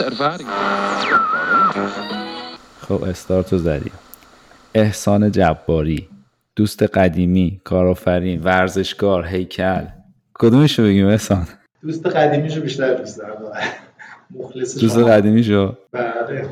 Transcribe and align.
ervaring. 0.00 0.46
خب 2.80 3.02
استارتو 3.02 3.58
زدیم. 3.58 3.92
احسان 4.74 5.30
جباری 5.32 6.08
دوست 6.56 6.82
قدیمی 6.82 7.60
کارآفرین 7.64 8.40
ورزشکار 8.42 9.26
هیکل. 9.26 9.84
کدومشو 10.34 10.82
بگیم 10.82 11.06
احسان؟ 11.06 11.46
دوست 11.82 12.06
قدیمیشو 12.06 12.60
بیشتر 12.60 12.94
دوست 12.94 13.18
دارم. 13.18 13.52
مخلص 14.30 14.78
دوست. 14.78 14.98
قدیمیشو؟ 14.98 15.74
بله. 15.92 16.48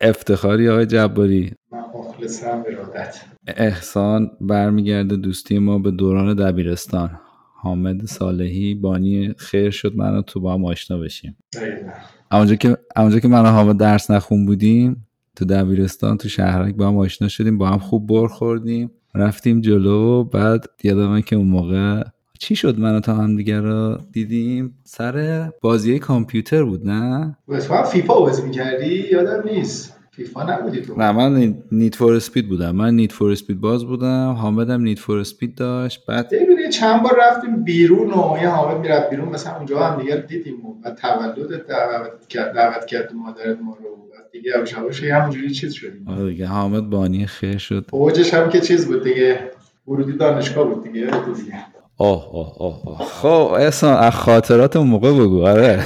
افتخاری 0.00 0.68
آقای 0.68 0.86
جباری. 0.86 1.52
من 1.72 1.78
مخلصم 1.94 2.64
ارادت 2.66 3.20
احسان 3.46 4.30
برمیگرده 4.40 5.16
دوستی 5.16 5.58
ما 5.58 5.78
به 5.78 5.90
دوران 5.90 6.34
دبیرستان. 6.34 7.20
حامد 7.62 8.04
صالحی 8.04 8.74
بانی 8.74 9.34
خیر 9.38 9.70
شد. 9.70 9.96
من 9.96 10.22
تو 10.22 10.40
با 10.40 10.54
هم 10.54 10.64
آشنا 10.64 10.98
بشیم. 10.98 11.36
دقیقاً. 11.54 11.90
اونجا 12.32 12.54
که 12.54 12.76
اونجا 12.96 13.18
که 13.18 13.28
من 13.28 13.46
حامد 13.46 13.76
درس 13.76 14.10
نخون 14.10 14.46
بودیم 14.46 15.06
تو 15.36 15.44
دبیرستان 15.44 16.16
تو 16.16 16.28
شهرک 16.28 16.74
با 16.74 16.88
هم 16.88 16.98
آشنا 16.98 17.28
شدیم 17.28 17.58
با 17.58 17.68
هم 17.68 17.78
خوب 17.78 18.06
بر 18.06 18.26
خوردیم 18.26 18.90
رفتیم 19.14 19.60
جلو 19.60 20.24
بعد 20.24 20.66
یادمه 20.82 21.22
که 21.22 21.36
اون 21.36 21.48
موقع 21.48 22.02
چی 22.38 22.56
شد 22.56 22.78
من 22.78 23.00
تا 23.00 23.14
هم 23.14 23.36
دیگه 23.36 23.60
رو 23.60 23.98
دیدیم؟ 24.12 24.78
سر 24.84 25.48
بازی 25.60 25.98
کامپیوتر 25.98 26.64
بود 26.64 26.88
نه؟ 26.88 27.36
تو 27.46 27.82
فیفا 27.84 28.20
بازی 28.20 28.42
می‌کردی؟ 28.42 29.08
یادم 29.12 29.48
نیست. 29.48 30.01
فیفا 30.16 30.42
نبودی 30.42 30.80
تو. 30.80 30.94
نه 30.98 31.12
من 31.12 31.54
نیت 31.72 31.94
فور 31.94 32.14
اسپید 32.14 32.48
بودم. 32.48 32.70
من 32.76 32.94
نیت 32.94 33.12
فور 33.12 33.30
اسپید 33.30 33.60
باز 33.60 33.84
بودم. 33.84 34.32
حامدم 34.32 34.82
نیت 34.82 34.98
فور 34.98 35.18
اسپید 35.18 35.54
داشت. 35.54 36.06
بعد 36.06 36.32
یه 36.32 36.68
چند 36.68 37.02
بار 37.02 37.18
رفتیم 37.20 37.64
بیرون 37.64 38.10
و 38.10 38.38
یه 38.42 38.48
حامد 38.48 38.80
می‌رفت 38.80 39.10
بیرون. 39.10 39.28
مثلا 39.28 39.56
اونجا 39.56 39.78
هم 39.78 40.00
دیگه 40.02 40.16
دیدیم 40.16 40.66
و 40.66 40.74
بعد 40.84 40.94
تولد 40.96 41.66
دعوت 41.66 42.28
کرد 42.28 42.54
دعوت 42.54 42.86
کرد 42.86 43.12
مادرت 43.14 43.58
ما 43.62 43.76
رو. 43.80 44.02
دیگه 44.32 44.50
یواش 44.56 44.72
یواش 44.72 45.04
همونجوری 45.04 45.50
چیز 45.50 45.72
شدیم. 45.72 46.08
آره 46.08 46.28
دیگه 46.30 46.46
حامد 46.46 46.90
بانی 46.90 47.26
خیر 47.26 47.58
شد. 47.58 47.86
اوجش 47.92 48.34
هم 48.34 48.48
که 48.50 48.60
چیز 48.60 48.86
بود 48.86 49.04
دیگه. 49.04 49.50
ورودی 49.88 50.12
دانشگاه 50.12 50.68
بود 50.74 50.84
دیگه. 50.84 51.10
آه 51.98 52.36
آه 52.36 52.56
آه 52.60 52.82
آه. 52.86 52.98
خب 53.06 53.52
احسان 53.58 53.96
از 53.96 54.12
خاطرات 54.14 54.76
اون 54.76 54.86
موقع 54.86 55.12
بگو. 55.12 55.46
آره. 55.46 55.84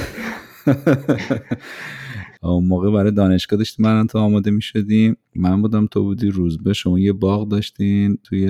اون 2.41 2.65
موقع 2.65 2.91
برای 2.91 3.11
دانشگاه 3.11 3.57
داشتیم. 3.57 3.85
من 3.85 4.07
تو 4.07 4.19
آماده 4.19 4.51
می 4.51 4.61
شدیم 4.61 5.17
من 5.35 5.61
بودم 5.61 5.87
تو 5.87 6.03
بودی 6.03 6.29
روزبه. 6.29 6.73
شما 6.73 6.99
یه 6.99 7.13
باغ 7.13 7.49
داشتین 7.49 8.17
توی 8.23 8.47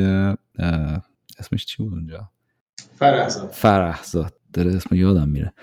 اسمش 1.40 1.66
چی 1.66 1.84
بود 1.84 1.94
اونجا؟ 1.94 2.30
فرهزاد. 2.96 3.50
فرهزاد. 3.52 4.34
داره 4.54 4.76
اسم 4.76 4.96
یادم 4.96 5.30
میره. 5.30 5.54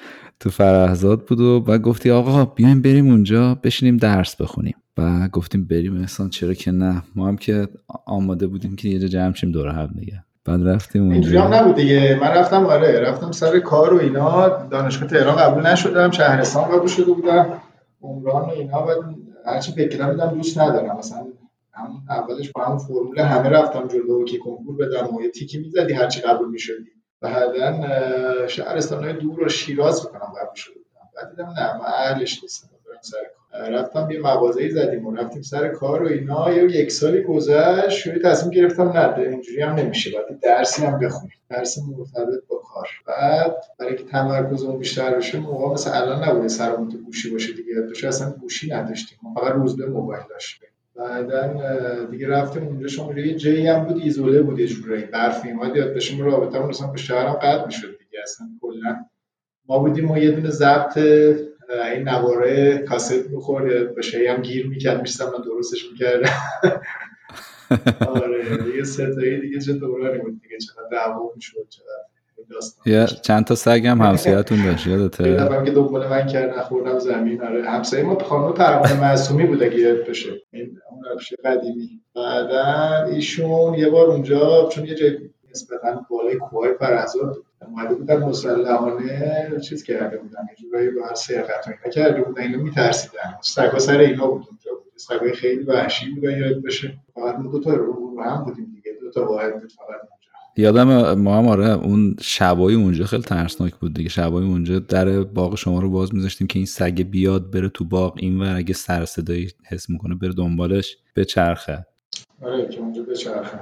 تو 0.40 0.50
فرهزاد 0.50 1.26
بود 1.26 1.40
و 1.40 1.60
بعد 1.60 1.82
گفتی 1.82 2.10
آقا 2.10 2.44
بیایم 2.44 2.82
بریم 2.82 3.06
اونجا 3.06 3.54
بشینیم 3.54 3.96
درس 3.96 4.36
بخونیم. 4.36 4.74
و 4.98 5.28
گفتیم 5.28 5.64
بریم. 5.64 6.00
احسان 6.00 6.30
چرا 6.30 6.54
که 6.54 6.70
نه؟ 6.70 7.02
ما 7.14 7.28
هم 7.28 7.36
که 7.36 7.68
آماده 8.06 8.46
بودیم 8.46 8.76
که 8.76 8.88
یه 8.88 8.98
جا 8.98 9.08
جمع 9.08 9.34
شیم 9.34 9.52
دور 9.52 9.68
هم 9.68 9.86
دیگه. 9.86 10.24
بعد 10.44 10.68
رفتیم 10.68 11.10
اینجوری 11.10 11.36
هم 11.36 11.42
اونجا 11.42 11.60
نبود 11.60 11.74
دیگه. 11.74 12.18
من 12.20 12.28
رفتم 12.28 12.66
آره. 12.66 13.00
رفتم 13.00 13.32
سر 13.32 13.58
کار 13.58 13.94
و 13.94 14.00
اینا. 14.00 14.48
دانشگاه 14.48 15.08
تهران 15.08 15.36
قبول 15.36 15.66
نشدم. 15.66 16.10
شهرستان 16.10 16.64
قبول 16.64 16.88
شده 16.88 17.12
بودم. 17.12 17.46
عمران 18.04 18.44
و 18.44 18.50
اینا 18.50 18.82
بعد 18.82 18.98
هرچی 19.46 19.72
فکر 19.72 20.10
دیدم 20.10 20.34
دوست 20.34 20.58
ندارم. 20.58 20.96
مثلا 20.96 21.26
همون 21.72 22.02
اولش 22.08 22.50
با 22.50 22.64
همون 22.64 22.78
فرمول 22.78 23.18
همه 23.20 23.48
رفتم 23.48 23.88
جلو 23.88 24.24
که 24.24 24.38
کنکور 24.38 24.76
بدم 24.76 25.14
و 25.14 25.22
یه 25.22 25.30
تیکی 25.30 25.58
می‌زدی 25.58 25.92
هرچی 25.92 26.20
قبول 26.20 26.48
می‌شدی. 26.48 26.90
بعدا 27.20 28.46
شهرستان 28.46 29.04
های 29.04 29.12
دور 29.12 29.44
و 29.44 29.48
شیراز 29.48 30.06
بکنم 30.06 30.32
قبول 30.40 30.54
شده 30.54 30.74
بعد 31.16 31.30
دیدم 31.30 31.48
نه 31.48 31.78
من 31.78 31.84
اهلش 31.86 32.42
نیستم 32.42 32.68
برم 32.86 32.98
سر 33.02 33.18
رفتم 33.54 34.10
یه 34.10 34.20
مغازه‌ای 34.20 34.70
زدیم 34.70 35.06
و 35.06 35.14
رفتیم 35.14 35.42
سر 35.42 35.68
کار 35.68 36.02
و 36.02 36.06
اینا. 36.06 36.52
یه 36.52 36.80
یک 36.80 36.92
سالی 36.92 37.22
گذشت 37.22 37.88
شوری 37.88 38.20
تصمیم 38.20 38.50
گرفتم 38.50 38.88
نه 38.88 39.18
اینجوری 39.18 39.60
هم 39.62 39.74
نمیشه. 39.74 40.10
باید 40.10 40.40
درسی 40.40 40.84
هم 40.84 40.98
بخونیم. 40.98 41.34
درس 41.50 41.78
مرتبط 41.78 42.46
با 42.48 42.56
کار. 42.56 42.88
بعد 43.06 43.56
برای 43.78 43.96
که 43.96 44.04
تمرکزمون 44.04 44.78
بیشتر 44.78 45.16
بشه 45.16 45.38
موقع 45.38 45.72
مثل 45.72 45.90
الان 45.94 46.24
نبوده 46.24 46.48
سرمون 46.48 46.88
تو 46.88 46.98
گوشی 46.98 47.30
باشه 47.30 47.52
دیگه. 47.52 47.74
داشت 47.74 48.04
اصلا 48.04 48.30
گوشی 48.30 48.70
نداشتیم. 48.70 49.18
ما 49.22 49.34
فقط 49.34 49.52
روز 49.52 49.76
به 49.76 49.86
موبایل 49.86 50.22
داشتیم. 50.30 50.68
بعدا 50.96 52.04
دیگه 52.04 52.28
رفتیم 52.28 52.66
اونجا. 52.66 52.88
شما 52.88 53.12
یه 53.12 53.34
جایی 53.34 53.66
هم 53.66 53.84
بود 53.84 54.02
ایزوله 54.02 54.42
بود 54.42 54.58
یه 54.58 54.66
جورایی. 54.66 55.04
برفی. 55.04 55.50
اومد 55.50 55.76
یاد 55.76 55.94
بشیم 55.94 56.24
رابطمون 56.24 56.70
اصلا 56.70 56.86
با 56.86 56.96
شهرم 56.96 57.32
قطع 57.32 57.66
می‌شد 57.66 57.98
دیگه. 57.98 58.22
اصلا 58.22 58.46
کلا. 58.60 58.96
ما 59.68 59.78
بودیم 59.78 60.10
و 60.10 60.18
یه 60.18 60.30
دونه 60.30 60.50
ضبط 60.50 60.98
این 61.82 62.08
نواره 62.08 62.78
کاست 62.78 63.30
می‌خورد 63.30 63.72
یا 63.72 63.84
بشه 63.84 64.30
هم 64.30 64.42
گیر 64.42 64.66
می‌کرد 64.66 65.00
میشتم 65.00 65.24
من 65.24 65.44
درستش 65.44 65.90
می‌کردم. 65.92 66.30
آره 68.22 68.56
دیگه 68.56 68.84
ستایی 68.84 69.40
دیگه 69.40 69.60
چه 69.60 69.72
دورانی 69.72 70.18
بود 70.18 70.40
دیگه 70.42 70.58
چقدر 70.58 70.88
دعوا 70.92 71.32
می‌شد 71.36 71.66
یه. 72.86 73.06
چند 73.06 73.44
تا 73.44 73.54
سگ 73.54 73.86
هم 73.86 74.02
همسایتون 74.02 74.64
داشت 74.64 74.86
یه 74.86 74.92
یادته 74.92 75.34
دفعه 75.34 75.64
که 75.64 75.70
دنبال 75.70 76.08
من 76.08 76.26
کرد 76.26 76.58
نخوردم 76.58 76.98
زمین 76.98 77.42
آره. 77.42 77.70
همسایه 77.70 78.04
ما 78.04 78.18
خانم 78.18 78.52
پروانه 78.52 79.00
معصومی 79.00 79.46
بود 79.46 79.62
اگه 79.62 79.78
یاد 79.78 80.06
بشه 80.08 80.30
این 80.50 80.78
اون 80.90 81.04
روش 81.12 81.32
قدیمی. 81.44 82.00
بعدا 82.16 83.04
ایشون 83.04 83.74
یه 83.74 83.88
بار 83.88 84.06
اونجا 84.06 84.68
چون 84.72 84.86
یه 84.86 84.94
جای 84.94 85.18
نسبتا 85.50 86.06
بالای 86.10 86.36
کوههای 86.36 86.74
فرهزاد 86.78 87.36
اومده 87.68 87.94
بودن 87.94 88.16
مسلحانه 88.16 89.60
چیز 89.68 89.82
کرده 89.84 90.16
بودن 90.18 90.40
یه 90.50 90.56
جورایی 90.62 90.90
به 90.90 91.04
هر 91.04 91.14
سرقت 91.14 91.68
اینا 91.68 91.94
کرده 91.94 92.22
بودن 92.22 92.42
اینو 92.42 92.62
میترسیدن. 92.62 93.34
سگا 93.40 93.78
سر 93.78 93.98
اینا 93.98 94.26
بود 94.26 94.46
اونجا 94.50 94.70
بود. 94.84 94.92
سگای 94.96 95.32
خیلی 95.32 95.62
وحشی 95.62 96.10
بودن 96.10 96.38
یاد 96.38 96.62
بشه 96.62 96.94
فقط 97.14 97.38
ما 97.38 97.52
دو 97.52 97.60
تا 97.60 97.74
رو 97.74 98.22
هم 98.22 98.44
بودیم 98.44 98.72
دیگه 98.74 98.96
دو 99.00 99.10
تا 99.10 99.26
واحد 99.26 99.60
بود 99.60 99.72
فقط 99.72 99.88
اونجا. 99.88 100.14
یادم 100.56 101.14
ما 101.20 101.38
هم 101.38 101.48
آره 101.48 101.70
اون 101.70 102.16
شبای 102.20 102.74
اونجا 102.74 103.04
خیلی 103.04 103.22
ترسناک 103.22 103.74
بود 103.74 103.94
دیگه. 103.94 104.08
شبای 104.08 104.44
اونجا 104.44 104.78
در 104.78 105.22
باغ 105.22 105.54
شما 105.54 105.80
رو 105.80 105.90
باز 105.90 106.14
میذاشتیم 106.14 106.46
که 106.46 106.58
این 106.58 106.66
سگ 106.66 107.02
بیاد 107.10 107.50
بره 107.50 107.68
تو 107.68 107.84
باغ 107.84 108.14
این 108.18 108.42
و 108.42 108.56
اگه 108.56 108.74
سر 108.74 109.04
صدایی 109.04 109.50
حس 109.64 109.90
می‌کنه 109.90 110.14
بره 110.14 110.32
دنبالش 110.32 110.96
به 111.14 111.24
چرخه 111.24 111.86
آره 112.42 112.68
که 112.68 112.80
اونجا 112.80 113.02
بچرخه. 113.02 113.58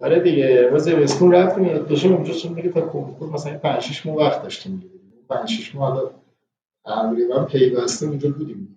آره 0.00 0.20
دیگه 0.20 0.68
ما 0.72 0.78
زمستون 0.78 1.32
رفتیم 1.32 1.64
بشیم 1.64 2.12
اونجا 2.12 2.32
چون 2.32 2.52
دیگه 2.52 2.68
تا 2.68 2.80
کنکور 2.80 3.30
مثلا 3.32 3.58
5 3.58 3.82
6 3.82 4.06
ماه 4.06 4.16
وقت 4.16 4.42
داشتیم 4.42 4.76
دیگه. 4.76 4.94
5 5.28 5.48
6 5.48 5.74
ماه 5.74 5.92
حالا 5.92 6.10
تقریبا 6.84 7.44
پیوسته 7.44 8.06
اونجا 8.06 8.30
بودیم 8.30 8.76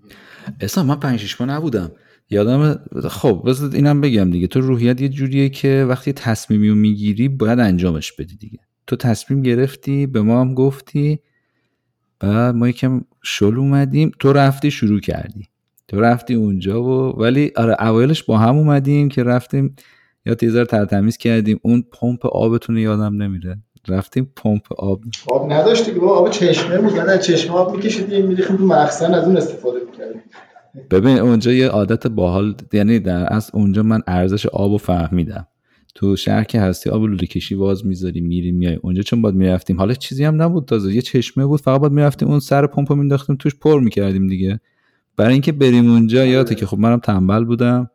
اصلا 0.62 0.84
من 0.84 0.96
پنج 0.96 1.19
شیش 1.19 1.41
ماه 1.41 1.50
نبودم. 1.50 1.91
یادم 2.29 2.79
خب 3.09 3.44
بذار 3.46 3.75
اینم 3.75 4.02
بگم 4.02 4.31
دیگه. 4.31 4.47
تو 4.47 4.62
روحیت 4.62 5.02
یه 5.02 5.09
جوریه 5.09 5.50
که 5.50 5.85
وقتی 5.90 6.13
تصمیمی 6.13 6.69
رو 6.69 6.75
می‌گیری 6.75 7.28
باید 7.29 7.59
انجامش 7.59 8.12
بدی 8.12 8.35
دیگه. 8.35 8.59
تو 8.88 8.96
تصمیم 8.96 9.41
گرفتی 9.41 10.08
به 10.08 10.22
ما 10.22 10.41
هم 10.41 10.53
گفتی 10.53 11.19
بعد 12.19 12.56
ما 12.56 12.68
یکم 12.68 13.02
شل 13.24 13.58
اومدیم. 13.58 14.12
تو 14.19 14.34
رفتی 14.34 14.72
شروع 14.72 15.00
کردی. 15.00 15.47
تو 15.88 16.02
رفتی 16.02 16.34
اونجا 16.34 16.84
و 16.84 17.22
ولی 17.22 17.52
آره 17.56 17.75
اوایلش 17.79 18.24
با 18.24 18.38
هم 18.38 18.58
اومدیم 18.58 19.09
که 19.09 19.24
رفتیم 19.24 19.75
یا 20.29 20.35
تیزر 20.35 20.66
ترتمیز 20.66 21.17
کردیم. 21.17 21.59
اون 21.62 21.84
پمپ 21.91 22.25
آبتون 22.25 22.78
یادم 22.78 23.22
نمیره. 23.22 23.57
رفتیم 23.88 24.31
پمپ 24.35 24.73
آب. 24.78 25.01
آب 25.28 25.53
نداشتی 25.53 25.94
که 25.94 26.00
آب 26.00 26.29
چشمه 26.29 26.78
بود. 26.78 27.00
نه 27.00 27.17
چشمه 27.17 27.56
آب 27.56 27.75
میکشیدیم 27.75 28.25
میریختیم 28.25 28.57
تو 28.57 28.66
مخزن 28.66 29.13
از 29.13 29.25
اون 29.25 29.38
استفاده 29.38 29.79
می‌کردیم. 29.91 30.22
ببین 30.91 31.17
اونجا 31.17 31.51
یه 31.51 31.67
عادت 31.67 32.07
باحال 32.07 32.56
یعنی 32.73 33.00
در 33.00 33.34
از 33.34 33.51
اونجا 33.53 33.84
من 33.84 34.01
ارزش 34.07 34.45
آب 34.45 34.72
رو 34.72 34.78
فهمیدم. 34.78 35.47
تو 35.95 36.16
شهر 36.16 36.44
که 36.44 36.61
هستی 36.61 36.90
آب 36.90 37.03
لوله 37.03 37.28
کشی 37.28 37.56
باز 37.56 37.85
می‌ذاری 37.85 38.22
میری 38.22 38.51
میای. 38.51 38.75
اونجا 38.75 39.01
چون 39.01 39.22
باید 39.22 39.35
می‌رفتیم. 39.35 39.78
حالا 39.78 39.94
چیزی 39.94 40.23
هم 40.23 40.41
نبود 40.41 40.66
تازه. 40.66 40.96
یه 40.96 41.01
چشمه 41.01 41.46
بود. 41.46 41.61
فقط 41.61 41.81
باید 41.81 41.94
می‌رفتیم 41.94 42.28
اون 42.28 42.40
سر 42.40 42.67
پمپ 42.67 42.91
رو 42.91 42.97
مینداختیم 42.97 43.35
توش 43.35 43.56
پر 43.56 43.79
می‌کردیم 43.79 44.28
دیگه. 44.28 44.59
برای 45.17 45.34
اینکه 45.34 45.52
بریم 45.52 45.91
اونجا 45.91 46.25
یادته 46.25 46.55
که 46.55 46.66
خب 46.66 46.79
منم 46.79 46.99
تنبل 46.99 47.43
بودم. 47.43 47.90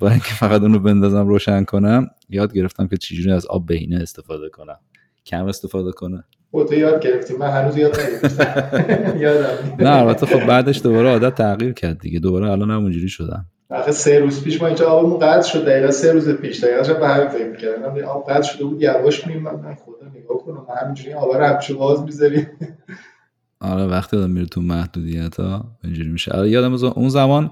برای 0.00 0.12
اینکه 0.12 0.34
فقط 0.38 0.62
اونو 0.62 0.78
بندازم 0.78 1.28
روشن 1.28 1.64
کنم 1.64 2.10
یاد 2.28 2.52
گرفتم 2.54 2.86
که 2.86 2.96
چجوری 2.96 3.32
از 3.32 3.46
آب 3.46 3.66
بهینه 3.66 3.96
استفاده 3.96 4.48
کنم. 4.48 4.78
کم 5.26 5.46
استفاده 5.46 5.92
کنه. 5.92 6.24
با 6.50 6.64
تو 6.64 6.74
یاد 6.74 7.02
گرفتیم 7.02 7.38
من 7.38 7.50
هنوز 7.50 7.76
یاد 7.76 8.00
نگرفتم. 8.00 9.18
یادم. 9.24 9.48
نه 9.78 9.90
البته 9.90 10.26
خب 10.26 10.46
بعدش 10.46 10.82
دوباره 10.82 11.08
عادت 11.08 11.34
تغییر 11.34 11.72
کرد 11.72 11.98
دیگه. 11.98 12.18
دوباره 12.18 12.50
الان 12.50 12.70
همونجوری 12.70 13.08
شدم. 13.08 13.46
آخه 13.70 13.92
سه 13.92 14.18
روز 14.18 14.44
پیش 14.44 14.60
ما 14.62 14.66
اینجا 14.66 14.88
آبمون 14.88 15.18
قطع 15.18 15.48
شد. 15.48 15.64
دقیقا 15.64 15.90
سه 15.90 16.12
روز 16.12 16.28
پیش. 16.28 16.64
دقیقا 16.64 16.82
شب 16.82 17.00
به 17.00 17.08
همین 17.08 17.28
فکر 17.28 17.48
می‌کردم 17.48 18.04
آب 18.04 18.30
قطع 18.30 18.42
شده 18.42 18.64
بود. 18.64 18.82
یواش 18.82 19.26
میریم 19.26 19.42
من 19.42 19.54
من 19.54 19.74
خدا 19.74 20.08
نگاه 20.14 20.38
کنم. 20.38 20.66
همینجوری 20.82 21.12
آب 21.12 21.36
رو 21.36 21.44
همیشه 21.44 21.74
باز 21.74 22.02
می‌ذاریم. 22.02 22.46
آره 23.60 23.86
وقتی 23.86 24.16
آدم 24.16 24.30
میره 24.30 24.46
تو 24.46 24.60
محدودیت 24.60 25.40
ها 25.40 25.64
اینجوری 25.84 26.08
میشه. 26.08 26.32
آره 26.32 26.50
یادم 26.50 26.72
از 26.72 26.84
اون 26.84 27.08
زمان 27.08 27.50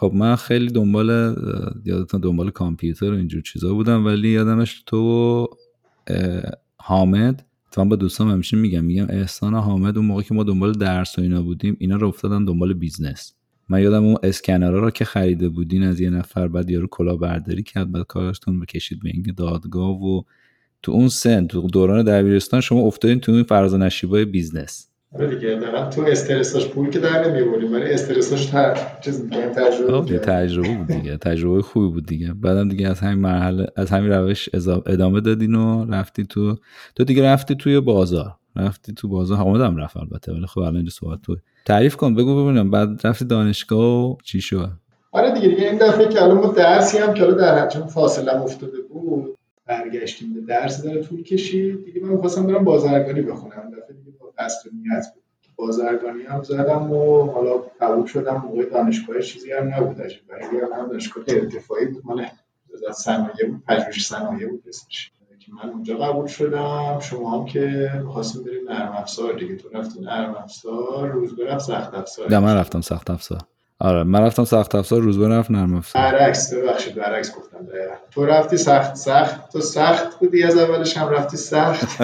خب 0.00 0.12
من 0.14 0.36
خیلی 0.36 0.70
دنبال 0.70 1.08
یادتون 1.84 2.20
دنبال 2.20 2.50
کامپیوتر 2.50 3.12
و 3.12 3.16
اینجور 3.16 3.42
چیزا 3.42 3.74
بودم 3.74 4.06
ولی 4.06 4.28
یادمه 4.28 4.82
تو 4.86 5.46
حامد 6.76 7.46
تا 7.70 7.84
با 7.84 7.96
دوستان 7.96 8.30
همیشه 8.30 8.56
میگم 8.56 8.84
میگم 8.84 9.06
احسان 9.08 9.54
حامد 9.54 9.96
اون 9.96 10.06
موقع 10.06 10.22
که 10.22 10.34
ما 10.34 10.44
دنبال 10.44 10.72
درس 10.72 11.18
و 11.18 11.22
اینا 11.22 11.42
بودیم 11.42 11.76
اینا 11.80 11.96
رو 11.96 12.08
افتادن 12.08 12.44
دنبال 12.44 12.74
business. 12.74 13.34
من 13.68 13.82
یادم 13.82 14.04
اون 14.04 14.16
اسکنرها 14.22 14.78
رو 14.78 14.90
که 14.90 15.04
خریده 15.04 15.48
بودین 15.48 15.82
از 15.82 16.00
یه 16.00 16.10
نفر 16.10 16.48
بعد 16.48 16.70
یارو 16.70 16.86
کلاهبرداری 16.90 17.62
کرد 17.62 17.92
بعد 17.92 18.06
کارتون 18.06 18.60
بکشید 18.60 19.00
به 19.02 19.10
این 19.14 19.34
دادگاه 19.36 20.02
و 20.02 20.22
تو 20.82 20.92
اون 20.92 21.08
سن 21.08 21.46
تو 21.46 21.68
دوران 21.68 22.04
دبیرستان 22.04 22.60
شما 22.60 22.80
افتادین 22.80 23.20
تو 23.20 23.32
این 23.32 23.42
فراز 23.42 23.74
نشیبای 23.74 24.24
business. 24.24 24.89
آره 25.14 25.26
دیگه 25.26 25.60
تو 25.90 26.02
استرساش 26.02 26.68
پول 26.68 26.90
که 26.90 26.98
در 26.98 27.28
نمی‌بریم 27.28 27.72
ولی 27.72 27.84
استرساش 27.84 28.46
تر 28.46 28.78
چیز 29.00 29.22
دیگه 29.22 29.48
تجربه 29.48 30.00
بود 30.00 30.16
تجربه 30.18 30.76
بود 30.76 30.86
دیگه 30.86 31.16
تجربه 31.16 31.62
خوبی 31.62 31.88
بود 31.92 32.06
دیگه. 32.06 32.34
بعدم 32.34 32.68
دیگه 32.68 32.88
از 32.88 33.00
همین 33.00 33.18
مرحله 33.18 33.66
از 33.76 33.90
همین 33.90 34.12
روش 34.12 34.48
ادامه 34.86 35.20
دادین 35.20 35.54
و 35.54 35.86
رفتی 35.90 36.26
تو 36.26 36.56
تو 36.94 37.04
دیگه 37.04 37.24
رفتی 37.24 37.54
توی 37.54 37.80
بازار. 37.80 38.34
رفتی 38.56 38.94
تو 38.94 39.08
بازار. 39.08 39.36
حامدم 39.38 39.76
رفت 39.76 39.96
البته 39.96 40.32
ولی 40.32 40.46
خب 40.46 40.58
الان 40.58 40.76
اینجا 40.76 40.90
صحبت 40.90 41.22
تو 41.22 41.36
تعریف 41.64 41.96
کن 41.96 42.14
بگو 42.14 42.44
ببینم 42.44 42.70
بعد 42.70 43.06
رفتی 43.06 43.24
دانشگاه 43.24 44.10
و 44.10 44.16
چی 44.24 44.40
شد؟ 44.40 44.70
آره 45.12 45.34
دیگه 45.34 45.48
دیگه 45.48 45.62
این 45.62 45.78
دفعه 45.78 46.08
که 46.08 46.22
الان 46.22 46.38
ما 46.38 46.52
درسی 46.52 46.98
هم 46.98 47.14
که 47.14 47.24
در 47.24 47.68
چون 47.68 47.86
فاصله 47.86 48.42
افتاده 48.42 48.78
بود 48.92 49.36
برگشتیم 49.66 50.34
به 50.34 50.40
درس 50.40 50.82
داره 50.82 51.02
طول 51.02 51.22
کشید. 51.22 51.84
دیگه 51.84 52.00
من 52.00 52.08
می‌خواستم 52.08 52.46
برم 52.46 52.64
بازرگانی 52.64 53.22
بخونم. 53.22 53.70
دفعه 53.70 53.96
دیگه 53.96 54.09
نیت 54.72 55.06
بود. 55.14 55.22
بازرگانی 55.56 56.22
هم 56.22 56.42
زدم 56.42 56.92
و 56.92 57.30
حالا 57.32 57.62
قبول 57.80 58.06
شدم 58.06 58.36
موقع 58.36 58.64
دانشگاه 58.64 59.20
چیزی 59.20 59.52
هم 59.52 59.74
نبودش. 59.74 60.22
ولی 60.28 60.60
هم 60.60 60.88
دانشگاه 60.88 61.24
ارتفاعی 61.28 61.86
بود. 61.86 62.06
مال 62.06 62.26
صنایع 62.92 63.46
بود 63.50 63.64
پژوهش 63.68 64.06
صنایع 64.06 64.48
بود 64.48 64.64
اسمش. 64.68 65.12
که 65.40 65.52
من 65.52 65.70
اونجا 65.70 65.96
قبول 65.96 66.26
شدم. 66.26 66.98
شما 67.00 67.38
هم 67.38 67.44
که 67.44 67.90
خواستیم 68.12 68.44
بریم 68.44 68.70
نرم 68.70 68.92
افزار 68.92 69.32
دیگه. 69.32 69.56
تو 69.56 69.68
رفتین 69.68 70.04
نرم 70.04 70.34
افزار 70.34 71.08
روز 71.08 71.36
برفت 71.36 71.64
سخت 71.64 71.94
افزار. 71.94 72.38
من 72.38 72.56
رفتم 72.56 72.80
سخت 72.80 73.10
افزار. 73.10 73.40
آره 73.80 74.04
من 74.04 74.20
رفتم 74.20 74.44
سخت 74.44 74.74
افزار 74.74 75.00
روز 75.00 75.20
رفت 75.20 75.50
نرم 75.50 75.74
افزار. 75.74 76.02
برعکس 76.02 76.54
ببخشید 76.54 76.94
برعکس 76.94 77.36
گفتم 77.36 77.58
دقیقا. 77.66 77.94
تو 78.10 78.24
رفتی 78.26 78.56
سخت 78.56 78.94
سخت؟ 78.96 79.52
تو 79.52 79.60
سخت 79.60 80.18
بودی 80.18 80.42
از 80.42 80.56
اولش 80.58 80.96
هم 80.96 81.08
رفتی 81.08 81.36
سخت؟ 81.36 82.00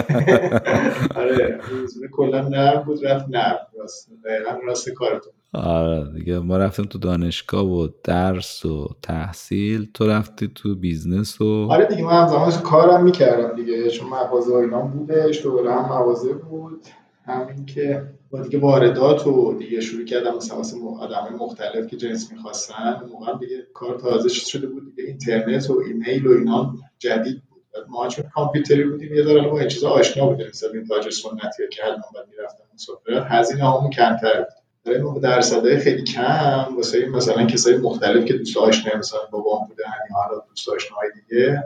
آره 1.19 1.59
روزبه 1.69 2.07
کلا 2.11 2.49
نرم 2.49 2.83
بود 2.83 3.05
رفت 3.05 3.25
نرم 3.29 3.57
راست 3.79 4.09
دقیقا 4.25 4.51
راست 4.67 4.89
کارتون. 4.89 5.33
آره 5.53 6.11
دیگه 6.15 6.39
ما 6.39 6.57
رفتیم 6.57 6.85
تو 6.85 6.97
دانشگاه 6.99 7.65
و 7.65 7.87
درس 8.03 8.65
و 8.65 8.87
تحصیل 9.03 9.87
تو 9.93 10.07
رفتی 10.07 10.47
تو 10.55 10.75
بیزنس 10.75 11.41
و 11.41 11.67
آره 11.71 11.85
دیگه 11.85 12.03
من 12.03 12.11
همزمان 12.21 12.51
کارم 12.51 13.03
می‌کردم 13.03 13.55
دیگه 13.55 13.89
چون 13.89 14.09
مغازه 14.09 14.53
اینا 14.55 14.81
بودش 14.81 15.41
دوره 15.43 15.71
هم 15.73 15.85
مغازه 15.85 16.33
بود. 16.33 16.81
همین 17.25 17.65
که 17.65 18.03
با 18.31 18.41
دیگه 18.41 18.59
واردات 18.59 19.27
و 19.27 19.53
دیگه 19.53 19.81
شروع 19.81 20.05
کردم 20.05 20.35
مثلا 20.35 20.57
واسه 20.57 20.77
آدم 20.99 21.35
مختلف 21.39 21.87
که 21.87 21.97
جنس 21.97 22.31
می‌خواستن. 22.31 23.01
موقع 23.11 23.37
دیگه 23.37 23.67
کار 23.73 23.99
تازه 23.99 24.29
شده 24.29 24.67
بود. 24.67 24.95
دیگه 24.95 25.09
اینترنت 25.09 25.69
و 25.69 25.81
ایمیل 25.87 26.27
و 26.27 26.31
اینا 26.31 26.75
جدید 26.99 27.41
بود. 27.49 27.63
ما 27.87 28.07
چون 28.07 28.25
کامپیوتری 28.35 28.83
بودیم 28.83 29.13
یه 29.13 29.23
ذره 29.23 29.47
با 29.47 29.59
این 29.59 29.67
چیزا 29.67 29.89
آشنا 29.89 30.27
بودیم. 30.27 30.47
مثلا 30.47 30.69
این 30.73 30.85
تاج 30.85 31.09
سنتی 31.09 31.63
که 31.71 31.83
حتما 31.83 32.03
بعد 32.15 32.27
می‌رفتم 32.31 32.63
مسافرت 32.73 33.27
هزینه 33.29 33.63
هامون 33.63 33.89
کمتر 33.89 34.37
بود. 34.37 34.47
برای 34.85 35.01
ما 35.01 35.19
درصدهای 35.19 35.77
خیلی 35.77 36.03
کم 36.03 36.75
واسه 36.77 37.05
مثلا 37.09 37.45
کسای 37.45 37.77
مختلف 37.77 38.25
که 38.25 38.33
دوست 38.33 38.57
آشنا 38.57 38.97
مثلا 38.97 39.19
بابام 39.31 39.67
بودن 39.67 39.83
یا 40.09 40.15
حالا 40.15 40.43
دوست 40.49 40.69
آشناهای 40.69 41.09
دیگه 41.15 41.63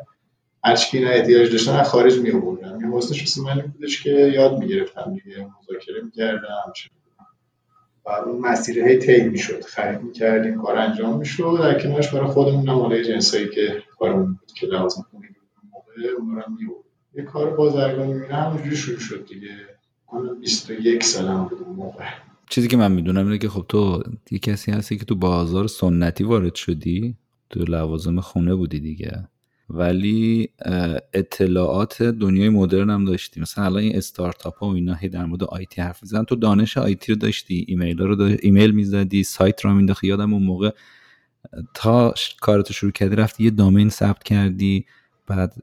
هرچی 0.63 0.97
اینا 0.97 1.09
احتیاج 1.09 1.51
داشتن 1.51 1.71
از 1.71 1.89
خارج 1.89 2.17
می 2.19 2.31
آوردن 2.31 2.79
یه 2.81 2.97
حسنش 2.97 3.19
واسه 3.21 3.41
من 3.41 3.61
بودش 3.61 4.03
که 4.03 4.09
یاد 4.09 4.57
می‌گرفتم 4.59 5.13
دیگه 5.23 5.37
مذاکره 5.37 6.01
می‌کردم 6.03 6.73
و 8.05 8.09
اون 8.09 8.41
مسیر 8.41 8.87
هی 8.87 8.97
طی 8.97 9.21
می‌شد. 9.21 9.63
خرید 9.63 10.01
می‌کردیم 10.01 10.61
کار 10.61 10.77
انجام 10.77 11.19
می‌شد. 11.19 11.57
در 11.59 11.79
کنارش 11.83 12.13
برای 12.13 12.27
خودمون 12.27 12.69
هم 12.69 12.79
حالا 12.79 13.03
جنسایی 13.03 13.49
که 13.49 13.83
کارمون 13.99 14.33
بود 14.33 14.51
که 14.55 14.67
لازم 14.67 15.05
خونه 15.11 15.27
موقع 15.73 15.91
اون 16.19 16.35
رو 16.35 16.83
یه 17.15 17.23
کار 17.23 17.55
بازرگانی 17.55 18.13
میره 18.13 18.35
همونجوری 18.35 18.75
شروع 18.75 18.99
شد 18.99 19.25
دیگه. 19.25 19.49
من 20.13 20.39
21 20.39 21.03
سالم 21.03 21.43
بود 21.45 21.59
اون 21.61 21.75
موقع. 21.75 22.05
چیزی 22.49 22.67
که 22.67 22.77
من 22.77 22.91
می‌دونم 22.91 23.25
اینه 23.25 23.37
که 23.37 23.49
خب 23.49 23.65
تو 23.69 24.03
یه 24.31 24.39
کسی 24.39 24.71
هستی 24.71 24.97
که 24.97 25.05
تو 25.05 25.15
بازار 25.15 25.67
سنتی 25.67 26.23
وارد 26.23 26.55
شدی؟ 26.55 27.17
تو 27.49 27.59
لوازم 27.59 28.19
خونه 28.19 28.55
بودی 28.55 28.79
دیگه. 28.79 29.27
ولی 29.73 30.49
اطلاعات 31.13 32.03
دنیای 32.03 32.49
مدرن 32.49 32.89
هم 32.89 33.05
داشتی. 33.05 33.41
مثلا 33.41 33.65
الان 33.65 33.81
این 33.81 33.95
استارتاپ 33.97 34.57
ها 34.57 34.67
و 34.67 34.73
اینا 34.73 34.93
هی 34.93 35.09
در 35.09 35.25
مورد 35.25 35.43
آیتی 35.43 35.81
حرف 35.81 36.03
می‌زنن. 36.03 36.25
تو 36.25 36.35
دانش 36.35 36.77
آیتی 36.77 37.13
رو 37.13 37.19
داشتی 37.19 37.65
ایمیل 37.67 37.97
رو 37.97 38.15
داشتی. 38.15 38.37
ایمیل 38.41 38.71
می‌زدی 38.71 39.23
سایت 39.23 39.65
رو 39.65 39.73
مینداختی. 39.73 40.07
یادم 40.07 40.33
اون 40.33 40.43
موقع 40.43 40.69
تا 41.73 42.13
کارتو 42.41 42.73
شروع 42.73 42.91
کردی 42.91 43.15
رفتی 43.15 43.43
یه 43.43 43.49
دامین 43.49 43.89
ثبت 43.89 44.23
کردی. 44.23 44.85
بعد 45.27 45.53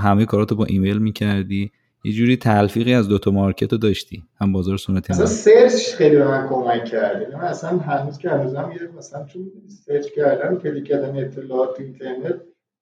همه 0.00 0.24
کاراتو 0.24 0.54
با 0.54 0.64
ایمیل 0.64 0.98
می‌کردی. 0.98 1.70
یه 2.04 2.12
جوری 2.12 2.36
تلفیقی 2.36 2.94
از 2.94 3.08
دوتا 3.08 3.30
market 3.30 3.72
رو 3.72 3.78
داشتی. 3.78 4.22
هم 4.40 4.52
بازار 4.52 4.76
سنتی 4.76 5.12
مثلا 5.12 5.26
search 5.26 5.94
خیلی 5.94 6.16
به 6.16 6.28
من 6.28 6.48
کمک 6.48 6.84
کرد 6.84 7.22
یعنی 7.22 7.34
اصلا 7.34 7.78
هنوز 7.78 8.18
که 8.18 8.30
هنوزم 8.30 8.72
یه 8.72 8.88
مثلا 8.98 9.24
چون 9.24 9.52
search 9.86 10.06
کردن 10.16 10.58
collect 10.58 10.84
کردن 10.88 11.24
اطلاعات 11.24 11.80
اینترنت 11.80 12.40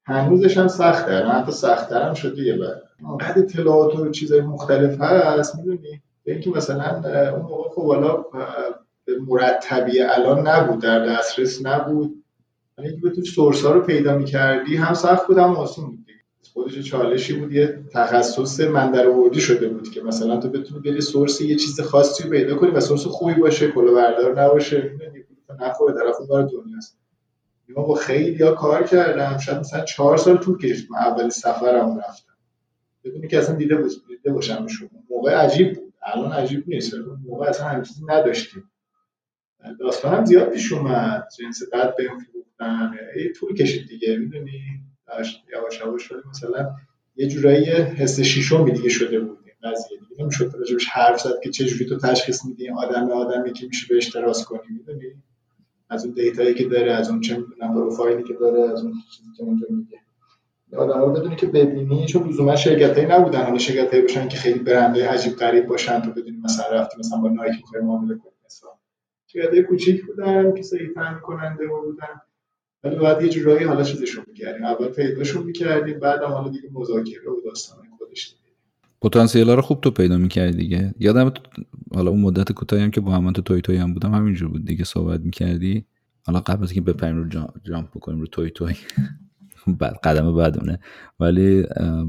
هنوزش 0.09 0.57
هم 0.57 0.67
سخته. 0.67 1.11
حتی 1.11 1.51
سختتر 1.51 2.01
هم 2.01 2.13
شده 2.13 2.41
یه 2.41 2.57
بعد. 2.57 2.83
بعد 3.19 3.39
اطلاعات 3.39 3.95
و 3.95 4.09
چیزای 4.09 4.41
مختلف 4.41 5.01
هست 5.01 5.55
می‌دونی؟ 5.55 6.01
به 6.23 6.31
اینکه 6.31 6.49
مثلا 6.49 6.95
اون 7.31 7.41
موقع 7.41 7.69
خب 7.69 7.87
حالا 7.87 8.25
مرتبی 9.27 10.01
الان 10.01 10.47
نبود 10.47 10.79
در 10.79 11.05
دسترس 11.05 11.65
نبود. 11.65 12.23
یعنی 12.77 13.01
که 13.01 13.09
تو 13.09 13.21
سورس 13.21 13.65
ها 13.65 13.71
رو 13.71 13.81
پیدا 13.81 14.17
می‌کردی 14.17 14.75
هم 14.75 14.93
سخت 14.93 15.27
بود 15.27 15.37
هم 15.37 15.55
آسون 15.55 15.85
بود 15.85 15.99
خودش 16.53 16.79
چالشی 16.79 17.33
بود 17.33 17.51
یه 17.51 17.79
تخصص 17.93 18.59
من 18.59 18.91
در 18.91 19.07
شده 19.39 19.69
بود 19.69 19.91
که 19.91 20.01
مثلا 20.01 20.37
تو 20.37 20.49
بتونی 20.49 20.81
بری 20.81 21.01
سورس 21.01 21.41
یه 21.41 21.55
چیز 21.55 21.81
خاصی 21.81 22.29
پیدا 22.29 22.55
کنی 22.55 22.71
و 22.71 22.79
سورس 22.79 23.05
خوبی 23.05 23.33
باشه 23.33 23.71
کلا 23.71 23.91
بردار 23.91 24.41
نباشه 24.41 24.91
نخوره 25.59 25.93
طرف 25.93 26.15
اون 26.29 26.41
دنیاست. 26.41 26.98
ما 27.75 27.83
با 27.83 27.95
خیلی 27.95 28.43
ها 28.43 28.51
کار 28.51 28.83
کردم 28.83 29.37
شاید 29.37 29.57
مثلا 29.57 29.85
چهار 29.85 30.17
سال 30.17 30.37
طول 30.37 30.57
کشید. 30.57 30.91
من 30.91 30.97
اول 30.97 31.29
سفرم 31.29 31.97
رفتم. 31.97 32.33
بدونی 33.03 33.27
که 33.27 33.37
اصلا 33.37 33.55
دیده 33.55 33.75
بود 33.75 33.91
دیده 34.07 34.33
باشم 34.33 34.67
موقع 35.09 35.35
عجیب 35.35 35.73
بود. 35.75 35.93
الان 36.03 36.31
عجیب 36.31 36.63
نیست. 36.67 36.93
موقع 37.25 37.49
اصلا 37.49 37.67
همین 37.67 37.83
چیزی 37.83 38.05
نداشتیم. 38.07 38.71
هم 40.03 40.25
زیاد 40.25 40.49
پیش 40.49 40.71
اومد. 40.71 41.27
جنس 41.39 41.61
بعد 41.73 41.95
بهم 41.95 42.19
فروختن. 42.19 42.95
ای 43.15 43.33
طول 43.33 43.55
کشید 43.55 43.87
دیگه. 43.87 44.17
می‌دونی؟ 44.17 44.61
یواش 45.53 45.79
یواش. 45.81 46.03
شده 46.03 46.27
مثلا 46.29 46.75
یه 47.15 47.27
جورایی 47.27 47.65
حس 47.71 48.19
شیشمی 48.19 48.71
دیگه 48.71 48.89
شده 48.89 49.19
بود 49.19 49.39
قضیه 49.63 49.97
دیگه 50.09 50.23
نمی‌شد. 50.23 50.51
راجبش 50.59 50.87
حرف 50.87 51.21
زد 51.21 51.39
که 51.43 51.49
چه 51.49 51.65
جوری 51.65 51.85
تو 51.85 51.97
تشخیص 51.97 52.45
میدی؟ 52.45 52.69
آدم 52.69 53.11
آدمی 53.11 53.53
که 53.53 53.67
میشه 53.67 53.87
بهش 53.89 54.09
تراس 54.09 54.45
کنی. 54.45 54.69
می‌دونی؟ 54.69 55.23
از 55.89 56.05
اون 56.05 56.13
دیتایی 56.13 56.53
که 56.53 56.67
داره 56.67 56.91
از 56.91 57.09
اون 57.09 57.21
چه 57.21 57.37
می‌دونم 57.37 57.73
پروفایلی 57.73 58.23
که 58.23 58.33
داره 58.33 58.71
از 58.71 58.83
اون 58.83 58.93
چیزی 59.11 59.29
که 59.37 59.43
اونجا 59.43 59.67
میگه. 59.69 59.99
آدم 60.77 60.99
ها 60.99 61.05
بدونی 61.05 61.35
که 61.35 61.47
ببینی 61.47 62.05
چون 62.05 62.29
لزوما 62.29 62.55
شرکت 62.55 62.97
هایی 62.97 63.07
نبودن. 63.07 63.43
حالا 63.43 63.57
شرکت 63.57 63.89
هایی 63.89 64.01
باشن 64.01 64.27
که 64.27 64.37
خیلی 64.37 64.59
برنده 64.59 65.09
عجیب 65.09 65.33
غریب 65.35 65.67
باشن 65.67 66.01
تو 66.01 66.11
بدونی 66.11 66.37
مثلا 66.43 66.65
رفتی 66.71 66.97
مثلا 66.99 67.19
با 67.19 67.29
نایک 67.29 67.55
می‌خوای 67.55 67.81
معامله 67.81 68.15
کنی 68.15 68.31
مثلا. 68.45 68.69
شرکت 69.27 69.49
های 69.49 69.63
کوچیک 69.63 70.05
بودن 70.05 70.53
که 70.53 70.61
صحیح 70.61 70.89
فهم 70.95 71.19
کننده 71.19 71.67
بودن. 71.67 72.21
ولی 72.83 72.95
بعد 72.95 73.21
یه 73.21 73.29
جورایی 73.29 73.63
حالا 73.63 73.83
چیزشون 73.83 74.25
می‌کردیم. 74.27 74.65
اول 74.65 74.87
پیداشون 74.87 75.43
می‌کردیم 75.43 75.99
بعد 75.99 76.21
حالا 76.21 76.49
دیگه 76.49 76.69
مذاکره 76.73 77.31
و 77.31 77.41
داستان 77.45 77.77
خودش 77.77 77.88
پتانسیل 79.01 79.49
رو 79.49 79.61
خوب 79.61 79.81
تو 79.81 79.91
پیدا 79.91 80.17
می‌کردی 80.17 80.57
دیگه. 80.57 80.93
یادم 80.99 81.33
حالا 81.95 82.11
اون 82.11 82.21
مدت 82.21 82.51
کوتاهی 82.51 82.83
هم 82.83 82.91
که 82.91 83.01
با 83.01 83.11
هم 83.11 83.31
تو 83.31 83.41
توی 83.41 83.61
توی 83.61 83.77
هم 83.77 83.93
بودم 83.93 84.13
همینجور 84.13 84.49
بود 84.49 84.65
دیگه 84.65 84.83
صحبت 84.83 85.21
می‌کردی. 85.21 85.85
حالا 86.25 86.39
قبل 86.39 86.63
از 86.63 86.71
اینکه 86.71 86.93
بپریم 86.93 87.17
رو 87.17 87.49
جامپ 87.63 87.89
بکنیم 87.89 88.19
رو 88.19 88.27
توی 88.27 88.49
توی 88.49 88.73
بعد 89.79 89.95
قدم 90.03 90.35
بعدونه 90.35 90.79
ولی 91.19 91.63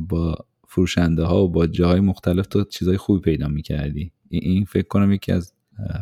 با 0.08 0.34
فروشنده 0.68 1.24
ها 1.24 1.44
و 1.44 1.48
با 1.48 1.66
جاهای 1.66 2.00
مختلف 2.00 2.46
تو 2.46 2.64
چیزای 2.64 2.96
خوبی 2.96 3.20
پیدا 3.20 3.48
می‌کردی. 3.48 4.12
این 4.28 4.64
فکر 4.64 4.88
کنم 4.88 5.12
یکی 5.12 5.32
از 5.32 5.52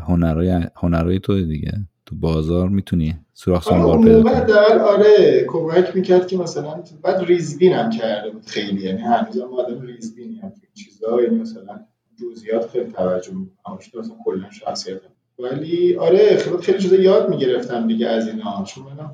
هنرهای 0.07 0.66
هنرهای 0.76 1.18
تو 1.18 1.47
دیگه. 1.47 1.87
تو 2.09 2.17
بازار 2.17 2.69
می‌تونی 2.69 3.15
سوراخ 3.35 3.65
سنبار 3.65 3.99
پیدا 3.99 4.23
کنی. 4.23 4.53
آره 4.81 5.45
کمک 5.49 5.97
می‌کرد 5.97 6.27
که 6.27 6.37
مثلا 6.37 6.83
بعد 7.03 7.25
ریزبین 7.25 7.73
هم 7.73 7.91
کرده 7.91 8.31
بود 8.31 8.47
خیلی 8.47 8.83
یعنی 8.83 8.99
هنوز 9.00 9.38
هم 9.38 9.53
آدم 9.53 9.81
ریزبینی 9.81 10.38
هم 10.38 10.53
چیزا 10.75 11.23
یعنی 11.23 11.38
مثلا 11.41 11.81
جزئیات 12.23 12.71
خیلی 12.71 12.93
توجه 12.93 13.33
می‌کنم 13.35 13.79
مثلا 14.00 14.17
کلا 14.25 14.50
شخصیت. 14.50 15.00
ولی 15.38 15.97
آره 15.97 16.37
خیلی 16.37 16.57
خیلی 16.57 16.79
چیزا 16.79 16.97
یاد 16.97 17.29
می‌گرفتم 17.29 17.87
دیگه 17.87 18.07
از 18.07 18.29
اینا. 18.29 18.65
چون 18.65 18.85
من 18.85 19.11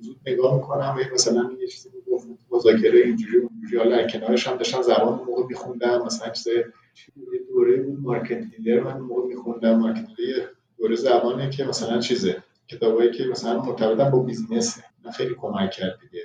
زود 0.00 0.16
نگاه 0.26 0.54
می‌کنم 0.54 0.96
و 0.98 1.14
مثلا 1.14 1.50
یه 1.60 1.66
چیزی 1.66 1.88
گفت 2.12 2.28
مذاکره 2.50 3.00
اینجوری 3.00 3.36
اونجوری. 3.36 3.78
حالا 3.78 4.06
کنارش 4.06 4.48
هم 4.48 4.56
داشتم 4.56 4.82
زبان 4.82 5.20
موقع 5.26 5.42
میخوندم 5.48 6.02
مثلا 6.06 6.32
چیزای 6.32 6.64
دوره 7.48 7.76
بود 7.82 8.00
مارکت 8.00 8.44
لیدر 8.58 8.80
من 8.80 9.00
موقع 9.00 9.26
میخوندم 9.26 9.78
مارکت 9.78 10.06
دوره 10.78 10.96
زبانه 10.96 11.50
که 11.50 11.64
مثلا 11.64 12.00
چیزه 12.00 12.42
کتابایی 12.68 13.10
که 13.10 13.24
مثلا 13.24 13.62
مرتبطن 13.62 14.10
با 14.10 14.18
بیزینسه. 14.18 14.84
من 15.04 15.10
خیلی 15.10 15.34
کمک 15.34 15.70
کرد 15.70 15.98
دیگه. 16.00 16.22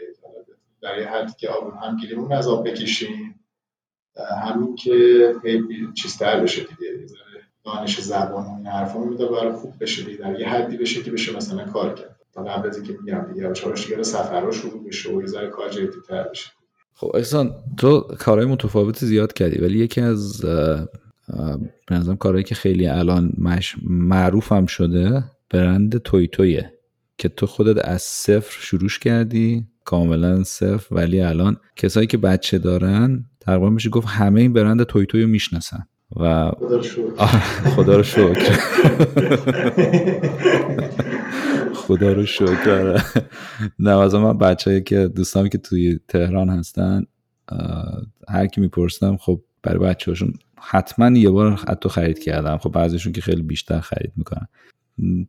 در 0.81 1.00
یه 1.00 1.07
حدی 1.07 1.33
که 1.38 1.50
آب 1.50 1.74
هم 1.83 1.98
گیریمون 1.98 2.33
از 2.33 2.48
آب 2.48 2.67
بکشیم. 2.67 3.39
همین 4.45 4.75
که 4.75 5.36
چیزتر 5.93 6.39
بشه 6.39 6.62
دیگه. 6.62 7.05
دانش 7.65 8.01
زبان 8.01 8.45
و 8.45 8.55
این 8.57 8.67
حرفا 8.67 9.00
میده 9.00 9.25
برای 9.25 9.53
خوب 9.53 9.74
بشه 9.79 10.03
دیگه. 10.03 10.17
در 10.17 10.39
یه 10.39 10.50
حدی 10.50 10.77
بشه 10.77 11.03
که 11.03 11.12
بشه 11.12 11.36
مثلا 11.36 11.65
کار 11.65 11.93
کرد. 11.93 12.15
تا 12.33 12.43
قبل 12.43 12.69
از 12.69 12.77
اینکه 12.77 12.98
میگم 13.03 13.33
دیگه 13.33 13.53
چهارش 13.53 13.88
دیگه 13.88 14.03
سفرها 14.03 14.51
شروع 14.51 14.88
بشه 14.88 15.10
و 15.10 15.22
یه 15.22 15.27
ذره 15.27 15.50
کار 15.50 15.69
جدی‌تر 15.69 16.24
بشه. 16.24 16.51
خب 16.95 17.12
احسان 17.15 17.55
تو 17.77 18.01
کارهای 18.19 18.48
متفاوتی 18.48 19.05
زیاد 19.05 19.33
کردی 19.33 19.60
ولی 19.60 19.79
یکی 19.79 20.01
از 20.01 20.45
به 21.88 21.96
نظرم 21.96 22.15
کارهایی 22.15 22.44
که 22.44 22.56
خیلی 22.56 22.88
الان 22.88 23.34
مش... 23.38 23.75
معروف 23.84 24.51
هم 24.51 24.65
شده 24.65 25.24
برند 25.50 25.98
توی 25.98 26.27
تویه 26.27 26.74
که 27.18 27.30
تو 27.30 27.46
خودت 27.46 27.86
از 27.88 28.01
صفر 28.01 28.58
شروع 28.62 28.89
کردی 29.01 29.68
کاملا 29.86 30.44
صفر 30.44 30.96
ولی 30.96 31.22
الان 31.22 31.58
کسایی 31.75 32.08
که 32.08 32.18
بچه 32.18 32.58
دارن 32.58 33.25
تقریبا 33.39 33.70
میشه 33.70 33.89
گفت 33.89 34.08
همه 34.08 34.42
این 34.42 34.53
برند 34.53 34.84
توی 34.84 35.06
توی 35.06 35.22
رو 35.22 35.27
می‌شناسن 35.27 35.86
و 36.15 36.51
خدا 37.75 37.96
رو 37.98 38.03
شکر. 38.03 38.53
خدا 41.74 42.13
رو 42.13 42.25
شکر. 42.25 43.03
نه 43.80 44.00
از 44.00 44.15
من 44.15 44.38
بچه 44.38 44.82
که 44.82 45.08
دوستانی 45.08 45.50
که 45.50 45.58
توی 45.58 46.00
تهران 46.08 46.50
هستن 46.50 47.03
هر 48.30 48.48
کی 48.48 48.62
می‌پرسم 48.62 49.18
خب 49.18 49.42
برای 49.63 49.80
بچه 49.80 50.12
هاشون 50.12 50.34
حتما 50.65 51.17
یه 51.17 51.29
بار 51.29 51.51
حتی 51.51 51.89
خرید 51.89 52.20
کردم. 52.20 52.58
خب 52.58 52.72
بعضیشون 52.72 53.13
که 53.13 53.22
خیلی 53.22 53.41
بیشتر 53.41 53.79
خرید 53.79 54.12
می‌کنن. 54.15 54.48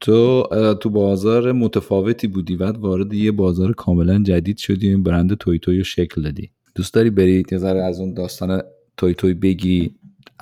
تو 0.00 0.48
تو 0.80 0.90
بازار 0.90 1.52
متفاوتی 1.52 2.26
بودی 2.26 2.56
بعد 2.56 2.78
وارد 2.78 3.12
یه 3.12 3.32
بازار 3.32 3.72
کاملا 3.72 4.22
جدید 4.22 4.56
شدی. 4.56 4.88
این 4.88 5.02
برند 5.02 5.34
توی 5.34 5.58
توی 5.58 5.84
شکل 5.84 6.22
دادی. 6.22 6.50
دوست 6.74 6.94
داری 6.94 7.10
برید 7.10 7.52
یه 7.52 7.58
ذره 7.58 7.82
از 7.82 8.00
اون 8.00 8.14
داستان 8.14 8.62
توی 8.96 9.14
توی 9.14 9.34
بگی؟ 9.34 9.94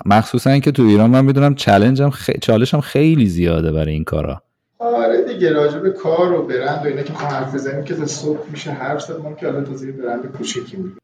مخصوصا 0.05 0.49
اینکه 0.49 0.71
تو 0.71 0.83
ایران 0.83 1.09
من 1.09 1.25
می‌دونم 1.25 1.55
هم 1.59 2.15
چالش 2.41 2.73
هم 2.73 2.81
خیلی 2.81 3.27
زیاده 3.27 3.71
برای 3.71 3.93
این 3.93 4.03
کارا. 4.03 4.41
آره 4.79 5.33
دیگه 5.33 5.53
راجع 5.53 5.79
به 5.79 5.91
کار 5.91 6.31
و 6.31 6.47
برند 6.47 6.85
و 6.85 6.87
اینا 6.87 7.03
که 7.03 7.13
حرف 7.13 7.55
بزنیم 7.55 7.83
که 7.83 7.95
تا 7.95 8.05
صبح 8.05 8.51
میشه 8.51 8.71
حرف 8.71 9.01
زد 9.01 9.21
ما 9.21 9.33
که 9.33 9.45
حالا 9.45 9.63
تازه 9.63 9.91
برند 9.91 10.25
کوچیکی 10.25 10.77
میگیم 10.77 10.97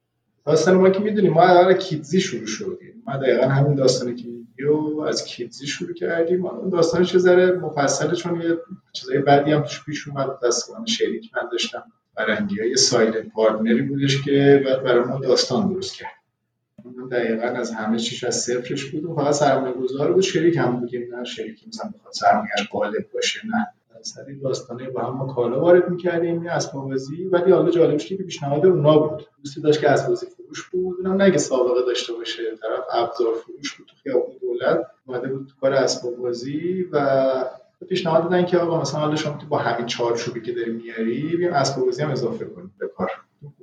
داستان 0.45 0.77
ما 0.77 0.89
که 0.89 0.99
می‌دونیم 0.99 1.33
ما 1.33 1.43
اول 1.43 1.73
کیدزی 1.73 2.21
شروع 2.21 2.45
شدیم. 2.45 2.98
ما 3.09 3.17
دقیقا 3.17 3.47
همین 3.47 3.75
داستانی 3.75 4.15
که 4.15 4.27
و 4.67 5.01
از 5.01 5.25
کیدزی 5.25 5.67
شروع 5.67 5.93
کردیم. 5.93 6.45
اون 6.45 6.69
داستانش 6.69 7.13
یه 7.13 7.19
ذره 7.19 7.51
مفصله 7.51 8.15
چون 8.15 8.41
یه 8.41 8.57
چیزای 8.93 9.17
بعدی 9.19 9.51
هم 9.51 9.61
توش 9.61 9.85
پیش 9.85 10.07
اومد. 10.07 10.39
دستگاه 10.43 10.85
شریک 10.85 11.31
من 11.35 11.49
داشتم. 11.51 11.83
برندی 12.15 12.59
های 12.59 12.75
silent 12.75 13.29
partner 13.33 13.75
ی 13.75 13.81
بودش 13.81 14.21
که 14.21 14.63
بعد 14.65 14.83
برای 14.83 15.03
ما 15.03 15.19
داستان 15.19 15.73
درست 15.73 15.95
کرد. 15.95 16.11
دقیقا 17.11 17.47
از 17.47 17.71
همه 17.71 17.99
چیش 17.99 18.23
از 18.23 18.35
صفرش 18.35 18.85
بود 18.85 19.05
و 19.05 19.15
فقط 19.15 19.33
سرمایه 19.33 19.73
گذار 19.73 20.13
بود. 20.13 20.23
شریک 20.23 20.57
هم 20.57 20.79
بودیم. 20.79 21.15
نه 21.15 21.23
شریک 21.23 21.67
مثلا 21.67 21.91
بخواد 21.97 22.13
سرمایهش 22.13 22.69
غالب 22.71 23.05
باشه 23.13 23.39
نه. 23.45 23.67
سری 24.01 24.39
داستانه 24.39 24.89
با 24.89 25.01
هم 25.01 25.17
ما 25.17 25.33
کالا 25.33 25.61
وارد 25.61 25.89
می‌کردیم 25.89 26.43
یه 26.43 26.51
اسباب 26.51 26.89
بازی 26.89 27.23
ولی 27.23 27.51
حالا 27.51 27.71
جالبش 27.71 28.05
که 28.05 28.15
پیشنهاد 28.15 28.65
اونا 28.65 28.97
بود. 28.99 29.27
دوستی 29.43 29.61
داشت 29.61 29.81
که 29.81 29.89
اسباب 29.89 30.09
بازی 30.09 30.25
فروش 30.49 30.69
بود. 30.69 30.97
اونم 30.97 31.21
نگه 31.21 31.37
سابقه 31.37 31.81
داشته 31.85 32.13
باشه. 32.13 32.43
طرف 32.43 32.83
ابزار 32.91 33.33
فروش 33.33 33.73
بود 33.73 33.87
تو 33.87 33.95
خیابون 34.03 34.35
دولت. 34.41 34.85
اومده 35.05 35.27
بود 35.27 35.47
تو 35.47 35.53
کار 35.61 35.73
اسباب 35.73 36.15
بازی 36.15 36.85
و 36.91 37.45
پیشنهاد 37.89 38.23
دادن 38.23 38.45
که 38.45 38.57
آقا 38.57 38.81
مثلا 38.81 38.99
حالا 38.99 39.15
شما 39.15 39.37
تو 39.37 39.47
با 39.47 39.57
همین 39.57 39.85
چارچوبی 39.85 40.41
که 40.41 40.51
داری 40.51 40.71
میاری 40.71 41.37
بیام 41.37 41.53
اسباب 41.53 41.85
بازی 41.85 42.03
هم 42.03 42.11
اضافه 42.11 42.45
کنیم 42.45 42.73
به 42.79 42.87
کار. 42.87 43.11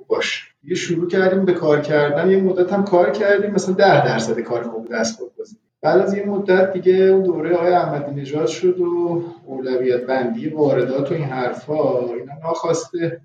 باش. 0.08 0.52
یه 0.64 0.74
شروع 0.74 1.08
کردیم 1.08 1.44
به 1.44 1.52
کار 1.52 1.80
کردن. 1.80 2.30
یه 2.30 2.36
مدت 2.36 2.72
هم 2.72 2.84
کار 2.84 3.10
کردیم. 3.10 3.50
مثلا 3.50 3.74
10 3.74 4.04
درصد 4.04 4.40
کار 4.40 4.64
ما 4.64 4.78
بود 4.78 4.92
اسباب 4.92 5.32
بازی. 5.38 5.56
بعد 5.82 6.00
از 6.00 6.14
یه 6.14 6.26
مدت 6.26 6.72
دیگه 6.72 6.94
اون 6.94 7.22
دوره 7.22 7.56
آقای 7.56 7.72
احمدی 7.72 8.20
نژاد 8.20 8.46
شد 8.46 8.80
و 8.80 9.22
اولویت 9.46 10.06
بندی 10.06 10.48
واردات 10.48 11.10
و 11.10 11.14
این 11.14 11.24
حرفا 11.24 12.00
اینا 12.14 12.32
ناخواسته. 12.42 13.20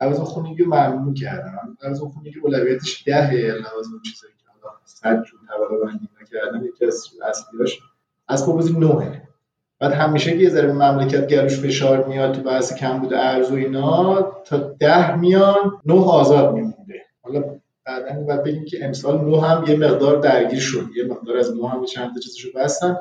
لوازم 0.00 0.24
خونگی 0.24 0.62
رو 0.62 0.74
ممنوع 0.74 1.14
کردن 1.14 1.76
لوازم 1.84 2.08
خونگی 2.08 2.38
اولویتش 2.42 3.04
دهه 3.06 3.34
لوازم 3.34 4.00
چیزایی 4.04 4.34
که 4.38 4.44
حالا 4.52 4.76
صد 4.84 5.22
جور 5.22 5.40
طبقه 5.48 5.84
بندی 5.84 6.08
نکردن 6.22 6.64
یکی 6.64 6.86
از 6.86 7.04
اصلیاش 7.22 7.80
از 8.28 8.46
بازی 8.46 8.72
نوعه 8.72 9.28
بعد 9.80 9.92
همیشه 9.92 10.30
که 10.30 10.36
یه 10.36 10.50
ذره 10.50 10.72
مملکت 10.72 11.26
گروش 11.26 11.60
فشار 11.60 12.06
میاد 12.06 12.34
تو 12.34 12.42
بحث 12.42 12.74
کم 12.74 12.98
بوده 12.98 13.18
ارز 13.18 13.50
و 13.50 13.54
اینا 13.54 14.22
تا 14.44 14.56
ده 14.56 15.16
میان 15.16 15.80
نه 15.86 16.04
آزاد 16.04 16.54
میمونده. 16.54 17.02
حالا 17.22 17.44
بعدا 17.86 18.20
باید 18.20 18.42
بگیم 18.42 18.64
که 18.64 18.84
امسال 18.84 19.20
نو 19.20 19.40
هم 19.40 19.64
یه 19.66 19.76
مقدار 19.76 20.16
درگیر 20.16 20.60
شد. 20.60 20.86
یه 20.96 21.04
مقدار 21.04 21.36
از 21.36 21.56
نو 21.56 21.66
هم 21.66 21.84
چند 21.84 22.14
تا 22.14 22.20
چیزشو 22.20 22.48
بستن. 22.54 22.96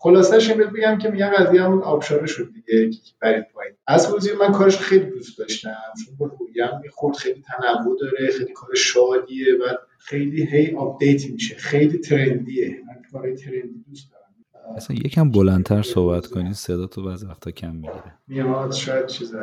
خلاصش 0.00 0.50
این 0.50 0.58
بگم 0.58 0.98
که 0.98 1.10
میگم 1.10 1.30
قضیه 1.38 1.62
همون 1.62 1.82
آبشاره 1.82 2.26
شد 2.26 2.52
دیگه 2.54 2.90
که 2.90 3.12
برید 3.20 3.46
پایین. 3.54 3.74
اسباب 3.86 4.12
بازی 4.12 4.30
من 4.40 4.52
کارش 4.52 4.78
خیلی 4.78 5.10
دوست 5.10 5.38
داشتم 5.38 5.76
چون 6.04 6.16
با 6.16 6.26
روحیم 6.26 6.80
می‌خورد 6.82 7.16
خیلی 7.16 7.42
تنوع 7.42 7.96
داره 8.00 8.30
خیلی 8.32 8.52
کار 8.52 8.74
شادیه 8.74 9.54
و 9.54 9.76
خیلی 9.98 10.46
هی 10.46 10.76
update 10.76 11.30
میشه 11.30 11.56
خیلی 11.56 11.98
trendy 11.98 12.61
ه. 12.61 12.82
من 12.88 13.02
کار 13.12 13.34
trendy 13.34 13.84
دوست 13.88 14.10
دارم. 14.12 14.76
اصلا 14.76 14.96
یکم 14.96 15.30
بلندتر 15.30 15.82
صحبت 15.82 16.26
کنی 16.26 16.54
صدا 16.54 16.86
تو 16.86 17.04
بعض 17.04 17.24
وقتا 17.24 17.50
کم 17.50 17.74
می‌گیره. 17.74 18.14
میاد 18.28 18.72
شاید 18.72 19.06
چیز 19.06 19.34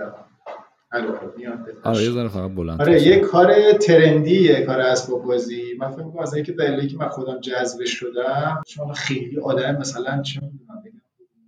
آره 1.84 2.04
یه 2.04 2.28
فقط 2.28 2.52
بلند 2.52 2.82
آره 2.82 3.02
یه 3.02 3.20
کار 3.20 3.74
ترندیه 3.74 4.66
کار 4.66 4.80
اسباب 4.80 5.24
بازی 5.26 5.78
من 5.80 5.90
فکر 5.90 6.04
می‌کنم 6.04 6.22
از 6.22 6.34
اینکه 6.34 6.52
دلیلی 6.52 6.88
که 6.88 6.98
من 6.98 7.10
خودم 7.10 7.40
جذب 7.40 7.86
شدم 7.86 8.62
چون 8.68 8.94
خیلی 8.94 9.40
آدم 9.40 9.76
مثلا 9.76 10.22
چه 10.22 10.42
می‌دونم 10.42 10.84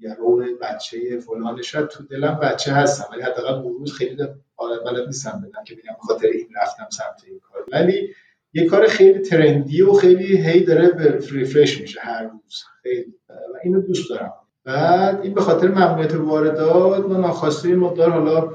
یه 0.01 0.13
رو 0.13 0.43
بچه 0.61 1.19
فلان 1.19 1.61
شاید 1.61 1.87
تو 1.87 2.03
دلم 2.03 2.39
بچه 2.43 2.71
هستم 2.71 3.05
ولی 3.13 3.21
حداقل 3.21 3.61
بروز 3.61 3.93
خیلی 3.93 4.23
آدم 4.57 4.83
بلد 4.83 5.05
نیستم 5.05 5.41
بدم 5.41 5.63
که 5.63 5.75
بگم 5.75 5.95
خاطر 5.99 6.27
این 6.27 6.47
رفتم 6.61 6.87
سمت 6.91 7.23
این 7.27 7.39
کار. 7.39 7.65
ولی 7.71 8.13
یه 8.53 8.65
کار 8.65 8.87
خیلی 8.87 9.19
ترندی 9.19 9.81
و 9.81 9.93
خیلی 9.93 10.37
هی 10.37 10.63
داره 10.63 10.87
به 10.87 11.19
ریفرش 11.31 11.81
میشه 11.81 11.99
هر 12.01 12.23
روز. 12.23 12.63
خیلی. 12.83 13.13
و 13.29 13.57
اینو 13.63 13.81
دوست 13.81 14.09
دارم. 14.09 14.33
بعد 14.63 15.21
این 15.21 15.33
به 15.33 15.41
خاطر 15.41 15.67
ممنوعیت 15.67 16.15
واردات 16.15 17.05
ما 17.05 17.17
ناخواسته 17.17 17.75
مقدار 17.75 18.11
حالا 18.11 18.49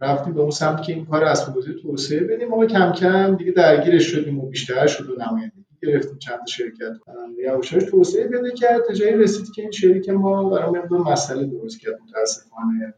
رفتیم 0.00 0.34
به 0.34 0.40
اون 0.40 0.50
سمت 0.50 0.82
که 0.82 0.92
این 0.92 1.06
کار 1.06 1.24
اسباب 1.24 1.54
بازی 1.54 1.74
توسعه 1.82 2.20
بدیم. 2.20 2.48
ما 2.48 2.66
کم 2.66 2.92
کم 2.92 3.36
دیگه 3.36 3.52
درگیرش 3.52 4.04
شدیم 4.04 4.38
و 4.38 4.46
بیشتر 4.46 4.86
شد 4.86 5.10
و 5.10 5.12
نمایندگی 5.12 5.64
گرفتیم. 5.82 6.18
چند 6.18 6.46
شرکت 6.48 6.96
یواشاش 7.44 7.84
توسعه 7.84 8.28
پیدا 8.28 8.50
کرد. 8.50 8.82
تا 8.88 8.94
جایی 8.94 9.12
رسید 9.12 9.52
که 9.54 9.62
این 9.62 9.70
شریک 9.70 10.08
ما 10.08 10.50
برای 10.50 10.70
مقدار 10.70 11.00
مسئله 11.00 11.44
درست 11.44 11.80
کرد 11.80 11.98
متاسفانه. 12.08 12.94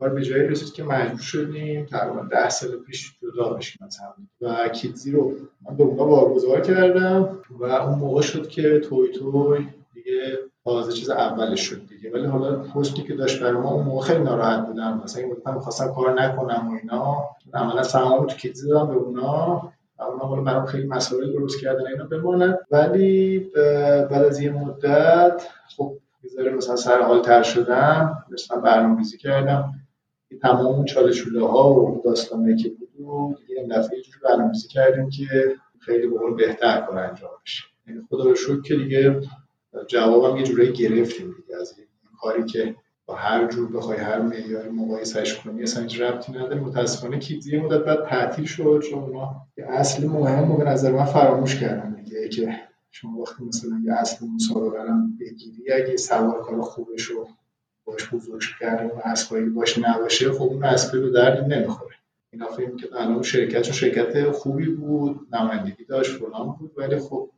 و 0.00 0.10
به 0.10 0.22
جایی 0.22 0.42
رسید 0.42 0.72
که 0.72 0.82
مجبور 0.84 1.20
شدیم 1.20 1.86
تقریبا 1.86 2.22
ده 2.30 2.48
سال 2.48 2.76
پیش 2.76 3.18
جدا 3.22 3.52
بشیم 3.52 3.86
از 3.86 3.96
هم 3.96 4.28
و 4.40 4.68
کیتزی 4.68 5.12
رو 5.12 5.32
من 5.70 5.76
به 5.76 5.84
اونها 5.84 6.06
واگذار 6.06 6.60
کردم 6.60 7.38
و 7.50 7.64
اون 7.64 7.98
موقع 7.98 8.22
شد 8.22 8.48
که 8.48 8.78
توی 8.78 9.08
توی 9.08 9.66
دیگه 10.04 10.38
تازه 10.64 10.92
چیز 10.92 11.10
اولش 11.10 11.60
شد 11.60 11.86
دیگه. 11.86 12.10
ولی 12.12 12.26
حالا 12.26 12.56
پستی 12.56 13.02
که 13.02 13.14
داشت 13.14 13.42
برای 13.42 13.52
ما 13.52 13.70
اون 13.70 13.84
موقع 13.84 14.06
خیلی 14.06 14.22
ناراحت 14.22 14.66
بودم. 14.66 15.00
مثلا 15.04 15.22
این 15.22 15.36
من 15.46 15.58
خواستم 15.58 15.94
کار 15.94 16.22
نکنم 16.22 16.68
و 16.68 16.78
اینا. 16.82 17.16
عملا 17.54 17.82
سهامو 17.82 18.26
تو 18.26 18.36
کیت 18.36 18.56
دادم 18.68 18.86
به 18.86 18.94
اونا. 18.94 19.72
اونا 19.98 20.24
حالا 20.24 20.42
برام 20.42 20.66
خیلی 20.66 20.86
مسائل 20.86 21.32
درست 21.32 21.60
کردن 21.60 21.86
اینا 21.86 22.04
بمانه 22.04 22.58
ولی 22.70 23.38
بعد 24.10 24.24
از 24.24 24.40
یه 24.40 24.50
مدت 24.52 25.48
خب 25.76 25.92
می‌ذاره 26.22 26.50
مثلا 26.54 26.76
سر 26.76 27.02
حال 27.02 27.22
تر 27.22 27.42
شدم. 27.42 28.24
مثلا 28.30 28.60
برنامه‌ریزی 28.60 29.18
کردم. 29.18 29.72
تمام 30.42 30.66
اون 30.66 30.84
چالشوله 30.84 31.46
ها 31.46 31.74
و 31.74 32.02
داستانه 32.04 32.56
که 32.56 32.68
بود 32.68 33.00
و 33.06 33.34
دیگه 33.38 33.60
این 33.60 33.68
دفعه 33.68 33.98
یه 33.98 34.04
برنامه‌ریزی 34.24 34.68
کردیم 34.68 35.10
که 35.10 35.54
خیلی 35.80 36.06
به 36.06 36.16
بهتر 36.36 36.80
کار 36.80 36.98
انجام 36.98 37.30
بشه. 37.44 37.64
یعنی 37.88 38.00
خدا 38.10 38.24
رو 38.24 38.34
شکر 38.34 38.62
که 38.62 38.76
دیگه 38.76 39.20
جوابم 39.88 40.36
یه 40.36 40.42
جورایی 40.42 40.72
گرفتیم 40.72 41.34
دیگه 41.36 41.56
از 41.60 41.74
این 41.78 41.86
کاری 42.20 42.44
که 42.44 42.74
با 43.06 43.14
هر 43.14 43.48
جور 43.48 43.72
بخوای 43.72 43.98
هر 43.98 44.22
معیاری 44.22 44.68
مقایسهش 44.68 45.38
کنی 45.38 45.62
اصلا 45.62 45.82
هیچ 45.82 46.00
ربطی 46.00 46.32
نداره. 46.32 46.60
متاسفانه 46.60 47.18
کیزی 47.18 47.56
مدت 47.56 47.84
بعد 47.84 48.08
تعطیل 48.08 48.44
شد 48.44 48.82
چون 48.90 48.98
اونا 48.98 49.36
یه 49.56 49.64
اصل 49.68 50.06
مهم 50.06 50.52
رو 50.52 50.56
به 50.56 50.64
نظر 50.64 50.92
من 50.92 51.04
فراموش 51.04 51.60
کردن 51.60 51.94
دیگه 51.94 52.28
که 52.28 52.58
شما 52.90 53.18
وقتی 53.18 53.44
مثلا 53.44 53.80
یه 53.84 53.92
اصل 53.92 54.26
مسابقه 54.34 54.82
هم 54.82 55.18
بگیری 55.20 55.72
اگه 55.72 55.96
سوار 55.96 56.42
کار 56.42 56.60
خوبش 56.60 57.02
رو 57.02 57.28
باش 57.84 58.14
بزرگ 58.14 58.42
کردن 58.60 58.86
و 58.86 59.00
اسبایی 59.04 59.44
باش 59.44 59.78
نباشه 59.78 60.32
خب 60.32 60.42
اون 60.42 60.64
اصل 60.64 61.00
به 61.00 61.10
درد 61.10 61.52
نمی‌خوره. 61.52 61.94
اینا 62.32 62.46
فکر 62.46 62.76
که 62.76 62.88
الان 62.96 63.22
شرکت 63.22 63.62
شرکت 63.62 64.30
خوبی 64.30 64.68
بود 64.68 65.28
نمایندگی 65.32 65.84
داشت 65.84 66.18
فلان 66.18 66.56
بود 66.58 66.72
ولی 66.76 66.98
خب 66.98 67.30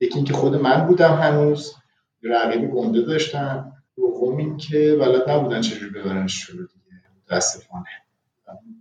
یکی 0.00 0.14
اینکه 0.16 0.32
خود 0.32 0.54
من 0.54 0.86
بودم 0.86 1.14
هنوز 1.14 1.74
رقیب 2.22 2.70
گنده 2.70 3.00
داشتن 3.00 3.72
دوم 3.96 4.36
اینکه 4.36 4.96
بلد 5.00 5.30
نبودن 5.30 5.60
چجوری 5.60 5.90
ببرنش 5.90 6.46
جلو 6.46 6.66
دیگه. 6.66 7.02
متاسفانه. 7.24 7.84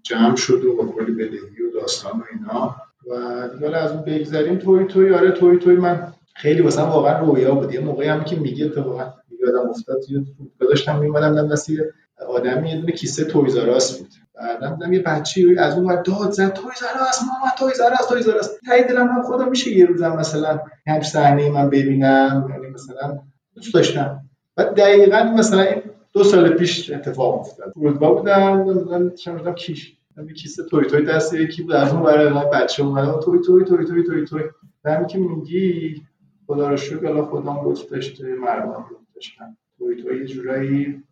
جمع 0.03 0.35
شد 0.35 0.65
و 0.65 0.75
با 0.75 0.85
کلی 0.85 1.11
بدهی 1.11 1.39
و 1.39 1.79
داستان 1.79 2.19
و 2.19 2.23
اینا. 2.33 2.75
و 3.07 3.47
دیگه 3.47 3.77
از 3.77 3.91
اون 3.91 4.01
بگذریم. 4.01 4.57
توی 4.57 4.85
توی 4.85 5.13
آره 5.13 5.31
توی 5.31 5.57
توی 5.57 5.75
من 5.75 6.13
خیلی 6.35 6.61
واسه 6.61 6.81
واقعا 6.81 7.19
رویا 7.19 7.55
بود. 7.55 7.73
یه 7.73 7.79
موقعی 7.79 8.07
هم 8.07 8.23
که 8.23 8.35
میگه 8.35 8.65
اتفاقا 8.65 9.13
یادم 9.39 9.69
افتاد 9.69 10.09
یه 10.09 10.25
داشتم 10.59 10.99
میومدم 10.99 11.35
دم 11.35 11.47
دستی 11.47 11.79
آدمی 12.27 12.69
یه 12.69 12.81
دونه 12.81 12.91
کیسه 12.91 13.25
تویزاراس 13.25 13.99
بود. 13.99 14.09
دیدم 14.39 14.93
یه 14.93 14.99
بچی 14.99 15.57
از 15.57 15.75
اون 15.75 15.85
ور 15.85 16.01
داد 16.01 16.31
زد 16.31 16.53
تویزاراس 16.53 17.21
ماما 17.21 17.51
تویزاراس 17.57 18.07
تویزاراس 18.07 18.59
تایی 18.65 18.83
دلم 18.83 19.15
من 19.15 19.21
خودم 19.21 19.49
میشه 19.49 19.71
یه 19.71 19.85
روزم 19.85 20.15
مثلا 20.15 20.59
هم 20.87 21.01
صحنه 21.01 21.49
من 21.49 21.69
ببینم 21.69 22.47
یعنی 22.49 22.67
مثلا 22.67 23.19
دوست 23.55 23.73
داشتم. 23.73 24.21
و 24.57 24.63
دقیقا 24.63 25.23
مثلا 25.23 25.61
این 25.61 25.81
دو 26.13 26.23
سال 26.23 26.49
پیش 26.49 26.91
اتفاق 26.91 27.39
افتاد. 27.39 27.71
فرودگاه 27.73 28.15
بودم 28.15 28.63
مثلا 28.63 29.09
چند 29.09 29.55
کیش. 29.55 29.95
یه 30.27 30.33
کیسه 30.33 30.63
توی 30.63 30.85
توی 30.85 31.05
دست 31.05 31.33
یکی 31.33 31.61
بود 31.61 31.71
از 31.71 31.93
اون 31.93 32.03
برای 32.03 32.45
بچه 32.53 32.83
اومد 32.83 33.19
توی 33.19 33.39
توی 33.45 33.65
توی 33.65 33.85
توی 33.85 34.03
توی 34.03 34.25
توی. 34.25 34.43
همین 34.85 35.07
که 35.07 35.17
میگی 35.17 36.01
خدا 36.47 36.69
رو 36.69 36.77
شکر 36.77 37.07
الله 37.07 37.25
خدا 37.25 37.61
لطف 37.63 37.85
داشته 37.85 38.35
مردم 38.35 38.85
لطف 39.15 39.68
توی 39.79 40.19
یه 40.19 40.25
جورایی 40.25 41.03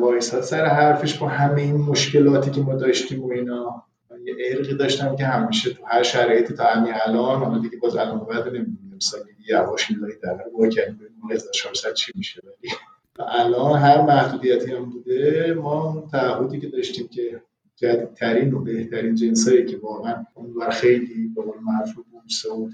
وایساد 0.00 0.42
سر 0.42 0.64
حرفش 0.64 1.18
با 1.18 1.28
همه 1.28 1.62
این 1.62 1.76
مشکلاتی 1.76 2.50
که 2.50 2.60
ما 2.60 2.74
داشتیم 2.74 3.24
و 3.24 3.32
اینا 3.32 3.84
یه 4.24 4.34
ارقی 4.38 4.74
داشتم 4.74 5.16
که 5.16 5.24
همیشه 5.24 5.70
تو 5.70 5.84
هر 5.86 6.02
شرایطی 6.02 6.54
تا 6.54 6.64
همین 6.64 6.92
الان 7.06 7.42
حالا 7.42 7.58
دیگه 7.58 7.76
باز 7.76 7.96
الان 7.96 8.18
بعد 8.18 8.48
نمی‌دونم 8.48 8.98
سالی 8.98 9.24
یواش 9.48 9.90
میلایی 9.90 10.14
در 10.22 10.34
با 10.58 10.68
کردیم 10.68 10.94
ببینیم 10.94 11.30
1400 11.30 11.92
چی 11.92 12.12
میشه. 12.14 12.40
ولی 12.44 12.72
الان 13.18 13.78
هر 13.78 14.00
محدودیتی 14.02 14.72
هم 14.72 14.90
بوده 14.90 15.54
ما 15.54 16.08
تعهدی 16.12 16.60
که 16.60 16.68
داشتیم 16.68 17.08
که 17.08 17.42
جدیدترین 17.76 18.54
و 18.54 18.60
بهترین 18.60 19.14
جنسایی 19.14 19.64
که 19.64 19.76
واقعا 19.76 20.24
اونور 20.34 20.70
خیلی 20.70 21.28
به 21.28 21.42
قول 21.42 21.58
معروف 21.62 21.98
و 21.98 22.02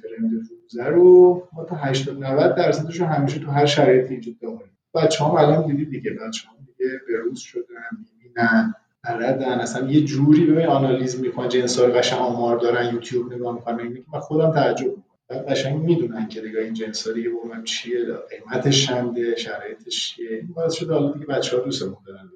ترند 0.03 0.33
روزه 0.63 0.85
رو 0.85 1.43
ما 1.53 1.65
تا 1.65 1.77
80 1.77 2.25
90 2.25 2.55
درصدش 2.55 3.01
رو 3.01 3.07
همیشه 3.07 3.41
تو 3.41 3.51
هر 3.51 3.67
شرایطی 3.67 4.17
وجود 4.17 4.39
داریم. 4.41 4.71
بچه 4.95 5.25
هم 5.25 5.31
الان 5.31 5.67
دیدی 5.67 5.85
دیگه 5.85 6.11
بچه 6.11 6.49
هم 6.49 6.55
دیگه 6.67 6.91
به 7.09 7.19
روز 7.19 7.39
شدن 7.39 7.63
می‌بینن 7.99 8.75
بلدن 9.05 9.61
اصلا 9.61 9.91
یه 9.91 10.05
جوری 10.05 10.47
ببین 10.47 10.67
آنالیز 10.67 11.21
می‌کنن 11.21 11.49
جنس 11.49 11.79
های 11.79 11.93
قشنگ 11.93 12.21
آمار 12.21 12.59
دارن 12.59 12.95
یوتیوب 12.95 13.33
نگاه 13.33 13.55
می‌کنن 13.55 14.05
من 14.13 14.21
خودم 14.21 14.53
تعجب 14.53 14.87
می‌کنم. 14.87 15.43
قشنگ 15.49 15.83
می‌دونن 15.83 16.29
که 16.29 16.41
دیگه 16.41 16.59
این 16.59 16.75
جنس 16.75 17.07
ها 17.07 17.13
دیگه 17.13 17.31
چیه 17.65 18.05
قیمتش 18.31 18.87
چنده 18.87 19.37
شرایطش 19.37 20.15
چیه. 20.15 20.29
این 20.31 20.53
باعث 20.57 20.73
شده 20.73 20.95
حالا 20.95 21.13
دیگه 21.13 21.27
بچه‌ها 21.27 21.65
دوستمون 21.65 21.97
دارن 22.07 22.31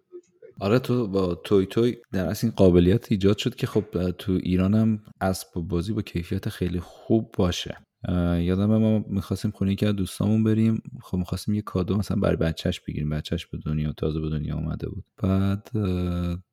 آره 0.61 0.79
تو 0.79 1.09
با 1.09 1.35
توی 1.35 1.67
توی 1.67 1.97
در 2.13 2.27
اصل 2.27 2.47
این 2.47 2.55
قابلیت 2.57 3.13
ایجاد 3.13 3.39
شد 3.39 3.55
که 3.55 3.67
خب 3.67 4.11
تو 4.19 4.33
ایران 4.33 4.75
هم 4.75 5.03
اسب 5.21 5.49
بازی 5.55 5.93
با 5.93 6.03
کیفیت 6.03 6.49
خیلی 6.49 6.81
خوب 6.81 7.31
باشه. 7.39 7.77
یادم 8.41 8.77
ما 8.77 8.99
می‌خواستیم 8.99 9.51
خونه 9.51 9.75
که 9.75 9.89
از 9.89 9.97
دوستامون 9.97 10.45
بریم. 10.45 10.83
خب 11.03 11.19
می‌خواستیم 11.19 11.55
یه 11.55 11.63
کادو 11.63 11.97
مثلا 11.97 12.21
برای 12.21 12.37
بچهش 12.37 12.81
بگیریم. 12.81 13.11
بچهش 13.11 13.47
به 13.47 13.59
دنیا 13.59 13.93
تازه 13.93 14.21
به 14.21 14.31
دنیا 14.31 14.55
اومده 14.57 14.89
بود. 14.89 15.05
بعد 15.23 15.71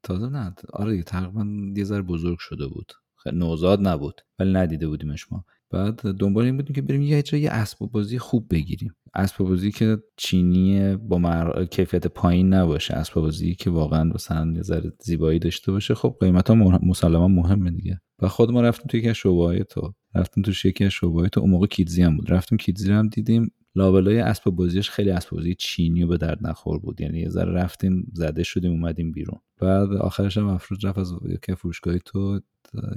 تازه 0.03 0.29
نه. 0.29 0.55
آره 0.73 1.03
تقریبا 1.03 1.47
یه 1.77 1.83
ذره 1.83 2.01
بزرگ 2.01 2.37
شده 2.39 2.67
بود. 2.67 2.91
نوزاد 3.33 3.87
نبود 3.87 4.21
ولی 4.39 4.53
ندیده 4.53 4.87
بودیمش 4.87 5.31
ما. 5.31 5.45
بعد 5.69 6.01
دنبال 6.01 6.45
این 6.45 6.57
بودیم 6.57 6.75
که 6.75 6.81
بریم 6.81 7.01
یه 7.01 7.21
جای 7.21 7.47
اسب 7.47 7.79
بازی 7.79 8.19
خوب 8.19 8.47
بگیریم. 8.49 8.95
اسب 9.15 9.37
بازی 9.37 9.71
که 9.71 9.97
چینی 10.17 10.95
با 10.95 11.17
مر... 11.17 11.65
کیفیت 11.65 12.07
پایین 12.07 12.53
نباشه. 12.53 12.93
اسب 12.93 13.13
بازی 13.13 13.55
که 13.55 13.69
واقعا 13.69 14.03
مثلا 14.03 14.53
یه 14.55 14.61
ذره 14.61 14.93
زیبایی 15.03 15.39
داشته 15.39 15.71
باشه. 15.71 15.95
خب 15.95 16.17
قیمت 16.19 16.49
ها 16.49 16.55
مسلما 16.83 17.27
مهمه 17.27 17.71
دیگه. 17.71 18.01
و 18.21 18.27
خود 18.27 18.51
ما 18.51 18.61
رفتیم 18.61 18.85
توی 18.89 18.99
یکی 18.99 19.09
از 19.09 19.15
شعبه‌های 19.15 19.63
تو. 19.63 19.93
رفتیم 20.15 20.43
تو 20.43 20.67
یکی 20.67 20.85
از 20.85 20.91
شعبه‌های 20.91 21.29
تو 21.29 21.39
اون 21.39 21.49
موقع 21.49 21.67
کیدزی 21.67 22.03
هم 22.03 22.17
بود. 22.17 22.31
رفتیم 22.31 22.57
کیدزی 22.57 22.91
هم 22.91 23.07
دیدیم. 23.07 23.51
لابلای 23.75 24.19
اسب 24.19 24.43
بازیش 24.43 24.89
خیلی 24.89 25.09
اسب 25.09 25.29
بازی 25.29 25.55
چینی 25.55 26.03
و 26.03 26.07
به 26.07 26.17
درد 26.17 26.47
نخور 26.47 26.79
بود. 26.79 27.01
یعنی 27.01 27.19
یه 27.19 27.29
ذره 27.29 27.51
رفتیم 27.53 28.11
زده 28.13 28.43
شدیم 28.43 28.71
اومدیم 28.71 29.11
بیرون. 29.11 29.39
بعد 29.59 29.93
آخرش 29.93 30.37
هم 30.37 30.47
افروز 30.47 30.85
رفت 30.85 30.97
از 30.97 31.13
یکی 31.29 31.55
فروشگاهی 31.55 31.99
تو 32.05 32.39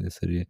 یه 0.02 0.08
سری 0.08 0.46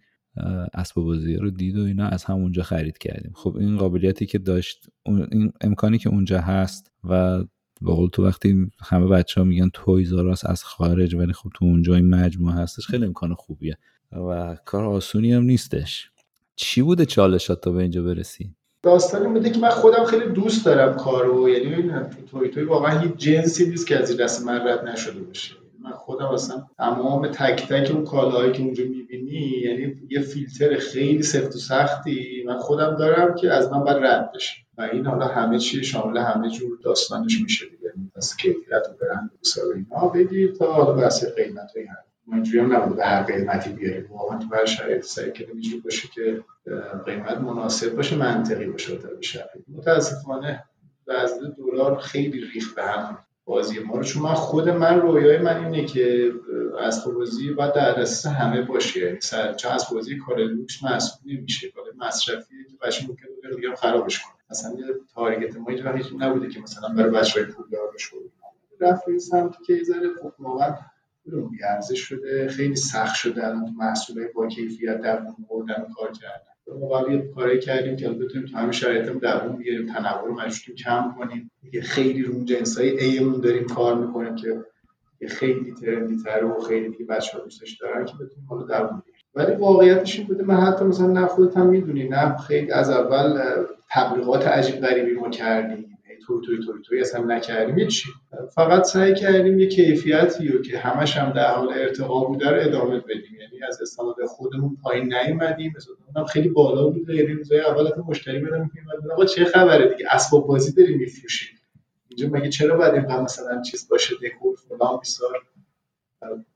اسب 0.74 0.94
بازی 0.94 1.36
رو 1.36 1.50
دید 1.50 1.78
و 1.78 1.84
اینا 1.84 2.08
از 2.08 2.24
همونجا 2.24 2.62
خرید 2.62 2.98
کردیم. 2.98 3.32
خب 3.34 3.56
این 3.56 3.76
قابلیتی 3.76 4.26
که 4.26 4.38
داشت 4.38 4.86
این 5.06 5.52
امکانی 5.60 5.98
که 5.98 6.08
اونجا 6.08 6.40
هست 6.40 6.92
و 7.04 7.44
به 7.80 7.92
قول 7.92 8.08
تو 8.08 8.26
وقتی 8.26 8.70
همه 8.80 9.06
بچه 9.06 9.40
ها 9.40 9.44
میگن 9.44 9.68
تویزاراس 9.72 10.46
از 10.46 10.64
خارج 10.64 11.14
ولی 11.14 11.32
خب 11.32 11.50
تو 11.54 11.64
اونجا 11.64 11.94
این 11.94 12.10
مجموعه 12.10 12.54
هستش 12.54 12.86
خیلی 12.86 13.04
امکان 13.04 13.34
خوبیه 13.34 13.78
و 14.12 14.56
کار 14.64 14.84
آسونی 14.84 15.32
هم 15.32 15.42
نیستش. 15.42 16.10
چی 16.56 16.82
بوده 16.82 17.06
چالشات 17.06 17.60
تا 17.60 17.70
به 17.70 17.78
اینجا 17.78 18.02
برسی؟ 18.02 18.54
داستانی 18.82 19.28
بوده 19.28 19.50
که 19.50 19.58
من 19.58 19.68
خودم 19.68 20.04
خیلی 20.04 20.26
دوست 20.26 20.66
دارم 20.66 20.96
کارو. 20.96 21.48
یعنی 21.48 21.90
تو 21.90 22.38
توی 22.38 22.48
توی 22.48 22.64
واقعا 22.64 22.98
هیچ 23.00 23.12
جنسی 23.12 23.68
نیست 23.68 23.86
که 23.86 23.96
از 23.96 24.16
دست 24.16 24.46
من 24.46 24.68
رد 24.68 24.88
نشده 24.88 25.20
باشه. 25.20 25.54
من 25.84 25.90
خودم 25.92 26.26
اصلا 26.26 26.66
تمام 26.78 27.28
تک 27.28 27.68
تک 27.68 27.90
اون 27.90 28.04
کالاهایی 28.04 28.52
که 28.52 28.62
اونجا 28.62 28.84
می‌بینی 28.84 29.62
یعنی 29.64 29.94
یه 30.10 30.20
فیلتر 30.20 30.76
خیلی 30.78 31.22
سفت 31.22 31.56
و 31.56 31.58
سختی 31.58 32.44
من 32.46 32.58
خودم 32.58 32.96
دارم 32.96 33.34
که 33.34 33.52
از 33.52 33.72
من 33.72 33.84
باید 33.84 34.04
رد 34.04 34.32
بشه. 34.34 34.54
و 34.78 34.82
این 34.82 35.06
حالا 35.06 35.26
همه 35.26 35.58
چی 35.58 35.84
شامل 35.84 36.18
همه 36.18 36.50
جور 36.50 36.78
داستانش 36.84 37.40
میشه 37.42 37.66
دیگه. 37.66 37.92
از 38.16 38.36
کیفیت 38.36 38.82
و 38.90 39.04
برند 39.04 39.30
و 39.32 39.60
اینا. 39.74 40.08
بگیر 40.08 40.52
تا 40.52 40.72
حالا 40.72 40.92
بحث 40.92 41.24
قیمت 41.24 41.70
و 41.76 41.78
ما 41.78 41.94
هم 42.32 42.76
نبود 42.76 42.96
به 42.96 43.06
هر 43.06 43.22
قیمتی 43.22 43.70
بیاریم 43.70 44.06
واقعا 44.10 44.38
تو 44.38 44.54
هر 44.54 44.64
شرایط 44.64 45.04
سعی 45.04 45.32
کردیم 45.32 45.54
اینجوری 45.54 45.80
باشه 45.80 46.08
که 46.08 46.44
قیمت 47.06 47.38
مناسب 47.38 47.96
باشه 47.96 48.16
منطقی 48.16 48.66
باشه 48.66 48.96
بشه 48.96 49.50
متاسفانه 49.68 50.64
وزن 51.06 51.54
دلار 51.58 51.98
خیلی 51.98 52.40
ریخت 52.40 52.74
به 52.74 52.82
هم. 52.82 53.18
بازی 53.44 53.78
ما 53.78 53.96
رو 53.96 54.02
چون 54.02 54.22
من 54.22 54.34
خود 54.34 54.68
من 54.68 55.00
رویای 55.00 55.38
من 55.38 55.64
اینه 55.64 55.84
که 55.84 56.32
از 56.80 57.04
بازی 57.04 57.50
باید 57.50 57.72
در 57.72 57.92
دسترس 57.92 58.26
همه 58.34 58.62
باشه. 58.62 59.00
یعنی 59.00 59.18
چون 59.56 59.72
از 59.72 59.86
بازی 59.92 60.18
کار 60.18 60.38
لوکس 60.38 60.84
مسئول 60.84 61.32
نمیشه. 61.32 61.70
کار 61.70 61.84
مصرفی 61.98 62.54
که 62.70 62.86
بچه 62.86 63.06
ممکنه 63.08 63.28
بره 63.42 63.56
دیگه 63.56 63.76
خرابش 63.76 64.22
کنه 64.22 64.34
مثلا 64.50 64.70
یه 64.78 64.86
تارگت 65.14 65.56
ما 65.56 65.70
هیچ 65.70 66.12
نبوده 66.18 66.48
که 66.48 66.60
مثلا 66.60 66.88
برای 66.88 67.10
بچهای 67.10 67.44
پولدار 67.44 67.90
بشه 67.94 68.16
رفت 68.80 69.08
این 69.08 69.18
سمتی 69.18 69.64
که 69.66 69.72
یه 69.72 69.82
ذره 69.82 70.08
خب 70.22 70.32
ارزش 71.70 72.00
شده 72.00 72.48
خیلی 72.48 72.76
سخت 72.76 73.14
شده 73.14 73.46
الان 73.46 73.64
تو 73.64 73.72
محصولای 73.72 74.28
با 74.34 74.46
کیفیت 74.46 75.00
در 75.00 75.16
بردن 75.50 75.86
کار 75.96 76.12
کردن. 76.12 76.78
ما 76.80 77.12
یه 77.12 77.30
کاری 77.34 77.58
کردیم 77.58 77.96
که 77.96 78.08
بتونیم 78.08 78.46
تو 78.46 78.58
همین 78.58 78.72
شرایط 78.72 79.08
دووم 79.08 79.56
بیاریم 79.56 79.86
تنوع 79.86 80.26
رو 80.26 80.34
مجبوریم 80.34 80.76
کم 80.84 81.14
کنیم. 81.18 81.50
دیگه 81.62 81.80
خیلی 81.80 82.22
رو 82.22 82.44
جنسای 82.44 83.00
ایمون 83.00 83.40
داریم 83.40 83.66
کار 83.66 83.94
می‌کنیم 83.94 84.34
که 84.34 84.64
خیلی 85.28 85.74
ترندی 85.74 86.16
تر 86.16 86.44
و 86.44 86.60
خیلی 86.60 86.88
دیگه 86.88 87.04
بچه‌ها 87.04 87.44
دوستش 87.44 87.78
دارن 87.80 88.04
که 88.04 88.14
بتونیم 88.14 88.46
حالا 88.48 88.62
دووم 88.62 89.02
ولی 89.34 89.54
واقعیتش 89.56 90.18
این 90.18 90.26
بوده 90.28 90.44
من 90.44 90.56
حتی 90.56 90.84
مثلا 90.84 91.06
نه 91.06 91.26
خودت 91.26 91.56
هم 91.56 91.66
می‌دونی 91.66 92.08
نه 92.08 92.36
خیلی 92.36 92.70
از 92.70 92.90
اول 92.90 93.40
تبلیغات 93.90 94.46
عجیب 94.46 94.80
غریبی 94.80 95.12
ما 95.12 95.30
کردیم. 95.30 95.95
توی 96.26 96.46
توی 96.46 96.66
توی 96.66 96.82
توی 96.82 97.00
اصلا 97.00 97.24
نکردیم. 97.24 97.88
چی 97.88 98.08
فقط 98.54 98.84
سعی 98.84 99.14
کردیم 99.14 99.58
یه 99.58 99.68
کیفیتی 99.68 100.48
رو 100.48 100.62
که 100.62 100.78
همش 100.78 101.16
هم 101.16 101.32
در 101.32 101.54
حال 101.54 101.68
ارتقا 101.68 102.24
بوده 102.24 102.50
رو 102.50 102.56
ادامه 102.60 103.00
بدیم. 103.00 103.34
یعنی 103.40 103.62
از 103.68 103.82
استاندارد 103.82 104.26
خودمون 104.26 104.76
پایین 104.82 105.14
نیومدیم. 105.14 105.72
مثلا 105.76 106.24
خیلی 106.24 106.48
بالا 106.48 106.88
بوده. 106.88 107.14
یعنی 107.14 107.32
روزای 107.32 107.60
اول 107.60 107.90
تا 107.90 108.02
مشتری 108.08 108.38
بدم 108.38 108.70
میگم 108.74 109.10
آقا 109.12 109.24
چه 109.24 109.44
خبره 109.44 109.88
دیگه؟ 109.88 110.06
اسباب 110.10 110.46
بازی 110.46 110.72
داریم 110.72 110.98
میفروشیم. 110.98 111.58
اینجا 112.08 112.28
مگه 112.38 112.48
چرا 112.48 112.76
باید 112.76 112.94
اینقدر 112.94 113.22
مثلا 113.22 113.62
چیز 113.62 113.88
باشه؟ 113.88 114.14
دکور 114.14 114.56
فلان 114.68 114.98
بیسار. 114.98 115.42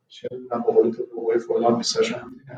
چرا 0.09 0.38
من 0.50 0.61
با 0.61 0.72
قول 0.72 0.90
تو 0.90 1.04
فلان 1.48 1.78
بیسار 1.78 2.04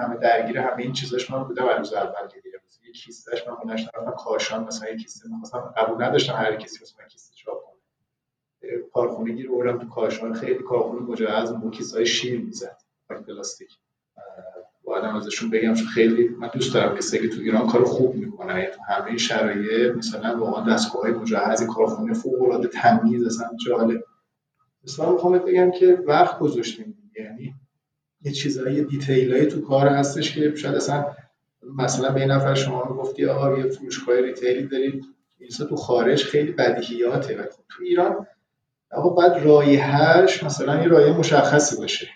همه 0.01 0.17
درگیر 0.17 0.59
همه 0.59 0.83
این 0.83 0.93
چیزاش 0.93 1.31
من 1.31 1.45
بودم. 1.45 1.69
روز 1.79 1.93
اول 1.93 2.29
دیگه. 2.35 2.52
یه 2.93 3.01
کیستش 3.01 3.49
من 3.49 3.55
خونش 3.55 3.81
نرفتم 3.81 4.15
کاشان 4.19 4.65
مثلا 4.65 4.89
یه 4.89 4.97
کیسته 4.97 5.29
می‌خواستم. 5.29 5.75
قبول 5.77 6.05
نداشتم 6.05 6.33
هر 6.33 6.57
کسی 6.57 6.79
من 7.01 7.09
کیسته 7.09 7.35
چاپ 7.35 7.59
کنه. 7.65 8.79
کارخونه 8.93 9.33
گیر 9.33 9.51
بردم 9.51 9.79
تو 9.79 9.89
کاشان 9.89 10.35
خیلی 10.35 10.63
کارخونه 10.63 11.01
مجهز 11.01 11.53
با 11.53 11.71
های 11.95 12.07
شیر 12.07 12.41
می‌زد 12.41 12.79
پلاستیک. 13.27 13.71
آدم 14.87 15.17
ازشون 15.17 15.51
بگم 15.51 15.75
چون 15.75 15.87
خیلی 15.87 16.29
من 16.29 16.51
دوست 16.55 16.75
دارم 16.75 16.97
کسی 16.97 17.19
که 17.19 17.29
تو 17.29 17.41
ایران 17.41 17.67
کار 17.67 17.85
خوب 17.85 18.15
می‌کنن 18.15 18.57
یعنی 18.57 18.71
تو 18.71 18.83
همه 18.83 19.17
شرایط 19.17 19.97
مثلا 19.97 20.39
واقعا 20.39 20.75
دستگاه 20.75 21.03
های 21.03 21.13
مجهز 21.13 21.67
کارخونه 21.67 22.15
فوق 22.15 22.43
العاده 22.43 22.69
تمیز 22.69 23.27
اصلا 23.27 23.51
جالب 23.67 24.05
مثلا 24.85 25.13
می‌خوام 25.13 25.39
بگم 25.39 25.71
که 25.71 26.03
وقت 26.07 26.39
گذاشتیم. 26.39 27.13
یعنی 27.19 27.55
یه 28.23 28.33
چیزایی 28.33 28.85
detail 28.85 29.31
ایی 29.31 29.47
تو 29.47 29.61
کار 29.61 29.89
هستش 29.89 30.35
که 30.35 30.55
شاید 30.55 30.75
اصلا 30.75 31.15
مثلا 31.63 32.13
به 32.13 32.27
نفر 32.27 32.55
شما 32.55 32.83
گفتی 32.83 33.27
آقا 33.27 33.59
یه 33.59 33.69
فروشگاه 33.69 34.21
retail 34.21 34.60
ی 34.60 34.67
دارید. 34.67 35.05
این 35.39 35.51
تو 35.69 35.77
خارج 35.77 36.25
خیلی 36.25 36.53
بدیهیاته 36.53 37.37
و 37.41 37.47
تو 37.69 37.83
ایران 37.83 38.27
آقا 38.93 39.11
بعد 39.11 39.45
رایحهش 39.45 40.43
مثلا 40.43 40.83
یه 40.83 40.89
رایه 40.89 41.19
مشخصی 41.19 41.77
باشه. 41.77 42.09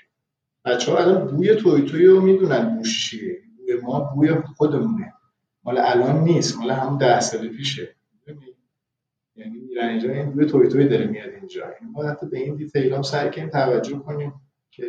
بچه 0.65 0.93
ها 0.93 0.99
الان 0.99 1.27
بوی 1.27 1.55
توی 1.55 1.83
توی 1.83 2.07
رو 2.07 2.21
می‌دونن 2.21 2.77
بوش 2.77 3.11
چیه. 3.11 3.43
بوی 3.57 3.81
ما 3.81 4.01
بوی 4.01 4.35
خودمونه. 4.57 5.13
مال 5.65 5.79
الان 5.79 6.25
نیست. 6.25 6.59
مال 6.59 6.71
همون 6.71 6.99
ده 6.99 7.21
سال 7.21 7.49
پیشه. 7.49 7.97
یعنی 9.37 9.59
میرن 9.59 9.89
اینجا 9.89 10.13
این 10.13 10.31
بوی 10.31 10.47
توی 10.47 10.69
توی 10.69 10.89
داره 10.89 11.07
میاد 11.07 11.31
اینجا. 11.31 11.65
این 11.81 11.91
ما 11.91 12.05
حتی 12.05 12.27
به 12.27 12.39
این 12.39 12.57
detail 12.57 12.93
هم 12.95 13.03
سعی 13.03 13.31
توجه 13.31 13.99
کنیم 13.99 14.33
که 14.71 14.85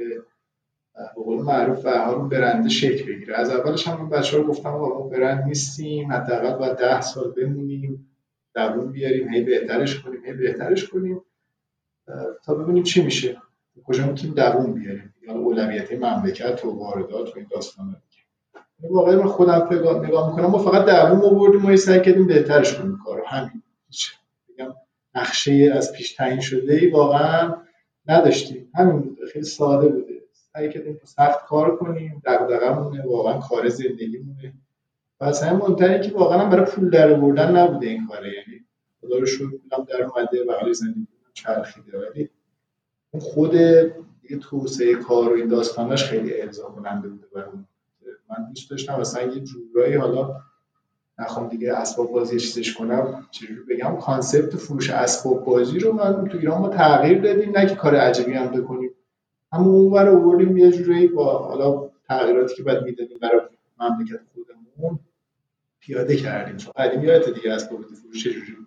به 0.98 1.24
قول 1.24 1.42
معروف 1.42 1.86
ها 1.86 2.14
رو 2.14 2.28
برنده 2.28 2.70
شکل 2.70 3.14
بگیره. 3.14 3.36
از 3.36 3.50
اولش 3.50 3.88
هم 3.88 4.10
بچه 4.10 4.38
ها 4.38 4.44
گفتم 4.44 4.70
ما 4.70 5.08
برند 5.08 5.44
نیستیم 5.44 6.12
حداقل 6.12 6.58
باید 6.58 6.78
ده 6.78 7.02
سال 7.02 7.32
بمونیم 7.32 8.10
دوون 8.56 8.92
بیاریم 8.92 9.30
هی 9.34 9.44
بهترش 9.44 10.00
کنیم 10.00 10.26
هی 10.26 10.34
بهترش 10.34 10.88
کنیم. 10.88 11.22
تا 12.46 12.56
ببینیم 12.56 12.84
چی 12.84 13.04
میشه. 13.04 13.38
کجا 13.84 14.08
می‌تونیم 14.08 14.36
دووم 14.36 14.74
بیاریم؟ 14.74 15.14
یا 15.28 15.34
اولویت 15.34 15.92
مملکت 15.94 16.66
و 16.66 16.70
واردات 16.70 17.36
و 17.36 17.40
این 17.40 17.48
داستانا 17.52 17.90
دیگه 17.92 18.94
واقعا 18.94 19.16
من 19.16 19.28
خودم 19.28 19.68
نگاه 19.72 20.30
می‌کنم 20.30 20.46
ما 20.46 20.58
فقط 20.58 20.86
دووم 20.86 21.36
آوردیم 21.36 21.66
و 21.66 21.78
سعی 21.78 22.02
کردیم 22.02 22.28
بهترش 22.28 22.78
کنیم 22.78 22.98
کارو. 23.06 23.24
همین. 23.28 23.64
بگم 24.50 24.74
نقشه 25.16 25.72
از 25.76 25.94
پیش 25.94 26.14
تعیین 26.14 26.40
شده 26.40 26.74
ای 26.74 26.90
واقعا 26.90 27.56
نداشتیم. 28.08 28.72
همین 28.76 29.18
خیلی 29.34 29.46
ساده 29.46 29.88
بوده. 29.88 30.17
سعی 30.58 30.70
کردیم 30.70 31.00
سخت 31.04 31.46
کار 31.46 31.76
کنیم 31.76 32.22
دغدغه‌مون 32.26 33.02
واقعا 33.02 33.40
کار 33.40 33.70
زندگیمونه. 33.70 34.54
و 35.20 35.24
اصلا 35.24 35.58
مهمتر 35.58 35.98
که 35.98 36.14
واقعا 36.14 36.50
برای 36.50 36.66
پول 36.66 36.90
در 36.90 37.14
آوردن 37.14 37.56
نبوده 37.56 37.88
این 37.88 38.08
کاره. 38.08 38.28
یعنی 38.28 38.66
خدا 39.02 39.18
رو 39.18 39.26
شکر 39.26 39.46
پولم 39.46 39.86
در 39.90 40.04
اومده 40.04 40.70
و 40.70 40.74
زندگی 40.74 41.08
چرخیده. 41.34 41.98
ولی 42.00 42.30
خود 43.20 43.54
یه 43.54 44.38
توسعه 44.42 44.96
کار 44.96 45.34
و 45.34 45.36
این 45.36 45.48
داستانش 45.48 46.04
خیلی 46.04 46.42
ارضا 46.42 46.64
کننده 46.64 47.08
بوده 47.08 47.28
برام 47.34 47.68
من 48.30 48.50
دوست 48.50 48.70
داشتم 48.70 49.00
مثلا 49.00 49.24
یه 49.24 49.40
جورایی 49.40 49.94
حالا 49.94 50.42
نخوام 51.20 51.50
دیگه 51.50 51.74
اسباب 51.74 52.12
بازی 52.12 52.40
چیزش 52.40 52.74
کنم 52.74 53.28
چجوری 53.32 53.62
بگم 53.70 53.98
کانسپت 54.02 54.56
فروش 54.56 54.90
اسباب 54.90 55.46
بازی 55.46 55.80
رو 55.80 55.94
من 55.94 56.28
تو 56.28 56.38
ایران 56.38 56.62
ما 56.62 56.70
تغییر 56.70 57.22
دادیم. 57.22 57.58
نه 57.58 57.66
که 57.66 57.76
کار 57.76 57.96
عجیبی 57.96 58.34
هم 58.34 58.62
بکنیم 58.62 58.87
همون 59.58 59.76
اون 59.76 60.08
رو 60.08 60.18
آوردیم 60.18 60.58
یه 60.58 60.72
جورایی 60.72 61.08
با 61.08 61.38
حالا 61.38 61.90
تغییراتی 62.08 62.56
که 62.56 62.64
بعد 62.64 62.84
می‌دادیم 62.84 63.18
برای 63.22 63.42
مملکت 63.80 64.20
خودمون 64.34 65.00
پیاده 65.80 66.16
کردیم. 66.16 66.58
چون 66.58 66.74
قدیم 66.76 67.04
یادت 67.04 67.30
دیگه 67.34 67.54
اسباب 67.54 67.82
فروش 67.82 68.24
چجوری 68.24 68.58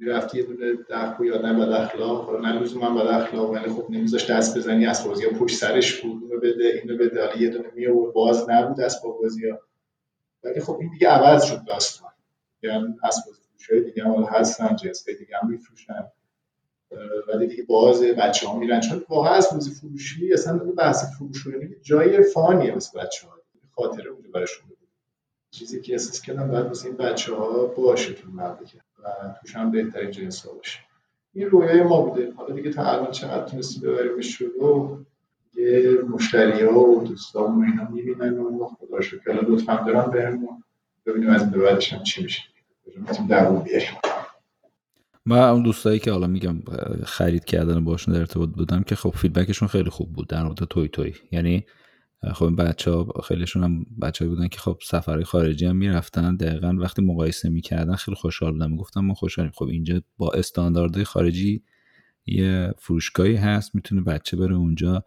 می‌رفتی 0.00 0.38
یه 0.38 0.44
دونه 0.44 0.74
دهکو 0.88 1.24
یا 1.24 1.42
نه 1.42 1.52
بد 1.52 1.72
اخلاق 1.72 2.40
نه 2.40 2.78
من 2.80 2.94
بد 2.94 3.06
اخلاق 3.06 3.50
ولی 3.50 3.70
خب 3.70 3.86
نمیذاش 3.90 4.30
دست 4.30 4.58
بزنی 4.58 4.86
از 4.86 5.06
بازی 5.06 5.26
پشت 5.26 5.56
سرش 5.56 6.00
بود 6.00 6.22
اینو 6.22 6.40
بده 6.40 6.64
اینو 6.82 6.98
بده 6.98 7.26
حالا 7.26 7.36
یه 7.36 7.48
دونه 7.48 7.68
می 7.74 7.86
باز 8.14 8.50
نبود 8.50 8.80
از 8.80 9.02
بازی 9.04 9.48
ها. 9.48 9.58
ولی 10.44 10.60
خب 10.60 10.76
این 10.80 10.90
دیگه 10.90 11.08
عوض 11.08 11.44
شد 11.44 11.64
داستان. 11.64 12.10
یعنی 12.62 12.94
از 13.02 13.16
بازی 13.26 13.84
دیگه 13.84 14.04
هم 14.04 14.24
هستن 14.24 14.76
جنس 14.76 15.08
دیگه 15.08 15.36
هم 15.42 15.50
میفروشن. 15.50 16.04
ولی 17.28 17.46
دیگه 17.46 17.62
باز 17.62 18.02
بچه 18.02 18.48
ها 18.48 18.58
میرن. 18.58 18.80
چون 18.80 19.04
واقعا 19.08 19.32
از 19.32 19.48
بازی 19.52 19.70
فروشی 19.70 20.32
اصلا 20.32 20.58
بحث 20.58 21.16
فروش 21.18 21.46
جای 21.82 22.22
فانیه 22.22 22.72
واسه 22.72 22.98
بچه 22.98 23.26
ها 23.26 23.32
خاطره 23.74 24.10
بوده 24.10 24.28
براشون 24.28 24.72
چیزی 25.50 25.80
که 25.80 25.92
احساس 25.92 26.22
کردم 26.22 26.48
باید 26.48 26.66
واسه 26.66 26.86
این 26.86 26.96
بچه 26.96 27.34
ها 27.34 27.66
باشه 27.66 28.12
تو 28.12 28.28
مملکت 28.30 28.74
و 29.04 29.08
توش 29.40 29.56
هم 29.56 29.70
بهترین 29.70 30.10
جنس 30.10 30.46
ها 30.46 30.52
باشه. 30.52 30.78
این 31.34 31.50
رویای 31.50 31.82
ما 31.82 32.00
بوده. 32.00 32.32
حالا 32.32 32.54
دیگه 32.54 32.70
تا 32.70 32.84
الان 32.84 33.10
چقدر 33.10 33.44
تونستیم 33.44 33.82
ببریمش 33.82 34.26
شروع 34.26 34.98
یه 35.54 35.98
مشتری 36.08 36.64
ها 36.64 36.80
و 36.80 37.04
دوستان 37.04 37.58
و 37.58 37.64
اینا 37.64 37.90
می‌بینن 37.90 38.38
و 38.38 38.66
خدا 38.66 39.00
شکر. 39.00 39.32
لطفا 39.32 39.84
دارم 39.86 40.10
بهمون 40.10 40.64
ببینیم 41.06 41.30
از 41.30 41.42
این 41.42 41.50
به 41.50 41.58
بعدش 41.58 41.92
هم 41.92 42.02
چی 42.02 42.22
میشه. 42.22 42.42
می‌تونیم 42.96 43.58
بیاریم. 43.62 44.11
و 45.26 45.32
اون 45.32 45.62
دوستایی 45.62 45.98
که 45.98 46.12
حالا 46.12 46.26
میگم 46.26 46.62
خرید 47.04 47.44
کردن 47.44 47.84
باشون 47.84 48.14
در 48.14 48.20
ارتباط 48.20 48.48
بودم 48.48 48.82
که 48.82 48.94
خب 48.94 49.10
فیدبکشون 49.16 49.68
خیلی 49.68 49.90
خوب 49.90 50.12
بود 50.12 50.28
در 50.28 50.42
مورد 50.44 50.64
توی 50.64 50.88
توی. 50.88 51.14
یعنی 51.32 51.64
خب 52.32 52.44
این 52.44 52.56
بچه 52.56 52.90
ها 52.90 53.12
خیلیشون 53.24 53.64
هم 53.64 53.86
بچه 54.02 54.28
بودن 54.28 54.48
که 54.48 54.58
خب 54.58 54.78
سفرهای 54.82 55.24
خارجی 55.24 55.66
هم 55.66 55.76
می‌رفتن. 55.76 56.36
دقیقا 56.36 56.76
وقتی 56.78 57.02
مقایسه 57.02 57.48
می‌کردن 57.48 57.94
خیلی 57.94 58.14
خوشحال 58.14 58.52
بودن. 58.52 58.70
می‌گفتم 58.70 59.00
ما 59.00 59.14
خوشحالیم. 59.14 59.52
خب 59.54 59.64
اینجا 59.64 60.02
با 60.16 60.30
استانداردهای 60.30 61.04
خارجی 61.04 61.62
یه 62.26 62.74
فروشگاهی 62.78 63.36
هست. 63.36 63.74
می‌تونه 63.74 64.00
بچه 64.00 64.36
بره 64.36 64.54
اونجا 64.54 65.04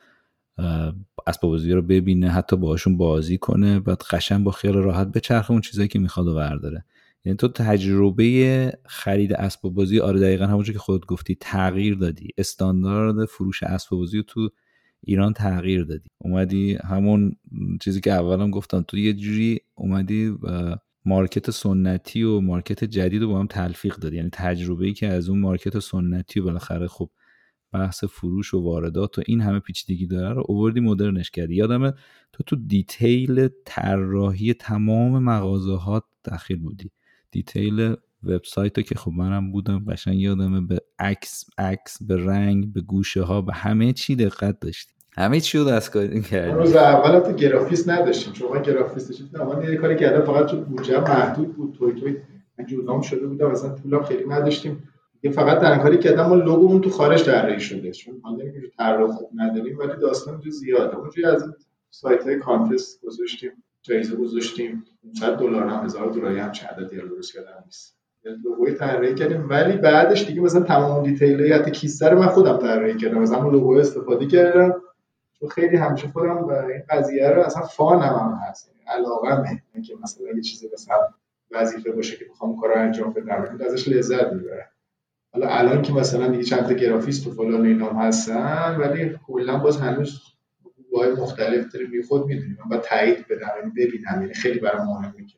اسباب 1.28 1.52
بازی 1.52 1.72
رو 1.72 1.82
ببینه 1.82 2.30
حتی 2.30 2.56
باشون 2.56 2.98
بازی 2.98 3.38
کنه. 3.38 3.80
بعد 3.80 4.02
قشنگ 4.12 4.44
با 4.44 4.52
خیال 4.52 4.74
راحت 4.74 5.08
بچرخه 5.08 5.52
اون 5.52 5.62
چیزایی 5.62 5.88
که 5.88 6.00
می‌خواد 6.00 6.28
و 6.28 6.36
برداره. 6.36 6.86
یعنی 7.26 7.38
تو 7.38 7.48
تجربه 7.48 8.72
خرید 8.86 9.34
اسباب 9.34 9.74
بازی 9.74 10.00
آره 10.00 10.20
دقیقا 10.20 10.46
همونجور 10.46 10.74
که 10.74 10.80
خودت 10.80 11.06
گفتی 11.06 11.38
تغییر 11.40 11.96
دادی. 11.96 12.28
استاندارد 12.38 13.26
فروش 13.26 13.64
اسباب 13.64 14.00
بازی 14.00 14.24
تو 14.28 14.50
ایران 15.02 15.34
تغییر 15.34 15.84
دادی. 15.84 16.10
اومدی 16.18 16.78
همون 16.84 17.36
چیزی 17.82 18.02
که 18.02 18.12
اولم 18.12 18.52
گفتم 18.52 18.82
تو 18.82 18.98
یه 18.98 19.14
جوری 19.14 19.60
اومدی 19.76 20.38
market 21.06 21.52
سنتی 21.52 22.24
و 22.24 22.40
market 22.40 22.84
جدید 22.84 23.22
رو 23.22 23.28
با 23.28 23.40
هم 23.40 23.48
تلفیق 23.48 23.96
دادی. 23.96 24.16
یعنی 24.16 24.30
تجربه 24.34 24.86
ای 24.86 24.94
که 24.94 25.08
از 25.08 25.30
اون 25.30 25.40
market 25.40 25.80
سنتی 25.80 26.40
و 26.40 26.44
بالاخره 26.44 26.88
خب 26.88 27.10
بحث 27.72 28.04
فروش 28.04 28.54
و 28.54 28.64
واردات 28.64 29.20
و 29.20 29.22
این 29.26 29.42
همه 29.42 29.60
پیچیدگی 29.60 30.08
داره 30.08 30.34
رو 30.34 30.44
اووردی 30.48 30.80
مدرنش 30.80 31.32
کردی. 31.32 31.56
یادمه 31.56 31.94
تو 32.34 32.44
تو 32.44 32.56
detail 32.56 33.48
طراحی 33.66 34.54
تمام 34.54 35.24
مغازه 35.24 36.02
داخل 36.24 36.56
بودی. 36.56 36.92
detail 37.36 37.96
وبسایت 38.24 38.88
که 38.88 38.96
خب 38.96 39.12
منم 39.12 39.52
بودم 39.52 39.86
قشنگ 39.90 40.20
یادمه 40.20 40.62
به 40.62 40.78
عکس 41.00 41.46
عکس 41.58 42.04
به 42.04 42.26
رنگ 42.26 42.74
به 42.74 42.82
گوشه 42.82 43.22
ها 43.22 43.42
به 43.42 43.54
همه 43.54 43.94
چی 43.94 44.16
دقت 44.16 44.60
داشتی 44.60 44.94
همه 45.18 45.40
چی 45.40 45.58
رو 45.58 45.64
دستکاری 45.64 46.22
کردیم 46.22 46.56
روز 46.56 46.76
اول 46.76 47.20
تو 47.20 47.34
گرافیست 47.34 47.90
نداشتیم 47.90 48.34
چون 48.34 48.52
من 48.52 48.62
گرافیست 48.62 49.10
داشتم 49.10 49.48
من 49.48 49.64
یه 49.64 49.76
کاری 49.76 49.96
کردم 49.96 50.26
فقط 50.26 50.52
چون 50.52 50.64
بودجه 50.64 51.00
محدود 51.00 51.56
بود. 51.56 51.76
توی 51.80 51.94
توی 51.94 52.18
من 52.60 52.66
خودم 52.66 53.02
شده 53.02 53.28
بودم 53.28 53.52
مثلا 53.52 53.76
پولم 53.76 54.04
خیلی 54.04 54.26
نداشتیم. 54.28 54.90
یه 55.24 55.32
فقط 55.32 55.60
تنها 55.60 55.84
کاری 55.84 55.98
کردم 55.98 56.26
ما 56.26 56.36
لوگومون 56.36 56.82
تو 56.82 56.90
خارج 56.90 57.24
طراحی 57.24 57.60
شده. 57.60 57.92
چون 57.92 58.20
حالا 58.24 58.38
نمیگم 58.38 58.70
طراح 58.78 59.12
خوب 59.12 59.30
نداریم 59.36 59.78
ولی 59.80 59.92
داستان 60.02 60.40
جو 60.40 60.52
زیاده. 60.52 60.96
اونجوری 60.96 61.26
از 61.28 61.44
سایت 61.90 62.24
های 62.24 62.40
contest 62.40 63.02
گذاشتیم. 63.02 63.52
جایزه 63.86 64.16
گذاشتیم. 64.16 64.86
500 65.04 65.38
دلار 65.38 65.68
هم 65.68 65.84
1000 65.84 66.10
دلاری 66.10 66.40
هم 66.40 66.52
چه 66.52 66.68
عددی 66.68 66.98
رو 66.98 67.08
درست 67.08 67.34
کردم 67.34 67.64
نیست. 67.66 67.96
لوگوی 68.44 68.74
طراحی 68.74 69.16
کردیم 69.16 69.50
ولی 69.50 69.78
بعدش 69.78 70.26
دیگه 70.26 70.42
مثلا 70.42 70.62
تمام 70.62 71.04
detail 71.04 71.54
حتی 71.54 71.72
کیسه 71.72 72.10
رو 72.10 72.20
من 72.20 72.28
خودم 72.28 72.58
طراحی 72.58 72.98
کردم. 72.98 73.18
مثلا 73.18 73.50
لوگو 73.50 73.78
استفاده 73.78 74.28
کردم. 74.28 74.82
چون 75.40 75.50
خیلی 75.50 75.78
همیشه 75.78 76.08
خودم 76.08 76.50
این 76.50 76.84
قضیه 76.90 77.30
رو 77.30 77.42
اصلا 77.42 77.62
fun 77.62 78.02
هم, 78.02 78.16
هم 78.16 78.40
هست. 78.50 78.72
یعنی 78.72 79.00
علاقه 79.00 79.62
که 79.88 79.94
مثلا 80.04 80.28
یه 80.36 80.42
چیزی 80.42 80.70
مثلا 80.74 80.96
وظیفه 81.52 81.92
باشه 81.92 82.18
که 82.18 82.26
بخوام 82.26 82.60
کار 82.62 82.70
رو 82.74 82.82
انجام 82.82 83.14
بدم. 83.14 83.58
ازش 83.66 83.88
لذت 83.88 84.34
می‌برم 84.34 84.70
حالا 85.34 85.48
الان 85.48 85.82
که 85.82 85.94
مثلا 85.94 86.28
دیگه 86.28 86.44
چند 86.44 86.66
تا 86.68 86.74
گرافیست 86.74 87.28
و 87.28 87.32
فلان 87.32 87.66
اینا 87.66 87.90
هستن 87.94 88.76
ولی 88.80 89.20
کلا 89.28 89.58
باز 89.58 89.78
هنوز 89.78 90.22
وای 90.96 91.12
مختلف 91.12 91.74
داریم 91.74 91.92
بی 91.92 92.04
خود 92.04 92.26
می‌دونیم 92.26 92.58
من 92.64 92.70
باید 92.70 92.82
تایید 92.82 93.28
بدم 93.28 93.48
یعنی 93.58 93.72
ببینم 93.72 94.22
یعنی 94.22 94.34
خیلی 94.34 94.60
برام 94.60 94.88
مهمه 94.88 95.26
که 95.26 95.38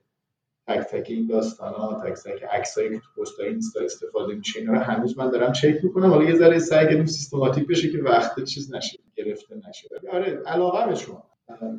تک 0.67 0.79
تک 0.79 1.09
این 1.09 1.27
داستان 1.27 2.01
تک 2.03 2.13
تک 2.13 2.43
عکسایی 2.43 2.89
که 2.89 2.99
تو 2.99 3.21
پست 3.21 3.39
اینستا 3.39 3.79
استفاده 3.79 4.35
میشه 4.35 4.59
اینا 4.59 4.73
رو 4.73 4.79
هنوز 4.79 5.17
من 5.17 5.29
دارم 5.29 5.51
چک 5.51 5.83
می‌کنم. 5.83 6.09
حالا 6.09 6.23
یه 6.29 6.35
ذره 6.35 6.59
سعی 6.59 6.85
کردیم 6.85 7.05
سیستماتیک 7.05 7.67
بشه 7.67 7.91
که 7.91 7.97
وقت 7.97 8.43
چیز 8.43 8.75
نشه 8.75 8.99
گرفته 9.15 9.55
نشه. 9.69 9.89
آره 10.11 10.41
علاقه 10.45 10.95
شما. 10.95 11.23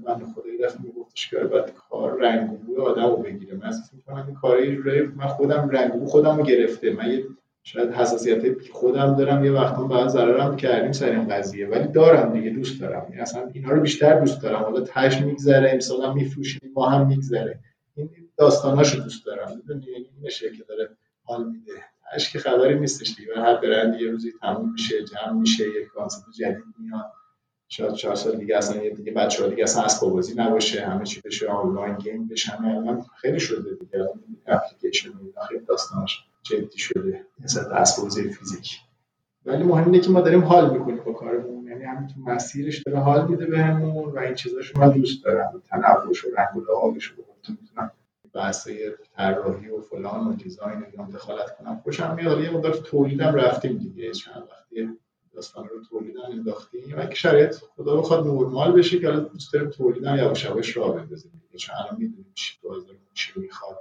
من 0.05 0.33
خدای 0.35 0.59
دفعه 0.59 0.83
میگفتش 0.83 1.31
که 1.31 1.37
بعد 1.37 1.75
کار 1.91 2.21
رنگ 2.21 2.53
و 2.53 2.57
بوی 2.57 2.77
آدمو 2.77 3.17
بگیره. 3.17 3.55
من 3.55 3.65
احساس 3.65 3.95
می‌کنم 3.95 4.27
این 4.27 4.35
کاری 4.35 4.77
من 5.17 5.27
خودم 5.27 5.69
رنگ 5.69 6.05
خودم 6.05 6.37
رو 6.37 6.43
گرفته. 6.43 6.93
من 6.93 7.11
یه 7.11 7.25
شاید 7.73 7.91
حساسیت 7.91 8.71
خودم 8.71 9.17
دارم 9.17 9.45
یه 9.45 9.53
وقتا 9.53 9.85
بعد 9.85 10.09
ضررم 10.09 10.57
کردیم 10.57 10.93
سر 10.93 11.11
این 11.11 11.29
قضیه. 11.29 11.69
ولی 11.69 11.89
دارم 11.89 12.33
دیگه 12.33 12.51
دوست 12.51 12.81
دارم. 12.81 13.07
یعنی 13.09 13.21
اصلا 13.21 13.51
اینا 13.53 13.71
رو 13.71 13.81
بیشتر 13.81 14.21
دوست 14.21 14.43
دارم. 14.43 14.63
حالا 14.63 14.81
تاش 14.81 15.21
میگذره 15.21 15.71
امسال 15.73 16.03
هم 16.03 16.15
میفروشیم 16.15 16.73
ما 16.75 16.89
هم 16.89 17.07
میگذره. 17.07 17.59
این 17.95 18.11
داستاناشو 18.37 18.99
دوست 18.99 19.27
دارم. 19.27 19.57
می‌دونی؟ 19.57 19.87
این 19.95 20.07
نشه 20.23 20.51
که 20.51 20.65
داره 20.69 20.89
حال 21.23 21.45
میده. 21.45 21.73
که 22.33 22.39
خبری 22.39 22.81
نیستش 22.81 23.15
دیگه. 23.17 23.33
هر 23.37 23.57
برند 23.57 24.01
یه 24.01 24.11
روزی 24.11 24.33
تموم 24.41 24.73
میشه 24.73 25.05
جمع 25.05 25.33
میشه 25.33 25.65
یه 25.65 25.87
کانسپت 25.95 26.25
جدید 26.39 26.65
میاد. 26.79 27.13
شاید 27.69 27.93
چهار 27.93 28.15
سال 28.15 28.37
دیگه 28.37 28.57
اصلا 28.57 28.83
یه 28.83 28.91
دیگه 28.91 29.13
بچه 29.13 29.43
ها 29.43 29.49
دیگه 29.49 29.63
اصلا 29.63 29.83
اسباب 29.83 30.13
بازی 30.13 30.35
نباشه. 30.35 30.87
همه 30.87 31.05
چی 31.05 31.21
بشه 31.25 31.49
آنلاین 31.49 31.97
گیم 31.97 32.29
بشه 32.29 32.65
الان 32.65 33.05
خیلی 33.17 33.41
شده 33.41 33.75
دیگه. 33.75 34.09
اپلیکیشن 34.47 35.11
خیلی 35.49 35.65
داستانش 35.65 36.28
جدی 36.49 36.79
شده 36.79 37.25
مثل 37.45 37.61
اسباب 37.61 38.05
بازی 38.05 38.33
فیزیک. 38.33 38.81
ولی 39.47 39.63
مهم 39.63 39.85
اینه 39.85 40.01
که 40.01 40.11
ما 40.11 40.21
داریم 40.21 40.45
حال 40.45 40.79
می‌کنیم 40.79 41.05
با 41.05 41.13
کارمون. 41.13 41.67
یعنی 41.67 41.85
همین 41.85 42.09
تو 42.09 42.21
مسیرش 42.21 42.83
داره 42.83 42.99
حال 42.99 43.29
میده 43.29 43.47
بهمون 43.47 44.13
و 44.13 44.19
این 44.19 44.35
چیزاشو 44.35 44.81
من 44.81 44.91
دوست 44.91 45.25
دارم. 45.25 45.63
تنوعش 45.71 46.25
و 46.25 46.29
رنگ 46.37 46.57
و 46.57 46.61
لعابش 46.61 47.05
رو 47.05 47.25
می‌تونم 47.49 47.91
بحثای 48.35 48.93
طراحی 49.17 49.69
و 49.69 49.81
فلان 49.81 50.27
و 50.27 50.33
دیزاین 50.33 50.85
و 50.99 51.13
دخالت 51.13 51.57
کنم. 51.59 51.81
خوشم 51.85 52.15
میاد. 52.15 52.41
یه 52.41 52.51
مقدار 52.51 52.73
تولیدم 52.73 53.35
رفتیم 53.35 53.79
دیگه. 53.79 54.13
چند 54.13 54.49
وقتی 54.51 54.89
داستان 55.35 55.69
رو 55.69 55.85
تولیدن 55.91 56.33
انداختیم. 56.33 56.95
و 56.97 57.15
شرایط 57.15 57.55
خدا 57.77 57.97
بخواد 57.97 58.27
نورمال 58.27 58.73
بشه 58.73 58.99
که 58.99 59.09
الان 59.09 59.29
دوست 59.33 59.53
داریم 59.53 59.71
تولیدن 59.71 60.19
یواش 60.19 60.45
یواش 60.45 60.77
راه 60.77 60.97
بندازیم. 60.97 61.43
چون 61.57 61.77
الان 61.77 61.97
می‌دونیم 61.99 62.33
چی 62.35 62.55
بازار 62.63 62.95
چی 63.15 63.41
می‌خواد. 63.41 63.77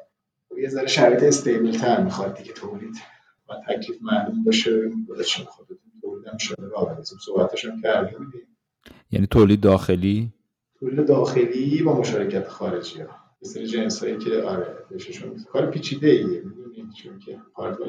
یه 0.58 0.70
ذره 0.70 0.88
شرایط 0.88 1.24
استیبل 1.24 1.72
تر 1.72 2.04
می‌خواد 2.04 2.38
دیگه 2.38 2.54
تولید 2.54 2.96
و 3.50 3.54
تکلیف 3.70 4.02
معلوم 4.02 4.44
باشه. 4.44 4.92
چی 5.26 5.42
می‌خواد 5.42 5.68
تولیدم 6.02 6.38
شده 6.38 6.68
راه 6.68 6.86
بندازیم 6.86 7.18
صحبتش 7.26 7.66
هم 7.66 7.82
کردیم. 7.82 8.34
یعنی 9.12 9.28
تولید 9.28 9.62
داخلی؟ 9.62 10.34
تولید 10.80 11.08
داخلی 11.08 11.84
با 11.84 12.00
مشارکت 12.00 12.48
خارجی 12.48 13.02
ها. 13.02 13.08
سری 13.42 13.68
جنس 13.68 14.04
هایی 14.04 14.18
که 14.18 14.42
آره 14.42 14.76
بهشون 14.90 15.44
کار 15.52 15.66
پیچیده 15.66 16.08
ایه 16.08 16.26
می‌دونید 16.26 16.94
چون 17.04 17.20
که 17.20 17.40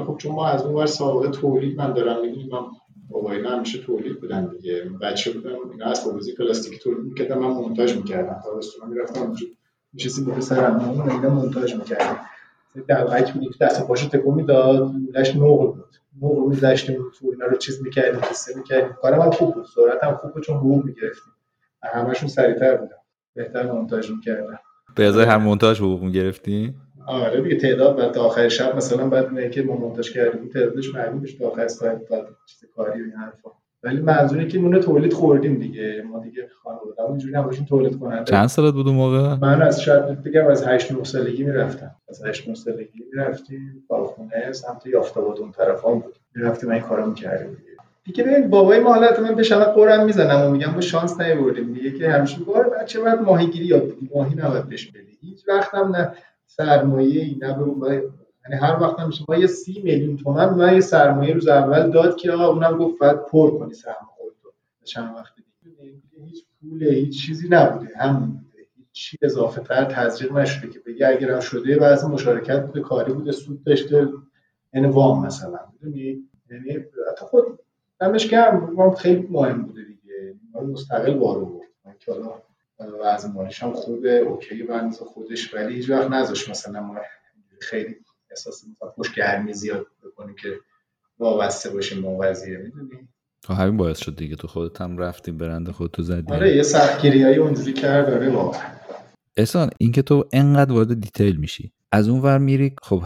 خب 0.05 0.16
چون 0.18 0.33
ما 0.33 0.47
از 0.47 0.62
اون 0.62 0.75
ور 0.75 0.87
سابقه 0.87 1.29
تولید 1.29 1.79
من 1.79 1.92
دارم 1.92 2.21
می‌دونید 2.27 2.53
من 2.53 2.61
بابایی 3.09 3.44
همیشه 3.44 3.79
تولید 3.79 4.21
بودن 4.21 4.49
دیگه. 4.49 4.90
بچه 5.03 5.33
بودم 5.33 5.71
اینا 5.73 5.87
از 5.87 6.05
بازی 6.05 6.35
پلاستیک 6.35 6.83
تولید 6.83 7.05
می‌کردم 7.05 7.38
من 7.38 7.49
مونتاژ 7.49 7.97
می‌کردم. 7.97 8.40
تا 8.44 8.59
رستوران 8.59 8.90
می‌رفتم 8.90 9.23
اونجا 9.23 9.47
میشستیم 9.92 10.25
پسرم 10.25 10.81
اون 10.81 11.11
اینا 11.11 11.31
مونتاژ 11.31 11.75
می‌کردیم 11.75 12.21
دلغک 12.88 13.33
بود 13.33 13.59
دست 13.61 13.87
پاشو 13.87 14.09
تکون 14.09 14.35
می‌داد. 14.35 14.92
لولش 14.94 15.37
نقل 15.37 15.66
بود. 15.66 15.94
نقل 16.22 16.48
میذاشتیم 16.48 16.96
تو 17.18 17.26
اینا 17.33 17.46
رو 17.46 17.57
چیز 17.57 17.83
می‌کردیم 17.83 18.20
قصه 18.20 18.57
می‌کردیم. 18.57 18.92
کارم 19.02 19.20
هم 19.20 19.31
خوب 19.31 19.54
بود. 19.54 19.66
سرعتم 19.74 20.14
خوب 20.14 20.33
بود 20.33 20.42
چون 20.42 20.57
حقوق 20.57 20.85
می‌گرفتیم. 20.85 21.33
همشون 21.83 22.28
سریعتر 22.28 22.76
بودم 22.76 22.96
بهتر 23.35 23.72
مونتاژ 23.72 24.11
می‌کردم 24.11 24.59
به 24.94 25.07
ازای 25.07 25.24
هر 25.24 25.37
مونتاژ 25.37 25.81
حقوق 25.81 26.02
می‌گرفتی 26.02 26.74
آره 27.07 27.40
دیگه 27.40 27.57
تعداد 27.57 27.96
بعد 27.96 28.12
تا 28.12 28.22
آخر 28.22 28.48
شب 28.48 28.76
مثلا 28.76 29.09
بعد 29.09 29.24
اینه 29.24 29.50
که 29.50 29.62
ما 29.62 29.76
مونتاژ 29.76 30.12
کردیم 30.12 30.48
تعدادش 30.48 30.94
معلوم 30.94 31.20
بشه 31.20 31.38
تا 31.38 31.48
آخر 31.48 31.68
ساعت 31.68 32.09
بعد 32.09 32.26
چیز 32.46 32.70
کاری 32.76 33.00
و 33.00 33.04
این 33.04 33.12
حرفا. 33.12 33.50
ولی 33.82 34.00
منظوری 34.00 34.48
که 34.48 34.58
نون 34.58 34.80
تولید 34.80 35.12
خوردیم 35.12 35.58
دیگه. 35.58 36.02
ما 36.10 36.18
دیگه 36.18 36.48
خانواده 36.62 37.02
اونجوری 37.02 37.34
نباشیم 37.34 37.64
تولید 37.64 37.98
کننده. 37.98 38.24
چند 38.24 38.46
سالت 38.46 38.74
بود 38.74 38.86
اون 38.86 38.96
موقع؟ 38.96 39.34
من 39.34 39.62
از 39.62 39.82
شاید 39.82 40.22
بگم 40.22 40.46
از 40.46 40.66
8 40.66 40.92
9 40.92 41.04
سالگی 41.04 41.44
می‌رفتم. 41.44 41.90
از 42.08 42.24
8 42.24 42.48
9 42.48 42.54
سالگی 42.54 43.04
می‌رفتیم 43.12 43.84
کارخونه 43.88 44.52
سمت 44.52 44.86
یافتاباد 44.86 45.38
اون 45.38 45.52
طرفام 45.52 45.98
بود. 45.98 46.18
می‌رفتیم 46.34 46.70
این 46.70 46.82
کارا 46.82 47.06
می‌کردیم 47.06 47.48
دیگه. 47.48 47.68
دیگه 48.04 48.24
ببین 48.24 48.50
بابای 48.50 48.80
ما 48.80 48.94
حالت 48.94 49.20
من 49.20 49.34
بهش 49.34 49.52
قرم 49.52 50.04
می‌زنم 50.04 50.46
و 50.46 50.50
میگم 50.50 50.74
ما 50.74 50.80
شانس 50.80 51.20
نیوردیم 51.20 51.72
دیگه 51.72 51.90
که 51.90 52.10
همیشه 52.10 52.40
بار 52.40 52.68
بچه 52.68 53.00
بعد 53.00 53.22
ماهیگیری 53.22 53.66
یاد 53.66 53.82
بگیری 53.82 54.10
ماهی 54.14 54.34
نباید 54.34 54.68
بهش 54.68 54.86
بدی 54.86 55.18
هیچ 55.20 55.48
وقت 55.48 55.74
هم 55.74 55.96
نه 55.96 56.12
سرمایه 56.46 57.22
ای 57.22 57.38
نه 57.42 57.56
یعنی 58.50 58.62
هر 58.62 58.82
وقت 58.82 59.00
هم 59.00 59.11
ما 59.28 59.37
یه 59.37 59.46
سی 59.46 59.82
میلیون 59.84 60.16
تومن 60.16 60.54
من 60.54 60.74
یه 60.74 60.80
سرمایه 60.80 61.34
روز 61.34 61.48
اول 61.48 61.90
داد 61.90 62.16
که 62.16 62.32
آقا 62.32 62.46
اونم 62.46 62.78
گفت 62.78 62.98
باید 62.98 63.26
پر 63.26 63.58
کنی 63.58 63.74
سرمایه 63.74 64.32
تو 64.42 64.52
چند 64.84 65.16
وقت 65.16 65.32
هیچ 66.24 66.44
پول 66.61 66.82
هیچ 66.82 67.26
چیزی 67.26 67.48
نبوده. 67.48 67.96
هم 67.96 68.44
چی 68.92 69.18
اضافه 69.22 69.61
تر 69.61 69.84
تزریق 69.84 70.32
نشده 70.32 70.68
که 70.70 70.78
بگی 70.78 71.04
اگر 71.04 71.40
شده 71.40 71.78
بعضی 71.78 72.06
مشارکت 72.06 72.66
بوده 72.66 72.80
کاری 72.80 73.12
بوده 73.12 73.32
سود 73.32 73.64
داشته. 73.64 74.08
یعنی 74.74 74.88
وام 74.88 75.26
مثلا. 75.26 75.58
می‌دونی؟ 75.72 76.28
یعنی 76.50 76.72
حتی 77.11 77.24
خود 77.24 77.58
دمش 78.00 78.28
گرم. 78.28 78.94
خیلی 78.94 79.26
مهم 79.30 79.62
بوده 79.62 79.84
دیگه. 79.84 80.34
مستقل 80.54 81.14
بارو 81.14 81.46
برد. 81.46 81.98
که 81.98 82.12
حالا 82.12 82.34
وضع 83.02 83.28
مالیش 83.28 83.62
هم 83.62 83.72
خوبه 83.72 84.18
OK 84.18 84.62
بنز 84.62 84.98
خودش. 84.98 85.54
ولی 85.54 85.74
هیچ 85.74 85.90
وقت 85.90 86.11
نذاش 86.11 86.50
مثلا 86.50 86.82
ما 86.82 86.96
خیلی 87.61 87.96
احساس 88.38 88.64
مثلا 88.64 88.88
پشت 88.88 89.14
گرمی 89.14 89.53
زیاد 89.53 89.87
بکنیم 90.05 90.35
که 90.42 90.48
وابسته 91.18 91.70
باشیم 91.70 92.03
با 92.03 92.18
قضیه 92.18 92.57
می‌دونی؟ 92.57 93.09
تو 93.42 93.55
همین 93.55 93.77
باعث 93.77 93.98
شد 93.98 94.16
دیگه 94.16 94.37
تو 94.37 94.48
خودت 94.48 94.81
هم 94.81 94.98
رفتی 94.98 95.33
برند 95.33 95.70
خودتو 95.70 96.03
زدی. 96.03 96.33
آره 96.33 96.57
یه 96.57 96.62
سختگیری 96.62 97.22
هایی 97.22 97.37
اونجوری 97.37 97.72
کرد 97.72 98.11
آره 98.11 98.31
واقعا. 98.31 98.61
احسان 99.37 99.70
اینکه 99.79 100.03
تو 100.03 100.29
انقدر 100.33 100.72
وارد 100.72 101.01
detail 101.00 101.37
میشی 101.37 101.72
از 101.92 102.09
اون 102.09 102.20
ور 102.20 102.38
میری 102.38 102.74
خب 102.83 103.03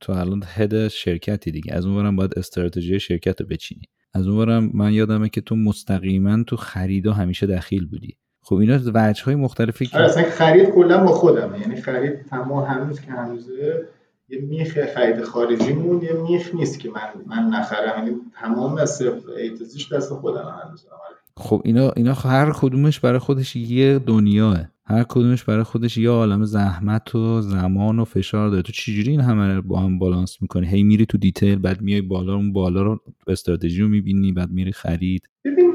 تو 0.00 0.12
الان 0.12 0.42
head 0.46 0.88
شرکتی 0.88 1.50
دیگه 1.50 1.74
از 1.74 1.86
اون 1.86 1.96
ورم 1.96 2.16
باید 2.16 2.38
استراتژی 2.38 3.00
شرکت 3.00 3.40
رو 3.40 3.46
بچینی. 3.46 3.82
از 4.14 4.26
اون 4.26 4.38
ورم 4.38 4.70
من 4.74 4.92
یادمه 4.92 5.28
که 5.28 5.40
تو 5.40 5.56
مستقیما 5.56 6.42
تو 6.42 6.56
خریدا 6.56 7.12
همیشه 7.12 7.46
دخیل 7.46 7.86
بودی. 7.86 8.16
خب 8.42 8.54
اینا 8.54 8.80
وجه 8.94 9.24
های 9.24 9.34
مختلفی 9.34 9.86
که 9.86 9.96
آره، 9.96 10.06
اصلا 10.06 10.30
خرید 10.30 10.68
کلا 10.68 11.04
با 11.04 11.12
خودم 11.12 11.54
یعنی 11.60 11.82
خرید 11.82 12.26
تمام 12.26 12.64
هنوز 12.64 13.00
که 13.00 13.12
هنوزه 13.12 13.88
یه 14.28 14.40
میخ 14.40 14.78
خرید 14.94 15.22
خارجیمون 15.22 16.02
یه 16.02 16.12
میخ 16.12 16.54
نیست 16.54 16.80
که 16.80 16.90
من 16.90 17.08
من 17.26 17.58
نخرم. 17.58 17.98
یعنی 17.98 18.16
تمام 18.40 18.76
از 18.76 19.02
ایتزیش 19.36 19.92
دست 19.92 20.12
خودم 20.12 20.54
هنوز 20.64 20.86
خب 21.36 21.62
اینا 21.64 21.90
اینا 21.90 22.12
هر 22.12 22.52
کدومش 22.52 23.00
برای 23.00 23.18
خودش 23.18 23.56
یه 23.56 23.98
دنیاه. 23.98 24.58
هر 24.84 25.04
کدومش 25.08 25.44
برای 25.44 25.62
خودش 25.62 25.98
یه 25.98 26.10
عالم 26.10 26.44
زحمت 26.44 27.14
و 27.14 27.40
زمان 27.40 27.98
و 27.98 28.04
فشار 28.04 28.48
داره. 28.48 28.62
تو 28.62 28.72
چجوری 28.72 29.10
این 29.10 29.20
همه 29.20 29.60
با 29.60 29.80
هم 29.80 29.98
بالانس 29.98 30.42
می‌کنی؟ 30.42 30.66
هی 30.66 30.82
میری 30.82 31.06
تو 31.06 31.18
دیتیل 31.18 31.58
بعد 31.58 31.80
میای 31.80 32.00
بالا 32.00 32.34
اون 32.34 32.52
بالا 32.52 32.82
رو 32.82 33.00
استراتژی 33.26 33.82
رو 33.82 33.88
می‌بینی 33.88 34.32
بعد 34.32 34.50
میری 34.50 34.72
خرید. 34.72 35.28
ببین 35.44 35.74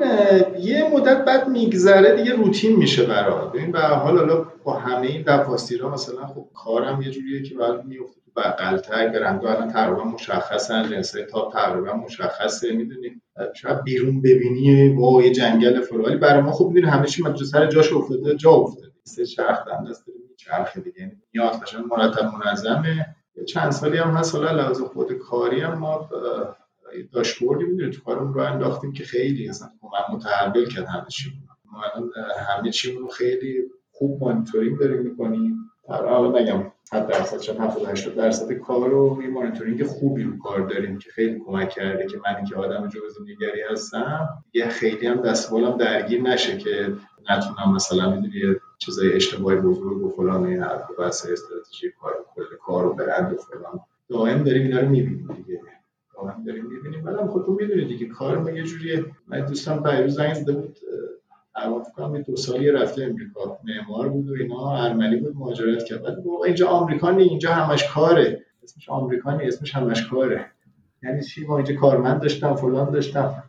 یه 0.59 0.91
مدت 0.93 1.25
بعد 1.25 1.49
میگذره 1.49 2.15
دیگه 2.15 2.35
روتین 2.35 2.75
میشه 2.75 3.05
برات. 3.05 3.51
ببین 3.51 3.71
به 3.71 3.79
حال 3.79 4.17
حالا 4.17 4.45
با 4.63 4.79
همه 4.79 5.07
این 5.07 5.23
تفاصیل 5.23 5.83
مثلا 5.83 6.27
خب 6.27 6.47
کارم 6.53 7.01
یه 7.01 7.11
جوریه 7.11 7.43
که 7.43 7.55
بعد 7.55 7.85
میفته 7.85 8.22
تو 8.35 8.41
بغلتر 8.41 9.07
برندها 9.07 9.51
الان 9.55 9.67
تقریبا 9.67 10.03
مشخصن 10.03 10.89
جنسای 10.89 11.25
تاپ 11.25 11.53
تقریبا 11.53 11.93
مشخصه 11.93 12.71
می‌دونی؟ 12.71 13.21
شاید 13.55 13.83
بیرون 13.83 14.21
ببینی 14.21 14.89
با 14.89 15.21
یه 15.23 15.31
جنگل 15.33 15.81
فلانی 15.81 16.15
برای 16.15 16.41
ما 16.41 16.51
خب 16.51 16.67
می‌دونی 16.67 16.93
همه 16.93 17.07
چی 17.07 17.23
سر 17.51 17.65
جاش 17.65 17.93
افتاده 17.93 18.35
جا 18.35 18.51
افتاده. 18.51 18.87
سه 19.03 19.25
چرخ 19.25 19.67
دنده 19.67 19.89
است 19.89 20.05
چرخ 20.37 20.77
دیگه. 20.77 20.99
یعنی 20.99 21.11
میاد 21.33 21.61
قشنگ 21.61 21.85
مرتب 21.85 22.31
منظمه. 22.45 23.15
چند 23.47 23.71
سالی 23.71 23.97
هم 23.97 24.11
هست 24.11 24.35
حالا 24.35 24.51
لحاظ 24.51 24.81
خود 24.81 25.13
کاری 25.13 25.61
هم 25.61 25.77
ما 25.77 26.09
داشبوردی 27.11 27.63
می‌دونی 27.63 27.91
تو 27.91 28.01
کارمون 28.01 28.33
رو 28.33 28.41
انداختیم 28.41 28.93
که 28.93 29.03
خیلی 29.03 29.49
اصلا 29.49 29.67
کمک 29.81 30.15
متحول 30.15 30.69
کرد 30.69 30.85
همه 30.85 31.05
چی 31.09 31.31
ما 31.71 31.81
همه 32.47 32.71
چیمون 32.71 33.09
خیلی 33.09 33.63
خوب 33.91 34.23
مانیتورینگ 34.23 34.79
داریم 34.79 35.01
می‌کنیم. 35.01 35.57
حالا 35.87 36.39
نگم. 36.39 36.71
100 36.93 37.07
درصد 37.07 37.39
شد 37.39 37.59
70 37.59 37.89
80 37.89 38.15
درصد 38.15 38.53
کار 38.53 38.89
رو 38.89 39.19
یه 39.23 39.29
مانیتورینگ 39.29 39.83
خوبی 39.83 40.23
رو 40.23 40.37
کار 40.37 40.59
داریم 40.59 40.97
که 40.97 41.09
خیلی 41.09 41.39
کمک 41.45 41.69
کرده 41.69 42.05
که 42.07 42.17
من 42.25 42.45
که 42.45 42.55
آدم 42.55 42.89
نگری 43.21 43.61
هستم 43.71 44.29
یه 44.53 44.67
خیلی 44.67 45.07
هم 45.07 45.21
دستمالم 45.21 45.77
درگیر 45.77 46.21
نشه 46.21 46.57
که 46.57 46.93
نتونم 47.29 47.75
مثلا 47.75 48.15
می‌دونی 48.15 48.55
چیزای 48.77 49.13
اشتباهی 49.13 49.57
بزرگ 49.57 50.03
و 50.03 50.09
فلان 50.09 50.45
این 50.45 50.63
حرف 50.63 50.89
و 50.99 51.01
استراتژی 51.01 51.91
کار 52.01 52.13
کل 52.35 52.55
کار 52.65 52.85
و 52.85 52.93
برند 52.93 53.33
و 53.33 53.37
فلان. 53.37 53.79
دائم 54.09 54.43
داریم 54.43 54.61
اینا 54.61 54.79
رو 54.79 54.89
می‌بینیم 54.89 55.27
دیگه. 55.35 55.61
داریم 56.47 56.65
می‌بینیم. 56.65 57.03
بعدم 57.03 57.27
خودتون 57.27 57.55
می‌دونید 57.55 57.87
دیگه 57.87 58.05
کار 58.05 58.55
یه 58.55 58.63
جوریه. 58.63 59.05
من 59.27 59.45
دوستم 59.45 59.83
پیروز 59.83 60.15
زنگ 60.15 60.33
زده 60.33 60.53
بود 60.53 60.77
فکر 61.95 62.21
دو 62.27 62.35
سالی 62.35 62.71
رفته 62.71 63.03
امریکا. 63.03 63.59
معمار 63.63 64.09
بود 64.09 64.29
و 64.29 64.33
اینا 64.33 64.83
ارمنی 64.83 65.15
بود 65.15 65.35
مهاجرت 65.35 65.83
کرد. 65.83 66.03
بعد 66.03 66.17
اینجا 66.45 66.67
آمریکا 66.67 67.11
نی 67.11 67.23
اینجا 67.23 67.53
همش 67.53 67.87
کاره. 67.87 68.45
اسمش 68.63 68.89
آمریکا 68.89 69.37
نی 69.37 69.47
اسمش 69.47 69.75
همش 69.75 70.07
کاره. 70.07 70.45
یعنی 71.03 71.23
چی؟ 71.23 71.45
ما 71.45 71.57
اینجا 71.57 71.75
کارمند 71.75 72.21
داشتم 72.21 72.55
فلان 72.55 72.91
داشتم. 72.91 73.43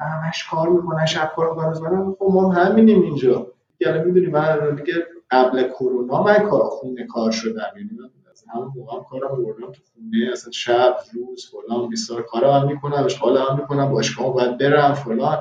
همش 0.00 0.48
کار 0.50 0.68
می‌کنن 0.68 1.06
شب 1.06 1.32
کار 1.36 1.70
می‌کنن 1.74 2.14
خب 2.18 2.28
ما 2.32 2.52
همینیم 2.52 3.02
اینجا. 3.02 3.46
یعنی 3.80 4.04
می‌دونی 4.04 4.26
من 4.26 4.74
دیگه 4.74 4.94
قبل 5.30 5.68
کرونا 5.68 6.22
من 6.22 6.38
کار 6.38 6.62
خونه 6.62 7.06
کار 7.06 7.30
شدم. 7.30 7.72
یعنی 7.76 7.90
من 7.98 8.10
از 8.30 8.44
همون 8.54 8.72
موقع 8.76 8.96
هم 8.96 9.04
کارم 9.04 9.42
بردم 9.42 9.72
تو 9.72 9.80
خونه. 9.94 10.32
اصلا 10.32 10.52
شب 10.52 10.96
روز 11.14 11.50
فلان 11.50 11.88
بیسار 11.88 12.22
کارم 12.22 12.66
می‌کنم 12.66 13.04
اشغال 13.04 13.36
هم 13.38 13.60
می‌کنم 13.60 13.92
باشگاه 13.92 14.34
باید 14.34 14.58
برم 14.58 14.94
فلان. 14.94 15.38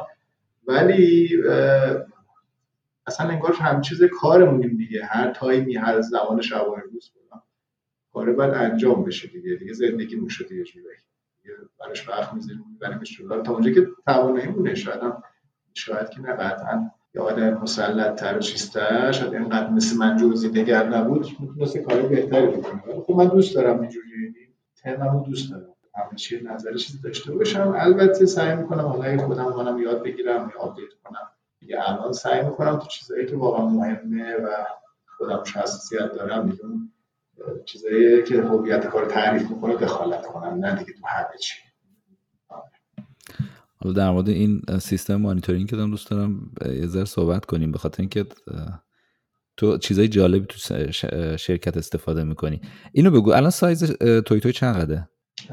ولی 0.67 1.29
اصلا 3.09 3.29
انگار 3.29 3.53
همه 3.53 3.81
چیز 3.81 4.03
کارمونیم 4.03 4.77
دیگه. 4.77 5.05
هر 5.05 5.31
تایمی 5.31 5.75
هر 5.75 6.01
زمان 6.01 6.41
شبانه 6.41 6.83
روز 6.83 7.11
بودم. 7.15 7.43
کار 8.13 8.33
باید 8.33 8.53
انجام 8.53 9.03
بشه 9.03 9.27
دیگه. 9.27 9.55
دیگه 9.55 9.73
زندگی 9.73 10.15
مون 10.15 10.29
شده 10.29 10.55
یه 10.55 10.63
جوری 10.63 10.85
براش 11.79 12.09
وقت 12.09 12.33
می‌ذاریم 12.33 12.65
میبریمش 12.71 13.17
جلو 13.17 13.41
تا 13.41 13.53
اونجا 13.53 13.71
که 13.71 13.87
توانایی 14.05 14.47
مونه 14.47 14.75
شاید 14.75 15.01
هم 15.01 15.23
شاید 15.73 16.09
که 16.09 16.21
نه 16.21 16.33
قطعا 16.33 16.91
یا 17.13 17.23
آدم 17.23 17.53
مسلط 17.53 18.19
تر 18.19 18.37
و 18.37 18.39
چیزتر 18.39 19.11
شاید 19.11 19.33
اینقدر 19.33 19.69
مثل 19.69 19.97
من 19.97 20.17
جزئی 20.17 20.49
نگر 20.49 20.87
نبود 20.87 21.27
می‌تونست 21.39 21.77
کاری 21.77 22.07
بهتری 22.07 22.47
بکنه. 22.47 22.81
خب 23.07 23.13
من 23.13 23.27
دوست 23.27 23.55
دارم 23.55 23.81
اینجوری 23.81 24.35
ترممو 24.83 25.25
دوست 25.25 25.51
دارم. 25.51 25.75
همه 25.95 26.15
چی 26.15 26.41
نظر 26.43 26.71
داشته 27.03 27.31
باشم. 27.31 27.73
البته 27.77 28.25
سعی 28.25 28.55
می‌کنم 28.55 28.85
حالا 28.85 29.17
خودم 29.17 29.53
منم 29.57 29.79
یاد 29.79 30.03
بگیرم 30.03 30.51
یا 30.55 30.61
update 30.61 30.93
کنم 31.03 31.31
دیگه 31.59 31.89
الان 31.89 32.13
سعی 32.13 32.45
می‌کنم 32.45 32.79
تو 32.79 32.87
چیزایی 32.87 33.25
که 33.25 33.35
واقعا 33.35 33.65
مهمه 33.65 34.35
و 34.35 34.49
خودم 35.17 35.43
حساسیت 35.55 36.13
دارم 36.13 36.47
می‌دونم 36.47 36.91
چیزایی 37.65 38.23
که 38.23 38.41
هویت 38.41 38.87
کار 38.87 39.05
تعریف 39.05 39.49
می‌کنه 39.49 39.75
دخالت 39.75 40.25
کنم 40.25 40.65
نه 40.65 40.75
دیگه 40.79 40.93
تو 40.93 41.07
همه 41.07 41.37
چی. 41.41 41.53
حالا 43.81 43.93
در 43.93 44.11
مورد 44.11 44.29
این 44.29 44.61
سیستم 44.81 45.15
مانیتورینگ 45.15 45.69
که 45.69 45.75
دارم 45.75 45.91
دوست 45.91 46.09
دارم 46.11 46.51
یه 46.65 46.87
ذره 46.87 47.05
صحبت 47.05 47.45
کنیم 47.45 47.71
به 47.71 47.77
خاطر 47.77 48.01
اینکه 48.01 48.25
تو 49.57 49.77
چیزای 49.77 50.07
جالبی 50.07 50.45
تو 50.45 50.57
شرکت 51.37 51.77
استفاده 51.77 52.23
می‌کنی. 52.23 52.61
اینو 52.91 53.11
بگو 53.11 53.31
الان 53.31 53.49
سایز 53.49 53.91
توی 54.25 54.39
توی 54.39 54.53
چقدره؟ 54.53 55.09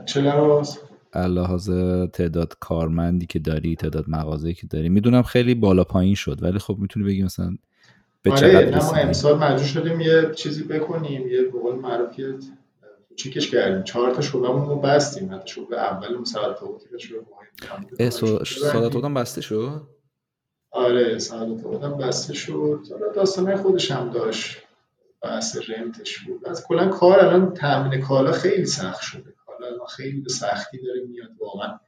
چه 0.06 0.20
لحاظ 0.20 0.76
لحاظ 1.16 1.70
تعداد 2.12 2.54
کارمندی 2.60 3.26
که 3.26 3.38
داری 3.38 3.76
تعداد 3.76 4.04
مغازه‌ای 4.08 4.54
که 4.54 4.66
داری 4.66 4.88
می‌دونم 4.88 5.22
خیلی 5.22 5.54
بالا 5.54 5.84
پایین 5.84 6.14
شد 6.14 6.42
ولی 6.42 6.58
خب 6.58 6.76
می‌تونی 6.78 7.06
بگی 7.06 7.22
مثلا 7.22 7.56
به 8.22 8.32
آره 8.32 8.40
چقدر 8.40 8.82
ما 8.82 8.92
امسال 8.92 9.38
مجبور 9.38 9.66
شدیم 9.66 10.00
یه 10.00 10.30
چیزی 10.34 10.64
بکنیم 10.64 11.28
یه 11.28 11.42
به 11.42 11.58
قول 11.60 11.74
معروف 11.74 12.20
چیکش 13.16 13.50
کردیم. 13.50 13.82
چهار 13.82 14.14
تا 14.14 14.20
شعبهمون 14.20 14.68
رو 14.68 14.80
بستیم 14.80 15.34
حتی 15.34 15.54
شعبه 15.54 15.76
اول 15.76 16.24
ساعت 16.24 16.56
شعبه 16.96 17.24
ساعت 18.44 18.92
بسته 18.92 19.40
شد؟ 19.40 19.82
آره 20.70 21.18
ساعت 21.18 21.62
بودم 21.62 21.96
بسته 21.96 22.34
شد. 22.34 22.80
داستانه 23.14 23.56
خودش 23.56 23.90
هم 23.90 24.10
داشت. 24.10 24.58
بحث 25.22 25.58
rent 25.70 26.02
ش 26.02 26.18
بود. 26.18 26.48
از 26.48 26.64
کلا 26.66 26.88
کار 26.88 27.20
الان 27.20 27.54
تامین 27.54 28.00
کالا 28.00 28.32
خیلی 28.32 28.66
سخت 28.66 29.00
شده. 29.00 29.35
الان 29.64 29.86
خیلی 29.86 30.20
به 30.20 30.28
سختی 30.28 30.78
داره 30.82 31.00
میاد 31.00 31.30
واقعا. 31.40 31.78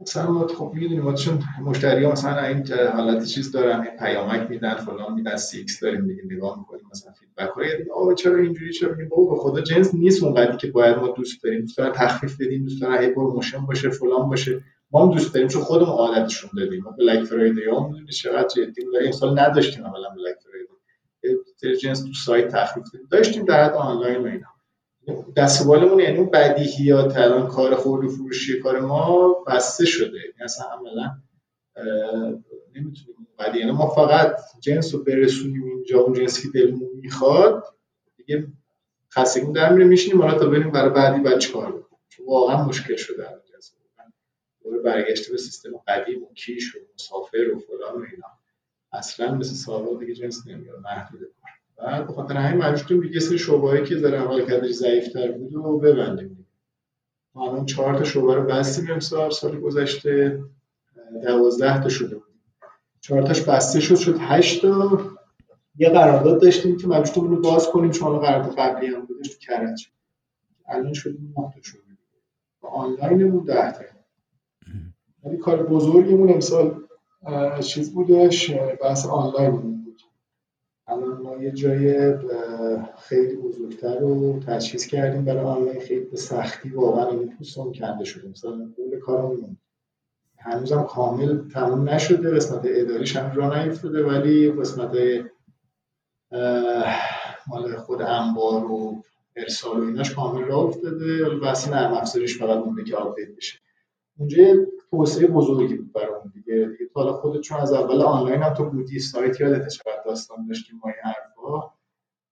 مثلا 0.00 0.30
ما 0.30 0.46
خب 0.46 0.70
می‌دونیم 0.74 1.00
ما 1.00 1.14
چون 1.14 1.42
مشتری 1.64 2.04
ها 2.04 2.12
مثلا 2.12 2.44
این 2.44 2.72
حالت 2.72 3.24
چیز 3.24 3.52
دارن 3.52 3.80
این 3.80 3.96
پیامک 3.98 4.50
میدن 4.50 4.74
فلان 4.74 5.14
میدن 5.14 5.36
CX 5.36 5.80
داریم 5.80 6.06
دیگه 6.06 6.22
نگاه 6.24 6.58
می‌کنیم 6.58 6.82
مثلا 6.92 7.12
feedback 7.12 7.50
های 7.50 7.68
آ 7.94 8.14
چرا 8.14 8.36
اینجوری 8.36 8.72
چرا 8.72 8.90
میگیم 8.90 9.08
بابا 9.08 9.34
به 9.34 9.40
خدا 9.40 9.60
جنس 9.60 9.94
نیست 9.94 10.22
اونقدری 10.22 10.56
که 10.56 10.66
باید 10.66 10.96
ما 10.96 11.08
دوست 11.08 11.42
داریم. 11.42 11.60
دوست 11.60 11.78
دارن 11.78 11.92
تخفیف 11.92 12.40
بدیم 12.40 12.62
دوست 12.62 12.82
دارن 12.82 13.02
هی 13.02 13.08
promotion 13.08 13.66
باشه 13.66 13.90
فلان 13.90 14.28
باشه. 14.28 14.62
ما 14.90 15.06
هم 15.06 15.12
دوست 15.12 15.34
داریم 15.34 15.48
چون 15.48 15.62
خودمون 15.62 15.88
عادتشون 15.88 16.50
دادیم. 16.56 16.82
ما 16.82 16.90
بلک 16.90 17.24
فرایدی 17.24 17.64
ها 17.64 17.88
می‌دونید 17.88 18.10
چقدر 18.10 18.48
جدی 18.48 18.84
بود. 18.84 18.94
امسال 19.04 19.40
نداشتیم 19.40 19.84
اولا 19.84 20.08
بلک 20.08 20.36
فرایدی 20.44 20.68
جنس 21.82 22.04
تو 22.04 22.12
سایت 22.12 22.48
تخفیف 22.48 22.84
داشتیم 23.10 23.44
در 23.44 23.64
حد 23.64 23.74
آنلاین 23.74 24.22
و 24.22 24.26
اینا. 24.26 24.46
دستوالمون 25.36 26.00
یعنی 26.00 26.18
اون 26.18 26.30
بدیهیات 26.30 27.16
الان 27.16 27.48
کار 27.48 27.74
خورد 27.74 28.04
و 28.04 28.08
فروشی 28.08 28.60
کار 28.60 28.80
ما 28.80 29.34
بسته 29.46 29.86
شده. 29.86 30.18
یعنی 30.18 30.42
اصلا 30.44 30.66
عملا 30.66 31.16
نمی‌تونیم 32.74 33.28
بدی 33.38 33.58
یعنی 33.58 33.70
ما 33.70 33.86
فقط 33.88 34.36
جنس 34.60 34.94
رو 34.94 35.04
برسونیم 35.04 35.64
اینجا 35.64 36.00
اون 36.00 36.12
جنسی 36.12 36.42
که 36.42 36.58
دلمون 36.58 36.90
می‌خواد 36.94 37.64
دیگه 38.16 38.46
خستگی 39.12 39.52
در 39.52 39.72
میره. 39.72 39.84
میشینیم 39.84 40.22
حالا 40.22 40.38
تا 40.38 40.46
بریم 40.46 40.70
برای 40.70 40.90
بعدی 40.90 41.20
بعد 41.20 41.38
چیکار 41.38 41.72
بکنیم 41.72 41.98
واقعا 42.26 42.64
مشکل 42.64 42.96
شده 42.96 43.26
دوباره 44.62 44.82
برگشته 44.82 45.32
به 45.32 45.38
سیستم 45.38 45.70
قدیم 45.88 46.22
و 46.22 46.34
کیش 46.34 46.76
و 46.76 46.78
مسافر 46.94 47.50
و 47.54 47.58
فلان 47.58 48.02
و 48.02 48.06
اینا. 48.12 48.26
اصلا 48.92 49.34
مثل 49.34 49.54
سالها 49.54 49.94
دیگه 49.94 50.14
جنس 50.14 50.46
نمیاد. 50.46 50.78
محدود 50.78 51.20
کار. 51.20 51.57
بعد 51.78 52.06
به 52.06 52.12
خاطر 52.12 52.36
همین 52.36 52.62
مجبور 52.62 52.76
شدیم 52.76 53.00
دیگه 53.00 53.20
سری 53.20 53.38
شعبه‌ای 53.38 53.84
که 53.84 53.98
ذره 53.98 54.22
اول 54.22 54.44
کدش 54.44 54.70
ضعیف‌تر 54.70 55.32
بود 55.32 55.54
و 55.54 55.78
ببندیم. 55.78 56.46
ما 57.34 57.50
الان 57.50 57.66
چهار 57.66 57.98
تا 57.98 58.04
شعبه 58.04 58.34
رو 58.34 58.42
بستیم 58.42 58.90
امسال 58.90 59.30
سال 59.30 59.60
گذشته 59.60 60.42
دوازده 61.22 61.82
تا 61.82 61.88
شده 61.88 62.14
بود. 62.14 62.24
چهار 63.00 63.22
تاش 63.22 63.42
بسته 63.42 63.80
شد 63.80 63.94
شد 63.94 64.16
هشت 64.18 64.62
تا. 64.62 65.00
یه 65.76 65.88
قرارداد 65.88 66.42
داشتیم 66.42 66.76
که 66.76 66.86
مجبور 66.86 67.28
رو 67.28 67.40
باز 67.40 67.68
کنیم 67.68 67.90
چون 67.90 68.18
قرارداد 68.18 68.58
قبلی 68.58 68.86
هم 68.86 69.04
بودش 69.06 69.28
تو 69.28 69.38
کرج. 69.38 69.88
الان 70.68 70.92
شدیم 70.92 71.34
9 71.38 71.52
تا 71.54 71.62
شده 71.62 71.80
آنلاین 72.60 73.30
بود 73.30 73.46
10 73.46 73.72
تا. 73.72 73.84
ولی 75.24 75.36
کار 75.36 75.62
بزرگیمون 75.62 76.30
امسال 76.30 76.84
چیز 77.60 77.94
بودش 77.94 78.50
بحث 78.82 79.06
آنلاین 79.06 79.50
بود. 79.50 79.77
الان 80.88 81.22
ما 81.22 81.36
یه 81.36 81.50
جای 81.50 82.14
خیلی 82.98 83.36
بزرگتر 83.36 83.98
رو 83.98 84.40
تجهیز 84.46 84.86
کردیم. 84.86 85.24
برای 85.24 85.44
آنلاین 85.44 85.80
خیلی 85.80 86.04
به 86.04 86.16
سختی 86.16 86.68
واقعا 86.68 87.08
این 87.08 87.36
پوستمون 87.36 87.72
کنده 87.72 88.04
شده. 88.04 88.28
مثلا 88.28 88.70
قول 88.76 88.98
کارمون 88.98 89.56
هنوزم 90.38 90.82
کامل 90.82 91.48
تموم 91.48 91.88
نشده. 91.88 92.30
قسمت 92.30 92.60
اداریش 92.64 93.16
هم 93.16 93.36
را 93.36 93.64
نیفتاده. 93.64 94.04
ولی 94.04 94.50
قسمت 94.50 94.96
مال 97.46 97.76
خود 97.76 98.02
انبار 98.02 98.64
و 98.64 99.02
ارسال 99.36 99.80
و 99.80 99.84
ایناش 99.86 100.14
کامل 100.14 100.44
راه 100.44 100.64
افتاده. 100.64 101.28
بحث 101.42 101.68
نرم 101.68 101.92
افزاریش 101.92 102.38
فقط 102.38 102.64
مونده 102.64 102.84
که 102.84 102.96
update 102.96 103.36
بشه. 103.36 103.58
اونجا 104.18 104.44
توسعه 104.90 105.26
بزرگی 105.26 105.74
بود 105.74 105.92
برامون 105.92 106.32
دیگه. 106.34 106.54
دیگه 106.54 106.90
حالا 106.94 107.12
خودت 107.12 107.40
چون 107.40 107.60
از 107.60 107.72
اول 107.72 108.02
آنلاین 108.02 108.42
هم 108.42 108.54
تو 108.54 108.70
بودی 108.70 108.98
سایت 108.98 109.40
یادت 109.40 109.68
چقدر 109.68 110.02
داستان 110.04 110.46
داشتیم 110.46 110.80
ما 110.84 110.90
این 110.90 111.14
حرفا. 111.14 111.70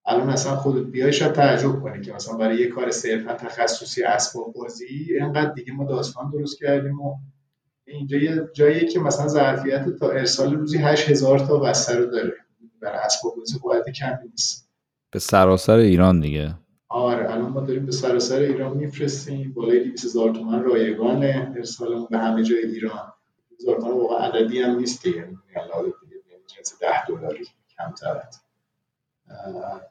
الان 0.06 0.30
مثلا 0.30 0.56
خودت 0.56 0.86
بیای 0.86 1.12
شاید 1.12 1.32
تعجب 1.32 1.80
کنی 1.80 2.00
که 2.00 2.12
مثلا 2.12 2.36
برای 2.36 2.58
یه 2.58 2.68
کار 2.68 2.90
صرفا 2.90 3.32
تخصصی 3.32 4.02
اسباب 4.02 4.52
بازی 4.52 4.86
اینقدر 5.20 5.52
دیگه 5.52 5.72
ما 5.72 5.84
داستان 5.84 6.30
درست 6.30 6.58
کردیم 6.58 7.00
و 7.00 7.16
اینجا 7.84 8.18
یه 8.18 8.48
جایی 8.54 8.88
که 8.88 9.00
مثلا 9.00 9.28
ظرفیت 9.28 9.88
تا 9.88 10.10
ارسال 10.10 10.54
روزی 10.54 10.78
8000 10.78 11.38
تا 11.38 11.58
بسته 11.58 11.98
رو 11.98 12.06
داره. 12.06 12.32
برای 12.80 12.98
اسباب 12.98 13.36
بازی 13.36 13.58
قوت 13.58 13.90
کمی 13.90 14.28
نیست. 14.30 14.70
به 15.10 15.18
سراسر 15.18 15.76
ایران 15.76 16.20
دیگه. 16.20 16.54
آره 16.88 17.32
الان 17.32 17.50
ما 17.50 17.60
داریم 17.60 17.86
به 17.86 17.92
سراسر 17.92 18.38
ایران 18.40 18.76
میفرستیم. 18.76 19.52
بالای 19.52 19.84
200 19.84 20.04
هزار 20.04 20.34
تومن 20.34 20.62
رایگانه. 20.64 21.52
ارسالمون 21.56 22.06
به 22.10 22.18
همه 22.18 22.42
جای 22.42 22.62
ایران. 22.62 23.12
هزار 23.60 23.76
تومن 23.80 23.92
واقعا 23.92 24.18
عددی 24.18 24.58
هم 24.58 24.78
نیست 24.78 25.02
دیگه. 25.02 25.16
یعنی 25.16 25.34
جنس 26.46 26.78
10 26.80 27.06
دلاری 27.06 27.46
کمتر 27.78 28.22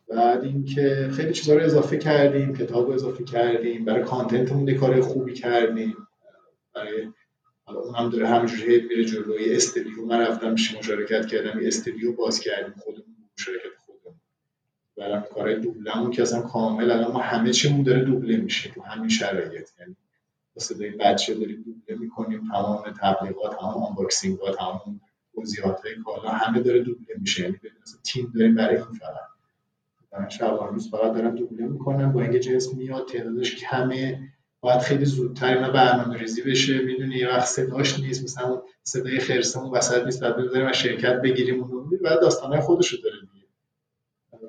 بعد 0.10 0.44
اینکه 0.44 1.10
خیلی 1.14 1.34
چیزا 1.34 1.56
رو 1.56 1.64
اضافه 1.64 1.98
کردیم 1.98 2.56
کتاب 2.56 2.88
رو 2.88 2.94
اضافه 2.94 3.24
کردیم. 3.24 3.86
برای 3.86 4.04
کانتنتمون 4.04 4.74
کار 4.74 5.02
خوبی 5.02 5.34
کردیم. 5.34 5.98
برای 6.76 7.08
حالا 7.64 7.80
اون 7.80 7.96
هم 7.96 8.10
داره 8.10 8.28
همینجوری 8.28 8.82
میره 8.82 9.06
جلوی 9.06 9.56
استدیو. 9.56 10.06
من 10.06 10.22
رفتم 10.22 10.52
مشارکت 10.52 11.26
کردم 11.28 11.60
استدیو 11.64 12.14
باز 12.14 12.40
کردیم. 12.40 12.74
خودمون 12.78 13.16
مشارکت 13.38 13.75
برای 14.98 15.22
کارهای 15.34 15.60
دوبلمون 15.60 16.12
که 16.12 16.22
اصلا 16.22 16.42
کامل 16.42 16.92
الان 16.92 17.12
ما 17.12 17.20
همه 17.20 17.52
چیمون 17.52 17.84
داره 17.84 18.04
دوبله 18.04 18.38
میشه 18.38 18.70
تو 18.70 18.82
همین 18.82 19.10
شرایط. 19.10 19.70
یعنی 19.80 19.96
با 20.56 20.62
صدای 20.62 20.90
بچه 20.90 21.34
داریم 21.34 21.64
دوبله 21.66 22.00
می‌کنیم 22.00 22.42
تمام 22.52 22.84
تبلیغات 23.02 23.58
تمام 23.60 23.84
unboxing 23.84 24.40
ها 24.40 24.52
تمام 24.52 25.02
توضیحات 25.36 25.86
های 25.86 25.96
کالا 26.06 26.30
همه 26.30 26.60
داره 26.60 26.80
دوبله 26.80 27.16
میشه. 27.20 27.44
یعنی 27.44 27.58
تیم 28.04 28.32
داریم 28.36 28.56
برای 28.56 28.76
این 28.76 28.86
فقط. 28.86 29.26
دارن 30.12 30.30
شبان 30.30 30.74
روز 30.74 30.90
فقط 30.90 31.14
دارن 31.14 31.36
دوبله 31.36 31.68
می‌کنن 31.68 32.12
با 32.12 32.22
اینکه 32.22 32.40
جنس 32.40 32.74
میاد 32.74 33.08
تعدادش 33.08 33.56
کمه. 33.56 34.20
باید 34.62 34.80
خیلی 34.80 35.06
زودتر 35.06 35.56
اینا 35.56 35.72
برنامه 35.72 36.18
ریزی 36.18 36.42
بشه. 36.42 36.78
می‌دونی 36.78 37.16
یه 37.16 37.30
وقت 37.30 37.46
صداش 37.46 38.00
نیست 38.00 38.24
مثلا 38.24 38.62
صدای 38.84 39.20
خرسمون 39.20 39.72
وسط 39.72 40.06
نیست 40.06 40.24
بعد 40.24 40.38
بذاریم 40.38 40.68
و 40.68 40.74
شرکت 40.74 41.22
بگیریم 41.22 41.64
اون 41.64 42.00
بعد 42.04 42.22
داستانهای 42.22 42.62
خودشو 42.62 42.98
داره 43.04 43.16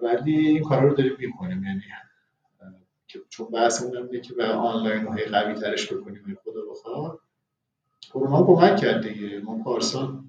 ولی 0.03 0.49
این 0.49 0.63
کارا 0.63 0.89
رو 0.89 0.95
داریم 0.95 1.17
می‌کنیم 1.19 1.65
یعنی 1.65 1.83
چون 3.29 3.47
بحث 3.47 3.83
اینه 3.83 4.21
که 4.21 4.35
به 4.35 4.47
آنلاین 4.47 5.05
رو 5.05 5.13
قوی 5.33 5.55
ترش 5.55 5.93
بکنیم 5.93 6.39
خدا 6.45 6.61
بخواد. 6.71 7.19
کرونا 8.13 8.43
کمک 8.43 8.77
کرد 8.77 9.09
دیگه. 9.09 9.41
ما 9.41 9.63
پارسال 9.63 10.21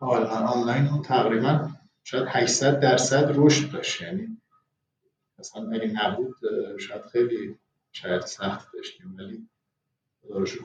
آنلاین 0.00 0.86
اون 0.86 1.02
تقریبا 1.02 1.68
شاید 2.04 2.24
800 2.28 2.80
درصد 2.80 3.32
رشد 3.34 3.72
داشت. 3.72 4.00
یعنی 4.00 4.38
مثلا 5.38 5.70
اگه 5.70 5.86
نبود 5.86 6.36
شاید 6.78 7.02
خیلی 7.02 7.58
شاید 7.92 8.20
سخت 8.20 8.72
داشتیم. 8.74 9.16
ولی 9.18 9.46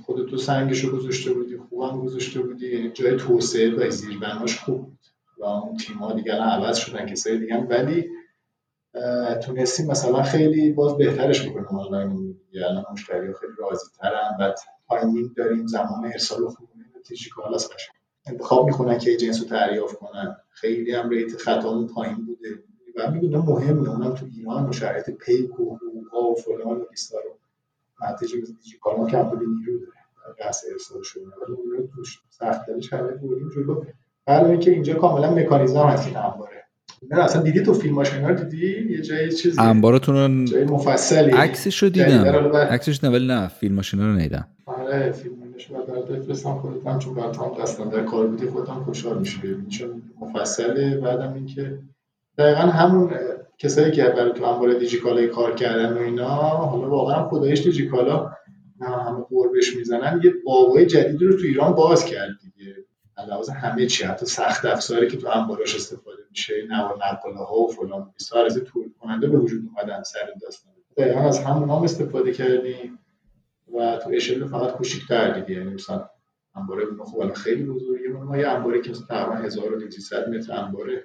خود 0.06 0.30
تو 0.30 0.38
سنگش 0.38 0.80
رو 0.80 0.98
گذاشته 0.98 1.34
بودی 1.34 1.58
خوبم 1.58 2.02
گذاشته 2.02 2.42
بودی. 2.42 2.76
یعنی 2.76 2.92
جای 2.92 3.18
توسعه 3.18 3.76
و 3.76 3.90
زیربناش 3.90 4.60
خوب 4.60 4.86
بود. 4.86 5.00
و 5.38 5.46
اون 5.46 5.78
تیم 5.78 5.98
ها 5.98 6.14
دیگر 6.14 6.40
عوض 6.40 6.78
شدن 6.78 7.06
کسای 7.06 7.40
دیگه 7.40 7.58
ولی 7.58 8.10
تونستیم 9.46 9.92
مثلا 9.92 10.24
خیلی 10.24 10.72
باز 10.72 10.98
بهترش 10.98 11.50
بکنیم 11.50 11.80
آنلاین 11.80 12.36
الان 12.70 12.86
مشتری 12.92 13.34
خیلی 13.34 13.54
راضی 13.58 13.86
ترن 14.00 14.38
بعد 14.40 14.56
timing 14.90 15.36
داریم 15.36 15.68
زمان 15.68 16.06
ارسال 16.06 16.48
خوب 16.48 16.70
نتیجه 17.00 17.30
کالاس 17.30 17.70
قشنگ 17.70 17.96
انتخاب 18.28 18.66
می‌کنن 18.66 18.98
که 18.98 19.18
جنس 19.18 19.42
رو 19.42 19.48
دریافت 19.48 19.96
کنن. 19.96 20.38
خیلی 20.50 20.96
هم 20.96 21.10
rate 21.10 21.38
خطامون 21.38 21.88
پایین 21.88 22.26
بوده. 22.26 22.50
و 22.98 23.12
می‌بینه 23.12 23.38
مهمه. 23.38 23.90
اونم 23.90 24.14
تو 24.14 24.26
ایران 24.26 24.70
و 24.70 24.74
شرایط 24.74 25.10
پیک 25.10 25.60
و 25.60 25.78
حقوقا 25.78 26.32
و 26.32 26.36
فلان 26.36 26.82
و 26.82 26.86
بیسار 26.92 27.18
رو. 27.20 27.38
نتیجه 28.08 28.42
دیجیکالا 28.42 28.98
ما 28.98 29.08
کم 29.08 29.26
نیرو 29.40 29.80
داره. 29.80 30.36
بحث 30.40 30.66
ارسال 30.72 31.02
شده. 31.04 31.24
ولی 31.24 31.56
اون 31.56 31.90
رو 31.96 32.04
سخت 32.30 32.66
بردیم 32.66 33.50
جلو. 33.56 33.84
بله 34.26 34.50
اینکه 34.50 34.72
اینجا 34.72 34.94
کاملا 34.94 35.32
مکانیزم 35.36 35.84
هست 35.84 36.08
این 36.08 36.18
انباره 36.18 36.63
نه 37.12 37.24
اصلا 37.24 37.42
دیدی 37.42 37.62
تو 37.62 37.74
فیلماش 37.74 38.14
اینا 38.14 38.32
دیدی؟ 38.32 38.94
یه 38.94 39.02
جای 39.02 39.32
چیزی. 39.32 39.62
انبارتون 39.62 40.46
جای 40.46 40.64
مفصلی. 40.64 41.32
عکسش 41.32 41.84
رو 41.84 41.90
دیدم. 41.90 42.26
عکسش 42.56 43.04
نه 43.04 43.10
ولی 43.10 43.28
نه 43.28 43.48
فیلم 43.48 43.76
ماشینا 43.76 44.06
رو 44.06 44.14
ندیدم. 44.14 44.48
آره 44.66 45.12
فیلمش 45.12 45.68
رو 45.70 45.86
برات 45.86 46.08
بفرستم 46.08 46.54
خودت 46.54 46.88
هم 46.88 47.00
چون 47.00 47.14
برات 47.14 47.38
هم 47.38 47.52
دستم 47.62 47.90
در 47.90 48.04
کار 48.04 48.28
بودی 48.28 48.48
خودت 48.48 48.70
هم 48.70 48.84
خوشحال 48.84 49.20
ببینی 49.44 49.68
چون 49.70 50.02
مفصله 50.22 50.98
بعدم 50.98 51.34
اینکه 51.34 51.80
دقیقا 52.38 52.62
همون 52.62 53.12
کسایی 53.58 53.92
که 53.92 54.04
برای 54.04 54.34
تو 54.34 54.44
انبار 54.44 54.74
دیجیکالا 54.74 55.28
کار 55.28 55.56
کردن 55.56 55.94
و 55.94 55.98
اینا 55.98 56.36
حالا 56.40 56.90
واقعا 56.90 57.30
خدایش 57.30 57.64
دیجیکالا 57.64 58.32
همه 58.82 59.26
قربش 59.30 59.76
می‌زنن. 59.76 60.22
یه 60.24 60.34
بابای 60.46 60.86
جدیدی 60.86 61.26
رو 61.26 61.38
تو 61.38 61.44
ایران 61.44 61.74
باز 61.74 62.06
کرد 62.06 62.30
دیگه 62.42 62.76
علاوه 63.18 63.54
همه 63.54 63.86
چی 63.86 64.04
حتی 64.04 64.26
سخت 64.26 64.66
افزاری 64.66 65.08
که 65.08 65.18
تو 65.18 65.28
انباراش 65.28 65.76
استفاده 65.76 66.23
میشه 66.34 66.54
نوار 66.70 67.00
نقاله 67.06 67.38
ها 67.38 67.56
و 67.56 67.68
فلان 67.68 68.12
بیسار 68.18 68.46
از 68.46 68.58
تولید 68.58 68.98
کننده 68.98 69.28
به 69.28 69.38
وجود 69.38 69.70
اومدن 69.70 70.04
سر 70.04 70.34
داستان. 70.42 70.74
دقیقا 70.98 71.20
از 71.20 71.40
همون 71.40 71.70
هم 71.70 71.84
استفاده 71.84 72.34
کردیم 72.34 73.00
و 73.74 73.98
تو 73.98 74.10
اشل 74.14 74.48
فقط 74.48 74.74
کوچیک‌تر 74.74 75.40
دیگه 75.40 75.60
یعنی 75.60 75.74
مثلا 75.74 76.10
انباره 76.56 76.86
خب 77.06 77.34
خیلی 77.34 77.64
بزرگه. 77.64 78.10
ما 78.10 78.38
یه 78.38 78.48
انباره 78.48 78.82
که 78.82 78.92
تقریبا 78.92 79.36
1200 79.36 80.28
متر 80.28 80.54
انباره. 80.54 81.04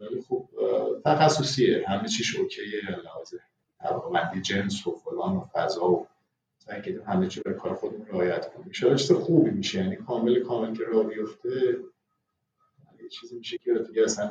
ولی 0.00 0.20
خب 0.28 0.48
تخصصیه. 1.04 1.84
همه 1.88 2.08
چیش 2.08 2.36
اوکیه. 2.36 2.80
لحاظ 3.04 3.34
طبقه 3.80 4.40
جنس 4.40 4.86
و 4.86 4.96
فلان 4.96 5.36
و 5.36 5.44
فضا 5.52 5.90
و 5.90 6.06
کردیم 6.66 7.02
همه 7.06 7.28
چی 7.28 7.40
به 7.44 7.52
کار 7.52 7.74
خودمون 7.74 8.06
رعایت 8.06 8.52
کنیم. 8.52 8.72
ان 8.82 8.96
چیز 8.96 9.12
خوبی 9.12 9.50
میشه. 9.50 9.78
یعنی 9.78 9.96
کامل 9.96 10.40
کامل 10.40 10.74
که 10.74 10.84
راه 10.84 11.04
بیفته 11.04 11.50
یه 13.02 13.08
چیزی 13.08 13.38
میشه 13.38 13.58
که 13.58 13.74
دیگه 13.86 14.02
اصلا 14.02 14.30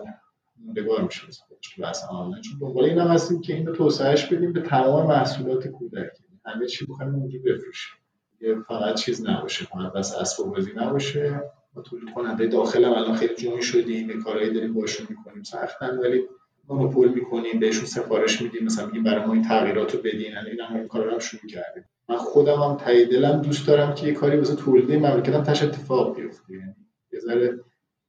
موندگار 0.59 1.03
میشه 1.03 1.21
خودش 1.47 1.79
بحث 1.79 2.03
آنلاین 2.09 2.41
چون 2.41 2.59
دنبال 2.59 2.85
این 2.85 2.97
هم 2.97 3.07
هستیم 3.07 3.41
که 3.41 3.53
اینو 3.53 3.71
توسعهش 3.71 4.25
بدیم 4.25 4.53
به 4.53 4.61
تمام 4.61 5.07
محصولات 5.07 5.67
کودک. 5.67 6.11
همه 6.45 6.67
چی 6.67 6.85
بخوایم 6.85 7.15
اونجا 7.15 7.39
بفروشیم. 7.45 7.95
یه 8.41 8.55
فقط 8.67 8.95
چیز 8.95 9.25
نباشه 9.29 9.65
فقط 9.65 9.93
بس 9.93 10.15
اسباب 10.15 10.55
بازی 10.55 10.71
نباشه. 10.75 11.41
ما 11.75 11.81
تولید 11.81 12.13
کننده 12.13 12.47
داخل 12.47 12.85
هم 12.85 12.91
الان 12.91 13.15
خیلی 13.15 13.35
جوین 13.35 13.61
شدیم 13.61 14.09
یه 14.09 14.17
کارهایی 14.17 14.53
داریم 14.53 14.73
باشون 14.73 15.07
می‌کنیم. 15.09 15.43
سختن 15.43 15.97
ولی 15.97 16.23
مونوپول 16.67 17.13
می‌کنیم 17.13 17.59
بهشون 17.59 17.85
سفارش 17.85 18.41
میدیم. 18.41 18.63
مثلا 18.63 18.85
میگیم 18.85 19.03
برای 19.03 19.25
ما 19.25 19.33
این 19.33 19.43
تغییرات 19.43 19.95
رو 19.95 20.01
بدین. 20.01 20.21
یعنی 20.21 20.49
این 20.49 20.59
هم 20.59 20.75
این 20.75 20.87
کارا 20.87 21.13
رو 21.13 21.19
شروع 21.19 21.49
کردیم. 21.49 21.83
من 22.09 22.17
خودم 22.17 22.61
هم 22.61 22.77
تایی 22.77 23.05
دلم 23.05 23.41
دوست 23.41 23.67
دارم 23.67 23.95
که 23.95 24.07
یه 24.07 24.13
کاری 24.13 24.37
واسه 24.37 24.55
تولید 24.55 24.91
مملکتم 24.91 25.43
تاش 25.43 25.63
اتفاق 25.63 26.15
بیفته. 26.15 26.53
یعنی 26.53 26.75
یه 27.13 27.19
ذره 27.19 27.59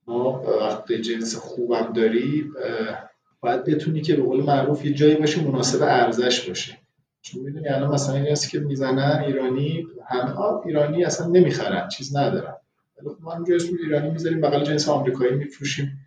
ما 0.06 0.42
وقتی 0.60 1.00
جنس 1.00 1.36
خوبم 1.36 1.92
داری 1.92 2.50
باید 3.40 3.64
بتونی 3.64 4.00
که 4.00 4.16
به 4.16 4.22
قول 4.22 4.42
معروف 4.42 4.84
یه 4.84 4.94
جایی 4.94 5.14
باشه 5.14 5.44
مناسب 5.44 5.82
ارزش 5.82 6.48
باشه. 6.48 6.78
چون 7.22 7.42
می‌دونی 7.42 7.68
الان 7.68 7.94
مثلا 7.94 8.16
این 8.16 8.34
که 8.50 8.58
می‌زنن 8.58 9.24
ایرانی 9.26 9.86
همه 10.08 10.40
ایرانی 10.66 11.04
اصلا 11.04 11.26
نمی‌خرن 11.26 11.88
چیز 11.88 12.16
ندارن. 12.16 12.56
ولی 12.98 13.08
خب 13.08 13.16
ما 13.20 13.34
اینجا 13.34 13.54
اسم 13.54 13.76
ایرانی 13.84 14.10
می‌ذاریم 14.10 14.40
بغل 14.40 14.64
جنس 14.64 14.88
آمریکایی 14.88 15.34
میفروشیم. 15.34 15.98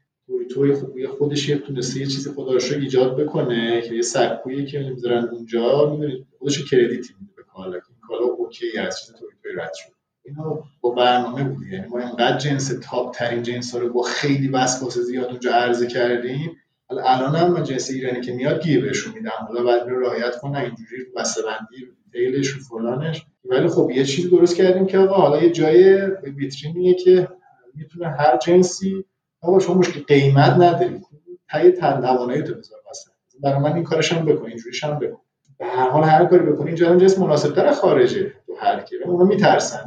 توی 0.52 0.74
خوبی 0.74 1.08
خودش 1.08 1.50
یه 1.50 1.58
تونسته 1.58 2.00
یه 2.00 2.06
چیزی 2.06 2.32
خدا 2.32 2.58
ایجاد 2.76 3.22
بکنه 3.24 3.82
که 3.82 3.95
یه 3.95 4.02
سکویی 4.02 4.66
که 4.66 4.80
می‌ذارن 4.80 5.24
اونجا 5.24 5.89
می‌دونید 5.91 6.26
خودش 6.39 6.72
کردیتی 6.72 7.14
میده 7.20 7.34
به 7.38 7.43
کالا. 7.43 7.80
کالا 8.08 8.26
اوکی 8.26 8.78
از 8.78 9.00
چیز 9.00 9.16
توی 9.16 9.30
رد 9.56 9.72
شد 9.74 9.99
اینو 10.30 10.61
با 10.82 10.89
برنامه 10.89 11.43
بود 11.43 11.67
یعنی 11.67 11.88
ما 11.88 11.99
اینقدر 11.99 12.38
جنس 12.38 12.80
تاپ 12.84 13.15
ترین 13.15 13.43
جنس 13.43 13.73
ها 13.73 13.80
رو 13.80 13.93
با 13.93 14.01
خیلی 14.01 14.47
وسواس 14.47 14.97
زیاد 14.97 15.30
اونجا 15.30 15.51
عرضه 15.51 15.88
کردیم. 15.88 16.51
حالا 16.88 17.03
الان 17.03 17.36
هم 17.36 17.63
جنس 17.63 17.89
ایرانی 17.89 18.21
که 18.21 18.34
میاد 18.34 18.63
گیر 18.63 18.86
بهشون 18.86 19.13
میدم. 19.13 19.47
حالا 19.47 19.63
بعد 19.63 19.89
رو 19.89 19.99
رعایت 19.99 20.38
کنن 20.38 20.59
اینجوری 20.59 21.03
بسته‌بندی 21.15 21.88
دیلش 22.11 22.55
و 22.55 22.59
فلانش. 22.59 23.25
ولی 23.45 23.67
خب 23.67 23.91
یه 23.95 24.05
چیز 24.05 24.30
درست 24.30 24.55
کردیم 24.55 24.86
که 24.86 24.97
آقا 24.97 25.15
حالا 25.15 25.43
یه 25.43 25.49
جای 25.49 26.01
ویترینیه 26.36 26.93
که 26.93 27.27
می‌تونه 27.75 28.07
هر 28.09 28.38
جنسی 28.38 29.05
آقا 29.41 29.59
شما 29.59 29.75
مشکل 29.75 29.99
قیمت 30.03 30.53
ندارید 30.53 31.05
تای 31.51 31.71
توانایی 31.71 32.43
تو 32.43 32.53
بذار 32.53 32.80
واسه. 32.86 33.11
برای 33.43 33.59
من 33.59 33.73
این 33.73 33.84
کارش 33.84 34.13
هم 34.13 34.25
بکن 34.25 34.45
اینجوریش 34.45 34.84
هم 34.84 34.99
بکن. 34.99 35.21
به 35.57 35.65
هر 35.65 35.89
حال 35.89 36.03
هر 36.03 36.25
کاری 36.25 36.43
بکنی 36.45 36.67
اینجا 36.67 36.95
جنس 36.95 37.19
مناسب 37.19 37.55
تر 37.55 37.71
خارجه 37.71 38.34
تو 38.47 38.55
هر 38.59 38.80
کی. 38.80 38.95
اونا 39.05 39.25
میترسن. 39.25 39.80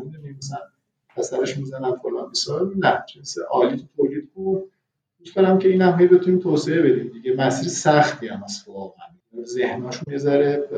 مثلا 0.42 0.58
پسرش 1.16 1.58
می‌زنن 1.58 1.94
فلان. 1.96 2.28
بیسار 2.28 2.72
نه 2.76 3.04
جنس 3.14 3.36
عالی 3.50 3.76
تو 3.76 3.84
تولید 3.96 4.30
دوست 5.18 5.36
دارم 5.36 5.58
که 5.58 5.68
این 5.68 5.82
هم 5.82 5.96
بتونیم 5.96 6.40
توسعه 6.40 6.82
بدیم 6.82 7.12
دیگه. 7.12 7.34
مسیر 7.36 7.68
سختی 7.68 8.28
هم 8.28 8.40
هست 8.40 8.68
واقعا. 8.68 9.06
ذهناشون 9.44 10.12
یه 10.12 10.18
ذره 10.18 10.68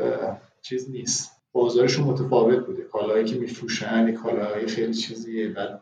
چیز 0.61 0.91
نیست. 0.91 1.31
بازارشون 1.51 2.05
متفاوت 2.05 2.65
بوده. 2.65 2.83
کالایی 2.83 3.25
که 3.25 3.39
میفروشن 3.39 4.11
کالای 4.11 4.67
خیلی 4.67 4.93
چیزیه. 4.93 5.47
بعد 5.47 5.81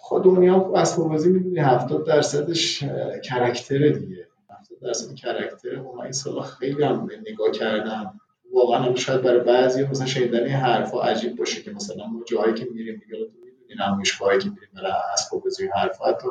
خود 0.00 0.24
دنیا 0.24 0.72
اسباب 0.74 1.08
بازی 1.08 1.32
می‌دونی 1.32 1.58
70 1.58 2.06
درصدش 2.06 2.82
کرکتره 3.24 3.90
دیگه. 3.90 4.26
70 4.60 4.78
درصد 4.82 5.14
کرکتره. 5.14 5.80
و 5.80 5.96
من 5.96 6.02
این 6.02 6.12
سالا 6.12 6.40
خیلی 6.40 6.82
هم 6.82 7.08
نگاه 7.26 7.50
کردم 7.50 8.20
واقعا 8.56 8.94
شاید 8.94 9.22
برای 9.22 9.40
بعضی 9.40 9.84
مثلا 9.84 10.06
شنیدن 10.06 10.46
حرفا 10.46 11.02
عجیب 11.02 11.36
باشه 11.36 11.62
که 11.62 11.70
مثلا 11.70 12.06
ما 12.06 12.22
جایی 12.26 12.54
که 12.54 12.66
میریم 12.72 13.02
دیگه 13.06 13.24
تو 13.24 13.32
می‌دونی 13.44 13.88
نمایشگاهی 13.88 14.38
که 14.38 14.48
میریم 14.48 14.68
برای 14.74 14.92
اسباب 15.12 15.42
بازی 15.42 15.66
حرفا 15.66 16.04
حتی 16.04 16.28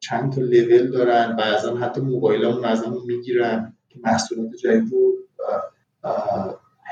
چند 0.00 0.32
تا 0.32 0.40
لول 0.40 0.90
دارن 0.90 1.36
بعضا 1.36 1.76
حتی 1.76 2.00
موبایلمون 2.00 2.64
ازمون 2.64 3.02
می‌گیرن 3.06 3.76
که 3.88 3.98
محصولات 4.04 4.54
جدید 4.54 4.92
رو 4.92 5.12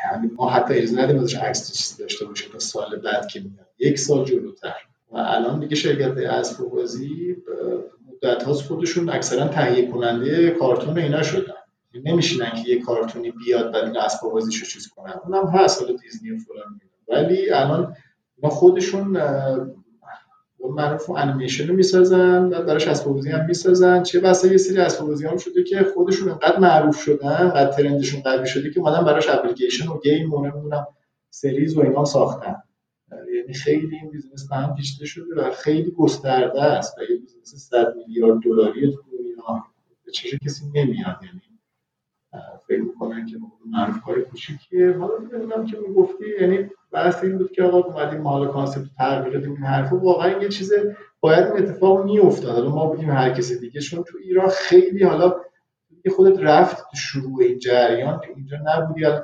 یعنی 0.04 0.30
ما 0.36 0.50
حتی 0.50 0.74
اجازه 0.74 1.02
ندیم 1.02 1.18
ازش 1.18 1.34
عکس 1.34 1.96
داشته 1.98 2.26
باشه 2.26 2.48
تا 2.48 2.58
سال 2.58 2.96
بعد 2.96 3.26
که 3.26 3.40
میاد. 3.40 3.66
یک 3.78 3.98
سال 3.98 4.24
جلوتر. 4.24 4.74
و 5.12 5.16
الان 5.16 5.60
دیگه 5.60 5.76
شرکت 5.76 6.16
اسباب 6.18 6.64
بازی 6.64 7.36
مدت 8.08 8.42
هاست 8.42 8.62
خودشون 8.62 9.08
اکثرا 9.08 9.48
تهیه 9.48 9.90
کننده 9.90 10.50
کارتون 10.50 10.98
اینا 10.98 11.22
شدن. 11.22 11.54
نمیشینن 12.00 12.50
که 12.50 12.70
یه 12.70 12.80
کارتونی 12.80 13.30
بیاد 13.30 13.72
بعد 13.72 13.84
این 13.84 13.96
اسباب 13.96 14.22
بازی 14.22 14.58
رو 14.58 14.66
چیز 14.66 14.88
کنن. 14.88 15.14
اونم 15.24 15.46
هست 15.46 15.82
حالا 15.82 15.96
دیزنی 15.96 16.30
و 16.30 16.38
فلان 16.38 16.80
ولی 17.08 17.50
الان 17.50 17.96
ما 18.42 18.48
خودشون 18.48 19.18
معروف 20.70 21.10
انیمیشن 21.10 21.68
رو 21.68 21.74
می‌سازن 21.74 22.48
بعد 22.48 22.66
براش 22.66 22.88
اسباب 22.88 23.04
بازی 23.04 23.30
هم 23.30 23.46
می‌سازن. 23.46 24.02
چه 24.02 24.20
بسا 24.20 24.48
یه 24.48 24.56
سری 24.56 24.78
اسباب 24.78 25.04
بازی 25.06 25.26
هم 25.26 25.36
شده 25.36 25.62
که 25.62 25.86
خودشون 25.94 26.28
انقدر 26.28 26.58
معروف 26.58 27.00
شدن 27.00 27.28
انقدر 27.28 27.72
brandشون 27.72 28.20
قوی 28.20 28.46
شده 28.46 28.70
که 28.70 28.80
اومدن 28.80 29.04
براش 29.04 29.28
اپلیکیشن 29.28 29.88
و 29.88 30.00
game 30.00 30.34
و 30.34 30.46
نمی‌دونم 30.46 30.86
series 31.30 31.76
و 31.76 31.80
اینا 31.80 32.04
ساختن. 32.04 32.56
یعنی 33.36 33.54
خیلی 33.54 33.96
این 33.96 34.10
business 34.10 34.48
به 34.48 34.56
هم 34.56 34.74
پیچیده 34.74 35.06
شده 35.06 35.34
و 35.36 35.50
خیلی 35.50 35.90
گسترده 35.90 36.62
است 36.62 36.98
و 36.98 37.02
یه 37.02 37.16
business 37.16 37.54
100 37.54 37.94
میلیارد 37.96 38.40
دلاری 38.44 38.92
تو 38.92 39.02
دنیا. 39.12 39.64
به 40.04 40.12
چه 40.12 40.38
کسی 40.44 40.64
نمیاد 40.74 41.18
یعنی 41.22 41.40
فکر 42.68 42.80
می‌کنن 42.80 43.26
که 43.26 43.36
معروف 43.66 44.00
کار 44.02 44.20
کوچیکیه. 44.20 44.92
حالا 44.92 45.18
می‌دونم 45.18 45.66
که 45.66 45.78
می‌گفتی 45.88 46.24
یعنی 46.40 46.70
بحث 46.92 47.24
این 47.24 47.38
بود 47.38 47.52
که 47.52 47.62
آقا 47.62 47.78
اومدیم 47.80 48.20
ما 48.20 48.30
حالا 48.30 48.46
concept 48.46 48.84
تغییر 48.98 49.34
دادیم 49.34 49.52
این 49.52 49.64
حرفا 49.64 49.96
واقعا 49.96 50.42
یه 50.42 50.48
چیز 50.48 50.72
باید 51.20 51.44
این 51.44 51.56
اتفاق 51.56 52.04
میافتاد. 52.04 52.54
حالا 52.54 52.70
ما 52.70 52.86
بگیم 52.86 53.10
هر 53.10 53.30
کسی 53.30 53.60
دیگه 53.60 53.80
چون 53.80 54.02
تو 54.02 54.18
ایران 54.24 54.48
خیلی 54.48 55.04
حالا 55.04 55.34
خودت 56.16 56.40
رفت 56.40 56.84
شروع 56.96 57.42
این 57.42 57.58
جریان 57.58 58.20
اینجا 58.36 58.56
نبودی. 58.64 59.04
از 59.04 59.22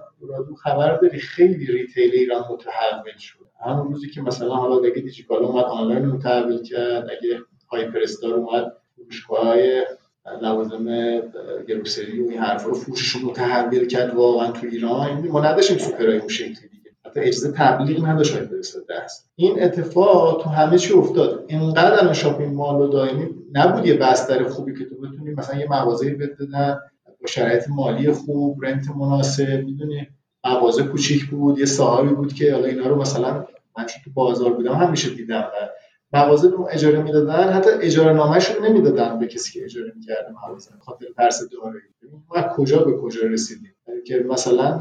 خبر 0.63 0.97
داری. 0.97 1.19
خیلی 1.19 1.67
retail 1.67 2.11
ایران 2.15 2.45
متحول 2.51 3.17
شد. 3.19 3.47
همون 3.67 3.93
روزی 3.93 4.11
که 4.11 4.23
مثلا 4.23 4.55
حالا 4.55 4.77
اگه 4.77 5.03
دیجیکالا 5.03 5.47
اومد 5.47 5.65
آنلاین 5.65 6.07
متحول 6.07 6.63
کرد 6.63 7.05
اگه 7.11 7.41
هایپر 7.69 7.99
استار 8.03 8.35
اومد 8.35 8.73
فروشگاه 8.97 9.57
لوازم 10.43 10.87
grocery 11.69 12.21
و 12.21 12.29
این 12.29 12.39
حرفا 12.39 12.69
رو 12.69 12.75
فروششون 12.75 13.23
متحول 13.23 13.87
کرد 13.87 14.15
واقعا 14.15 14.53
تو 14.53 14.67
ایران. 14.67 15.29
ما 15.29 15.41
نداشتیم 15.41 15.79
سوپرای 15.79 16.19
اون 16.19 16.29
شکلی 16.29 16.53
دیگه. 16.53 16.91
حتی 17.07 17.21
اجازه 17.21 17.53
تبلیغ 17.53 18.07
نداشت 18.07 18.37
استار 18.37 18.83
دست 18.91 19.31
این 19.37 19.63
اتفاق 19.63 20.43
تو 20.43 20.51
همه 20.51 20.79
چی 20.79 20.93
افتاد. 20.93 21.45
اینقدر 21.49 22.01
الان 22.01 22.13
shopping 22.13 22.55
mall 22.55 22.81
و 22.81 22.89
دائمی 22.89 23.29
نبود 23.53 23.87
یه 23.87 23.95
بستر 23.95 24.49
خوبی 24.49 24.79
که 24.79 24.85
تو 24.85 24.95
بتونی 24.97 25.35
مثلا 25.35 25.61
یه 25.61 25.67
مغازه 25.71 26.15
بدن 26.15 26.79
با 27.21 27.27
شرایط 27.27 27.69
مالی 27.69 28.13
خوب 28.13 28.65
رنت 28.65 28.85
مناسب 28.97 29.65
می‌دونی؟ 29.65 30.09
مغازه 30.45 30.83
کوچیک 30.83 31.27
بود 31.27 31.59
یه 31.59 31.65
صاحبی 31.65 32.15
بود 32.15 32.35
که 32.35 32.53
حالا 32.53 32.67
اینا 32.67 32.89
رو 32.89 33.01
مثلا 33.01 33.47
من 33.79 33.87
تو 34.05 34.11
بازار 34.15 34.53
بودم 34.53 34.73
همیشه 34.75 35.11
دیدم 35.11 35.41
و 35.41 35.69
مغازه 36.13 36.49
رو 36.49 36.69
اجاره 36.71 37.03
می‌دادن. 37.03 37.53
حتی 37.53 37.71
اجاره 37.81 38.13
نامه‌شون 38.13 38.67
نمی‌دادن 38.67 39.19
به 39.19 39.27
کسی 39.27 39.53
که 39.53 39.65
اجاره 39.65 39.93
می‌کرده 39.97 40.31
مغازه 40.45 40.71
خاطر 40.81 41.07
ترس 41.17 41.41
دارایی. 41.53 41.83
ما 42.29 42.43
کجا 42.57 42.79
به 42.79 42.97
کجا 42.97 43.21
رسیدیم. 43.27 43.75
که 44.07 44.25
مثلا 44.29 44.79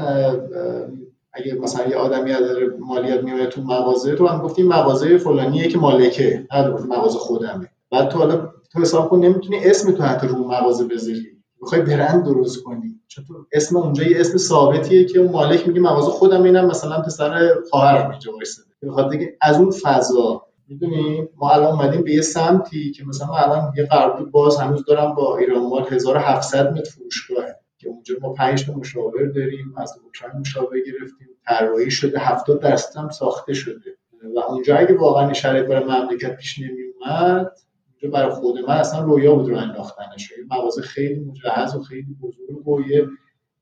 اگه 1.32 1.54
مثلا 1.54 1.88
یه 1.88 1.96
آدمی 1.96 2.32
داره 2.32 2.66
مالیات 2.78 3.24
میاره 3.24 3.46
تو 3.46 3.62
مغازه 3.62 4.14
تو 4.14 4.26
هم 4.26 4.42
گفتیم 4.42 4.66
مغازه 4.68 5.18
فلانیه 5.18 5.68
که 5.68 5.78
مالکه 5.78 6.46
نه 6.52 6.68
مغازه 6.68 7.18
خودمه. 7.18 7.68
بعد 7.90 8.08
تو 8.08 8.18
حالا 8.18 8.50
تو 8.72 8.80
حساب 8.80 9.08
کن 9.08 9.18
نمی‌تونی 9.18 9.58
اسم 9.64 9.92
تو 9.92 10.02
حتی 10.02 10.26
رو 10.26 10.48
مغازه 10.48 10.84
بذاری. 10.84 11.26
می‌خوای 11.60 11.80
برند 11.80 12.24
درست 12.24 12.62
کنی. 12.62 13.00
چون 13.08 13.24
اسم 13.52 13.76
اونجا 13.76 14.04
یه 14.04 14.20
اسم 14.20 14.38
ثابتیه 14.38 15.04
که 15.04 15.20
مالک 15.20 15.68
میگه 15.68 15.80
مغازه 15.80 16.10
خودم 16.10 16.42
اینم 16.42 16.66
مثلا 16.66 17.02
پسر 17.02 17.54
خواهرم 17.70 18.10
اینجا 18.10 18.32
وایساده. 18.32 18.68
می‌خواد 18.82 19.12
از 19.40 19.56
اون 19.60 19.70
فضا 19.70 20.46
می‌دونی؟ 20.70 21.28
ما 21.36 21.50
الان 21.50 21.72
اومدیم 21.72 22.02
به 22.02 22.12
یه 22.12 22.20
سمتی 22.20 22.90
که 22.90 23.04
مثلا 23.04 23.28
الان 23.28 23.72
یه 23.76 23.86
قرارداد 23.86 24.30
باز 24.30 24.56
هنوز 24.56 24.84
دارم 24.84 25.14
با 25.14 25.38
ایران 25.38 25.62
مال 25.62 25.86
1700 25.90 26.72
متر 26.72 26.90
فروشگاهه 26.90 27.56
که 27.78 27.88
اونجا 27.88 28.14
ما 28.20 28.32
5 28.32 28.66
تا 28.66 28.72
مشاور 28.72 29.26
داریم 29.26 29.74
از 29.76 29.92
اوکراین 30.04 30.40
مشاور 30.40 30.80
گرفتیم 30.80 31.28
طراحی 31.46 31.90
شده 31.90 32.18
70 32.18 32.60
درصد 32.60 32.98
هم 32.98 33.08
ساخته 33.08 33.52
شده. 33.52 33.96
و 34.36 34.38
اونجا 34.38 34.76
اگه 34.76 34.94
واقعا 34.94 35.32
شرایط 35.32 35.66
برای 35.66 35.84
مملکت 35.84 36.36
پیش 36.36 36.58
نمی 36.58 36.82
اومد 36.82 37.52
اونجا 37.90 38.18
برای 38.18 38.30
خود 38.30 38.58
من 38.58 38.74
اصلا 38.76 39.04
رویا 39.04 39.34
بود 39.34 39.48
رو 39.48 39.56
انداختنش. 39.56 40.30
یه 40.30 40.44
مغازه 40.50 40.82
خیلی 40.82 41.20
مجهز 41.20 41.76
و 41.76 41.82
خیلی 41.82 42.16
بزرگ 42.22 42.68
و 42.68 42.82
یه 42.88 43.08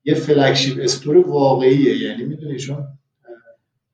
یه 0.03 0.13
فلگشیپ 0.13 0.79
استور 0.83 1.29
واقعیه. 1.29 2.09
یعنی 2.09 2.23
می‌دونی 2.23 2.59
چون 2.59 2.87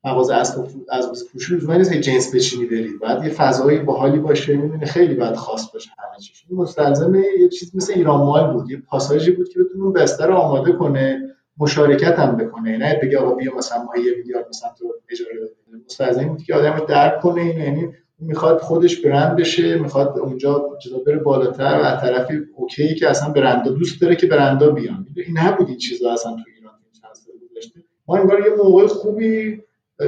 مغازه 0.05 0.33
اسباب 0.33 0.67
از 0.89 1.23
فروشی 1.31 1.55
لزوما 1.55 1.75
نیست 1.77 1.93
که 1.93 1.99
جنس 1.99 2.35
بچینی 2.35 2.65
برید 2.65 2.99
بعد 3.01 3.23
یه 3.23 3.29
فضایی 3.29 3.79
باحالی 3.79 4.19
باشه 4.19 4.55
می‌دونی 4.57 4.85
خیلی 4.85 5.15
بعد 5.15 5.35
خاص 5.35 5.71
باشه 5.71 5.89
همه 5.97 6.19
چیز 6.19 6.37
مستلزم 6.51 7.15
یه 7.15 7.49
چیز 7.49 7.75
مثل 7.75 7.93
ایران 7.93 8.19
مال 8.19 8.53
بود. 8.53 8.69
یه 8.69 8.77
پاساژی 8.77 9.31
بود 9.31 9.49
که 9.49 9.59
بتونه 9.59 9.91
بستر 9.91 10.31
آماده 10.31 10.71
کنه 10.71 11.35
مشارکت 11.57 12.19
هم 12.19 12.37
بکنه. 12.37 12.77
نه 12.77 12.99
بگه 13.03 13.17
آقا 13.17 13.35
بیا 13.35 13.55
مثلا 13.55 13.83
ما 13.83 13.97
یه 13.97 14.15
میلیارد 14.17 14.47
مثلا 14.49 14.69
تو 14.79 14.93
اجاره 15.09 15.31
بده 15.35 15.83
مستلزم 15.85 16.27
بود 16.27 16.43
که 16.43 16.55
آدم 16.55 16.85
درک 16.85 17.21
کنه. 17.21 17.45
یعنی 17.45 17.89
می‌خواد 18.19 18.59
خودش 18.59 19.01
برند 19.01 19.35
بشه 19.35 19.77
می‌خواد 19.77 20.19
اونجا 20.19 20.69
چیزا 20.83 20.97
بره 20.97 21.17
بالاتر. 21.17 21.79
و 21.81 21.85
از 21.85 22.01
طرفی 22.01 22.39
اوکی 22.55 22.95
که 22.95 23.09
اصلا 23.09 23.29
برندا 23.29 23.71
دوست 23.71 24.01
داره 24.01 24.15
که 24.15 24.27
برندا 24.27 24.69
بیان. 24.69 25.07
این 25.15 25.37
نبود 25.37 25.67
این 25.67 25.77
چیزا 25.77 26.13
اصلا 26.13 26.31
تو 26.31 26.43
ایران 26.57 26.73
چند 27.01 27.13
سال 27.13 27.33
گذشته. 27.51 27.79
ما 28.07 28.17
انگار 28.17 28.39
یه 28.39 28.55
موقع 28.63 28.87
خوبی 28.87 29.61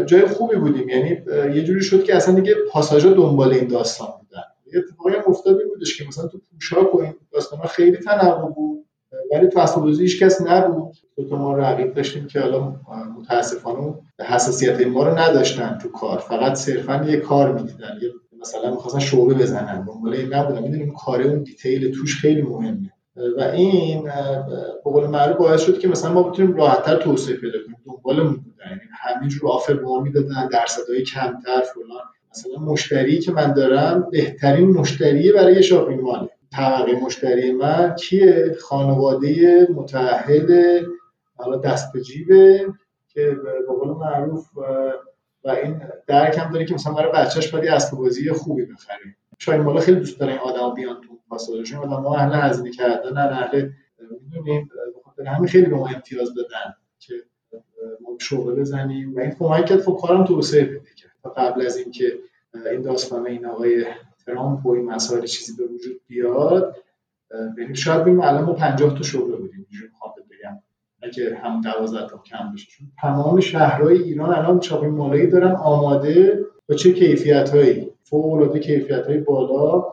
جای 0.05 0.25
خوبی 0.25 0.55
بودیم. 0.55 0.89
یعنی 0.89 1.09
یه 1.55 1.63
جوری 1.63 1.81
شد 1.81 2.03
که 2.03 2.15
اصلا 2.15 2.35
دیگه 2.35 2.55
پاساژا 2.71 3.13
دنبال 3.13 3.53
این 3.53 3.67
داستان 3.67 4.07
بودن. 4.19 4.43
یه 4.73 4.79
اتفاقی 4.79 5.13
هم 5.15 5.23
افتاده 5.27 5.65
بودش 5.65 5.97
که 5.97 6.07
مثلا 6.07 6.27
تو 6.27 6.41
پوشاک 6.53 6.95
و 6.95 7.01
این 7.01 7.13
داستان 7.31 7.59
خیلی 7.59 7.97
تنوع 7.97 8.53
بود 8.55 8.85
ولی 9.31 9.47
تو 9.47 9.59
اسباب‌بازی 9.59 10.03
هیچ 10.03 10.23
کس 10.23 10.41
نبود. 10.41 10.95
تو 11.29 11.37
ما 11.37 11.57
رقیب 11.57 11.93
داشتیم 11.93 12.27
که 12.27 12.39
حالا 12.39 12.75
متاسفانه 13.19 13.93
حساسیت 14.19 14.87
ما 14.87 15.07
رو 15.07 15.17
نداشتن 15.17 15.77
تو 15.81 15.89
کار. 15.89 16.17
فقط 16.17 16.53
صرفا 16.53 17.05
یه 17.07 17.17
کار 17.17 17.53
می‌دیدن. 17.53 17.99
یه 18.01 18.09
مثلا 18.41 18.71
می‌خواستن 18.71 18.99
شعبه 18.99 19.33
بزنن. 19.33 19.85
دنبال 19.85 20.13
این 20.13 20.33
نبودن. 20.33 20.63
می‌دونیم 20.63 20.93
کار 21.05 21.21
اون 21.21 21.43
دیتیل 21.43 21.91
توش 21.91 22.21
خیلی 22.21 22.41
مهمه. 22.41 22.91
و 23.37 23.41
این 23.41 24.03
به 24.83 24.91
قول 24.91 25.07
معروف 25.07 25.37
باعث 25.37 25.61
شد 25.61 25.79
که 25.79 25.87
مثلا 25.87 26.13
ما 26.13 26.23
بتونیم 26.23 26.55
راحتتر 26.55 26.95
توسعه 26.95 27.35
پیدا 27.35 27.57
کنیم. 27.65 27.77
دنبالمون 27.85 28.39
یعنی 28.69 28.81
همینجور 29.01 29.51
آفر 29.51 29.73
به 29.73 29.81
ما 29.81 29.99
می‌دادن 29.99 30.49
کمتر 31.13 31.61
فلان. 31.61 32.05
مثلا 32.31 32.59
مشتری 32.59 33.19
که 33.19 33.31
من 33.31 33.53
دارم 33.53 34.07
بهترین 34.11 34.69
مشتری 34.69 35.31
برای 35.31 35.63
شاپینگ 35.63 36.01
ماله 36.01 36.29
طبقه 36.51 36.91
مشتری 36.91 37.51
من 37.51 37.95
کیه؟ 37.95 38.55
خانواده 38.61 39.67
متعهد 39.75 40.81
حالا 41.35 41.57
دست 41.57 41.93
به 41.93 42.01
جیبه 42.01 42.65
که 43.07 43.37
به 43.43 43.73
قول 43.73 43.89
معروف 43.89 44.47
و 45.43 45.49
این 45.49 45.81
درک 46.07 46.37
هم 46.37 46.51
داره 46.51 46.65
که 46.65 46.73
مثلا 46.73 46.93
برای 46.93 47.11
بچهش 47.11 47.47
باید 47.47 47.67
اسباب 47.67 47.99
بازی 47.99 48.31
خوبی 48.31 48.65
بخره. 48.65 49.15
شاید 49.37 49.61
مالا 49.61 49.79
خیلی 49.79 49.99
دوست 49.99 50.19
داره 50.19 50.31
این 50.31 50.41
آدم 50.41 50.73
بیان 50.73 51.01
تو 51.01 51.19
پاساژشون 51.29 51.79
آدم 51.79 52.01
ما 52.01 52.15
اهل 52.15 52.49
هزینه 52.49 52.71
کردن 52.71 53.17
اهل 53.17 53.69
می‌دونیم 54.21 54.69
همین 55.27 55.47
خیلی 55.47 55.65
به 55.65 55.75
ما 55.75 55.87
امتیاز 55.87 56.33
دادن. 56.33 56.73
ما 58.01 58.17
شعبه 58.21 58.55
بزنیم. 58.55 59.15
و 59.15 59.19
این 59.19 59.31
کمک 59.31 59.65
کرد. 59.65 59.81
خب 59.81 59.97
کارم 60.01 60.25
توسعه 60.25 60.63
پیدا 60.63 60.79
کرد. 60.97 61.33
قبل 61.37 61.65
از 61.65 61.77
اینکه 61.77 62.13
این 62.71 62.81
داستان 62.81 63.27
این 63.27 63.45
آقای 63.45 63.85
ترامپ 64.25 64.65
و 64.65 64.69
این 64.69 64.85
مسائل 64.85 65.25
چیزی 65.25 65.53
به 65.57 65.63
وجود 65.73 66.01
بیاد 66.07 66.75
یعنی 67.57 67.75
شاید 67.75 68.03
بگیم 68.03 68.21
الان 68.21 68.43
ما 68.43 68.53
50 68.53 68.97
تا 68.97 69.03
شغل 69.03 69.35
بودیم. 69.35 69.65
اینجوری 69.69 69.91
می‌خوام 69.91 70.13
بگم. 70.31 70.59
اگه 71.01 71.35
هم 71.35 71.61
12 71.61 72.09
تا 72.09 72.17
کم 72.17 72.53
بشه. 72.53 72.67
چون 72.69 72.87
تمام 73.01 73.39
شهرهای 73.39 74.03
ایران 74.03 74.29
الان 74.29 74.61
شاپینگ 74.61 74.97
مالایی 74.97 75.27
دارن. 75.27 75.51
آماده 75.51 76.45
با 76.69 76.75
چه 76.75 76.93
کیفیت 76.93 77.49
هایی 77.49 77.91
فوق 78.03 78.33
العاده 78.33 78.59
کیفیت 78.59 79.07
های 79.07 79.17
بالا 79.17 79.85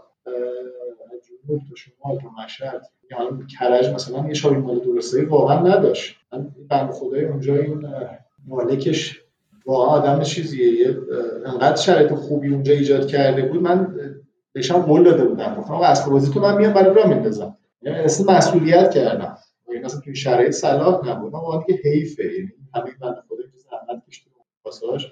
جنوب 1.46 1.60
تا 1.68 1.74
شمال 1.76 2.18
تا 2.18 2.44
مشهد. 2.44 2.86
یعنی 3.18 3.46
کرج 3.58 3.88
مثلا 3.94 4.28
یه 4.28 4.34
شاپینگ 4.34 4.64
مال 4.64 4.78
درسته 4.78 5.26
واقعا 5.26 5.62
نداشت. 5.68 6.16
من 6.32 6.48
بند 6.68 6.90
خدای 6.90 7.24
اونجا 7.24 7.56
این 7.56 7.86
مالکش 8.46 9.20
واقعا 9.66 9.88
آدم 9.88 10.22
چیزیه. 10.22 10.96
انقدر 11.46 11.76
شرایط 11.76 12.12
خوبی 12.12 12.48
اونجا 12.48 12.72
ایجاد 12.72 13.06
کرده 13.06 13.42
بود 13.42 13.62
من 13.62 13.96
بهشم 14.52 14.78
قول 14.78 15.04
داده 15.04 15.24
بودم. 15.24 15.54
گفتم 15.54 15.74
اسب 15.74 16.10
بازی 16.10 16.32
تو 16.32 16.40
من 16.40 16.56
میام 16.56 16.72
برای 16.72 16.94
راه 16.94 17.08
میندازم. 17.08 17.56
یعنی 17.82 17.98
اصلا 17.98 18.36
مسئولیت 18.36 18.94
کردم. 18.94 19.38
یعنی 19.72 19.84
اصلا 19.84 20.00
توی 20.00 20.14
شرایط 20.14 20.50
صلاح 20.50 21.08
نبود. 21.08 21.32
من 21.32 21.40
واقعا 21.40 21.62
که 21.62 21.72
حیفه. 21.84 22.24
یعنی 22.24 22.52
همه 22.74 22.84
بنده 23.00 23.20
خدا 23.28 23.42
که 23.42 23.56
زحمت 23.56 24.02
کشیده 24.08 24.30
پاساژ 24.64 25.06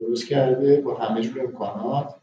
درست 0.00 0.28
کرده 0.28 0.80
با 0.80 0.94
همه 0.94 1.22
جور 1.22 1.40
امکانات. 1.40 2.14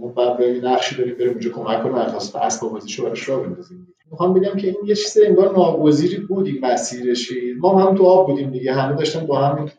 ما 0.00 0.08
بعد 0.08 0.42
نقشی 0.42 0.96
داریم 0.96 1.14
بریم 1.14 1.30
اونجا 1.30 1.50
کمک 1.50 1.82
کنیم. 1.82 1.94
اساس 1.94 2.36
اسباب 2.36 2.72
بازیشو 2.72 3.04
براش 3.04 3.28
راه 3.28 3.42
بندازیم 3.42 3.93
می‌خوام 4.14 4.34
بگم 4.34 4.56
که 4.56 4.66
این 4.66 4.76
یه 4.84 4.94
چیز 4.94 5.18
انگار 5.26 5.52
ناگزیری 5.52 6.16
بود 6.16 6.46
این 6.46 6.64
مسیرشی 6.64 7.54
ما 7.58 7.78
هم 7.78 7.94
تو 7.94 8.04
آب 8.04 8.26
بودیم 8.26 8.50
دیگه. 8.50 8.72
همه 8.72 8.96
داشتن 8.96 9.26
با 9.26 9.38
هم 9.38 9.70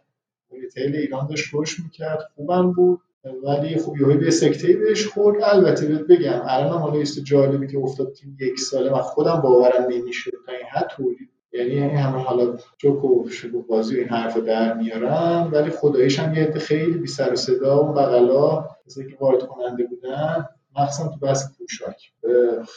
ریتیل 0.51 0.95
ایران 0.95 1.27
داشت 1.27 1.53
روش 1.53 1.79
می‌کرد. 1.79 2.19
خوبم 2.36 2.71
بود. 2.71 2.99
ولی 3.43 3.77
خب 3.77 3.97
یهو 3.97 4.17
به 4.17 4.31
سکته 4.31 4.73
بهش 4.73 5.07
خورد. 5.07 5.43
البته 5.43 5.86
بهت 5.86 6.01
بگم 6.01 6.41
الان 6.43 6.79
حالا 6.79 7.01
است 7.01 7.19
جالبی 7.19 7.67
که 7.67 7.77
افتاد 7.77 8.13
تیم 8.13 8.38
یک 8.41 8.59
ساله 8.59 8.91
و 8.91 9.01
خودم 9.01 9.41
باورم 9.41 9.86
نمی‌شد 9.89 10.31
تا 10.45 10.51
این 10.51 10.65
حد 10.71 10.88
تولید 10.88 11.29
یعنی 11.53 11.79
همه 11.79 12.17
حالا 12.23 12.57
جوک 12.77 13.05
و 13.05 13.29
شگو 13.29 13.61
بازی 13.61 13.99
این 13.99 14.07
حرف 14.07 14.38
در 14.38 14.73
میارم 14.73 15.49
ولی 15.53 15.69
خداییش 15.69 16.19
هم 16.19 16.33
یه 16.33 16.51
خیلی 16.51 16.97
بی 16.97 17.07
سر 17.07 17.33
و 17.33 17.36
صدا 17.36 17.83
و 17.83 17.93
بغلا 17.93 18.65
مثل 18.88 19.09
که 19.09 19.17
وارد 19.19 19.47
کننده 19.47 19.83
بودن. 19.83 20.45
مخصوصا 20.78 21.09
تو 21.09 21.17
بحث 21.17 21.43
پوشاک. 21.57 22.11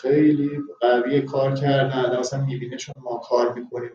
خیلی 0.02 0.50
قوی 0.80 1.22
کار 1.22 1.54
کردن. 1.54 2.18
مثلا 2.18 2.44
می‌بینه 2.44 2.76
چون 2.76 2.94
ما 3.02 3.16
کار 3.16 3.54
می‌کنیم 3.54 3.90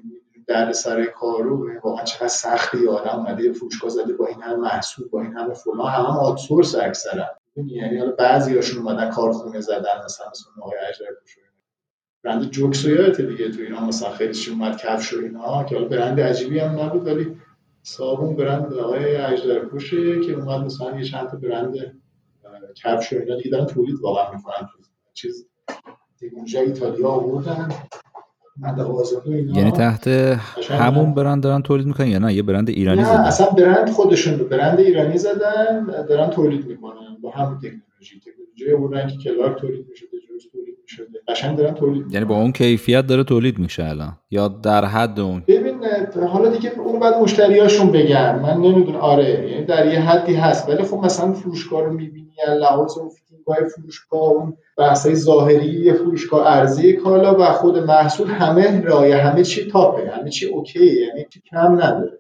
در 0.48 0.72
سر 0.72 1.06
کارو 1.06 1.80
واقعا 1.84 2.04
چقدر 2.04 2.28
سختی 2.28 2.88
آدم 2.88 3.10
اومده 3.10 3.52
فروشگاه 3.52 3.90
زده 3.90 4.14
با 4.14 4.28
این 4.28 4.42
همه 4.42 4.56
محصول 4.56 5.08
با 5.08 5.22
این 5.22 5.34
همه 5.34 5.54
فلان. 5.54 5.92
هم, 5.92 6.06
هم 6.06 6.18
آتسورس 6.18 6.76
اکثرا 6.76 7.26
یعنی 7.56 7.98
حالا 7.98 8.12
بعضی 8.12 8.56
هاشون 8.56 8.82
اومدن 8.82 9.10
کارخونه 9.10 9.60
زدن 9.60 10.04
مثلا 10.06 10.30
مثل 10.30 10.46
آقای 10.62 10.78
اجر 10.90 11.06
برند 12.24 12.50
جوکس 12.50 12.86
دیگه 12.86 13.52
تو 13.52 13.62
اینا 13.62 13.86
مثلا 13.86 14.12
خیلی 14.12 14.34
اومد 14.52 14.78
کفش 14.78 15.14
و 15.14 15.20
اینا 15.20 15.64
که 15.64 15.76
حالا 15.76 15.88
برند 15.88 16.20
عجیبی 16.20 16.60
هم 16.60 16.80
نبود 16.80 17.08
ولی 17.08 17.38
صابون 17.84 18.36
برند 18.36 18.74
آقای 18.74 19.16
اجدرکوشه 19.16 20.22
که 20.22 20.34
اومد 20.34 20.66
مثلا 20.66 20.98
یه 20.98 21.04
چند 21.04 21.30
تا 21.30 21.38
برند 21.38 22.02
کفش 22.76 23.14
و 23.14 23.16
اینا 23.20 23.38
دیدن 23.42 23.66
تولید 23.66 23.96
واقعا 24.02 24.32
می‌کنن 24.36 24.70
چیز 25.14 25.48
اونجا 26.34 26.60
ایتالیا 26.62 27.08
آوردن 27.08 27.70
یعنی 29.54 29.72
تحت 29.72 30.08
همون 30.70 31.14
برند 31.14 31.44
دارن 31.44 31.62
تولید 31.62 31.86
می‌کنن 31.86 32.08
یا 32.08 32.20
نه؟ 32.20 32.34
یه 32.34 32.44
برند 32.44 32.70
ایرانی 32.70 33.02
نه 33.02 33.06
زدن. 33.06 33.16
اصلا 33.18 33.48
برند 33.50 33.90
خودشون 33.90 34.40
رو 34.40 34.48
برند 34.48 34.80
ایرانی 34.80 35.18
زدن 35.18 35.86
دارن 36.10 36.30
تولید 36.30 36.66
می‌کنن 36.66 37.18
با 37.22 37.32
همون 37.32 37.58
تکنولوژی. 37.58 38.20
تکنولوژی 38.20 38.72
اون 38.72 39.08
که 39.08 39.18
کلارک 39.18 39.62
تولید 39.62 39.88
میشه 39.90 40.06
قشنگ 41.28 41.58
دارن 41.58 41.74
تولید 41.74 42.14
یعنی 42.14 42.26
با 42.26 42.36
اون 42.36 42.52
کیفیت 42.52 43.08
داره 43.08 43.24
تولید 43.24 43.60
میشه 43.60 43.84
الان. 43.84 44.18
یا 44.32 44.48
در 44.48 44.86
حد 44.86 45.20
اون. 45.20 45.44
ببین 45.48 45.80
حالا 46.28 46.50
دیگه 46.50 46.72
اون 46.80 47.00
بعد 47.00 47.18
مشتریاشون 47.18 47.92
بگن. 47.92 48.40
من 48.40 48.58
نمی‌دونم. 48.58 49.00
آره 49.00 49.50
یعنی 49.52 49.66
در 49.66 49.94
یه 49.94 50.00
حدی 50.00 50.34
هست. 50.34 50.70
ولی 50.70 50.84
خب 50.84 50.98
مثلا 50.98 51.34
فروشگاه 51.34 51.84
رو 51.84 51.94
می‌بینی 51.94 52.30
لحاظ 52.60 52.98
اون 52.98 53.10
fitting 53.10 53.62
ای 53.62 53.70
فروشگاه 53.76 54.22
اون 54.22 54.58
بحثای 54.78 55.16
ظاهری 55.16 55.94
فروشگاه 55.94 56.48
عرضه 56.48 56.94
کالا 56.94 57.40
و 57.40 57.44
خود 57.44 57.78
محصول 57.78 58.28
همه 58.28 58.82
رای 58.82 59.12
همه 59.12 59.44
چی 59.44 59.72
top 59.72 59.96
ه. 59.96 60.12
همه 60.12 60.30
چی 60.30 60.46
okay 60.46 60.86
یعنی 60.86 61.26
چی 61.34 61.42
کم 61.52 61.74
نداره. 61.74 62.20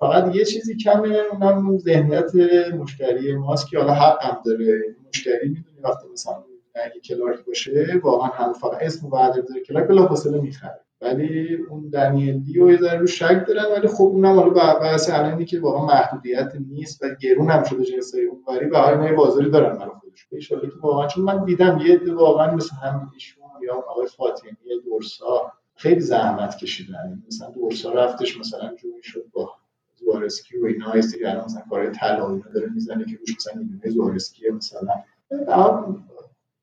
فقط 0.00 0.34
یه 0.36 0.44
چیزی 0.44 0.76
کمه 0.76 1.18
اونم 1.32 1.78
ذهنیت 1.78 2.34
مشتری 2.78 3.34
ماست 3.36 3.68
که 3.68 3.78
حالا 3.78 3.94
حق 3.94 4.24
هم 4.24 4.36
داره. 4.46 4.82
مشتری 5.08 5.48
می‌دونی 5.48 5.80
وقتی 5.84 6.06
مثلا 6.12 6.34
اگه 6.74 7.00
کلارک 7.00 7.44
باشه 7.44 8.00
واقعا 8.02 8.28
هم 8.28 8.52
فقط 8.52 8.78
اسم 8.82 9.10
بعد 9.10 9.32
بذاره 9.32 9.60
کلارک 9.60 9.88
بلافاصله 9.88 10.40
می‌خره. 10.40 10.80
ولی 11.02 11.56
اون 11.70 11.88
دنیلی 11.88 12.60
و 12.60 12.70
یه 12.70 12.78
ذره 12.78 12.98
رو 12.98 13.06
شک 13.06 13.44
دارن 13.48 13.64
ولی 13.76 13.88
خب 13.88 14.04
اونم 14.04 14.38
حالا 14.38 14.74
بحث 14.74 15.10
الانی 15.10 15.44
که 15.44 15.60
واقعا 15.60 15.86
محدودیت 15.86 16.52
نیست 16.70 17.02
و 17.02 17.06
گرون 17.20 17.50
هم 17.50 17.62
شده 17.62 17.84
جنسای 17.84 18.24
اونوری 18.24 18.66
به 18.66 18.78
هر 18.78 18.94
نوع 18.94 19.12
بازاری 19.12 19.50
دارن 19.50 19.78
برای 19.78 19.90
خودش 20.30 20.52
ان 20.52 20.60
که 20.60 20.76
واقعا 20.82 21.06
چون 21.06 21.24
من 21.24 21.44
دیدم 21.44 21.78
یه 21.78 21.94
عده 21.94 22.14
واقعا 22.14 22.54
مثل 22.54 22.76
همین 22.76 23.08
ایشون 23.14 23.42
یا 23.66 23.74
آقای 23.74 24.06
فاطمی 24.06 24.50
دورسا 24.84 25.52
خیلی 25.74 26.00
زحمت 26.00 26.56
کشیدن. 26.56 27.22
مثلا 27.26 27.50
دورسا 27.50 27.92
رفتش 27.92 28.40
مثلا 28.40 28.74
جوری 28.74 29.02
شد 29.02 29.24
با 29.32 29.50
زوارسکی 29.94 30.58
و 30.58 30.64
اینا 30.66 30.90
هستی 30.90 31.24
الان 31.24 31.44
مثلا 31.44 31.62
کارهای 31.70 31.90
طلا 31.90 32.40
داره 32.54 32.68
می‌زنه 32.74 33.04
که 33.04 33.16
روش 33.16 33.36
مثلا 33.36 33.62
نیمه 33.62 33.90
زوارسکی 33.90 34.50
مثلا. 34.50 34.88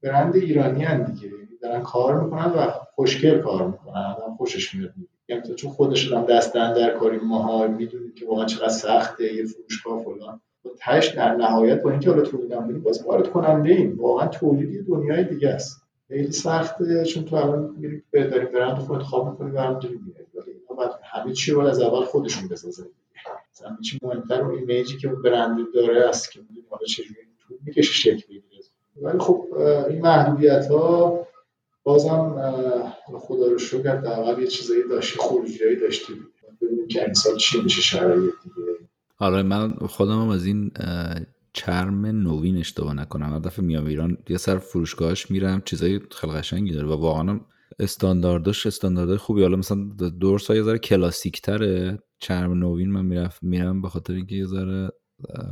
برند 0.04 0.36
ایرانی 0.36 0.84
هم 0.84 1.04
دیگه. 1.04 1.32
دارن 1.62 1.82
کار 1.82 2.24
می‌کنن 2.24 2.46
و 2.46 2.72
خوشگل 2.96 3.40
کار 3.40 3.68
می‌کنن. 3.68 4.16
آدم 4.18 4.36
خوشش 4.36 4.76
میاد 4.76 4.94
یعنی 5.28 5.42
تو 5.42 5.54
چون 5.54 5.72
خودش 5.72 6.12
هم 6.12 6.26
دست 6.26 6.54
در 6.54 6.98
کاری 6.98 7.18
ماها 7.18 7.68
می‌دونید 7.68 8.16
که 8.16 8.26
واقعا 8.26 8.46
چقدر 8.46 8.70
سخته 8.70 9.34
یه 9.34 9.46
فروشگاه 9.46 10.04
فلان. 10.04 10.42
و 10.66 10.70
تش 10.80 11.08
در 11.08 11.36
نهایت 11.36 11.82
با 11.82 11.92
اینکه 11.92 12.10
حالا 12.10 12.22
تولیدم 12.22 12.68
بدیم 12.68 12.84
باز 12.84 13.06
وارد 13.06 13.30
کننده 13.30 13.70
ایم. 13.70 14.02
واقعا 14.02 14.28
تولید 14.28 14.88
دنیای 14.88 15.24
دیگه 15.24 15.50
است. 15.50 15.82
خیلی 16.08 16.32
سخته 16.32 17.06
چون 17.06 17.26
تو 17.26 17.36
الان 17.36 17.76
میری 17.78 18.04
داری 18.14 18.46
برند 18.46 18.78
خود 18.78 18.96
انتخاب 18.96 19.32
می‌کنی 19.32 19.52
و 19.52 19.60
هم 19.60 19.80
داری 19.80 20.00
ولی 20.34 20.52
اینا 20.70 20.94
همه 21.04 21.34
چی 21.34 21.52
رو 21.52 21.60
از 21.60 21.82
اول 21.82 22.06
خودشون 22.06 22.48
بسازن 22.48 22.86
مثلا 23.52 23.78
چی 23.86 24.00
مهمتر 24.02 24.42
اون 24.42 24.56
ایمیجی 24.60 24.98
که 24.98 25.08
اون 25.08 25.22
برند 25.22 25.58
داره 25.74 26.10
است 26.10 26.32
که 26.32 26.40
می‌دونی 26.40 26.68
حالا 26.70 26.86
چجوری 26.86 27.20
طول 27.48 27.58
می‌کشه 27.66 27.94
شکل 27.94 28.34
ولی 29.02 29.20
خب 29.20 29.46
این 29.90 30.02
محدودیت 30.02 30.68
ها 30.68 31.20
بازم 31.84 32.36
خدا 33.14 33.48
رو 33.48 33.58
شکر 33.58 33.96
در 33.96 34.40
یه 34.40 34.48
چیزایی 34.48 34.82
داشتی 34.90 35.20
خروجیایی 35.20 35.80
داشتی 35.80 36.14
ببینیم 36.62 36.88
که 36.88 37.04
این 37.04 37.14
سال 37.14 37.38
چی 37.38 37.62
میشه 37.62 37.82
شرایط 37.82 38.34
دیگه. 38.44 38.72
آره 39.20 39.44
من 39.44 39.70
خودم 39.70 40.22
هم 40.22 40.30
از 40.30 40.46
این 40.46 40.72
چرم 41.54 42.06
نوین 42.06 42.58
اشتباه 42.58 42.94
نکنم. 42.94 43.34
هر 43.34 43.40
دفعه 43.40 43.66
میام 43.66 43.86
ایران 43.86 44.18
یه 44.30 44.38
سر 44.38 44.58
فروشگاهش 44.58 45.32
میرم 45.32 45.62
چیزای 45.66 46.00
خیلی 46.12 46.34
قشنگی 46.34 46.72
داره 46.72 46.88
و 46.88 47.02
واقعا 47.02 47.40
استاندارداش 47.80 48.66
استانداردهای 48.66 49.18
خوبی. 49.18 49.42
حالا 49.42 49.58
مثلا 49.58 49.78
دورسا 50.20 50.56
یه 50.56 50.64
ذره 50.64 50.78
کلاسیک 50.78 51.42
تره 51.42 52.00
چرم 52.20 52.54
نوین 52.54 52.92
من 52.92 53.06
میرم 53.06 53.30
میرم 53.42 53.82
به 53.82 53.90
خاطر 53.90 54.14
اینکه 54.14 54.36
یه 54.36 54.46
ذره 54.46 54.90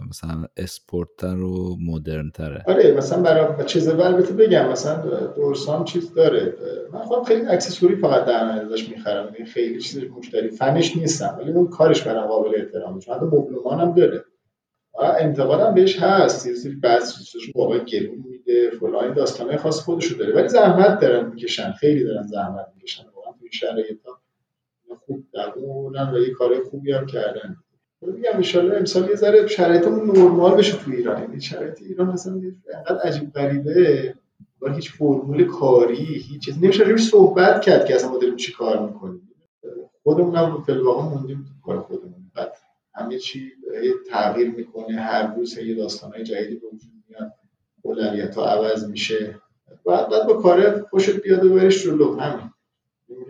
مثلا 0.09 0.45
اسپورتتر 0.57 1.35
و 1.35 1.77
مدرن 1.85 2.29
تره 2.29 2.63
آره 2.67 2.91
مثلا 2.91 3.21
برای 3.21 3.65
چیز 3.65 3.87
البته 3.87 4.33
بگم 4.33 4.69
مثلا 4.69 5.27
دورسام 5.27 5.83
چیز 5.83 6.13
داره. 6.13 6.53
من 6.93 6.99
خودم 6.99 7.23
خیلی 7.23 7.45
اکسسوری 7.45 7.95
فقط 7.95 8.25
در 8.25 8.65
ازش 8.65 8.89
می‌خرم. 8.89 9.33
یعنی 9.33 9.45
خیلی 9.45 9.81
چیز 9.81 10.03
مشتری 10.03 10.49
فنش 10.49 10.97
نیستم 10.97 11.37
ولی 11.41 11.51
اون 11.51 11.67
کارش 11.67 12.01
برام 12.03 12.27
قابل 12.27 12.55
احترامه 12.55 13.01
چون 13.01 13.15
حتی 13.15 13.25
مبلمان 13.25 13.79
هم 13.79 13.95
داره 13.95 14.25
انتقادم 15.19 15.73
بهش 15.73 15.99
هست. 15.99 16.47
یه 16.47 16.53
سری 16.53 16.75
بعضی 16.75 17.23
چیزاشو 17.23 17.51
واقعا 17.55 17.77
گرون 17.77 18.25
میده 18.29 18.69
فلان. 18.79 19.13
داستانه 19.13 19.57
خاص 19.57 19.79
خودشو 19.79 20.15
داره. 20.15 20.35
ولی 20.35 20.47
زحمت 20.47 20.99
دارن 20.99 21.29
می‌کشن. 21.29 21.71
خیلی 21.71 22.03
دارن 22.03 22.27
زحمت 22.27 22.67
می‌کشن. 22.75 23.03
واقعا 23.15 23.31
تو 23.31 23.45
شرایط 23.51 23.97
خوب 25.05 25.23
دوونن 25.33 26.13
و 26.13 26.17
یه 26.17 26.33
کار 26.33 26.63
خوبی 26.63 26.91
هم 26.91 27.05
کردن. 27.05 27.57
میگم 28.11 28.61
ان 28.61 28.75
امسال 28.75 29.09
یه 29.09 29.15
ذره 29.15 29.47
شرایطمون 29.47 30.17
نرمال 30.17 30.57
بشه 30.57 30.77
تو 30.77 30.91
ایران. 30.91 31.21
یعنی 31.21 31.41
شرایط 31.41 31.81
ایران 31.81 32.07
مثلا 32.07 32.41
انقدر 32.75 32.99
عجیب 33.01 33.33
غریبه. 33.33 34.15
با 34.59 34.71
هیچ 34.71 34.91
فرمول 34.91 35.45
کاری 35.45 35.95
هیچ 35.95 36.45
چیز. 36.45 36.63
نمیشه 36.63 36.83
روش 36.83 37.09
صحبت 37.09 37.61
کرد 37.61 37.85
که 37.85 37.95
اصلا 37.95 38.11
ما 38.11 38.17
داریم 38.17 38.35
چی 38.35 38.53
کار 38.53 38.85
می‌کنیم. 38.87 39.29
خودمون 40.03 40.35
هم 40.35 40.63
فی 40.65 40.73
موندیم 40.73 41.45
تو 41.45 41.65
کار 41.65 41.81
خودمون. 41.81 42.31
بعد 42.35 42.53
همه 42.95 43.17
چی 43.17 43.51
تغییر 44.09 44.51
می‌کنه. 44.51 44.95
هر 45.01 45.35
روز 45.35 45.57
یه 45.57 45.75
داستانهای 45.75 46.23
جدیدی 46.23 46.55
به 46.55 46.67
وجود 46.67 46.91
میاد. 47.09 47.33
اولویت 47.81 48.35
ها 48.35 48.45
عوض 48.45 48.89
میشه. 48.89 49.35
بعد 49.85 50.09
بعد 50.09 50.27
با 50.27 50.33
کار 50.33 50.81
خوشت 50.81 51.21
بیاد 51.21 51.45
و 51.45 51.55
بریش 51.55 51.83
جلو. 51.83 52.15
همین. 52.15 52.51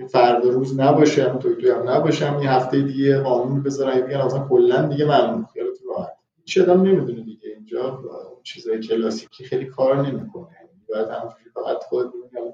فردا 0.09 0.49
روز 0.49 0.79
نباشه 0.79 1.29
هم 1.29 1.39
توی 1.39 1.55
توی 1.55 1.69
هم 1.69 1.89
نباشه 1.89 2.25
هم 2.25 2.43
یه 2.43 2.51
هفته 2.51 2.81
دیگه 2.81 3.19
قانون 3.19 3.63
بذارن 3.63 4.01
میگن 4.01 4.17
اصلا 4.17 4.47
کلا 4.47 4.81
دیگه 4.81 5.05
ممنون 5.05 5.45
خیالت 5.53 5.77
راحت. 5.89 6.13
هیچ 6.45 6.57
آدم 6.57 6.81
نمی‌دونه 6.81 7.21
دیگه 7.21 7.49
اینجا 7.49 8.03
چیزای 8.43 8.79
کلاسیکی 8.79 9.45
خیلی 9.45 9.65
کار 9.65 10.07
نمی‌کنه. 10.07 10.47
باید 10.89 11.07
همونجوری 11.07 11.49
فقط 11.53 11.83
خود 11.83 12.09
ببینی 12.09 12.51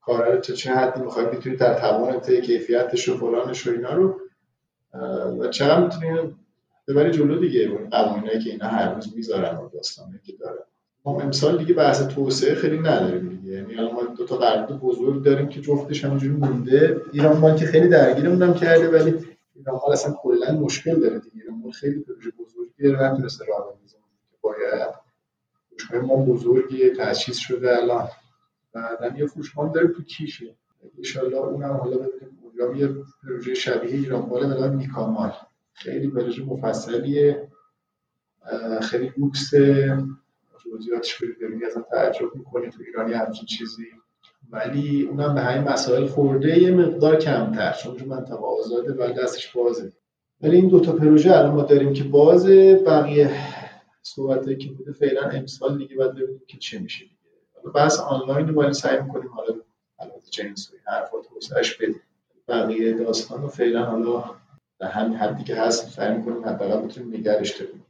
کار 0.00 0.34
رو 0.34 0.40
چه 0.40 0.70
حدی 0.74 1.00
می‌خوای 1.00 1.26
بتونی 1.26 1.56
در 1.56 1.74
توانت 1.74 2.40
کیفیتش 2.40 3.08
و 3.08 3.16
فلانش 3.16 3.66
و 3.66 3.70
اینا 3.70 3.94
رو 3.94 4.20
و 5.38 5.48
چقدر 5.48 5.84
می‌تونی 5.84 6.36
ببری 6.88 7.10
جلو 7.10 7.40
دیگه. 7.40 7.68
قوانینایی 7.90 8.38
که 8.38 8.50
اینا 8.50 8.66
هر 8.66 8.94
روز 8.94 9.16
می‌ذارن 9.16 9.56
و 9.56 9.68
داستانی 9.68 10.20
که 10.24 10.32
دارن. 10.32 10.64
ما 11.06 11.20
امسال 11.20 11.58
دیگه 11.58 11.74
بحث 11.74 12.02
توسعه 12.02 12.54
خیلی 12.54 12.78
نداریم 12.78 13.28
دیگه. 13.28 13.52
یعنی 13.52 13.74
الان 13.74 13.94
ما 13.94 14.02
دو 14.02 14.24
تا 14.24 14.36
قرارداد 14.36 14.80
بزرگ 14.80 15.22
داریم 15.22 15.48
که 15.48 15.60
جفتش 15.60 16.04
همونجوری 16.04 16.32
مونده. 16.34 17.00
ایران 17.12 17.36
که 17.56 17.66
خیلی 17.66 17.88
درگیرمون 17.88 18.54
کرده 18.54 18.88
ولی 18.88 19.14
ایران 19.54 19.80
مال 19.82 19.92
اصلا 19.92 20.14
کلا 20.22 20.52
مشکل 20.52 21.00
داره 21.00 21.18
دیگه. 21.18 21.36
ایران 21.42 21.70
خیلی 21.70 22.00
پروژه 22.00 22.30
بزرگی 22.30 22.82
داره. 22.82 23.12
نتونسته 23.12 23.44
راه 23.44 23.58
بندازه 23.58 23.96
باید 24.40 24.94
فروشگاه 25.68 26.00
ما 26.00 26.16
بزرگیه 26.16 26.90
تجهیز 26.90 27.36
شده 27.36 27.76
الان. 27.82 28.08
بعدن 28.72 29.16
یه 29.16 29.26
فروشگاه 29.26 29.72
داره 29.72 29.88
تو 29.88 30.02
کیشه. 30.02 30.54
ان 31.22 31.34
اونم 31.34 31.76
حالا 31.76 31.96
ببینیم. 31.96 32.38
اونجا 32.42 32.76
یه 32.76 32.94
پروژه 33.22 33.54
شبیه 33.54 33.94
ایران 33.94 34.26
مال 34.28 34.54
به 34.54 34.68
میکامال 34.70 35.32
خیلی 35.72 36.08
پروژه 36.08 36.44
مفصلیه 36.44 37.48
خیلی 38.82 39.12
لوکس 40.76 40.84
جزئیاتش 40.84 41.22
برید 41.22 41.64
اصلا 41.64 41.82
تعجب 41.82 42.34
می‌کنی 42.34 42.70
تو 42.70 42.82
ایرانی 42.86 43.12
همچین 43.12 43.46
چیزی. 43.46 43.86
ولی 44.50 45.02
اونم 45.02 45.34
به 45.34 45.40
همین 45.40 45.68
مسائل 45.68 46.06
خورده 46.06 46.58
یه 46.58 46.70
مقدار 46.70 47.16
کمتر. 47.16 47.72
چون 47.72 47.96
من 48.00 48.16
منطقه 48.16 48.44
آزاده 48.44 48.92
ولی 48.92 49.12
دستش 49.12 49.52
بازه. 49.52 49.92
ولی 50.40 50.56
این 50.56 50.68
دوتا 50.68 50.92
پروژه 50.92 51.36
الان 51.36 51.54
ما 51.54 51.62
داریم 51.62 51.92
که 51.92 52.04
بازه. 52.04 52.82
بقیه 52.86 53.30
صحبته 54.02 54.56
که 54.56 54.70
بوده 54.70 54.92
فعلا 54.92 55.20
امسال 55.20 55.78
دیگه 55.78 55.96
باید 55.96 56.14
ببینیم 56.14 56.42
که 56.48 56.58
چه 56.58 56.78
میشه 56.78 57.04
دیگه. 57.04 57.72
بحث 57.74 58.00
آنلاین 58.00 58.48
رو 58.48 58.72
سعی 58.72 59.00
می‌کنیم. 59.00 59.28
حالا 59.28 59.54
البته 59.98 60.30
جنس 60.30 60.70
و 60.70 60.90
حرفات 60.90 61.26
حوصلش 61.34 61.74
بدیم. 61.74 62.00
بقیه 62.48 62.92
داستان 62.92 63.42
رو 63.42 63.48
فعلا 63.48 63.84
حالا 63.84 64.24
به 64.78 64.86
همین 64.86 65.16
حدی 65.16 65.44
که 65.44 65.54
هست 65.56 65.88
سعی 65.88 66.16
می‌کنیم 66.16 66.44
حداقل 66.44 66.86
بتونیم 66.86 67.14
نگرش 67.14 67.60
داریم. 67.60 67.86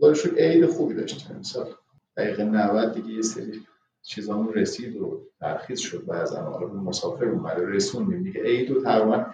خدا 0.00 0.12
عید 0.36 0.66
خوبی 0.66 0.94
داشتیم 0.94 1.36
امسال. 1.36 1.74
دقیقه 2.18 2.44
90 2.44 2.94
دیگه 2.94 3.08
یه 3.08 3.22
سری 3.22 3.60
چیزامون 4.02 4.54
رسید 4.54 4.96
و 4.96 5.20
ترخیص 5.40 5.80
شد 5.80 6.06
بعضا 6.06 6.40
حالا 6.40 6.66
مسافر 6.66 7.24
اومده 7.24 7.66
رسوندیم. 7.66 8.22
دیگه 8.22 8.42
عید 8.42 8.70
و 8.70 8.82
تقریبا 8.82 9.26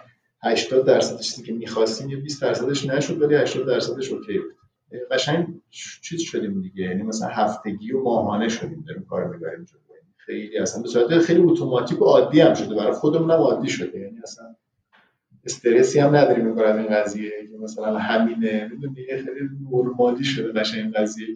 80 0.43 0.85
درصد 0.85 1.19
چیزی 1.19 1.43
که 1.43 1.53
می‌خواستیم 1.53 2.09
یه 2.09 2.17
20 2.17 2.41
درصدش 2.41 2.85
نشد 2.85 3.21
ولی 3.21 3.35
80 3.35 3.67
درصدش 3.67 4.11
okay 4.11 4.39
بود. 4.39 4.55
قشنگ 5.11 5.61
چیز 6.01 6.21
شدیم 6.21 6.61
دیگه. 6.61 6.83
یعنی 6.83 7.03
مثلا 7.03 7.27
هفتگی 7.27 7.91
و 7.91 8.03
ماهانه 8.03 8.49
شدیم 8.49 8.83
داریم 8.87 9.05
کار 9.09 9.27
می‌بریم 9.27 9.63
جلو. 9.63 9.79
خیلی 10.17 10.57
اصلا 10.57 10.81
به 10.81 10.87
صورت 10.87 11.19
خیلی 11.19 11.41
اتوماتیک 11.41 12.01
و 12.01 12.05
عادی 12.05 12.39
هم 12.39 12.53
شده. 12.53 12.75
برای 12.75 12.93
خودمون 12.93 13.31
هم 13.31 13.37
عادی 13.37 13.69
شده. 13.69 13.99
یعنی 13.99 14.19
اصلا 14.23 14.55
استرسی 15.45 15.99
هم 15.99 16.15
نداریم 16.15 16.45
می‌کنه 16.47 16.65
از 16.65 16.77
این 16.77 16.87
قضیه 16.87 17.29
که 17.29 17.63
مثلا 17.63 17.97
همینه. 17.97 18.69
می‌دونی 18.71 18.95
خیلی 18.95 19.49
نرمالی 19.71 20.23
شده 20.23 20.59
قشنگ 20.59 20.79
این 20.83 20.91
قضیه 20.91 21.27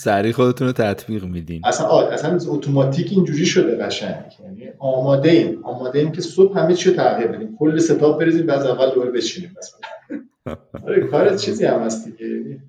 سریع 0.00 0.32
خودتون 0.32 0.66
رو 0.66 0.72
تطبیق 0.72 1.24
میدین. 1.24 1.62
اصلا 1.64 2.08
اصلا 2.08 2.38
اتوماتیک 2.52 3.08
اینجوری 3.10 3.46
شده 3.46 3.76
قشنگ. 3.76 4.24
یعنی 4.44 4.72
آماده 4.78 5.30
ایم. 5.30 5.64
آماده 5.64 5.98
ایم 5.98 6.12
که 6.12 6.20
صبح 6.20 6.58
همه 6.58 6.74
چی 6.74 6.90
رو 6.90 6.96
تغییر 6.96 7.28
بدیم. 7.28 7.56
کل 7.58 7.78
setup 7.78 8.20
بریزیم 8.20 8.46
بعد 8.46 8.66
اول 8.66 8.90
دوباره 8.90 9.10
بچینیم 9.10 9.56
مثلا. 9.58 9.80
آره 10.86 11.06
کار 11.06 11.36
چیزی 11.36 11.64
هم 11.64 11.80
هست 11.80 12.04
دیگه. 12.04 12.26
یعنی 12.26 12.60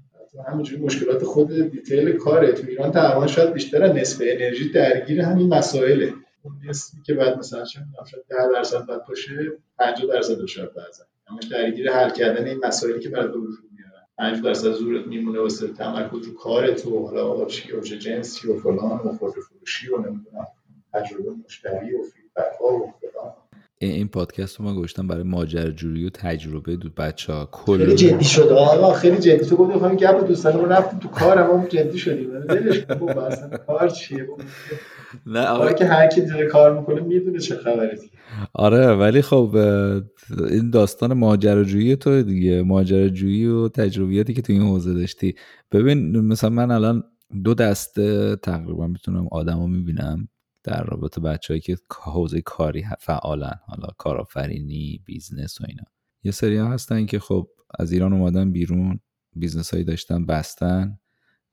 همینجوری 0.47 0.82
مشکلات 0.82 1.24
خود 1.24 1.72
retail 1.72 2.12
کاره. 2.12 2.51
تو 2.51 2.68
ایران 2.68 2.91
تقریبا 2.91 3.28
شاید 3.28 3.53
بیشتر 3.53 3.93
نصف 3.93 4.22
انرژی 4.26 4.72
درگیر 4.72 5.22
همین 5.22 5.53
مسائله. 5.53 6.14
اون 6.44 6.60
نصفی 6.70 6.98
که 7.06 7.14
بعد 7.14 7.38
مثلا 7.38 7.66
چه 7.66 7.80
شاید 8.12 8.26
10 8.30 8.38
درصد 8.54 8.86
بعد 8.86 9.06
باشه 9.06 9.52
50 9.78 10.08
درصد 10.08 10.46
شاید 10.46 10.74
بعضا 10.74 11.04
همش 11.28 11.44
درگیر 11.44 11.92
حل 11.92 12.10
کردن 12.10 12.48
این 12.48 12.66
مسائلی 12.66 13.00
که 13.00 13.10
برات 13.10 13.36
وجود 13.36 13.72
5 14.22 14.44
درصد 14.44 14.72
زورت 14.72 15.08
میمونه 15.08 15.39
واسه 15.39 15.68
تمرکز 15.68 16.26
رو 16.28 16.34
کارت 16.34 16.86
و 16.86 17.08
حالا 17.08 17.28
آقا 17.28 17.46
چی 17.46 17.72
اوج 17.72 17.88
جنسی 17.94 18.48
و 18.48 18.60
فلان 18.60 19.00
و 19.00 19.18
خود 19.18 19.34
فروشی 19.34 19.89
و 19.89 19.98
نمی‌دونم 19.98 20.48
تجربه 20.94 21.32
مشتری 21.46 21.96
و 21.96 22.04
feedback 22.04 22.60
ها 22.60 22.68
و 22.68 22.94
فلان. 23.02 23.34
این 23.88 24.08
پادکست 24.08 24.60
رو 24.60 24.66
ما 24.66 24.82
گشتم 24.82 25.08
برای 25.08 25.24
ماجراجویی 25.24 26.06
و 26.06 26.10
تجربه 26.10 26.76
دو 26.76 26.90
بچه 26.98 27.34
ها 27.34 27.50
خیلی 27.66 27.96
جدی 27.96 28.26
شد 28.26 28.48
آقا 28.48 28.94
خیلی 28.94 29.18
جدی. 29.18 29.46
تو 29.46 29.56
گفتی 29.56 29.80
خواهیم 29.80 29.98
گپ 29.98 30.28
دوستان 30.28 30.54
رو 30.54 30.66
رفتیم 30.66 31.00
تو 31.00 31.08
کار 31.08 31.38
هم 31.38 31.68
جدی 31.68 31.98
شدیم. 31.98 32.40
دلش 32.40 32.80
کار 33.68 33.90
چیه؟ 33.90 34.28
نه 35.26 35.46
آقا. 35.46 35.74
که 35.74 35.86
هر 35.86 36.08
کی 36.08 36.22
داره 36.22 36.48
کار 36.48 36.80
می‌کنه 36.80 37.02
می‌دونه 37.02 37.40
چه 37.40 37.56
خبره. 37.56 38.00
آره 38.54 38.88
ولی 38.88 39.22
خب 39.22 39.56
این 40.50 40.70
داستان 40.70 41.14
ماجراجویی 41.14 41.96
تو 41.96 42.22
دیگه. 42.22 42.62
ماجراجویی 42.62 43.46
و 43.46 43.68
تجربیاتی 43.70 44.34
که 44.34 44.42
تو 44.42 44.54
این 44.54 44.62
حوزه 44.62 44.94
داشتی. 44.94 45.36
ببین 45.72 46.20
مثلا 46.20 46.50
من 46.50 46.72
الان 46.72 47.04
دو 47.44 47.54
دسته 47.54 48.36
تقریبا 48.36 48.88
می‌تونم 48.88 49.28
آدمو 49.32 49.68
می‌بینم. 49.68 50.28
در 50.64 50.84
رابطه 50.84 51.22
بچههایی 51.22 51.62
که 51.62 51.78
حوزه 52.01 52.41
کاری 52.41 52.86
فعالن 52.99 53.59
حالا 53.66 53.88
کارآفرینی 53.97 55.01
business 55.06 55.62
و 55.62 55.66
اینا. 55.68 55.84
یه 56.24 56.32
سری 56.32 56.57
ها 56.57 56.70
هستن 56.70 57.05
که 57.05 57.20
خب 57.20 57.47
از 57.80 57.91
ایران 57.91 58.14
اومدن 58.14 58.51
بیرون 58.51 58.99
business 59.36 59.74
هایی 59.74 59.84
داشتن 59.84 60.26
بستن 60.26 60.99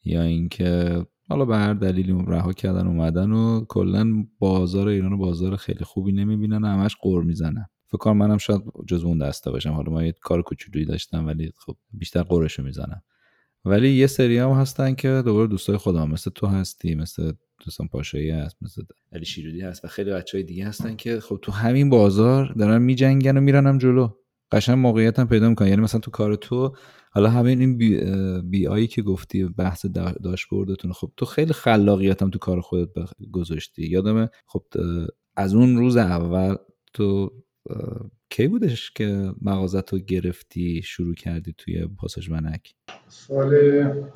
یا 0.04 0.22
اینکه 0.22 1.06
حالا 1.28 1.44
به 1.44 1.56
هر 1.56 1.74
دلیلی 1.74 2.24
رها 2.26 2.52
کردن 2.52 2.86
اومدن 2.86 3.32
و 3.32 3.64
کلا 3.64 4.26
بازار 4.38 4.88
ایران 4.88 5.12
و 5.12 5.16
بازار 5.16 5.56
خیلی 5.56 5.84
خوبی 5.84 6.12
نمی‌بینن 6.12 6.64
و 6.64 6.66
همش 6.66 6.96
غر 7.00 7.24
می‌زنن. 7.24 7.66
فکر 7.86 7.98
کنم 7.98 8.16
منم 8.16 8.38
شاید 8.38 8.62
جز 8.88 9.04
اون 9.04 9.18
دسته 9.18 9.50
باشم. 9.50 9.72
حالا 9.72 9.92
ما 9.92 10.02
یه 10.02 10.12
کار 10.12 10.42
کوچولویی 10.42 10.86
داشتم 10.86 11.26
ولی 11.26 11.52
خب 11.56 11.76
بیشتر 11.92 12.22
غرشو 12.22 12.62
می‌زنم. 12.62 13.02
ولی 13.64 13.90
یه 13.90 14.06
سری 14.06 14.38
هم 14.38 14.50
هستن 14.50 14.94
که 14.94 15.22
دوباره 15.24 15.46
دوستای 15.46 15.76
خودم 15.76 16.10
مثل 16.10 16.30
تو 16.30 16.46
هستی 16.46 16.94
مثل 16.94 17.32
دوستان 17.64 17.88
پاشایی 17.88 18.30
هست 18.30 18.56
مثل 18.60 18.82
علی 19.12 19.24
شیرودی 19.24 19.60
هست 19.60 19.84
و 19.84 19.88
خیلی 19.88 20.10
بچه 20.10 20.38
های 20.38 20.44
دیگه 20.44 20.66
هستن 20.66 20.96
که 20.96 21.20
خب 21.20 21.38
تو 21.42 21.52
همین 21.52 21.90
بازار 21.90 22.52
دارن 22.58 22.82
میجنگن 22.82 23.36
و 23.36 23.40
میرنم 23.40 23.78
جلو. 23.78 24.08
قشنگ 24.52 24.78
موقعیت 24.78 25.18
هم 25.18 25.28
پیدا 25.28 25.48
می‌کنن 25.48 25.68
یعنی 25.68 25.82
مثلا 25.82 26.00
تو 26.00 26.10
کار 26.10 26.34
تو 26.34 26.72
حالا 27.12 27.30
همین 27.30 27.60
این 27.60 27.78
بی, 27.78 28.00
بی 28.42 28.66
آیی 28.66 28.86
که 28.86 29.02
گفتی 29.02 29.44
بحث 29.44 29.86
داشبوردتون 30.24 30.92
خب 30.92 31.12
تو 31.16 31.26
خیلی 31.26 31.52
خلاقیت 31.52 32.22
هم 32.22 32.30
تو 32.30 32.38
کار 32.38 32.60
خودت 32.60 32.90
گذاشتی. 33.32 33.86
یادمه 33.86 34.28
خب 34.46 34.64
از 35.36 35.54
اون 35.54 35.76
روز 35.76 35.96
اول 35.96 36.56
تو 36.94 37.30
کی 38.30 38.48
بودش 38.48 38.90
که 38.90 39.32
مغازت 39.42 39.92
رو 39.92 39.98
گرفتی 39.98 40.82
شروع 40.84 41.14
کردی 41.14 41.54
توی 41.58 41.86
پاساژ 41.86 42.30
منک 42.30 42.74
سال 43.08 43.54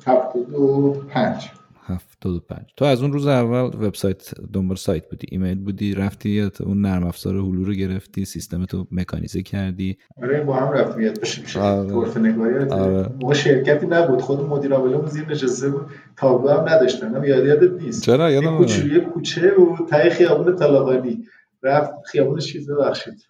75 0.05 1.51
75 1.85 2.73
تو 2.77 2.85
از 2.85 3.01
اون 3.01 3.13
روز 3.13 3.27
اول 3.27 3.85
وبسایت 3.85 4.31
دنبال 4.53 4.77
سایت 4.77 5.09
بودی 5.09 5.27
ایمیل 5.31 5.59
بودی 5.59 5.93
رفتی 5.93 6.49
اون 6.61 6.81
نرم 6.81 7.03
افزار 7.03 7.35
هلو 7.35 7.63
رو 7.63 7.73
گرفتی 7.73 8.25
سیستم 8.25 8.65
تو 8.65 8.87
مکانیزه 8.91 9.41
کردی؟ 9.41 9.97
آره 10.21 10.43
با 10.43 10.55
هم 10.55 10.73
رفتیم 10.73 11.01
یاد 11.01 11.19
بشه 11.21 11.59
آره. 11.59 12.19
نگاری 12.19 12.69
آره. 12.69 13.09
ما 13.21 13.33
شرکتی 13.33 13.85
نبود 13.85 14.21
خود 14.21 14.39
مدیر 14.39 14.73
عامل 14.73 15.07
زیر 15.07 15.29
نشسته 15.29 15.69
بود 15.69 15.85
تابلو 16.17 16.49
هم 16.49 16.69
نداشتن 16.69 17.23
یاد 17.23 17.45
یادت 17.45 17.81
نیست. 17.81 18.03
چرا؟ 18.03 18.31
یادم 18.31 18.57
کوچولی 18.57 18.99
کوچه 18.99 19.51
بود 19.51 19.87
تای 19.89 20.09
خیابون 20.09 20.55
طلاقانی. 20.55 21.23
رفت 21.63 21.93
خیابون 22.05 22.39
چیز 22.39 22.71
ببخشید. 22.71 23.25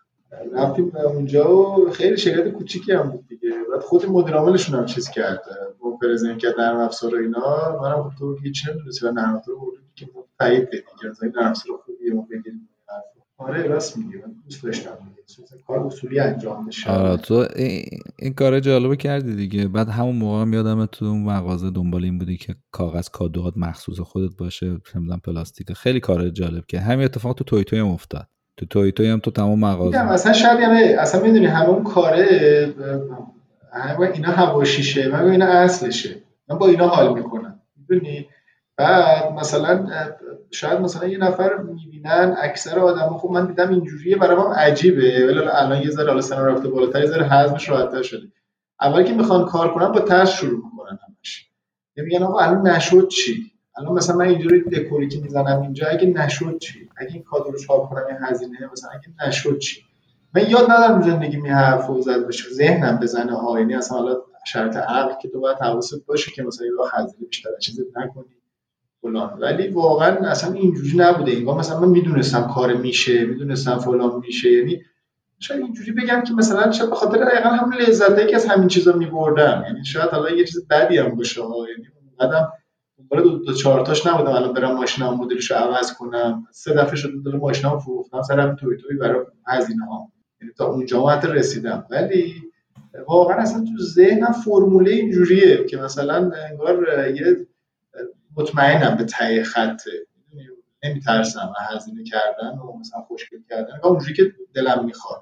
رفتیم 0.53 0.91
اونجا 0.95 1.57
و 1.57 1.89
خیلی 1.89 2.17
شرکت 2.17 2.47
کوچیکی 2.47 2.91
هم 2.91 3.09
بود 3.09 3.27
دیگه. 3.27 3.49
بعد 3.71 3.81
خود 3.81 4.05
مدیر 4.05 4.33
عاملشون 4.33 4.79
هم 4.79 4.85
چیز 4.85 5.09
کرد. 5.09 5.41
با 5.83 5.97
پرزنت 6.01 6.37
کرد 6.37 6.59
نرم 6.59 6.77
افزار 6.77 7.15
اینا. 7.15 7.79
منم 7.81 8.11
تو 8.19 8.37
هیچ 8.43 8.69
نمی‌دونستی 8.69 9.05
نرم 9.05 9.35
افزار 9.35 9.55
که 9.95 10.09
تایید 10.39 10.67
بدی 10.67 10.77
که 11.01 11.07
مثلا 11.07 11.31
نرم 11.35 11.49
افزار 11.49 11.77
خوبیه 11.85 12.13
ما 12.13 12.27
بگیریم. 12.31 12.69
آره 13.37 13.63
راست 13.63 13.97
میگی. 13.97 14.17
من 14.17 14.35
دوست 14.43 14.63
داشتم 14.63 14.97
کار 15.67 15.79
اصولی 15.79 16.19
انجام 16.19 16.65
بشه. 16.65 16.91
آره 16.91 17.17
تو 17.17 17.45
این, 18.19 18.33
کار 18.33 18.59
جالبه 18.59 18.95
کردی 18.95 19.35
دیگه. 19.35 19.67
بعد 19.67 19.89
همون 19.89 20.15
موقع 20.15 20.41
هم 20.41 20.53
یادم 20.53 20.85
تو 20.85 21.05
اون 21.05 21.23
مغازه 21.23 21.69
دنبال 21.69 22.03
این 22.03 22.19
بودی 22.19 22.37
که 22.37 22.55
کاغذ 22.71 23.09
کادوات 23.09 23.53
مخصوص 23.57 23.99
خودت 23.99 24.37
باشه 24.37 24.65
نمی‌دونم 24.95 25.19
پلاستیک. 25.19 25.73
خیلی 25.73 25.99
کار 25.99 26.29
جالب 26.29 26.65
که 26.67 26.79
همین 26.79 27.05
اتفاق 27.05 27.35
تو 27.35 27.43
توی 27.43 27.63
توی 27.63 27.79
هم 27.79 27.87
افتاد. 27.87 28.27
تو 28.57 28.65
توی 28.65 28.91
توی 28.91 29.09
هم 29.09 29.19
تو 29.19 29.31
تمام 29.31 29.59
مغازه. 29.59 29.97
اصلا 29.97 30.33
شاید 30.33 30.59
یعنی 30.59 30.93
اصلا 30.93 31.23
می‌دونی 31.23 31.45
همون 31.45 31.83
کاره 31.83 32.25
اینا 34.13 34.31
هواشیشه 34.31 35.07
من 35.07 35.29
اینا 35.29 35.45
اصلشه. 35.45 36.21
من 36.49 36.57
با 36.57 36.67
اینا 36.67 36.87
حال 36.87 37.13
می‌کنم 37.13 37.61
می‌دونی؟ 37.75 38.27
بعد 38.77 39.31
مثلا 39.31 39.89
شاید 40.51 40.79
مثلا 40.79 41.07
یه 41.07 41.17
نفر 41.17 41.57
می‌بینن 41.57 42.35
اکثر 42.41 42.79
آدم 42.79 43.17
خب 43.17 43.29
من 43.29 43.45
دیدم 43.45 43.69
اینجوریه 43.69 44.17
برای 44.17 44.37
من 44.37 44.53
عجیبه. 44.53 45.27
ولی 45.27 45.39
الان 45.39 45.81
یه 45.81 45.89
ذره 45.89 46.11
حالا 46.11 46.45
رفته 46.45 46.67
بالاتر 46.69 46.99
یه 46.99 47.05
ذره 47.05 47.29
حزمش 47.29 47.69
راحت‌تر 47.69 48.01
شده. 48.01 48.27
اول 48.81 49.03
که 49.03 49.13
می‌خوان 49.13 49.45
کار 49.45 49.73
کنن 49.73 49.91
با 49.91 49.99
ترس 49.99 50.29
شروع 50.29 50.63
می‌کنن 50.65 50.99
همش. 51.07 51.49
میگن 51.95 52.23
آقا 52.23 52.39
الان 52.39 52.67
نشد 52.67 53.07
چی؟ 53.07 53.51
الان 53.77 53.93
مثلا 53.93 54.15
من 54.15 54.25
اینجوری 54.25 54.61
دکوری 54.63 55.07
که 55.07 55.19
می‌زنم 55.19 55.61
اینجا 55.61 55.87
اگه 55.87 56.07
نشد 56.07 56.57
چی؟ 56.59 56.89
اگه 56.97 57.13
این 57.13 57.23
کادو 57.23 57.51
رو 57.51 57.59
چاپ 57.59 57.89
کنم 57.89 58.03
این 58.07 58.17
هزینه 58.21 58.69
مثلا 58.71 58.89
اگه 58.91 59.27
نشد 59.27 59.59
چی؟ 59.59 59.81
من 60.35 60.49
یاد 60.49 60.71
ندارم 60.71 61.01
زندگی 61.01 61.37
می 61.37 61.49
حرف 61.49 61.89
و 61.89 62.01
زد 62.01 62.27
بشه 62.27 62.49
ذهنم 62.49 62.97
بزنه 62.97 63.35
ها. 63.35 63.59
یعنی 63.59 63.75
اصلا 63.75 63.97
حالا 63.97 64.15
شرط 64.45 64.77
عقل 64.77 65.13
که 65.21 65.29
تو 65.29 65.39
باید 65.39 65.57
حواست 65.57 66.05
باشه 66.05 66.31
که 66.31 66.43
مثلا 66.43 66.67
یه 66.67 66.73
هزینه 66.93 67.27
بیشتر 67.27 67.49
چیزی 67.61 67.83
نکنی. 67.95 68.25
فلان. 69.01 69.39
ولی 69.39 69.67
واقعا 69.67 70.29
اصلا 70.29 70.53
اینجوری 70.53 70.97
نبوده. 70.97 71.31
اینگاه 71.31 71.57
مثلا 71.57 71.79
من 71.79 71.87
می‌دونستم 71.87 72.47
کار 72.55 72.73
میشه 72.73 73.25
می‌دونستم 73.25 73.77
فلان 73.77 74.21
میشه. 74.25 74.51
یعنی 74.51 74.81
شاید 75.39 75.61
اینجوری 75.61 75.91
بگم 75.91 76.21
که 76.21 76.33
مثلا 76.33 76.71
شاید 76.71 76.89
به 76.89 76.95
خاطر 76.95 77.25
دقیقا 77.25 77.49
همون 77.49 77.73
لذتی 77.73 78.25
که 78.25 78.35
از 78.35 78.45
همین 78.45 78.67
چیزا 78.67 78.93
میبردم. 78.93 79.63
یعنی 79.67 79.85
شاید 79.85 80.09
حالا 80.09 80.29
یه 80.29 80.45
چیز 80.45 80.67
بدی 80.67 80.97
هم 80.97 81.15
باشه 81.15 81.41
یعنی 81.41 81.87
اونقدر 82.19 82.47
دنبال 82.97 83.23
دو, 83.23 83.37
دو 83.37 83.53
چهار 83.53 83.85
تاش 83.85 84.07
نبودم. 84.07 84.31
الان 84.31 84.53
برم 84.53 84.75
ماشینم 84.75 85.13
مدلش 85.13 85.51
رو 85.51 85.57
عوض 85.57 85.93
کنم. 85.93 86.47
سه 86.51 86.73
دفعه 86.73 86.95
شده 86.95 87.13
دل 87.25 87.37
ماشینم 87.37 87.79
فروختم. 87.79 88.21
سرم 88.21 88.55
توی 88.55 88.77
توی 88.77 88.97
برای 88.97 89.25
هزینه 89.47 89.85
ها 89.85 90.12
تا 90.57 90.65
اونجا 90.65 91.07
حتی 91.07 91.27
رسیدم. 91.27 91.85
ولی 91.89 92.33
واقعا 93.07 93.37
اصلا 93.37 93.59
تو 93.63 93.83
ذهنم 93.83 94.31
فرموله 94.31 94.91
اینجوریه 94.91 95.65
که 95.65 95.77
مثلا 95.77 96.31
انگار 96.49 97.09
یه 97.15 97.47
مطمئنم 98.37 98.97
به 98.97 99.03
تهیه 99.03 99.43
خطه 99.43 99.91
نمیترسم 100.83 101.53
هزینه 101.69 102.03
کردن 102.03 102.57
و 102.57 102.79
مثلا 102.79 103.01
خوشگل 103.01 103.37
کردن. 103.49 103.79
اونجوری 103.83 104.13
که 104.13 104.33
دلم 104.53 104.85
می‌خواد. 104.85 105.21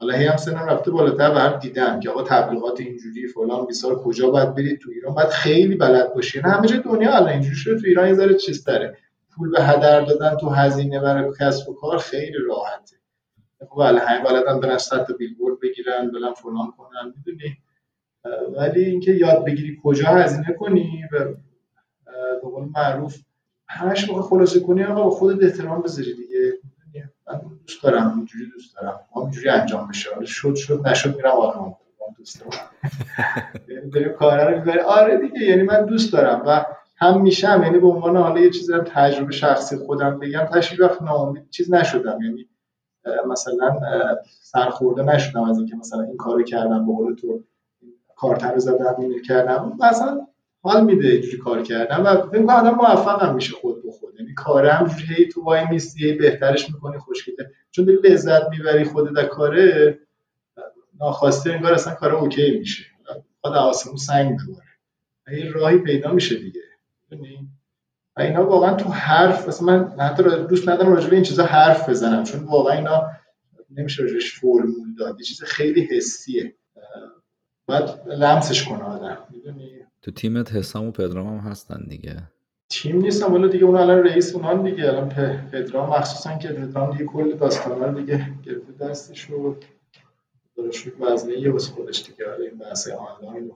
حالا 0.00 0.14
هی 0.14 0.26
هم 0.26 0.36
سنم 0.36 0.66
رفته 0.66 0.90
بالاتر 0.90 1.30
و 1.30 1.38
هم 1.38 1.58
دیدم 1.58 2.00
که 2.00 2.10
آقا 2.10 2.22
تبلیغات 2.22 2.80
اینجوری 2.80 3.28
فلان 3.28 3.66
بیسار 3.66 4.02
کجا 4.02 4.30
باید 4.30 4.54
برید 4.54 4.78
تو 4.80 4.90
ایران؟ 4.90 5.14
باید 5.14 5.28
خیلی 5.28 5.76
بلد 5.76 6.14
باشی. 6.14 6.40
نه 6.40 6.48
همه 6.48 6.66
جای 6.66 6.78
دنیا 6.78 7.16
الان 7.16 7.28
اینجوری 7.28 7.54
شده 7.54 7.80
تو 7.80 7.86
ایران 7.86 8.08
یه 8.08 8.14
ذره 8.14 8.34
چیز 8.34 8.64
داره 8.64 8.96
پول 9.36 9.50
به 9.50 9.62
هدر 9.62 10.00
دادن 10.00 10.36
تو 10.36 10.48
هزینه 10.48 11.00
برای 11.00 11.32
کسب 11.40 11.68
و 11.68 11.74
کار 11.74 11.98
خیلی 11.98 12.38
راحته. 12.48 12.96
خب 13.68 13.78
بله 13.78 14.00
همه 14.00 14.24
بلدن 14.24 14.60
برن 14.60 14.78
صد 14.78 15.16
بیلبورد 15.16 15.60
بگیرن 15.60 16.10
بلن 16.10 16.32
فلان 16.32 16.72
کنن 16.78 17.12
می‌دونی؟ 17.16 17.56
ولی 18.56 18.84
اینکه 18.84 19.12
یاد 19.12 19.44
بگیری 19.44 19.80
کجا 19.84 20.06
هزینه 20.06 20.52
کنی 20.58 21.04
و 21.12 21.24
به 22.42 22.48
قول 22.50 22.68
معروف 22.76 23.18
همش 23.68 24.08
موقع 24.08 24.22
خلاصه 24.22 24.60
کنی 24.60 24.84
آقا 24.84 25.10
خودت 25.10 25.44
احترام 25.44 25.82
بذاری 25.82 26.14
دیگه. 26.14 26.60
من 27.26 27.40
دوست 27.66 27.82
دارم 27.82 28.14
اینجوری 28.16 28.50
دوست 28.50 28.76
دارم. 28.76 29.00
اینجوری 29.16 29.48
انجام 29.48 29.88
بشه. 29.88 30.24
شد 30.24 30.54
شد 30.54 30.88
نشد 30.88 31.16
میرم 31.16 31.30
آرام 31.30 31.76
دوست 32.16 32.40
دارم. 32.40 32.70
یعنی 33.68 34.08
کارا 34.08 34.48
رو 34.48 34.82
آره 34.82 35.16
دیگه 35.16 35.46
یعنی 35.46 35.62
من 35.62 35.86
دوست 35.86 36.12
دارم 36.12 36.42
و 36.46 36.64
هم 36.96 37.22
میشم. 37.22 37.60
یعنی 37.64 37.78
به 37.78 37.86
عنوان 37.86 38.16
حالا 38.16 38.40
یه 38.40 38.50
چیزی 38.50 38.72
تجربه 38.78 39.32
شخصی 39.32 39.76
خودم 39.76 40.18
بگم 40.18 40.44
تشریف 40.44 40.80
وقت 40.80 41.02
ناامید 41.02 41.50
چیز 41.50 41.72
نشدم. 41.72 42.22
یعنی 42.22 42.48
مثلا 43.26 43.80
سرخورده 44.40 45.02
نشدم 45.02 45.42
از 45.42 45.58
اینکه 45.58 45.76
مثلا 45.76 46.02
این 46.02 46.16
کارو 46.16 46.42
کردم 46.42 46.86
به 46.86 47.14
تو 47.14 47.44
کارتر 48.16 48.52
رو 48.52 48.60
زدم 48.60 48.96
این 48.98 49.22
کردم. 49.22 49.78
مثلا 49.80 50.26
حال 50.62 50.84
میده 50.84 51.08
اینجوری 51.08 51.38
کار 51.38 51.62
کردم 51.62 52.04
و 52.04 52.16
فکر 52.16 52.46
کنم 52.46 52.50
آدم 52.50 52.74
موفق 52.74 53.34
میشه 53.34 53.52
خود 53.52 53.82
به 53.82 53.90
خود. 53.92 54.14
یعنی 54.20 54.34
کارم 54.34 54.86
جوری 54.86 55.28
تو 55.28 55.42
وای 55.42 55.64
میستی 55.70 56.12
بهترش 56.12 56.70
می‌کنی 56.70 56.98
خوشگله. 56.98 57.50
چون 57.70 57.84
داری 57.84 57.98
لذت 57.98 58.48
می‌بری 58.50 58.84
خودت 58.84 59.12
در 59.12 59.26
کاره 59.26 59.98
ناخواسته 61.00 61.52
انگار 61.52 61.72
اصلا 61.72 61.94
کار 61.94 62.14
اوکی 62.14 62.58
میشه. 62.58 62.84
خود 63.40 63.52
آسمون 63.52 63.96
سنگ 63.96 64.30
می‌بره. 64.30 64.66
این 65.28 65.52
راهی 65.52 65.78
پیدا 65.78 66.12
میشه 66.12 66.34
دیگه. 66.34 66.60
و 68.20 68.22
اینا 68.22 68.46
واقعا 68.46 68.74
تو 68.74 68.88
حرف 68.88 69.48
مثلا 69.48 69.66
من 69.66 70.00
حتی 70.00 70.22
دوست 70.22 70.68
ندارم 70.68 70.92
راجع 70.92 71.08
به 71.08 71.16
این 71.16 71.24
چیزا 71.24 71.44
حرف 71.44 71.88
بزنم 71.88 72.24
چون 72.24 72.44
واقعا 72.44 72.76
اینا 72.76 73.02
نمیشه 73.70 74.02
راجعش 74.02 74.40
فرمول 74.40 74.94
داد 74.98 75.20
یه 75.20 75.26
چیز 75.26 75.42
خیلی 75.42 75.88
حسیه. 75.90 76.54
باید 77.66 77.88
لمسش 78.06 78.68
کنه 78.68 78.82
آدم 78.82 79.18
می‌دونی؟ 79.30 79.70
تو 80.02 80.10
تیمت 80.10 80.52
حسام 80.52 80.86
و 80.86 80.90
پدرام 80.90 81.26
هم 81.26 81.50
هستن 81.50 81.84
دیگه. 81.88 82.16
تیم 82.70 82.96
نیستم 82.96 83.34
ولی 83.34 83.48
دیگه 83.48 83.64
اون 83.64 83.76
الان 83.76 83.98
رئیس 83.98 84.34
اونان 84.34 84.62
دیگه 84.62 84.88
الان 84.88 85.08
پدرام 85.52 85.90
مخصوصا 85.90 86.38
که 86.38 86.48
پدرام 86.48 86.92
دیگه 86.92 87.04
کل 87.04 87.36
داستانا 87.36 87.86
رو 87.86 88.00
دیگه 88.00 88.26
گرفته 88.42 88.72
دستش 88.80 89.30
و 89.30 89.56
داداش 90.56 90.88
وزنه 91.00 91.32
یه 91.32 91.52
واسه 91.52 91.72
خودش 91.72 92.06
دیگه. 92.06 92.30
حالا 92.30 92.44
این 92.44 92.58
بحث 92.58 92.88
آنلاین 92.88 93.46
و 93.46 93.52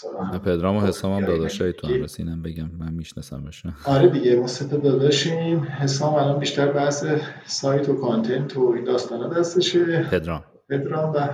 فلان 0.00 0.38
پدرام 0.38 0.76
و 0.76 0.80
حسام 0.80 1.12
هم 1.12 1.26
داداشای 1.26 1.72
تو 1.72 1.86
هم 1.86 2.02
رسینم 2.02 2.42
بگم 2.42 2.70
من 2.78 2.92
میشناسمشون 2.92 3.74
آره 3.84 4.08
دیگه 4.08 4.36
ما 4.36 4.46
سه 4.46 4.68
تا 4.68 4.76
داداشیم. 4.76 5.60
حسام 5.60 6.14
الان 6.14 6.38
بیشتر 6.38 6.72
بحث 6.72 7.04
سایت 7.46 7.88
و 7.88 7.94
کانتنت 7.94 8.56
و 8.56 8.72
این 8.76 8.84
داستانا 8.84 9.28
دستشه. 9.28 10.02
پدرام. 10.10 10.44
پدرام 10.68 11.12
و 11.12 11.28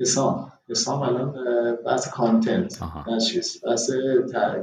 حسام. 0.00 0.52
حسام 0.68 1.02
الان 1.02 1.34
بحث 1.86 2.08
کانتنت 2.08 2.82
نه 3.08 3.20
چیز 3.20 3.64
بحث 3.64 3.90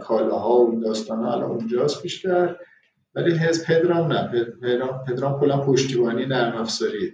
کالاها 0.02 0.56
و 0.56 0.72
این 0.72 0.80
داستانا 0.80 1.34
الان 1.34 1.52
اونجاست 1.52 2.02
بیشتر. 2.02 2.56
ولی 3.16 3.38
حس 3.38 3.66
پدرام 3.66 4.14
نه 4.14 4.28
پدرام 4.62 5.04
پدرام 5.08 5.40
کلا 5.40 5.58
پشتیبانی 5.58 6.26
نرم 6.26 6.58
افزاری. 6.62 7.14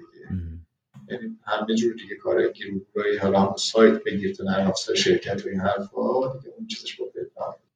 یعنی 1.10 1.38
همه 1.44 1.76
جور 1.76 1.94
دیگه 1.94 2.16
کار 2.16 2.48
گروهی 2.48 3.18
حالا 3.22 3.40
هم 3.40 3.56
سایت 3.58 4.04
بگیر 4.04 4.36
تو 4.36 4.44
نرم 4.44 4.68
افزار 4.68 4.96
شرکت 4.96 5.46
و 5.46 5.50
این 5.50 5.60
حرفا 5.60 6.34
دیگه 6.34 6.54
اون 6.58 6.68
چیزش 6.68 6.96
با 6.96 7.06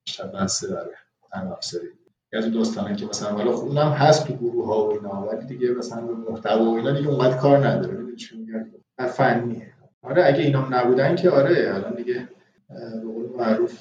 بیشتر 0.06 0.28
بحث 0.28 0.64
داره 0.64 0.92
نرم 1.36 1.52
افزاری. 1.52 1.88
از 2.34 2.52
دوستانه 2.52 2.96
که 2.96 3.06
مثلا 3.06 3.30
حالا 3.30 3.56
خب 3.58 3.64
اونم 3.64 3.92
هست 3.92 4.28
تو 4.28 4.34
گروه 4.34 4.68
ها 4.68 4.86
و 4.86 4.92
اینا 4.92 5.28
ولی 5.28 5.46
دیگه 5.46 5.72
مثلا 5.72 6.02
محتوا 6.02 6.64
و 6.64 6.76
اینا 6.76 6.92
دیگه 6.92 7.10
اونقدر 7.10 7.38
کار 7.38 7.68
نداره. 7.68 7.94
می‌دونی 7.94 8.16
چی 8.16 8.38
میگم؟ 8.38 8.66
فنیه. 9.08 9.74
آره 10.02 10.26
اگه 10.26 10.40
اینا 10.40 10.70
نبودن 10.70 11.16
که 11.16 11.30
آره 11.30 11.74
الان 11.76 11.96
دیگه 11.96 12.30
به 12.70 13.12
قول 13.14 13.26
معروف 13.38 13.80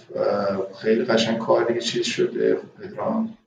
خیلی 0.79 1.05
قشنگ 1.05 1.39
کار 1.39 1.65
دیگه 1.65 1.81
چیز 1.81 2.07
شده. 2.07 2.55
پدرام 2.55 3.39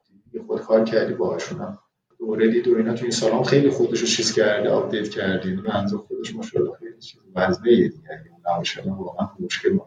خود 0.47 0.61
کار 0.61 0.83
کردی 0.83 1.13
باهاشون 1.13 1.77
دوره 2.19 2.61
و 2.71 2.75
اینا 2.75 2.93
تو 2.93 3.01
این 3.01 3.11
سالام 3.11 3.43
خیلی 3.43 3.69
خودش 3.69 3.99
رو 3.99 4.07
چیز 4.07 4.33
کرده 4.33 4.69
update 4.69 5.09
کرده. 5.09 5.49
یعنی 5.49 5.61
منظور 5.61 5.99
خودش 5.99 6.35
ماشاءالله 6.35 6.73
خیلی 6.79 6.99
چیز 6.99 7.21
وزنه 7.35 7.75
دیگه. 7.75 7.93
اگه 8.09 8.31
نباشه 8.55 8.81
واقعا 8.81 9.29
مشکل 9.39 9.79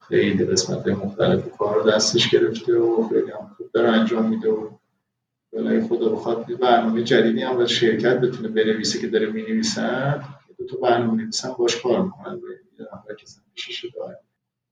خیلی 0.00 0.44
قسمت 0.44 0.88
مختلف 0.88 1.56
کار 1.58 1.82
رو 1.82 1.90
دستش 1.90 2.30
گرفته 2.30 2.74
و 2.74 3.08
خیلی 3.08 3.30
هم 3.30 3.54
خوب 3.56 3.70
داره 3.72 3.88
انجام 3.88 4.28
میده 4.28 4.48
و 4.48 4.70
بلای 5.52 5.80
خدا 5.80 6.08
بخواد 6.08 6.58
برنامه 6.58 7.02
جدیدی 7.04 7.42
هم 7.42 7.56
باید 7.56 7.68
شرکت 7.68 8.20
بتونه 8.20 8.48
بنویسه 8.48 8.98
که 8.98 9.06
داره 9.06 9.26
می‌نویسن 9.26 10.24
دو 10.58 10.66
تا 10.66 10.76
برنامه 10.76 11.22
نویسن 11.22 11.52
باش 11.58 11.82
کار 11.82 12.02
می‌کنن. 12.02 12.40
یه 12.78 12.86
نفر 12.92 13.14
که 13.14 13.26
شده؟ 13.56 13.90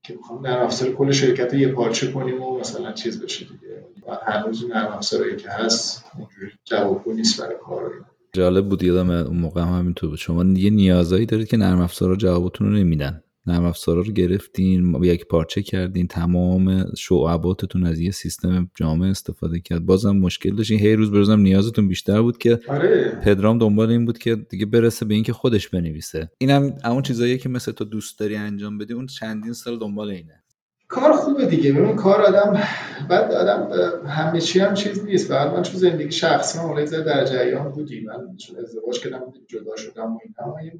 که 0.09 0.15
می‌خوام 0.15 0.47
نرم 0.47 0.63
افزار 0.63 0.91
کل 0.91 1.11
شرکت 1.11 1.53
یه 1.53 1.67
پارچه 1.67 2.11
کنیم 2.11 2.41
و 2.41 2.59
مثلا 2.59 2.91
چیز 2.91 3.23
بشه 3.23 3.45
دیگه. 3.45 3.85
و 4.07 4.17
هنوز 4.31 4.65
نرم 4.69 4.91
افزارهایی 4.91 5.35
که 5.35 5.49
هست 5.49 6.05
اونجوری 6.17 6.51
جوابگو 6.65 7.13
نیست 7.13 7.41
برای 7.41 7.55
کار. 7.65 7.91
جالب 8.33 8.69
بود 8.69 8.83
یادم 8.83 9.09
اون 9.09 9.37
موقع 9.37 9.61
هم 9.61 9.79
همینطور 9.79 10.09
بود. 10.09 10.19
شما 10.19 10.43
یه 10.43 10.69
نیازایی 10.69 11.25
دارید 11.25 11.47
که 11.47 11.57
نرم 11.57 11.81
افزارا 11.81 12.15
جوابتون 12.15 12.67
رو 12.67 12.73
نمیدن. 12.73 13.23
نرم 13.49 13.63
افزارا 13.65 14.01
رو 14.01 14.11
گرفتین 14.11 15.03
یک 15.03 15.27
پارچه 15.27 15.61
کردین 15.61 16.07
تمام 16.07 16.85
شعباتتون 16.97 17.85
از 17.85 17.99
یه 17.99 18.11
سیستم 18.11 18.69
جامع 18.75 19.07
استفاده 19.07 19.59
کرد. 19.59 19.85
بازم 19.85 20.17
مشکل 20.17 20.55
داشتین 20.55 20.79
هی 20.79 20.95
روز 20.95 21.11
بروزم 21.11 21.39
نیازتون 21.39 21.87
بیشتر 21.87 22.21
بود 22.21 22.37
که 22.37 22.59
آره. 22.67 23.19
پدرام 23.23 23.57
دنبال 23.57 23.89
این 23.89 24.05
بود 24.05 24.17
که 24.17 24.35
دیگه 24.35 24.65
برسه 24.65 25.05
به 25.05 25.13
اینکه 25.13 25.33
خودش 25.33 25.69
بنویسه. 25.69 26.31
اینم 26.37 26.73
اون 26.85 27.01
چیزایی 27.01 27.37
که 27.37 27.49
مثل 27.49 27.71
تو 27.71 27.85
دوست 27.85 28.19
داری 28.19 28.35
انجام 28.35 28.77
بدی. 28.77 28.93
اون 28.93 29.07
چندین 29.07 29.53
سال 29.53 29.79
دنبال 29.79 30.09
اینه. 30.09 30.43
کار 30.87 31.11
خوبه 31.13 31.45
دیگه. 31.45 31.73
ببین 31.73 31.95
کار 31.95 32.21
آدم 32.21 32.63
بعد 33.09 33.31
آدم 33.31 33.67
همه 34.07 34.41
چی 34.41 34.59
هم 34.59 34.73
چیز 34.73 35.05
نیست. 35.05 35.31
بعد 35.31 35.53
من 35.53 35.63
چون 35.63 35.75
زندگی 35.75 36.11
شخصی 36.11 36.59
من 36.59 36.85
در 36.85 37.25
جریان 37.25 37.71
بودیم. 37.71 38.05
من 38.05 38.37
چون 38.37 38.57
ازدواج 38.57 38.99
کردم 38.99 39.33
جدا 39.47 39.75
شدم 39.75 40.13
و 40.13 40.19
اینا 40.23 40.73
یه 40.73 40.79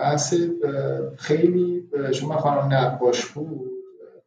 بحث 0.00 0.34
خیلی 1.16 1.88
من 2.28 2.36
خانم 2.36 2.74
نقاش 2.74 3.26
بود 3.26 3.70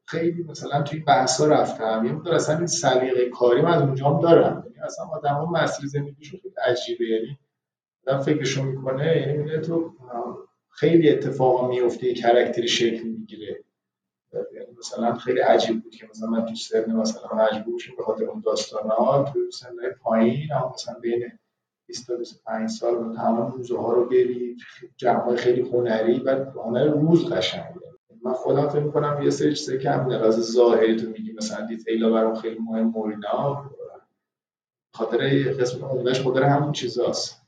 خیلی 0.05 0.43
مثلا 0.43 0.81
توی 0.81 0.99
بحث 0.99 1.41
ها 1.41 1.47
رفتم. 1.47 2.05
یه 2.05 2.11
مقدار 2.11 2.35
اصلا 2.35 2.57
این 2.57 2.67
سلیقه 2.67 3.29
کاری 3.29 3.61
من 3.61 3.73
از 3.73 3.81
اونجا 3.81 4.09
هم 4.09 4.21
دارم. 4.21 4.63
یعنی 4.65 4.85
اصلا 4.85 5.05
آدم 5.05 5.33
ها 5.33 5.45
مسیر 5.45 5.85
زندگیشون 5.87 6.39
خیلی 6.39 6.55
عجیبه. 6.65 7.05
یعنی 7.05 7.37
آدم 8.07 8.21
فکرشو 8.21 8.63
می‌کنه 8.63 9.17
یعنی 9.17 9.37
میده 9.37 9.59
تو 9.59 9.93
خیلی 10.69 11.09
اتفاقا 11.09 11.67
میفته 11.67 12.07
یه 12.07 12.13
کرکتری 12.13 12.67
شکل 12.67 13.07
می‌گیره. 13.07 13.63
یعنی 14.33 14.67
مثلا 14.79 15.13
خیلی 15.15 15.39
عجیب 15.39 15.83
بود 15.83 15.95
که 15.95 16.07
مثلا 16.09 16.29
من 16.29 16.45
تو 16.45 16.55
سرن 16.55 16.91
مثلا 16.91 17.37
مجبور 17.37 17.79
شدم 17.79 17.95
به 17.97 18.03
خاطر 18.03 18.25
اون 18.25 18.41
داستانا 18.45 19.23
تو 19.23 19.51
سرن 19.51 19.75
پایین 20.01 20.51
هم 20.51 20.71
مثلا 20.73 20.99
بین 20.99 21.31
20 21.93 22.07
تا 22.07 22.15
25 22.15 22.69
سال 22.69 22.95
رو 22.95 23.15
تمام 23.15 23.51
روزه 23.51 23.77
ها 23.77 23.93
رو 23.93 24.05
بری 24.05 24.57
جمع 24.97 25.35
خیلی 25.35 25.61
هنری 25.61 26.19
و 26.19 26.45
هنر 26.65 26.85
روز 26.85 27.25
قشنگه. 27.25 27.81
من 28.23 28.33
خودم 28.33 28.69
فکر 28.69 28.79
می‌کنم 28.79 29.21
یه 29.23 29.29
سری 29.29 29.53
چیزایی 29.53 29.79
که 29.79 29.89
هم 29.89 30.09
از 30.09 30.51
ظاهری 30.51 30.95
تو 30.95 31.09
میگی 31.09 31.33
مثلا 31.33 31.65
دیتیلا 31.65 32.09
برام 32.09 32.35
خیلی 32.35 32.59
مهم 32.59 32.87
مورینا 32.87 33.69
خاطر 34.93 35.53
قسم 35.53 35.85
عمدهش 35.85 36.21
خاطر 36.21 36.43
همون 36.43 36.71
چیزاست. 36.71 37.41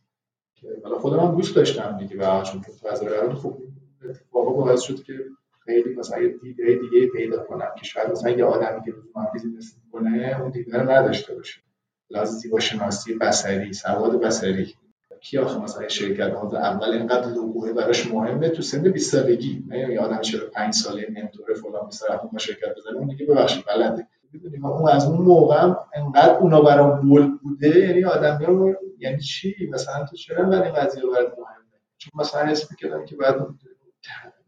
که 0.56 0.68
حالا 0.84 1.00
خودم 1.00 1.20
هم 1.20 1.36
دوست 1.36 1.56
داشتم 1.56 1.98
دیگه 1.98 2.18
و 2.18 2.44
چون 2.44 2.62
تو 2.62 2.72
فضا 2.72 3.08
رو 3.08 3.36
خوب 3.36 3.64
اتفاقا 4.10 4.52
باعث 4.52 4.82
شد 4.82 5.04
که 5.04 5.26
خیلی 5.66 5.96
مثلا 5.96 6.22
یه 6.22 6.28
دیده 6.28 6.76
دیگه 6.76 7.08
پیدا 7.08 7.44
کنم 7.44 7.72
که 7.78 7.86
شاید 7.86 8.10
مثلا 8.12 8.32
یه 8.32 8.46
آدمی 8.46 8.86
که 8.86 8.92
روزانه 8.92 9.30
بیزینس 9.34 9.76
کنه 9.92 10.38
اون 10.42 10.52
دیده 10.52 10.78
رو 10.78 10.90
نداشته 10.92 11.36
باشه. 11.36 11.65
لحاظ 12.10 12.30
زیبا 12.30 12.60
شناسی 12.60 13.16
بصری 13.16 13.74
سواد 13.74 14.22
بصری. 14.22 14.76
کی 15.22 15.38
آخه 15.38 15.60
مثلا 15.60 15.88
شرکت 15.88 16.34
ها 16.34 16.58
اول 16.58 16.90
اینقدر 16.90 17.28
لوگوه 17.30 17.74
براش 17.74 18.08
مهمه؟ 18.12 18.50
تو 18.50 18.62
سن 18.62 18.92
20 18.92 19.12
سالگی. 19.12 19.64
نه 19.68 19.80
یه 19.80 20.00
آدم 20.00 20.22
45 20.22 20.74
ساله 20.74 21.08
نمی‌تونه 21.10 21.54
فلان 21.54 21.86
بیست 21.86 22.08
طرف 22.08 22.22
ما 22.34 22.40
شرکت 22.40 22.76
بزنه؟ 22.78 22.98
اون 22.98 23.08
دیگه 23.08 23.26
ببخشید 23.26 23.66
بلده. 23.66 24.08
می‌دونی 24.34 24.58
اون 24.58 24.90
از 24.90 25.06
اون 25.06 25.22
موقع 25.22 25.74
انقدر 25.94 26.38
اونا 26.38 26.62
برام 26.62 27.02
بول 27.02 27.38
بوده 27.38 27.80
یعنی 27.80 28.04
آدم 28.04 28.76
یعنی 29.00 29.20
چی؟ 29.20 29.56
مثلا 29.74 30.06
تو 30.06 30.16
چرا 30.16 30.44
انقدر 30.44 30.64
این 30.64 30.74
قضیه 30.74 31.04
برات 31.04 31.34
مهمه؟ 31.40 31.80
چون 31.98 32.12
مثلا 32.16 32.46
حس 32.46 32.72
می‌کردم 32.72 33.06
که 33.06 33.16
بعد 33.16 33.36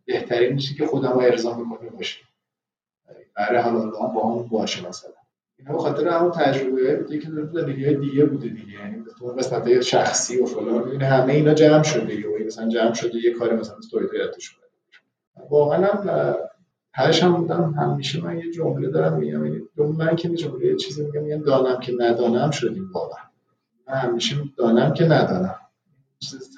بهترین 0.05 0.53
میشه 0.53 0.75
که 0.75 0.85
خودم 0.85 1.11
رو 1.11 1.19
ارضا 1.19 1.57
می‌کنه 1.57 1.89
باشه. 1.89 2.19
برای 3.35 3.61
حالا 3.61 3.89
با 3.89 4.35
هم 4.35 4.47
باشه 4.47 4.87
مثلا. 4.87 5.11
اینا 5.59 5.71
به 5.73 5.79
خاطر 5.79 6.07
همون 6.07 6.31
تجربه 6.31 6.95
بوده 6.95 7.19
که 7.19 7.29
در 7.29 7.45
زندگی 7.45 7.95
دیگه 7.95 8.25
بوده 8.25 8.47
دیگه. 8.47 8.73
یعنی 8.73 9.03
تو 9.19 9.27
قسمت 9.27 9.81
شخصی 9.81 10.41
و 10.41 10.45
فلان 10.45 10.83
می‌بینی 10.83 11.03
همه 11.03 11.33
اینا 11.33 11.53
جمع 11.53 11.83
شده 11.83 12.15
یه 12.15 12.45
مثلا 12.45 12.69
جمع 12.69 12.93
شده 12.93 13.15
یه 13.17 13.33
کاری 13.33 13.55
مثلا 13.55 13.77
استوری 13.77 14.17
یادش 14.17 14.49
کنه 14.49 14.67
واقعا 15.49 15.85
هم 15.85 16.35
هرش 16.93 17.23
هم 17.23 17.33
بودم 17.33 17.73
همیشه 17.79 18.23
من 18.23 18.37
یه 18.37 18.51
جمله 18.51 18.89
دارم 18.89 19.19
میگم 19.19 19.45
یعنی 19.45 19.61
من 19.77 20.15
که 20.15 20.29
جمله 20.29 20.75
چیزی 20.75 21.05
میگم 21.05 21.23
میگم 21.23 21.43
دانم 21.43 21.79
که 21.79 21.93
ندانم 21.99 22.51
شدیم 22.51 22.91
واقعا 22.93 23.23
من 23.87 23.95
همیشه 23.95 24.35
دانم 24.57 24.93
که 24.93 25.05
ندانم. 25.05 25.55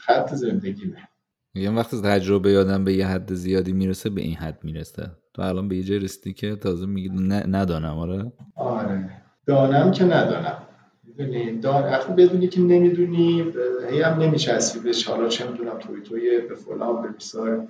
خط 0.01 0.33
زندگیمه. 0.33 1.09
میگم 1.53 1.77
وقتی 1.77 2.01
تجربه 2.01 2.51
یادم 2.51 2.85
به 2.85 2.93
یه 2.93 3.07
حد 3.07 3.33
زیادی 3.33 3.73
می‌رسه 3.73 4.09
به 4.09 4.21
این 4.21 4.35
حد 4.35 4.59
می‌رسه. 4.63 5.11
تو 5.33 5.41
الان 5.41 5.67
به 5.67 5.75
یه 5.75 5.83
جای 5.83 5.99
رسیدی 5.99 6.33
که 6.33 6.55
تازه 6.55 6.85
میگی 6.85 7.09
ندانم 7.47 7.97
آره؟ 7.97 8.31
آره. 8.55 9.09
دانم 9.45 9.91
که 9.91 10.03
ندانم. 10.03 10.57
می‌دونی 11.03 11.59
دان 11.59 12.15
بدونی 12.17 12.47
که 12.47 12.61
نمی‌دونی 12.61 13.53
هی 13.91 14.01
هم 14.01 14.19
نمیچسبی 14.19 14.79
به 14.79 14.95
حالا 15.07 15.27
چه 15.27 15.51
می‌دونم 15.51 15.79
توی 15.79 16.01
توی 16.01 16.41
به 16.49 16.55
فلان 16.55 17.01
به 17.01 17.07
بیسار. 17.07 17.67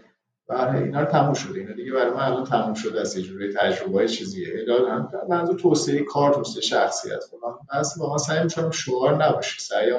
برای 0.48 0.84
اینا 0.84 1.00
رو 1.00 1.06
تموم 1.06 1.34
شده. 1.34 1.60
اینا 1.60 1.74
دیگه 1.74 1.92
برای 1.92 2.14
من 2.14 2.20
الان 2.20 2.44
تموم 2.44 2.74
شده 2.74 3.02
از 3.02 3.18
یه 3.18 3.24
جوری 3.24 3.54
تجربه 3.54 4.08
چیزیه. 4.08 4.48
هم 4.90 5.10
منظور 5.30 5.60
توسعه 5.60 6.04
کار 6.04 6.34
توسعه 6.34 6.62
شخصیت 6.62 7.24
فلان. 7.32 7.54
بس 7.74 7.98
واقعا 7.98 8.18
سعی 8.18 8.44
می‌کنم 8.44 8.72
شعار 8.72 9.26
نباشه. 9.26 9.60
سعی 9.60 9.92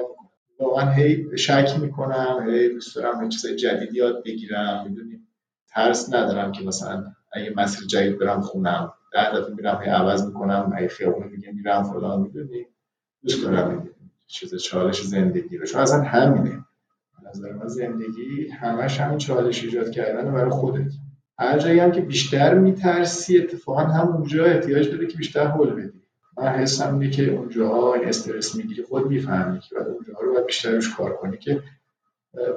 واقعا 0.61 0.91
هی 0.91 1.39
شک 1.39 1.75
می‌کنم 1.81 2.49
هی 2.49 2.69
دوست 2.69 2.97
دارم 2.97 3.29
چیز 3.29 3.47
جدیدی 3.47 3.99
یاد 3.99 4.25
بگیرم. 4.25 4.85
می‌دونی؟ 4.89 5.21
ترس 5.69 6.15
ندارم 6.15 6.53
که 6.53 6.65
مثلا 6.65 7.05
اگه 7.33 7.53
مسیر 7.57 7.87
جدید 7.87 8.19
برم 8.19 8.41
خونم 8.41 8.93
ده 9.13 9.31
دفعه 9.37 9.55
میرم 9.55 9.81
هی 9.83 9.91
عوض 9.91 10.27
می‌کنم 10.27 10.73
اگه 10.77 10.89
خیابون 10.89 11.29
میگه 11.29 11.53
میرم 11.53 11.83
فلان 11.83 12.21
می‌دونی؟ 12.21 12.67
دوست 13.23 13.45
دارم 13.45 13.89
چیز 14.27 14.55
چالش 14.55 15.03
زندگی 15.03 15.57
رو. 15.57 15.67
چون 15.67 15.81
اصلا 15.81 16.03
همینه. 16.03 16.65
نظر 17.29 17.53
من 17.53 17.69
زندگی 17.69 18.49
همش 18.61 19.01
همین 19.01 19.19
چالش 19.19 19.65
ایجاد 19.65 19.91
کردن 19.91 20.33
برای 20.33 20.51
خودت. 20.51 20.93
هر 21.39 21.59
جایی 21.59 21.79
هم 21.79 21.93
که 21.93 22.01
بیشتر 22.01 22.55
میترسی 22.55 23.39
اتفاقا 23.39 23.81
هم 23.81 24.09
اونجا 24.09 24.45
احتیاج 24.45 24.91
داره 24.91 25.07
که 25.07 25.17
بیشتر 25.17 25.47
حل 25.47 25.71
بدی. 25.71 26.00
من 26.39 26.49
حسم 26.49 26.95
اینه 26.99 27.11
که 27.11 27.31
اونجاها 27.31 27.95
این 27.95 28.09
استرس 28.09 28.55
می‌گیری 28.55 28.83
خود 28.83 29.07
می‌فهمی 29.07 29.61
که 29.61 29.75
بعد 29.75 29.89
اونجاها 29.89 30.21
رو 30.21 30.33
باید 30.33 30.47
بیشتر 30.47 30.71
روش 30.71 30.95
کار 30.95 31.17
کنی 31.17 31.39
که 31.39 31.63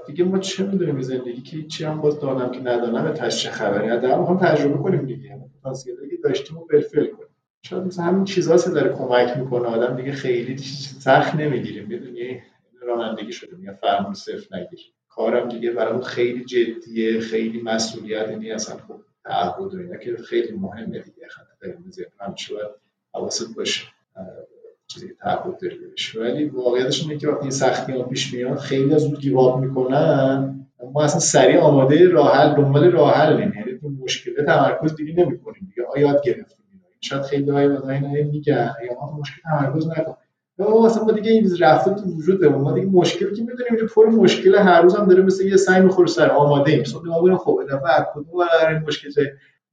دیگه 0.08 0.24
ما 0.24 0.40
چه 0.40 0.64
می‌دونیم 0.66 1.02
زندگی 1.02 1.42
که 1.42 1.64
چی 1.68 1.84
هم 1.84 2.02
باز 2.02 2.20
دانم 2.20 2.52
که 2.52 2.60
ندانم 2.60 3.14
تاش 3.14 3.44
چه 3.44 3.50
خبری؟ 3.50 3.88
در 3.88 4.12
هم 4.12 4.38
تجربه 4.38 4.84
کنیم 4.84 5.06
دیگه. 5.06 5.40
پتانسیلی 5.60 6.10
که 6.10 6.18
داشتیم 6.24 6.58
و 6.58 6.66
بالفعل 6.66 7.06
کنیم. 7.06 7.28
شاید 7.66 7.84
مثلا 7.84 8.06
همین 8.06 8.26
چیزا 8.26 8.56
داره 8.56 8.94
کمک 8.94 9.38
می‌کنه 9.38 9.68
آدم 9.68 9.96
دیگه 9.96 10.12
خیلی 10.12 10.58
سخت 11.00 11.36
نمی‌گیریم 11.36 11.88
می‌دونی؟ 11.88 12.42
رانندگی 12.82 13.32
شده 13.32 13.56
میگه 13.56 13.74
فرمون 13.82 14.14
صفر 14.14 14.58
نگیر. 14.58 14.80
کارم 15.10 15.50
دیگه 15.50 15.72
برای 15.72 16.02
خیلی 16.02 16.46
جدیه 16.46 17.20
خیلی 17.20 17.62
مسئولیت 17.62 18.30
یعنی 18.30 18.52
اصلا 18.52 18.78
خب 18.78 19.00
تعهد 19.24 19.74
و 19.74 19.78
اینا 19.78 19.98
که 19.98 20.18
خیلی 20.18 20.58
مهمه 20.58 21.00
دیگه. 21.00 21.28
خط 21.30 21.48
قرمز 21.62 22.00
همیشه 22.20 22.56
باید 22.56 22.72
حواست 23.14 23.56
باشه. 23.56 23.86
چیزی 24.88 25.08
که 25.08 25.14
تعهد 25.14 25.58
داری 25.62 25.78
بهش. 25.78 26.16
ولی 26.16 26.46
واقعیتش 26.46 27.02
اینه 27.04 27.18
که 27.18 27.28
وقتی 27.28 27.42
این 27.42 27.52
سختی 27.52 27.92
ها 27.92 28.04
پیش 28.04 28.34
میاد 28.34 28.58
خیلی 28.58 28.94
از 28.94 29.04
اون 29.04 29.14
گیواب 29.14 29.60
می‌کنن 29.60 30.60
ما 30.94 31.04
اصلا 31.04 31.20
سریع 31.20 31.60
آماده 31.60 32.08
راه 32.10 32.36
حل 32.36 32.56
دنبال 32.56 32.92
راه 32.92 33.14
حل 33.14 33.40
یعنی 33.40 33.54
تو 33.82 33.90
مشکل 33.90 34.46
تمرکز 34.46 34.96
دیگه 34.96 35.26
نمی‌کنیم 35.26 35.72
دیگه. 35.76 35.88
آیات 35.96 36.22
گرفتیم 36.24 36.58
شاید 37.02 37.22
خیلی 37.22 37.52
های 37.52 37.68
اینا 37.68 38.10
میگن 38.32 38.74
یا 38.90 38.94
ما 39.02 39.18
مشکل 39.20 39.42
تمرکز 39.44 39.88
نکن 39.88 40.16
ما 40.60 40.86
اصلا 40.86 41.04
ما 41.04 41.12
دیگه 41.12 41.32
این 41.32 41.58
رفته 41.60 41.94
تو 41.94 42.02
وجود 42.02 42.46
ما 42.46 42.72
دیگه 42.72 42.88
مشکلی 42.88 43.36
که 43.36 43.42
می‌دونیم 43.42 43.76
که 43.80 43.94
پر 43.96 44.06
مشکل 44.06 44.56
هر 44.56 44.82
روز 44.82 44.96
هم 44.96 45.08
داره 45.08 45.24
مثل 45.24 45.48
یه 45.48 45.58
سعی 45.58 45.82
می‌خوره 45.82 46.08
سر. 46.08 46.30
آماده 46.30 46.72
ایم 46.72 46.84
صبح 46.84 47.08
ما 47.08 47.20
ببینیم 47.20 47.38
خب 47.38 47.60
دفعه 47.70 48.08
کدوم 48.14 48.48
این 48.70 48.78
مشکل 48.88 49.10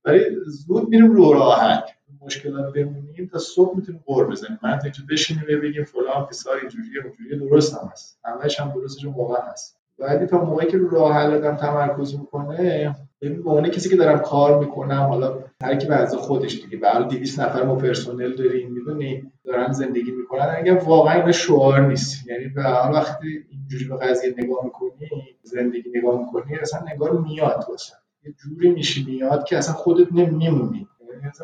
ولی 0.05 0.21
زود 0.47 0.89
میریم 0.89 1.13
رو 1.13 1.33
راه 1.33 1.61
حل. 1.61 1.81
مشکلات 2.21 2.73
بمونیم 2.75 3.31
تا 3.33 3.39
صبح 3.39 3.77
می‌تونیم 3.77 4.03
قور 4.07 4.27
بزنیم. 4.27 4.59
من 4.63 4.79
تا 4.79 4.89
بشینیم 5.11 5.43
و 5.43 5.61
بگیم 5.63 5.85
فلان 5.85 6.27
فیسار 6.27 6.57
اینجوریه 6.57 7.03
اونجوریه 7.05 7.39
درست 7.39 7.75
هم 7.75 7.89
هست. 7.93 8.19
همش 8.25 8.61
هم 8.61 8.73
درستش 8.73 9.05
واقعا 9.05 9.43
هست. 9.53 9.77
بعدی 9.99 10.27
تا 10.27 10.45
موقعی 10.45 10.71
که 10.71 10.79
راه 10.91 11.13
حل 11.13 11.57
تمرکز 11.57 12.15
می‌کنه 12.15 12.97
ببین 13.21 13.63
به 13.63 13.71
کسی 13.71 13.89
که 13.89 13.97
دارم 13.97 14.19
کار 14.19 14.59
می‌کنم 14.59 15.03
حالا 15.03 15.39
هر 15.63 15.77
کی 15.77 15.87
به 15.87 16.07
خودش 16.07 16.63
دیگه 16.63 16.77
به 16.77 16.91
حال 16.91 17.09
200 17.09 17.41
نفر 17.41 17.63
ما 17.63 17.75
پرسنل 17.77 18.37
داریم 18.37 18.73
می‌دونی؟ 18.73 19.33
دارن 19.45 19.73
زندگی 19.73 20.11
می‌کنن. 20.11 20.55
اگه 20.59 20.75
واقعا 20.75 21.23
این 21.23 21.33
شعار 21.33 21.81
نیست. 21.87 22.29
یعنی 22.29 22.49
به 22.49 22.63
حال 22.63 22.95
وقتی 22.95 23.45
اینجوری 23.51 23.85
به 23.85 23.97
قضیه 23.97 24.35
نگاه 24.39 24.65
می‌کنی 24.65 25.09
زندگی 25.43 25.91
نگاه 25.97 26.21
می‌کنی 26.21 26.57
اصلا 26.57 26.81
نگاه 26.95 27.23
میاد 27.23 27.65
واسه. 27.69 27.95
یه 28.25 28.35
جوری 28.43 28.71
میشی 28.71 29.05
میاد 29.05 29.45
که 29.45 29.59
اصلا 29.59 29.75
خودت 29.75 30.13
نمیمونی. 30.13 30.87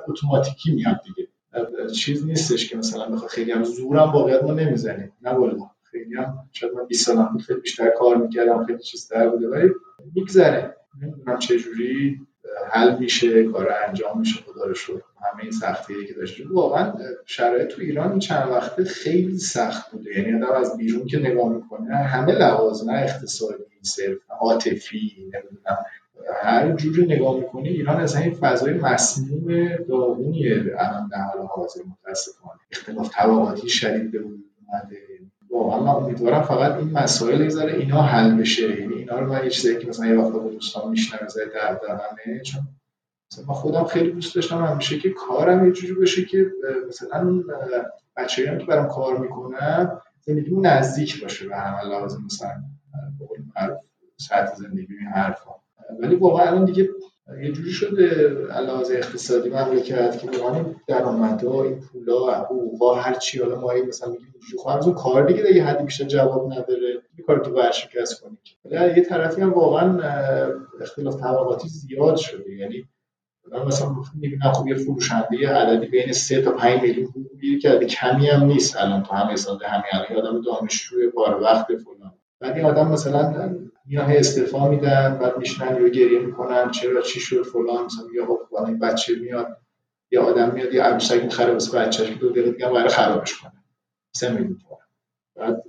اتوماتیکی 0.09 0.75
میاد 0.75 1.01
دیگه. 1.05 1.29
چیز 1.95 2.27
نیستش 2.27 2.69
که 2.69 2.77
مثلا 2.77 3.09
بخواد 3.09 3.31
خیلی 3.31 3.53
هم 3.53 3.65
زورم 3.65 4.13
واقعیت 4.13 4.43
ما 4.43 4.53
نمی‌زنیم 4.53 5.13
نه 5.23 5.31
والله 5.31 5.67
خیلی 5.83 6.15
هم 6.17 6.39
شاید 6.53 6.73
من 6.73 6.87
20 6.87 7.07
سال 7.07 7.27
بود 7.33 7.43
خیلی 7.43 7.61
بیشتر 7.61 7.91
کار 7.91 8.17
می‌کردم 8.17 8.65
خیلی 8.65 8.79
چیزتر 8.79 9.29
بوده 9.29 9.49
ولی 9.49 9.71
میگذره. 10.15 10.77
نمی‌دونم 11.03 11.39
چه 11.39 11.59
جوری 11.59 12.21
حل 12.71 12.99
میشه 12.99 13.45
کار 13.45 13.73
انجام 13.89 14.19
میشه 14.21 14.41
خدا 14.43 14.65
رو 14.65 14.75
شد 14.75 15.03
همه 15.33 15.43
این 15.43 15.53
سختی 15.53 16.07
که 16.07 16.15
داشته 16.15 16.45
واقعا 16.51 16.93
شرایط 17.27 17.69
تو 17.69 17.83
ایران 17.83 18.11
این 18.11 18.19
چند 18.19 18.49
وقته 18.51 18.85
خیلی 18.85 19.39
سخت 19.39 19.91
بوده 19.91 20.19
یعنی 20.19 20.43
آدم 20.45 20.53
از 20.53 20.77
بیرون 20.77 21.07
که 21.07 21.19
نگاه 21.19 21.53
می‌کنه 21.53 21.97
همه 21.97 22.33
لحاظ 22.33 22.85
نه 22.89 22.93
اقتصادی 22.93 23.65
صرف 23.83 24.19
عاطفی 24.41 25.13
نمی‌دونم. 25.19 25.77
هر 26.47 26.73
جوری 26.73 27.07
نگاه 27.07 27.37
می‌کنی 27.37 27.69
ایران 27.69 28.01
از 28.01 28.17
این 28.17 28.35
فضای 28.35 28.75
مسموم 28.75 29.69
داغونیه 29.89 30.75
الان 30.79 31.09
در 31.09 31.23
حال 31.23 31.47
حاضر 31.47 31.81
متاسفانه. 31.81 32.61
اختلاف 32.73 33.11
طبقاتی 33.13 33.69
شدید 33.69 34.13
به 34.13 34.19
وجود 34.19 34.45
اومده. 34.69 34.97
واقعا 35.51 35.81
من 35.81 36.05
امیدوارم 36.05 36.43
فقط 36.43 36.77
این 36.77 36.93
مسائل 36.93 37.41
یه 37.41 37.65
اینا 37.65 38.03
حل 38.03 38.35
بشه. 38.35 38.81
یعنی 38.81 38.95
اینا 38.95 39.19
رو 39.19 39.33
من 39.33 39.45
یه 39.45 39.79
که 39.79 39.89
مثلا 39.89 40.07
یه 40.07 40.15
وقتا 40.15 40.39
با 40.39 40.51
دوستان 40.51 40.91
میشنم 40.91 41.29
زای 41.29 41.47
دغدغمه 41.47 42.41
چون 42.45 42.61
مثلا 43.33 43.45
من 43.49 43.55
خودم 43.55 43.85
خیلی 43.85 44.13
دوست 44.13 44.35
داشتم 44.35 44.65
همیشه 44.65 44.99
که 44.99 45.11
کارم 45.11 45.67
یه 45.67 45.73
جوری 45.73 45.95
بشه 45.95 46.25
که 46.25 46.47
مثلا 46.89 47.43
بچه‌ای 48.17 48.59
که 48.59 48.65
برام 48.65 48.89
کار 48.89 49.19
می‌کنن 49.19 50.01
زندگی 50.21 50.57
نزدیک 50.57 51.23
باشه 51.23 51.49
به 51.49 51.57
هم 51.57 51.91
لازم 51.91 52.23
مثلا 52.25 52.63
به 53.19 53.27
قول 53.27 53.39
معروف 53.57 53.79
زندگی 54.57 54.95
این 55.01 55.09
حرفا. 55.09 55.51
ولی 56.01 56.17
واقعا 56.17 56.49
الان 56.49 56.65
دیگه 56.65 56.89
یه 57.43 57.53
جوری 57.53 57.71
شده 57.71 58.37
علاوه 58.53 58.87
اقتصادی 58.91 59.49
مملکت 59.49 60.19
که 60.19 60.39
واقعا 60.41 60.65
درآمدها 60.87 61.63
این 61.63 61.81
پولا 61.81 62.35
حقوقا 62.35 62.95
هر 62.95 63.15
چی 63.15 63.39
حالا 63.39 63.61
ما 63.61 63.73
مثلا 63.89 64.11
میگیم 64.11 64.35
اینجوری 64.35 64.83
خب 64.83 64.95
کار 64.95 65.27
دیگه 65.27 65.43
دیگه 65.43 65.65
حدی 65.65 65.85
بیشتر 65.85 66.05
جواب 66.05 66.53
نداره 66.53 67.03
این 67.17 67.27
کار 67.27 67.39
تو 67.39 67.51
ورشکست 67.51 68.21
کنی 68.21 68.39
ولی 68.65 68.97
یه 68.97 69.05
طرفی 69.05 69.41
هم 69.41 69.53
واقعا 69.53 70.01
اختلاف 70.81 71.21
طبقاتی 71.21 71.69
زیاد 71.69 72.17
شده. 72.17 72.55
یعنی 72.55 72.85
من 73.53 73.67
مثلا 73.67 73.89
می‌بینم 74.15 74.53
خب 74.53 74.67
یه 74.67 74.75
فروشنده 74.75 75.49
عددی 75.49 75.87
بین 75.87 76.13
3 76.13 76.43
تا 76.43 76.51
5 76.51 76.83
میلیون 76.83 77.07
حقوق 77.07 77.41
گیر 77.41 77.61
کرده 77.61 77.87
کمی 77.87 78.27
هم 78.27 78.45
نیست 78.45 78.77
الان 78.77 79.03
تو 79.03 79.15
همه 79.15 79.37
سال 79.37 79.59
همین 79.65 79.85
الان 79.93 80.27
آدم 80.27 80.41
دانشجوی 80.41 81.09
بار 81.09 81.43
وقت 81.43 81.67
فلان. 81.67 82.13
این 82.55 82.65
آدم 82.65 82.89
مثلا 82.89 83.55
میان 83.89 84.11
استعفا 84.11 84.69
میدن 84.69 85.19
بعد 85.23 85.39
میشنن 85.39 85.83
یا 85.83 85.89
گریه 85.89 86.19
می‌کنن 86.19 86.71
چرا 86.71 87.03
چی 87.03 87.21
شد 87.21 87.43
فلان 87.43 87.85
مثلا 87.85 88.07
یا 88.15 88.27
خب 88.27 88.79
بچه 88.83 89.15
میاد 89.15 89.57
یا 90.11 90.23
آدم 90.23 90.55
میاد 90.55 90.75
یا 90.75 90.85
عروسک 90.85 91.25
می‌خره 91.25 91.53
واسه 91.53 91.79
بچه‌ش 91.79 92.11
دو 92.21 92.31
دقیقه 92.31 92.51
دیگه 92.51 92.67
قرار 92.67 92.89
خرابش 92.89 93.35
کنه. 93.35 93.53
سه 94.13 94.33
میلیون 94.33 94.59
بعد 95.37 95.63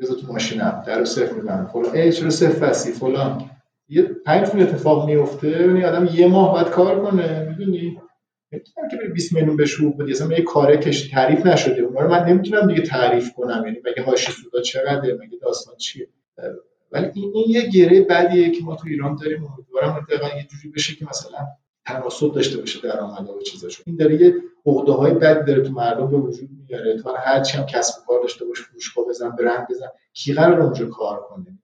می‌ذاره 0.00 0.20
تو 0.20 0.32
ماشینم 0.32 0.84
در 0.86 1.04
صفر 1.04 1.32
می‌زنه. 1.32 1.66
فلان. 1.66 1.94
ای 1.94 2.12
چرا 2.12 2.30
صفر 2.30 2.66
هستی؟ 2.66 2.92
فلان. 2.92 3.50
یه 3.88 4.02
پنج 4.02 4.48
اتفاق 4.48 5.06
میفته 5.06 5.48
یعنی 5.48 5.84
آدم 5.84 6.08
یه 6.12 6.28
ماه 6.28 6.52
باید 6.52 6.68
کار 6.68 7.00
کنه. 7.00 7.48
می‌دونی؟ 7.48 8.00
نمی‌تونم 8.52 8.88
که 8.88 8.96
بری 8.96 9.08
20 9.08 9.32
میلیون 9.32 9.56
بهش 9.56 9.80
حقوق 9.80 10.02
بدی. 10.02 10.12
اصلا 10.12 10.32
یه 10.32 10.42
کار 10.42 10.76
کش 10.76 11.10
تعریف 11.10 11.46
نشده. 11.46 11.82
اونا 11.82 12.00
رو 12.00 12.10
من 12.10 12.24
نمی‌تونم 12.24 12.66
دیگه 12.68 12.82
تعریف 12.82 13.32
کنم. 13.32 13.62
یعنی 13.66 13.78
مگه 13.84 14.02
هاشی 14.02 14.32
سودا 14.32 14.60
چقدره؟ 14.60 15.14
مگه 15.14 15.38
داستان 15.42 15.76
چیه؟ 15.76 16.08
ولی 16.94 17.10
این, 17.14 17.32
این 17.34 17.44
یه 17.48 17.68
گره 17.68 18.00
بدیه 18.00 18.50
که 18.50 18.64
ما 18.64 18.76
تو 18.76 18.88
ایران 18.88 19.16
داریم 19.16 19.44
امیدوارم 19.44 20.06
دقیقا 20.08 20.26
یه 20.36 20.46
جوری 20.50 20.68
بشه 20.74 20.94
که 20.94 21.06
مثلا 21.10 21.46
تناسب 21.86 22.32
داشته 22.32 22.58
باشه 22.58 22.80
درآمد 22.80 23.30
و 23.30 23.42
چیزاشو 23.42 23.82
این 23.86 23.96
داره 23.96 24.22
یه 24.22 24.34
عقده 24.66 24.92
های 24.92 25.14
بد 25.14 25.46
داره 25.46 25.62
تو 25.62 25.72
مردم 25.72 26.10
به 26.10 26.16
وجود 26.16 26.48
میاره. 26.68 27.02
تو 27.02 27.10
هر 27.16 27.40
چی 27.40 27.58
هم 27.58 27.66
کسب 27.66 28.06
کار 28.06 28.20
داشته 28.22 28.44
باش 28.44 28.60
فروشگاه 28.60 29.04
بزن 29.08 29.30
برند 29.30 29.66
بزن. 29.70 29.86
کی 30.12 30.32
قرار 30.34 30.60
اونجا 30.60 30.86
کار 30.86 31.20
کنه؟ 31.20 31.58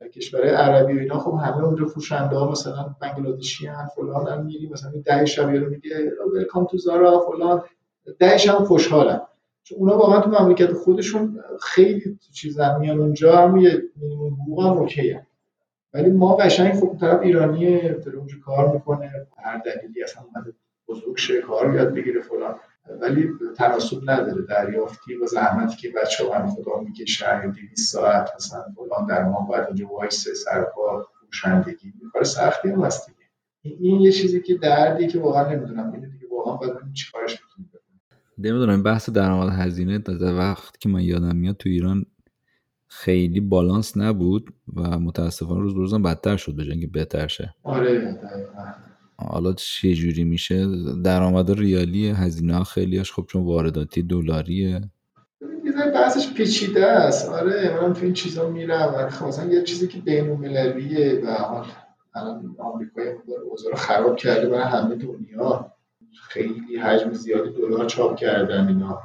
در 0.00 0.08
کشورهای 0.08 0.50
عربی 0.50 0.92
و 0.92 0.98
اینا 0.98 1.18
خب 1.18 1.34
همه 1.44 1.64
اونجا 1.64 1.86
فروشنده 1.86 2.36
ها 2.36 2.50
مثلا 2.50 2.94
بنگلادشی 3.00 3.68
ان 3.68 3.86
فلان 3.96 4.28
هم 4.28 4.46
میری 4.46 4.68
مثلا 4.68 4.92
ده 5.04 5.24
شب 5.24 5.48
رو 5.48 5.70
میگه 5.70 6.12
ویلکام 6.32 6.64
تو 6.64 6.78
زارا 6.78 7.20
فلان. 7.20 7.62
ده 8.18 8.38
شب 8.38 8.54
خوشحالن. 8.54 9.20
چون 9.62 9.78
اونا 9.78 9.98
واقعا 9.98 10.20
تو 10.20 10.30
مملکت 10.30 10.72
خودشون 10.72 11.40
خیلی 11.62 12.18
چیزا 12.32 12.78
میان 12.78 12.98
اونجا 12.98 13.36
هم 13.36 13.56
یه 13.56 13.82
حقوق 14.42 14.66
هم 14.66 14.72
اوکی 14.72 15.18
ولی 15.94 16.10
ما 16.10 16.36
قشنگ 16.36 16.74
خب 16.74 16.96
طرف 17.00 17.20
ایرانیه 17.20 18.00
داره 18.04 18.18
اونجا 18.18 18.36
کار 18.44 18.74
می‌کنه 18.74 19.26
هر 19.44 19.58
دلیلی 19.58 20.02
اصلا 20.02 20.22
اومده 20.22 20.52
بزرگ 20.88 21.16
شه 21.16 21.40
کار 21.40 21.74
یاد 21.74 21.94
بگیره 21.94 22.20
فلان. 22.20 22.54
ولی 23.00 23.28
تناسب 23.56 24.10
نداره 24.10 24.42
دریافتی 24.42 25.14
و 25.14 25.26
زحمتی 25.26 25.76
که 25.76 25.90
بچه 25.90 26.26
ها 26.26 26.46
خدا 26.46 26.80
می‌کشن 26.80 27.50
200 27.50 27.92
ساعت 27.92 28.30
مثلا 28.36 28.64
فلان 28.76 29.06
در 29.06 29.24
ما 29.24 29.40
باید 29.40 29.66
اینجا 29.66 29.86
وایس 29.86 30.28
سر 30.28 30.66
کار 30.74 31.06
فروشندگی 31.20 31.92
کار 32.12 32.24
سختی 32.24 32.68
هم 32.68 32.84
هست 32.84 33.06
دیگه. 33.06 33.28
این 33.80 34.00
یه 34.00 34.12
چیزی 34.12 34.40
که 34.40 34.54
دردی 34.54 35.06
که 35.06 35.20
واقعا 35.20 35.48
نمی‌دونم. 35.54 35.92
اینه 35.92 36.06
دیگه 36.06 36.26
واقعا 36.30 36.56
باید 36.56 36.92
چیکارش 36.94 37.38
نمی‌دونم 38.42 38.82
بحث 38.82 39.10
درآمد 39.10 39.52
هزینه 39.52 39.98
تا 39.98 40.12
وقت 40.20 40.80
که 40.80 40.88
من 40.88 41.00
یادم 41.00 41.36
میاد 41.36 41.56
تو 41.56 41.68
ایران 41.68 42.04
خیلی 42.88 43.40
بالانس 43.40 43.96
نبود 43.96 44.54
و 44.76 44.98
متاسفانه 44.98 45.60
روز 45.60 45.74
روزم 45.74 46.02
بدتر 46.02 46.36
شد 46.36 46.56
به 46.56 46.64
جنگ 46.64 46.92
بهتر 46.92 47.26
شه. 47.26 47.54
آره 47.62 48.18
حالا 49.16 49.52
چه 49.52 49.94
جوری 49.94 50.24
میشه؟ 50.24 50.66
درآمد 51.04 51.50
ریالی 51.50 52.08
هزینه 52.08 52.56
ها 52.56 52.64
خیلیش 52.64 53.12
خب 53.12 53.26
چون 53.28 53.44
وارداتی 53.44 54.02
دلاریه. 54.02 54.80
یه 55.64 55.72
بحثش 55.94 56.34
پیچیده 56.34 56.86
است. 56.86 57.28
آره 57.28 57.80
من 57.82 57.92
تو 57.92 58.04
این 58.04 58.12
چیزا 58.12 58.50
میرم. 58.50 59.08
خواستم 59.08 59.52
یه 59.52 59.62
چیزی 59.62 59.88
که 59.88 59.98
بین 59.98 60.30
المللیه 60.30 61.22
و 61.24 61.34
حال 61.34 61.66
الان 62.14 62.56
آمریکا 62.58 63.02
اوضاع 63.50 63.74
خراب 63.74 64.16
کرده 64.16 64.48
برای 64.48 64.64
همه 64.64 64.94
دنیا. 64.94 65.72
خیلی 66.20 66.76
حجم 66.76 67.12
زیادی 67.12 67.50
دلار 67.50 67.86
چاپ 67.86 68.16
کردن 68.16 68.68
اینا. 68.68 69.00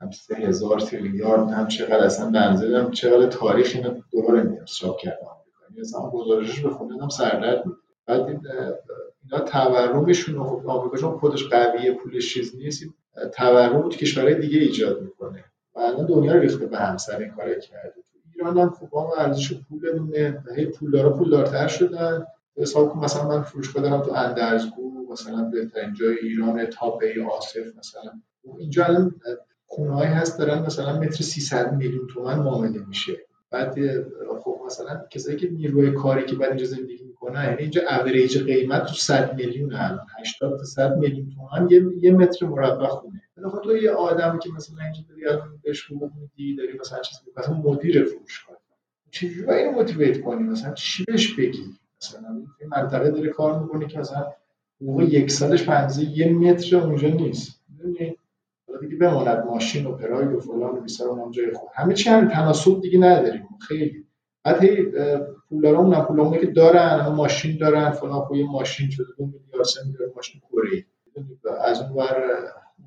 هم 0.00 0.10
سه 0.10 0.36
هزار 0.36 0.80
تریلیارد 0.80 1.50
هم 1.50 1.68
چقدر 1.68 2.04
اصلا 2.04 2.30
بنزه 2.30 2.78
هم 2.78 2.90
چقدر 2.90 3.26
تاریخ 3.26 3.72
اینا 3.74 3.94
دلار 4.12 4.36
امتیاز 4.36 4.76
چاپ 4.76 4.98
کردن 4.98 5.16
آمریکا. 5.16 5.80
مثلا 5.80 6.10
گزارشش 6.10 6.64
هم 7.02 7.08
سردرد 7.08 7.64
بود. 7.64 7.78
بعد 8.06 8.20
اینا 8.20 9.44
تورمشون 9.44 10.44
خب 10.44 10.68
آمریکا 10.68 10.96
چون 10.96 11.18
خودش 11.18 11.48
قویه 11.48 11.92
پولش 11.92 12.34
چیز 12.34 12.56
نیست 12.56 12.84
تورم 13.34 13.88
تو 13.88 13.88
کشورهای 13.88 14.34
دیگه 14.34 14.58
ایجاد 14.58 15.02
می‌کنه. 15.02 15.44
و 15.74 15.80
الان 15.80 16.06
دنیا 16.06 16.32
ریخته 16.32 16.66
به 16.66 16.78
همسر 16.78 17.18
این 17.18 17.30
کار 17.30 17.54
کرده. 17.54 17.94
ایران 18.34 18.58
هم 18.58 18.70
خب 18.70 18.96
ارزش 19.18 19.52
پولمونه 19.54 20.44
هی 20.56 20.66
پولدارا 20.66 21.10
پولدارتر 21.10 21.66
شدن. 21.66 22.26
حساب 22.56 22.88
کن 22.88 23.00
مثلا 23.00 23.28
من 23.28 23.42
فروشگاه 23.42 23.82
دارم 23.82 24.02
تو 24.02 24.12
اندرزگو 24.12 24.95
مثلا 25.20 25.44
بهترین 25.44 25.94
جای 25.94 26.18
ایران 26.22 26.66
تاپه 26.66 27.24
آصف 27.38 27.56
مثلا. 27.78 28.12
اینجا 28.58 28.84
الان 28.84 29.14
خونه 29.66 30.06
هست 30.06 30.38
دارن 30.38 30.62
مثلا 30.62 31.00
متر 31.00 31.22
300 31.22 31.72
میلیون 31.72 32.06
تومن 32.06 32.38
معامله 32.38 32.86
میشه. 32.86 33.12
بعد 33.50 33.74
خب 34.40 34.60
مثلا 34.66 35.02
کسایی 35.10 35.36
که 35.36 35.50
نیروی 35.50 35.90
کاری 35.90 36.24
که 36.24 36.36
بعد 36.36 36.48
اینجا 36.48 36.64
زندگی 36.64 37.04
می‌کنن 37.04 37.44
یعنی 37.44 37.56
اینجا 37.58 37.82
اوریج 37.90 38.44
قیمت 38.44 38.86
تو 38.86 38.94
100 38.94 39.34
میلیون 39.34 39.74
الان. 39.74 40.06
80 40.20 40.58
تا 40.58 40.64
100 40.64 40.96
میلیون 40.96 41.30
تومان 41.30 41.70
یه, 41.70 41.86
یه 42.00 42.12
متر 42.12 42.46
مربع 42.46 42.86
خونه. 42.86 43.22
خب 43.52 43.60
تو 43.64 43.76
یه 43.76 43.90
آدمی 43.90 44.38
که 44.38 44.50
مثلا 44.56 44.76
اینجا 44.84 45.00
داری 45.08 45.40
بهش 45.62 45.86
حقوق 45.86 46.10
میدی 46.20 46.56
داری 46.56 46.78
مثلا 46.78 47.00
چیز 47.00 47.18
مثلا 47.36 47.54
مدیر 47.54 48.04
فروشگاه 48.04 48.56
چجوری 49.10 49.52
اینو 49.52 49.70
موتیویت 49.70 50.20
کنی؟ 50.20 50.42
مثلا 50.42 50.74
چی 50.74 51.04
بهش 51.04 51.34
بگی؟ 51.34 51.64
مثلا 52.02 52.28
این 52.60 52.70
منطقه 52.70 53.10
داره 53.10 53.28
کار 53.28 53.62
می‌کنه 53.62 53.86
که 53.86 53.98
مثلا 53.98 54.26
حقوق 54.82 55.02
یک 55.02 55.30
سالش 55.30 55.64
پنزه 55.64 56.04
یه 56.04 56.32
متر 56.32 56.76
اونجا 56.76 57.08
نیست. 57.08 57.60
می‌دونی 57.68 58.16
دیگه 58.80 58.96
بماند 58.96 59.44
ماشین 59.44 59.86
و 59.86 59.92
پراید 59.92 60.32
و 60.32 60.40
فلان 60.40 60.78
و 60.78 60.80
بیسار 60.80 61.08
اونم 61.08 61.30
جای 61.30 61.52
خوب. 61.52 61.68
همه 61.74 61.94
چی 61.94 62.10
هم 62.10 62.28
تناسب 62.28 62.80
دیگه 62.80 62.98
نداریم. 62.98 63.48
خیلی. 63.68 64.06
بعد 64.44 64.64
هی 64.64 64.86
پولدارامون 65.48 65.94
هم 65.94 66.04
پولامون 66.04 66.38
که 66.38 66.46
دارن 66.46 67.00
هم 67.00 67.12
ماشین 67.12 67.58
دارن 67.58 67.90
فلان 67.90 68.20
خوی 68.20 68.42
ماشین 68.42 68.90
شده 68.90 69.06
دو 69.18 69.26
میلیارد 69.26 69.64
سه 69.64 69.80
میلیارد 69.86 70.12
ماشین 70.16 70.40
کره. 70.50 70.84
از 71.64 71.80
اون 71.80 71.90
ور 71.90 72.24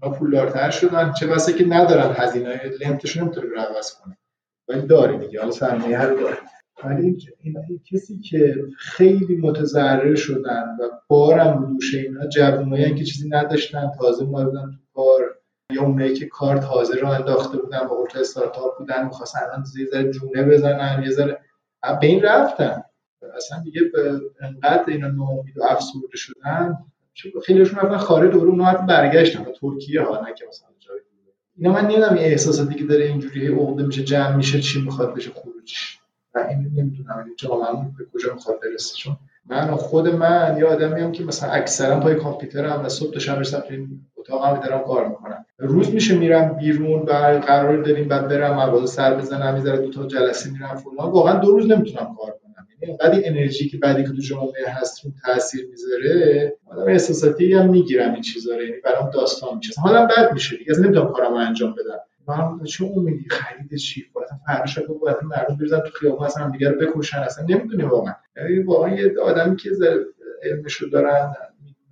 اونا 0.01 0.17
پولدارتر 0.17 0.69
شدن. 0.69 1.13
چه 1.13 1.27
بسه 1.27 1.53
که 1.53 1.65
ندارن 1.65 2.15
هزینه 2.17 2.61
لنتشون 2.81 3.23
نمی‌تونه 3.23 3.47
رو 3.47 3.59
عوض 3.59 3.93
کنه. 3.93 4.17
ولی 4.67 4.87
داره 4.87 5.17
دیگه. 5.17 5.39
حالا 5.39 5.51
سرمایه 5.51 6.01
رو 6.01 6.19
داره. 6.19 6.37
ولی 6.84 7.17
این 7.43 7.82
کسی 7.91 8.19
که 8.19 8.55
خیلی 8.77 9.36
متضرر 9.36 10.15
شدن 10.15 10.77
و 10.80 10.84
بارم 11.07 11.57
رو 11.57 11.73
دوش 11.73 11.95
اینا 11.95 12.27
جوونایی 12.27 12.95
که 12.95 13.03
چیزی 13.03 13.30
نداشتن 13.30 13.91
تازه 13.99 14.23
اومدن 14.23 14.71
تو 14.71 14.77
کار 14.93 15.21
یا 15.71 15.84
اونایی 15.84 16.13
که 16.13 16.25
کار 16.25 16.57
تازه 16.57 16.99
رو 16.99 17.07
انداخته 17.07 17.57
بودن 17.57 17.88
با 17.88 17.95
قلت 17.95 18.15
استارتاپ 18.15 18.77
بودن 18.77 19.05
می‌خواستن 19.05 19.39
الان 19.39 19.65
یه 19.80 19.86
ذره 19.86 20.11
جونه 20.11 20.43
بزنن 20.43 21.03
یه 21.03 21.09
ذره 21.09 21.39
به 22.01 22.07
این 22.07 22.21
رفتن. 22.21 22.84
اصلا 23.36 23.63
دیگه 23.63 23.82
انقدر 24.41 24.84
اینا 24.88 25.07
ناامید 25.07 25.57
و 25.57 25.63
افسرده 25.63 26.17
شدن 26.17 26.77
خیلیشون 27.45 27.80
رفتن 27.80 27.97
خارج 27.97 28.32
دور 28.32 28.47
اونها 28.47 28.71
حتی 28.71 28.86
برگشتن 28.86 29.43
به 29.43 29.51
ترکیه 29.51 30.01
ها 30.01 30.21
نه 30.21 30.34
که 30.34 30.45
مثلا 30.47 30.69
جای 30.80 30.99
اینا 31.57 31.73
من 31.73 31.86
نمی‌دونم 31.86 32.13
این 32.13 32.23
احساساتی 32.23 32.75
که 32.75 32.84
داره 32.84 33.05
اینجوری 33.05 33.47
عقده 33.47 33.84
میشه 33.84 34.03
جمع 34.03 34.36
میشه 34.36 34.59
چی 34.59 34.82
می‌خواد 34.82 35.15
بشه 35.15 35.32
خروجش 35.32 35.98
و 36.45 36.47
این 36.49 36.59
نمی‌دونم 36.75 37.25
جامعه 37.37 37.67
به 37.97 38.05
کجا 38.13 38.33
می‌خواد 38.33 38.59
برسه. 38.61 38.95
چون 38.95 39.17
من 39.49 39.75
خود 39.75 40.07
من 40.07 40.55
یه 40.59 40.65
آدمی 40.65 41.01
هم 41.01 41.11
که 41.11 41.23
مثلا 41.23 41.49
اکثرا 41.49 41.99
پای 41.99 42.15
کامپیوترم 42.15 42.81
و 42.85 42.89
صبح 42.89 43.13
تا 43.13 43.19
شب 43.19 43.39
رسم 43.39 43.59
تو 43.59 43.65
این 43.69 44.01
اتاقم 44.17 44.59
دارم 44.59 44.83
کار 44.83 45.07
می‌کنم. 45.07 45.45
روز 45.57 45.93
میشه 45.93 46.17
میرم 46.17 46.53
بیرون 46.53 47.01
و 47.01 47.13
قرار 47.47 47.81
داریم 47.83 48.07
بعد 48.07 48.27
برم 48.27 48.55
مواضع 48.55 48.85
سر 48.85 49.13
بزنم 49.15 49.53
می‌ذاره 49.53 49.77
دو 49.77 49.91
تا 49.91 50.07
جلسه 50.07 50.51
میرم 50.51 50.75
فلان. 50.75 51.11
واقعا 51.11 51.39
دو 51.39 51.51
روز 51.51 51.67
نمی‌تونم 51.67 52.15
کار 52.19 52.31
کنم. 52.31 52.67
یعنی 52.81 52.97
اینقدر 53.01 53.21
انرژی 53.29 53.69
که 53.69 53.77
بعدی 53.77 54.03
که 54.03 54.09
تو 54.09 54.21
جامعه 54.21 54.67
هست 54.67 55.05
رو 55.05 55.11
تاثیر 55.25 55.67
می‌ذاره 55.69 56.53
آدم 56.65 56.87
احساساتی 56.87 57.53
هم 57.53 57.69
می‌گیرم 57.69 58.13
این 58.13 58.21
چیزا 58.21 58.55
رو. 58.55 58.61
یعنی 58.61 58.81
برام 58.83 59.09
داستان 59.09 59.57
میشه 59.57 59.81
حالا 59.81 60.05
بد 60.05 60.33
میشه 60.33 60.57
دیگه. 60.57 60.73
نمی‌تونم 60.79 61.13
کارم 61.13 61.33
انجام 61.33 61.71
بدم. 61.71 61.99
من 62.30 62.63
چه 62.63 62.86
امیدی 62.86 63.30
خرید 63.30 63.75
چی؟ 63.75 64.05
اصلا 64.23 64.38
فردا 64.47 64.65
شب 64.65 64.86
باید 64.88 65.17
مردم 65.23 65.57
بریزن 65.57 65.80
تو 65.80 65.89
خیابون 65.99 66.25
اصلا 66.25 66.49
دیگه 66.49 66.69
رو 66.69 66.88
بکشن 66.88 67.17
اصلا 67.17 67.45
نمی‌دونی 67.49 67.84
واقعا. 67.84 68.13
یعنی 68.38 68.59
واقعا 68.59 68.95
یه 68.95 69.19
آدمی 69.19 69.55
که 69.55 69.69
علمشو 70.43 70.89
دارن 70.89 71.34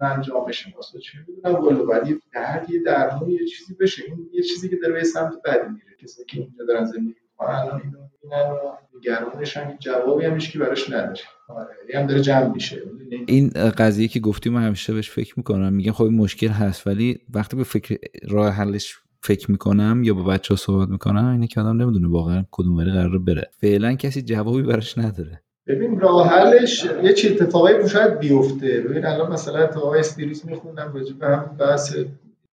انجام 0.02 0.46
بشه 0.46 0.74
واسه 0.76 1.00
چه 1.00 1.18
می‌دونم 1.28 1.64
ولی 1.64 1.80
ولی 1.80 2.20
درد 2.34 2.70
یه 2.70 2.80
درمون 2.86 3.30
یه 3.30 3.46
چیزی 3.46 3.74
بشه. 3.74 4.04
این 4.08 4.30
یه 4.34 4.42
چیزی 4.42 4.70
که 4.70 4.76
داره 4.76 4.94
به 4.94 5.04
سمت 5.04 5.34
بدی 5.46 5.70
میره. 5.70 5.86
کسی 6.04 6.26
که 6.28 6.40
اینجا 6.40 6.66
دارن 6.68 6.86
زندگی 6.86 7.16
می‌کنن 7.32 7.56
الان 7.56 7.82
اینو 7.82 7.98
می‌بینن 8.24 8.52
و 8.52 8.78
نگرانشن 8.98 9.78
جوابی 9.80 10.26
هم 10.26 10.38
که 10.38 10.60
براش 10.60 10.90
نداره. 10.90 11.20
آره 11.50 12.00
هم 12.00 12.08
داره 12.08 12.22
جمع 12.22 12.54
میشه. 12.54 12.82
این 13.28 13.50
قضیه 13.50 14.08
که 14.08 14.20
گفتیم 14.20 14.54
من 14.54 14.64
همیشه 14.64 14.94
بهش 14.94 15.10
فکر 15.10 15.34
می‌کنم 15.38 15.74
میگم 15.74 15.92
خب 15.92 16.04
مشکل 16.04 16.48
هست 16.48 16.88
ولی 16.88 17.20
وقتی 17.34 17.58
به 17.58 17.64
فکر 17.64 17.98
راه 18.30 18.50
حلش 18.50 18.98
فکر 19.22 19.52
می‌کنم 19.52 20.02
یا 20.04 20.14
با 20.14 20.24
بچه 20.24 20.54
ها 20.54 20.56
صحبت 20.56 20.90
می‌کنم 20.90 21.26
اینه 21.26 21.48
که 21.48 21.62
آدم 21.62 21.82
نمی‌دونه 21.82 22.08
واقعا 22.08 22.46
کدوم 22.52 22.78
وری 22.78 22.92
قرار 22.92 23.20
بره. 23.20 23.50
فعلا 23.62 23.96
کسی 23.96 24.22
جوابی 24.22 24.62
براش 24.62 24.98
نداره. 24.98 25.42
ببین 25.68 26.00
راه 26.00 26.28
حلش 26.28 26.86
یه 27.04 27.14
چی 27.14 27.30
اتفاقایی 27.30 27.90
شاید 27.90 28.20
بیفته. 28.20 28.82
ببین 28.82 29.06
الان 29.06 29.32
مثلا 29.32 29.60
اتفاقای 29.60 30.00
استریس 30.00 30.46
میخوندم 30.46 30.92
راجع 30.94 31.14
به 31.14 31.28
هم 31.28 31.56
بحث 31.60 31.96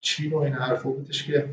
چین 0.00 0.32
و 0.32 0.36
این 0.36 0.52
حرفا 0.52 0.90
بودش 0.90 1.24
که 1.24 1.48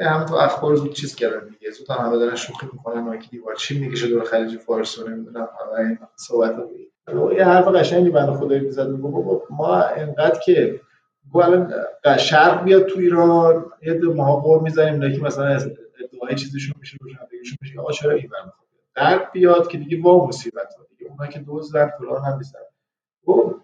هم 0.00 0.24
تو 0.24 0.34
اخبار 0.34 0.76
زود 0.76 0.92
چیز 0.92 1.14
کردن 1.14 1.48
دیگه. 1.48 1.70
زود 1.70 1.90
هم 1.90 2.06
همه 2.06 2.16
دارن 2.16 2.36
شوخی 2.36 2.66
می‌کنن 2.72 3.06
و 3.06 3.16
دیوار 3.30 3.54
چین 3.54 3.78
می‌کشه 3.80 4.08
دور 4.08 4.24
خلیج 4.24 4.56
فارس 4.56 4.98
رو 4.98 5.08
نمی‌دونم 5.08 5.48
همه 5.60 5.88
این 5.88 5.98
صحبت 6.16 6.54
یه 7.36 7.44
حرف 7.44 7.68
قشنگی 7.68 8.10
بنده 8.10 8.32
خدایی 8.32 8.60
می‌زد. 8.60 8.90
بابا 8.90 9.42
ما 9.50 9.82
انقدر 9.82 10.40
که 10.44 10.80
گو 11.32 11.38
الان 11.38 11.74
شرق 12.18 12.64
بیاد 12.64 12.86
تو 12.86 12.98
ایران 13.00 13.64
یه 13.82 13.94
دو 13.94 14.14
ماه 14.14 14.42
قور 14.42 14.62
می‌زنیم 14.62 15.12
که 15.12 15.22
مثلا 15.22 15.46
ادعای 15.46 16.34
چیزشون 16.36 16.74
میشه 16.80 16.96
روشنفکرشون 17.00 17.56
میشه. 17.62 17.80
آقا 17.80 17.92
چرا 17.92 18.12
این 18.12 18.30
غرب 18.96 19.28
بیاد 19.32 19.68
که 19.68 19.78
دیگه 19.78 20.02
وا 20.02 20.26
مصیبت 20.26 20.74
دیگه 20.98 21.10
اونا 21.10 21.26
که 21.26 21.44
دزدن 21.46 21.90
فلان 21.98 22.24
هم 22.24 22.36
نیستن 22.36 22.58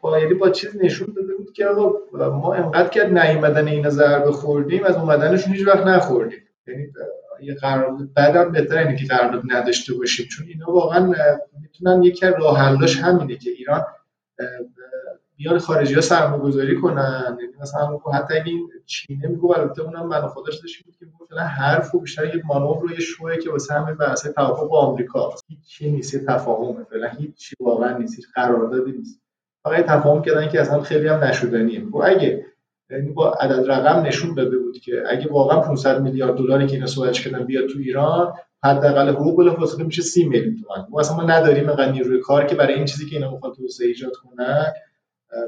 با 0.00 0.18
یعنی 0.20 0.34
با 0.34 0.50
چیز 0.50 0.76
نشون 0.76 1.14
داده 1.16 1.34
بود 1.34 1.52
که 1.52 1.66
آقا 1.66 1.92
ما 2.30 2.54
انقدر 2.54 2.88
که 2.88 3.04
نیومدن 3.04 3.68
اینا 3.68 3.90
ضربه 3.90 4.32
خوردیم 4.32 4.84
از 4.84 4.96
اومدنشون 4.96 5.52
هیچ 5.52 5.66
وقت 5.66 5.86
نخوردیم. 5.86 6.42
یعنی 6.66 6.92
یه 7.40 7.54
قرارداد 7.54 8.12
بعدم 8.14 8.52
بهتره 8.52 8.80
اینه 8.80 8.96
که 8.96 9.06
قرارداد 9.06 9.42
نداشته 9.46 9.94
باشیم. 9.94 10.26
چون 10.26 10.46
اینا 10.48 10.72
واقعا 10.72 11.14
می‌تونن 11.60 12.02
یکی 12.02 12.26
راه 12.26 12.58
حلش 12.58 12.96
همینه 12.96 13.36
که 13.36 13.50
ایران 13.50 13.86
بیان 15.36 15.58
خارجی 15.58 15.94
ها 15.94 16.00
سرمایه 16.00 16.42
گذاری 16.42 16.76
کنن. 16.76 17.38
یعنی 17.40 17.52
مثلا 17.60 17.98
حتی 18.14 18.34
اگه 18.34 18.46
این 18.46 18.68
چینه 18.86 19.28
میگو 19.28 19.52
البته 19.52 19.82
اونم 19.82 20.06
من 20.06 20.26
خودش 20.26 20.58
داشت 20.58 20.84
بود 20.84 20.96
که 20.96 21.06
مثلا 21.24 21.42
حرف 21.42 21.94
و 21.94 22.00
بیشتر 22.00 22.36
یه 22.36 22.42
مانور 22.44 22.80
رو 22.80 22.90
یه 22.90 23.00
شوه 23.00 23.36
که 23.36 23.50
واسه 23.50 23.74
همین 23.74 23.94
بحث 23.94 24.26
توافق 24.26 24.68
با 24.68 24.80
آمریکا. 24.80 25.30
هیچ 25.48 25.82
نیست 25.82 26.14
یه 26.14 26.20
تفاهمه. 26.20 26.84
فعلا 26.84 27.08
هیچ 27.08 27.54
واقعا 27.60 27.98
نیست 27.98 28.16
هیچ 28.16 28.26
قراردادی 28.34 28.92
نیست. 28.92 29.20
فقط 29.64 29.84
تفاهم 29.84 30.22
کردن 30.22 30.48
که 30.48 30.60
اصلا 30.60 30.80
خیلی 30.80 31.08
هم 31.08 31.24
نشدنیه. 31.24 31.84
و 31.90 32.02
اگه 32.04 32.46
یعنی 32.90 33.10
با 33.10 33.32
عدد 33.32 33.70
رقم 33.70 34.02
نشون 34.02 34.34
داده 34.34 34.58
بود 34.58 34.78
که 34.78 35.02
اگه 35.08 35.32
واقعا 35.32 35.60
500 35.60 36.02
میلیارد 36.02 36.36
دلاری 36.36 36.66
که 36.66 36.74
اینا 36.74 36.86
صحبتش 36.86 37.24
کردن 37.24 37.44
بیاد 37.44 37.66
تو 37.66 37.78
ایران 37.78 38.34
حداقل 38.64 39.08
حقوق 39.08 39.36
بلافاصله 39.36 39.84
میشه 39.84 40.02
30 40.02 40.24
میلیون 40.24 40.56
تومان. 40.56 40.86
ما 40.90 41.00
اصلا 41.00 41.16
ما 41.16 41.22
نداریم 41.22 41.68
اینقدر 41.68 41.92
نیروی 41.92 42.20
کار 42.20 42.46
که 42.46 42.54
برای 42.54 42.74
این 42.74 42.84
چیزی 42.84 43.06
که 43.06 43.16
اینا 43.16 43.30
می‌خوان 43.30 43.52
توسعه 43.52 43.86
ایجاد 43.86 44.12
کنن. 44.12 44.72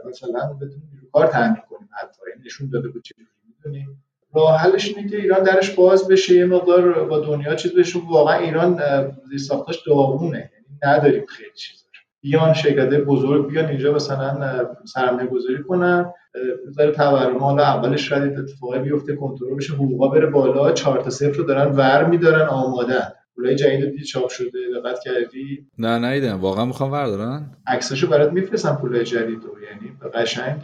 مثلا 0.09 0.53
بتونیم 0.53 0.89
نیروی 0.93 1.09
کار 1.13 1.27
تامین 1.27 1.57
کنیم. 1.71 1.89
حتی 2.03 2.21
این 2.35 2.45
نشون 2.47 2.71
داده 2.71 2.89
بود 2.89 3.03
چجوری 3.03 3.29
می‌دونیم. 3.57 4.05
راه 4.35 4.59
حلش 4.59 4.89
اینه 4.89 5.11
که 5.11 5.17
ایران 5.17 5.43
درش 5.43 5.71
باز 5.71 6.09
بشه 6.09 6.35
یه 6.35 6.47
مقدار 6.47 7.05
با 7.05 7.21
دنیا 7.21 7.55
چیز 7.55 7.75
بشه. 7.75 7.99
واقعا 8.11 8.39
ایران 8.39 8.83
زیر 9.29 9.39
ساختاش 9.39 9.83
داغونه. 9.87 10.39
یعنی 10.39 10.97
نداریم 10.97 11.27
خیلی 11.27 11.51
چیز 11.55 11.85
بیان 12.21 12.53
شرکت 12.53 13.01
بزرگ 13.01 13.47
بیان 13.47 13.67
اینجا 13.67 13.95
مثلا 13.95 14.67
سرمایه 14.85 15.27
گذاری 15.27 15.63
کنن. 15.63 16.13
ذره 16.71 16.93
تورم 16.93 17.39
حالا 17.39 17.63
اولش 17.63 18.09
شاید 18.09 18.39
اتفاقی 18.39 18.79
بیفته 18.79 19.17
کنترل 19.17 19.55
بشه 19.55 19.73
حقوقا 19.73 20.09
بره 20.09 20.27
بالا. 20.27 20.73
4 20.73 21.01
تا 21.01 21.11
0 21.11 21.33
رو 21.33 21.45
دارن 21.45 21.73
ور 21.77 22.05
میدارن 22.05 22.47
آمادن. 22.47 23.13
پولای 23.39 23.57
جدید 23.57 23.93
دی 23.93 24.05
چاپ 24.05 24.29
شده 24.29 24.59
دقت 24.77 25.01
کردی؟ 25.05 25.67
نه 25.79 26.11
نیدم 26.11 26.41
واقعا 26.41 26.65
می‌خوام 26.65 26.93
وردارن 26.93 27.57
عکساشو 27.67 28.07
برات 28.07 28.33
میفرستم 28.33 28.79
پولای 28.81 29.05
جدید 29.05 29.43
رو 29.45 29.57
یعنی 29.63 29.97
قشنگ 30.15 30.63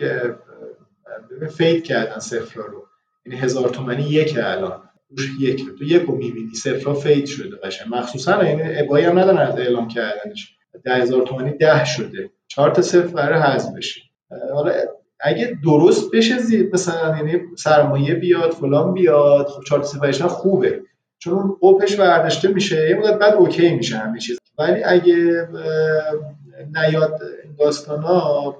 ببین 1.31 1.49
فید 1.49 1.85
کردن 1.85 2.19
صفر 2.19 2.61
رو. 2.61 2.85
یعنی 3.27 3.41
هزار 3.41 3.69
تومانی 3.69 4.03
یک 4.03 4.39
الان. 4.43 4.83
روش 5.11 5.31
یک 5.41 5.67
تو 5.79 5.85
یک 5.85 6.03
رو 6.03 6.17
می‌بینی. 6.17 6.55
صفر 6.55 6.93
فید 6.93 7.27
شده 7.27 7.57
قشنگ. 7.57 7.95
مخصوصا 7.95 8.45
یعنی 8.45 8.79
ابایی 8.79 9.05
هم 9.05 9.19
ندارن 9.19 9.39
اعلام 9.39 9.89
کردنش. 9.89 10.57
ده 10.85 10.95
هزار 10.95 11.27
تومانی 11.27 11.51
ده 11.51 11.85
شده. 11.85 12.31
چهار 12.49 12.71
تا 12.71 12.83
صفر 12.83 13.07
برای 13.07 13.41
حذف 13.41 13.77
بشه. 13.77 14.01
حالا 14.55 14.73
اگه 15.21 15.59
درست 15.65 16.11
بشه 16.11 16.39
زی... 16.39 16.71
مثلا 16.73 17.17
یعنی 17.17 17.41
سرمایه 17.57 18.15
بیاد 18.15 18.51
فلان 18.51 18.95
بیاد 18.95 19.47
خب 19.47 19.63
چهار 19.65 19.81
تا 19.83 20.29
خوبه. 20.29 20.83
چون 21.19 21.57
قپش 21.63 21.97
برداشته 21.97 22.49
میشه 22.49 22.89
یه 22.91 22.97
مدت 22.97 23.19
بعد 23.19 23.35
اوکی 23.35 23.75
میشه 23.75 23.97
همه 23.97 24.19
چیز. 24.19 24.39
ولی 24.59 24.85
اگه 24.85 25.49
نیاد 26.75 27.21
داستان 27.59 28.03
ها 28.03 28.57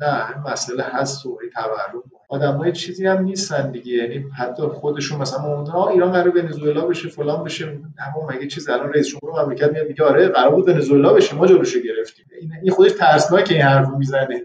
نه 0.00 0.48
مسئله 0.52 0.82
هست 0.82 1.26
و 1.26 1.38
تورم. 1.54 2.02
آدم 2.28 2.52
های 2.52 2.72
چیزی 2.72 3.06
هم 3.06 3.22
نیستن 3.22 3.70
دیگه. 3.70 3.92
یعنی 3.92 4.24
حتی 4.38 4.62
خودشون 4.62 5.20
مثلا 5.20 5.42
موندن 5.42 5.74
ایران 5.74 6.12
قرار 6.12 6.38
ونزوئلا 6.38 6.86
بشه 6.86 7.08
فلان 7.08 7.44
بشه 7.44 7.66
اما 7.66 8.28
مگه 8.30 8.46
چیز 8.46 8.68
الان 8.68 8.92
رئیس 8.92 9.08
جمهور 9.08 9.44
مملکت 9.44 9.72
میاد 9.72 9.86
میگه 9.88 10.04
آره 10.04 10.28
قرار 10.28 10.54
بود 10.54 10.68
ونزوئلا 10.68 11.12
بشه 11.12 11.36
ما 11.36 11.46
جلوشو 11.46 11.80
گرفتیم. 11.80 12.26
این 12.62 12.72
خودش 12.72 12.92
ترسناکه 12.92 13.54
این 13.54 13.62
حرفو 13.62 13.96
می‌زنه. 13.96 14.42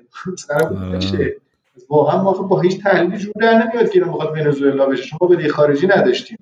واقعا 1.90 2.24
ما 2.24 2.32
با 2.32 2.62
هیچ 2.62 2.84
تحلیلی 2.84 3.18
جور 3.18 3.34
در 3.42 3.54
نمیاد 3.54 3.90
که 3.90 4.00
ایران 4.00 4.10
بخواد 4.10 4.32
ونزوئلا 4.32 4.86
بشه. 4.86 5.04
شما 5.04 5.28
بدهی 5.28 5.50
خارجی 5.50 5.88
نداشتیم. 5.88 6.38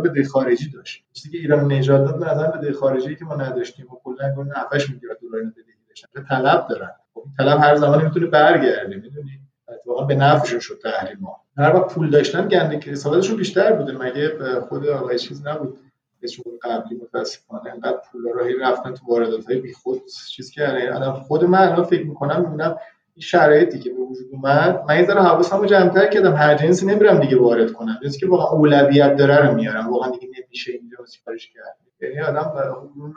بدهی 0.00 0.24
خارجی 0.24 0.70
داشت. 0.70 1.04
چیزی 1.12 1.30
که 1.30 1.38
ایران 1.38 1.72
نجات 1.72 2.04
داد 2.04 2.24
نظر 2.24 2.50
بدهی 2.50 2.72
خارجی 2.72 3.16
که 3.16 3.24
ما 3.24 3.34
نداشتیم 3.34 3.86
و 3.86 3.96
کلا 4.04 4.34
گفت 4.34 4.48
7 4.56 4.90
میلیارد 4.90 5.18
دلار 5.20 5.42
بدهی 5.42 5.64
داشتن 5.88 6.24
طلب 6.28 6.66
دارن. 6.68 6.90
خب 7.14 7.24
طلب 7.38 7.58
هر 7.58 7.76
زمانی 7.76 8.04
می‌تونه 8.04 8.26
برگرده 8.26 8.96
می‌دونی؟ 8.96 9.40
اتفاقا 9.68 10.04
به 10.04 10.14
نفعشون 10.14 10.60
شد 10.60 10.80
تحریم 10.82 11.18
ما 11.20 11.36
هر 11.56 11.76
وقت 11.76 11.94
پول 11.94 12.10
داشتن 12.10 12.48
گنده 12.48 12.78
که 12.78 12.94
بیشتر 13.36 13.72
بوده. 13.72 13.92
مگه 13.92 14.60
خود 14.68 14.86
آقای 14.86 15.18
چیز 15.18 15.46
نبود؟ 15.46 15.78
شغل 16.28 16.50
قبلی 16.62 16.98
متاسفانه 17.02 17.70
انقدر 17.70 17.98
پول 18.12 18.22
راهی 18.34 18.54
رفتن 18.58 18.94
تو 18.94 19.06
واردات 19.06 19.46
های 19.46 19.60
بیخود. 19.60 20.02
چیز 20.30 20.50
که 20.50 20.62
آدم 20.94 21.12
خود 21.12 21.44
من 21.44 21.58
الان 21.58 21.84
فکر 21.84 22.06
می‌کنم 22.06 22.40
می‌بینم 22.40 22.76
شرایطی 23.20 23.78
که 23.78 23.90
به 23.90 24.02
وجود 24.02 24.26
اومد 24.32 24.84
من 24.88 24.96
یه 24.96 25.06
ذره 25.06 25.22
حواسمو 25.22 25.66
جمع‌تر 25.66 26.06
کردم 26.06 26.34
هر 26.34 26.54
جنسی 26.54 26.86
نمیرم 26.86 27.18
دیگه 27.18 27.40
وارد 27.40 27.72
کنم. 27.72 27.98
چیزی 28.02 28.18
که 28.18 28.26
واقعا 28.26 28.46
اولویت 28.46 29.16
داره 29.16 29.46
رو 29.46 29.54
میارم. 29.54 29.90
واقعا 29.90 30.10
دیگه 30.10 30.28
نمیشه 30.38 30.72
اینجا 30.72 30.96
سفارش 31.06 31.50
کرد. 31.54 31.76
یعنی 32.02 32.20
آدم 32.20 32.52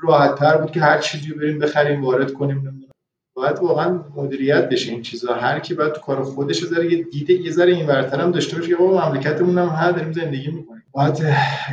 راحت 0.04 0.36
تر 0.36 0.58
بود 0.58 0.72
که 0.72 0.80
هر 0.80 0.98
چیزی 0.98 1.34
بریم 1.34 1.60
بخریم 1.60 2.04
وارد 2.04 2.34
کنیم 2.34 2.90
باید 3.36 3.60
واقعا 3.60 4.00
مدیریت 4.16 4.70
بشه 4.70 4.92
این 4.92 5.02
چیزا. 5.02 5.34
هر 5.34 5.60
کی 5.60 5.74
باید 5.74 5.94
تو 5.94 6.02
کار 6.02 6.24
خودش 6.24 6.64
یه 6.64 6.92
یه 6.92 7.04
دیده 7.04 7.34
یه 7.34 7.52
ذره 7.52 7.72
این 7.72 7.90
هم 7.90 8.32
داشته 8.32 8.56
باشه 8.56 8.68
که 8.68 8.76
بابا 8.76 9.10
مملکتمون 9.10 9.58
هم 9.58 9.68
هر 9.68 9.92
داریم 9.92 10.12
زندگی 10.12 10.52
می‌کنیم. 10.52 10.84
باید 10.92 11.26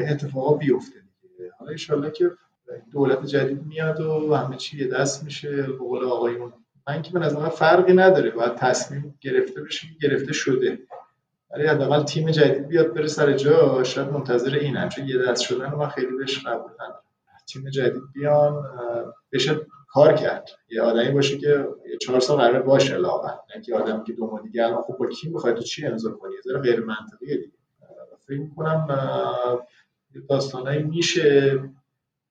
اتفاقا 0.09 0.55
بیفته 0.55 1.01
حالا 1.59 1.73
ان 2.05 2.11
که 2.11 2.31
دولت 2.93 3.27
جدید 3.27 3.67
میاد 3.67 4.01
و 4.01 4.35
همه 4.35 4.57
چی 4.57 4.89
دست 4.89 5.25
میشه. 5.25 5.51
به 5.51 5.73
قول 5.73 6.05
آقایون 6.05 6.53
من 6.91 7.03
که 7.03 7.13
به 7.13 7.49
فرقی 7.49 7.93
نداره 7.93 8.31
باید 8.31 8.55
تصمیم 8.55 9.19
گرفته 9.21 9.63
بشه 9.63 9.87
گرفته 10.03 10.33
شده. 10.33 10.79
ولی 11.51 11.67
حداقل 11.67 12.05
تیم 12.05 12.31
جدید 12.31 12.69
بیاد 12.69 12.95
بره 12.95 13.07
سر 13.07 13.33
جا 13.33 13.85
شاید 13.85 14.09
منتظر 14.09 14.55
اینم 14.55 14.89
چون 14.89 15.09
یه 15.09 15.19
دست 15.19 15.43
شدن 15.43 15.75
من 15.75 15.89
خیلی 15.89 16.17
بهش 16.17 16.47
قبول 16.47 16.71
تیم 17.47 17.71
جدید 17.71 18.03
بیان 18.15 18.65
بشه 19.33 19.61
کار 19.89 20.13
کرد. 20.13 20.49
یه 20.71 20.83
آدمی 20.83 21.11
باشه 21.11 21.39
که 21.39 21.69
چهار 22.01 22.21
سال 22.21 22.39
قرار 22.39 22.63
باشه 22.63 22.97
لاغر 22.97 23.35
نه 23.57 23.63
که 23.63 23.77
آدمی 23.77 24.05
که 24.05 24.13
دو 24.13 24.27
ماه 24.27 24.43
دیگه 24.43 24.65
الان 24.65 24.83
خب 24.83 24.97
با 24.97 25.07
کی 25.07 25.29
می‌خوای 25.29 25.55
تو 25.55 25.61
چی 25.61 25.87
امضا 25.87 26.11
کنی؟ 26.11 26.33
یه 26.47 26.59
غیر 26.59 26.81
منطقیه 26.81 27.37
دیگه. 27.37 27.53
فکر 28.27 28.41
می‌کنم 28.41 28.87
داستانایی 30.29 30.83
میشه 30.83 31.61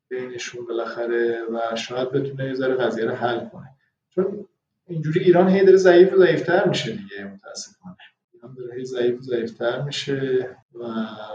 بینشون 0.09 0.65
بالاخره 0.65 1.39
و 1.53 1.75
شاید 1.75 2.11
بتونه 2.11 2.45
یه 2.45 2.53
ذره 2.53 2.75
قضیه 2.75 3.05
رو 3.05 3.15
حل 3.15 3.49
کنه. 3.49 3.75
چون 4.09 4.47
اینجوری 4.89 5.19
ایران 5.19 5.49
هی 5.49 5.65
داره 5.65 5.77
ضعیف 5.77 6.13
و 6.13 6.17
ضعیفتر 6.17 6.69
میشه 6.69 6.91
دیگه 6.91 7.31
متاسفانه. 7.33 7.95
ایران 8.33 8.55
داره 8.55 8.75
هی 8.77 8.85
ضعیف 8.85 9.19
و 9.19 9.21
ضعیفتر 9.21 9.81
میشه 9.81 10.47
و 10.73 10.83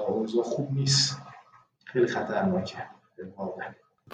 اوضاع 0.08 0.42
خوب 0.42 0.72
نیست. 0.72 1.18
خیلی 1.84 2.06
خطرناکه. 2.06 2.76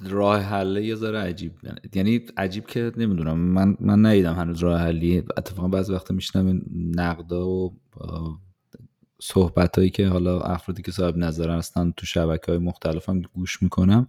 راه 0.02 0.40
حل 0.40 0.76
یه 0.76 0.94
ذره 0.94 1.18
عجیب. 1.18 1.52
یعنی 1.94 2.26
عجیب 2.36 2.66
که 2.66 2.92
نمی‌دونم. 2.96 3.38
من 3.38 3.76
من 3.80 4.06
ندیدم 4.06 4.34
هنوز 4.34 4.58
راه 4.58 4.80
حلی. 4.80 5.24
اتفاقا 5.36 5.68
بعضی 5.68 5.92
وقت 5.92 6.10
میشنم 6.10 6.62
نقدا 6.94 7.48
و 7.48 7.78
صحبت 9.22 9.78
هایی 9.78 9.90
که 9.90 10.06
حالا 10.06 10.40
افرادی 10.40 10.82
که 10.82 10.92
صاحب 10.92 11.16
نظر 11.16 11.50
هستن 11.50 11.92
تو 11.96 12.06
شبکه 12.06 12.52
های 12.52 12.58
مختلف 12.58 13.08
هم 13.08 13.22
گوش 13.22 13.62
می‌کنم. 13.62 14.08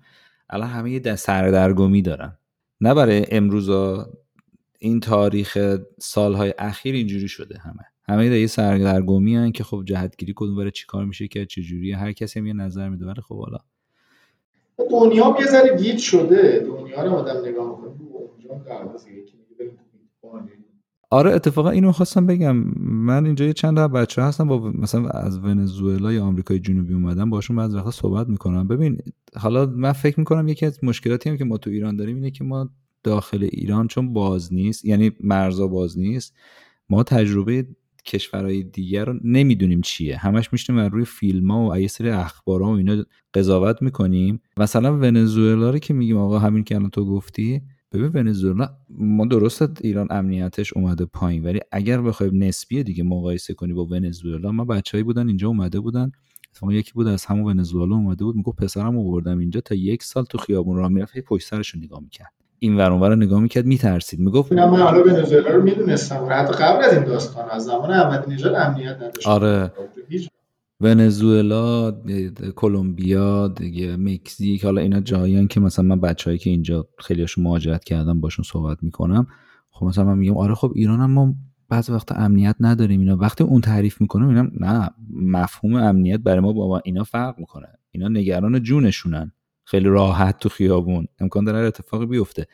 الان 0.49 0.70
همه 0.70 0.91
یه 0.91 1.16
سردرگمی 1.16 2.02
دارن. 2.02 2.38
نه 2.82 2.94
برای 2.94 3.26
امروزا 3.32 4.14
این 4.84 4.99
تاریخ 4.99 5.78
سالهای 5.99 6.53
اخیر 6.58 6.95
اینجوری 6.95 7.28
شده 7.28 7.60
همه. 7.60 7.84
همه 8.10 8.40
یه 8.40 8.48
سردرگمی 8.48 9.36
هن 9.36 9.52
که 9.52 9.64
خب 9.64 9.84
جهتگیری 9.86 10.34
کدوم 10.36 10.56
بره 10.56 10.72
چیکار 10.72 11.06
میشه 11.06 11.28
که 11.28 11.45
چجوری 11.45 11.91
هر 11.91 12.12
کسی 12.12 12.40
هم 12.40 12.45
یه 12.45 12.53
نظر 12.53 12.90
میده. 12.90 13.06
ولی 13.06 13.22
خب 13.22 13.40
حالا. 13.40 13.58
دنیا 14.91 15.36
یه 15.40 15.45
ذره 15.45 15.78
گیت 15.78 15.98
شده. 15.98 16.66
دنیا 16.68 17.03
رو 17.03 17.12
آدم 17.12 17.49
نگاه 17.49 17.70
می‌کنه. 17.70 17.91
آره 21.10 21.32
اتفاقا 21.32 21.70
اینو 21.70 21.91
خواستم 21.91 22.26
بگم. 22.26 22.56
من 22.80 23.26
اینجا 23.26 23.45
یه 23.45 23.53
چند 23.53 23.78
تا 23.78 23.88
بچه 23.88 24.22
هستم 24.22 24.48
با 24.48 24.60
مثلا 24.60 25.10
از 25.10 25.40
ونزوئلا 25.40 26.14
یا 26.14 26.24
آمریکای 26.26 26.60
جنوبی 26.60 26.94
اومدن 26.94 27.30
باشون 27.30 27.58
بعضی 27.58 27.78
وقتا 27.78 27.91
صحبت 27.91 28.28
می‌کنم. 28.28 28.68
ببین 28.68 28.98
حالا 29.36 29.66
من 29.66 29.91
فکر 29.91 30.20
می‌کنم 30.20 30.48
یکی 30.48 30.66
از 30.66 30.84
مشکلاتی 30.84 31.30
هم 31.30 31.38
که 31.38 31.45
ما 31.45 31.58
تو 31.58 31.70
ایران 31.70 31.95
داریم 31.95 32.16
اینه 32.16 32.32
که 32.32 32.44
ما 32.44 32.70
داخل 33.03 33.44
ایران 33.52 33.88
چون 33.88 34.14
باز 34.14 34.53
نیست 34.53 34.86
یعنی 34.86 35.11
مرزا 35.19 35.68
باز 35.68 35.99
نیست. 35.99 36.36
ما 36.90 37.03
تجربه 37.03 37.68
کشورهای 38.06 38.64
دیگر 38.64 39.06
رو 39.06 39.19
نمی‌دونیم 39.23 39.82
چیه. 39.82 40.18
همش 40.18 40.49
میشتیم 40.52 40.80
روی 40.80 41.06
فیلم 41.06 41.52
ها 41.52 41.69
و 41.69 41.80
یه 41.80 41.88
سری 41.88 42.10
اخبار 42.10 42.61
ها 42.61 42.72
و 42.72 42.76
اینا 42.76 43.03
قضاوت 43.34 43.82
می‌کنیم. 43.82 44.41
مثلا 44.57 44.98
ونزوئلا 44.98 45.69
رو 45.69 45.80
که 45.80 45.94
میگیم 45.94 46.18
آقا 46.18 46.40
همین 46.40 46.64
که 46.64 46.76
الان 46.76 46.90
تو 46.90 47.06
گفتی 47.06 47.61
ببین 47.91 48.07
ونزوئلا 48.14 48.69
ما 48.90 49.26
درست 49.26 49.86
ایران 49.86 50.07
امنیتش 50.10 50.73
اومده 50.73 51.06
پایین 51.06 51.44
ولی 51.44 51.60
اگر 51.72 52.02
بخوایم 52.02 52.44
نسبی 52.44 52.84
دیگه 52.84 53.03
مقایسه 53.03 53.53
کنی 53.53 53.73
با 53.73 53.86
ونزوئلا 53.86 54.52
ما 54.52 54.65
بچههایی 54.65 55.03
بودن 55.03 55.28
اینجا 55.28 55.48
اومده 55.48 55.80
بودن. 55.80 56.11
ما 56.61 56.73
یکی 56.73 56.91
بود 56.94 57.07
از 57.07 57.26
همون 57.26 57.44
ونزوئلا 57.45 57.95
اومده 57.95 58.26
بود 58.26 58.36
می‌گفت 58.36 58.64
پسرم 58.64 58.98
آوردم 58.98 59.38
اینجا 59.38 59.61
تا 59.61 59.76
یک 59.76 60.03
سال 60.03 60.26
تو 60.26 60.38
خیابون 60.38 60.78
راه 60.78 60.90
می‌رفت 60.90 61.19
پشت 61.19 61.48
سرش 61.48 61.76
نگاه 61.76 61.99
می‌کرد. 61.99 62.34
این 62.64 62.78
ور 62.78 62.92
اونور 62.92 63.16
نگاه 63.16 63.40
می‌کرد 63.40 63.66
میترسید. 63.66 64.20
می‌گفت 64.20 64.52
من 64.52 64.78
حالا 64.78 65.04
ونزوئلا 65.04 65.50
رو 65.50 65.64
می‌دونستم. 65.64 66.28
حتی 66.30 66.54
قبل 66.54 66.84
از 66.84 66.94
این 66.94 67.04
داستان 67.04 67.50
از 67.50 67.64
زمان 67.64 67.92
احمدی 67.92 68.34
نژاد 68.34 68.56
امنیت 68.56 68.96
نداشت. 68.96 69.28
آره. 69.28 69.72
ونزوئلا 70.82 71.92
کلمبیا 72.56 73.48
دیگه 73.48 73.96
مکزیک 73.98 74.66
حالا 74.66 74.82
اینا 74.82 75.00
جاییان 75.00 75.48
که 75.48 75.60
مثلا 75.60 75.86
من 75.86 76.00
بچههایی 76.00 76.38
که 76.38 76.50
اینجا 76.50 76.88
خیلیاشون 76.98 77.44
مهاجرت 77.44 77.84
کردم 77.84 78.22
باشون 78.22 78.46
صحبت 78.48 78.78
می‌کنم. 78.82 79.28
خب 79.72 79.86
مثلا 79.86 80.04
من 80.04 80.18
میگم 80.18 80.38
آره 80.38 80.56
خب 80.56 80.72
ایران 80.76 81.00
هم 81.00 81.12
ما 81.12 81.34
بعض 81.70 81.90
وقت 81.90 82.12
امنیت 82.12 82.56
نداریم. 82.60 83.00
اینا 83.00 83.18
وقتی 83.18 83.44
اون 83.44 83.62
تعریف 83.62 84.02
می‌کنم 84.02 84.28
اینا 84.28 84.48
نه 84.60 84.90
مفهوم 85.14 85.76
امنیت 85.76 86.20
برای 86.20 86.40
ما 86.40 86.54
با 86.54 86.82
اینا 86.86 87.04
فرق 87.04 87.40
می‌کنه. 87.40 87.68
اینا 87.92 88.08
نگران 88.08 88.64
جونشونن. 88.64 89.32
خیلی 89.72 89.89
راحت 89.89 90.39
تو 90.39 90.49
خیابون. 90.49 91.07
امکان 91.19 91.45
داره 91.45 91.57
اتفاقی 91.68 92.06
بیفته. 92.06 92.48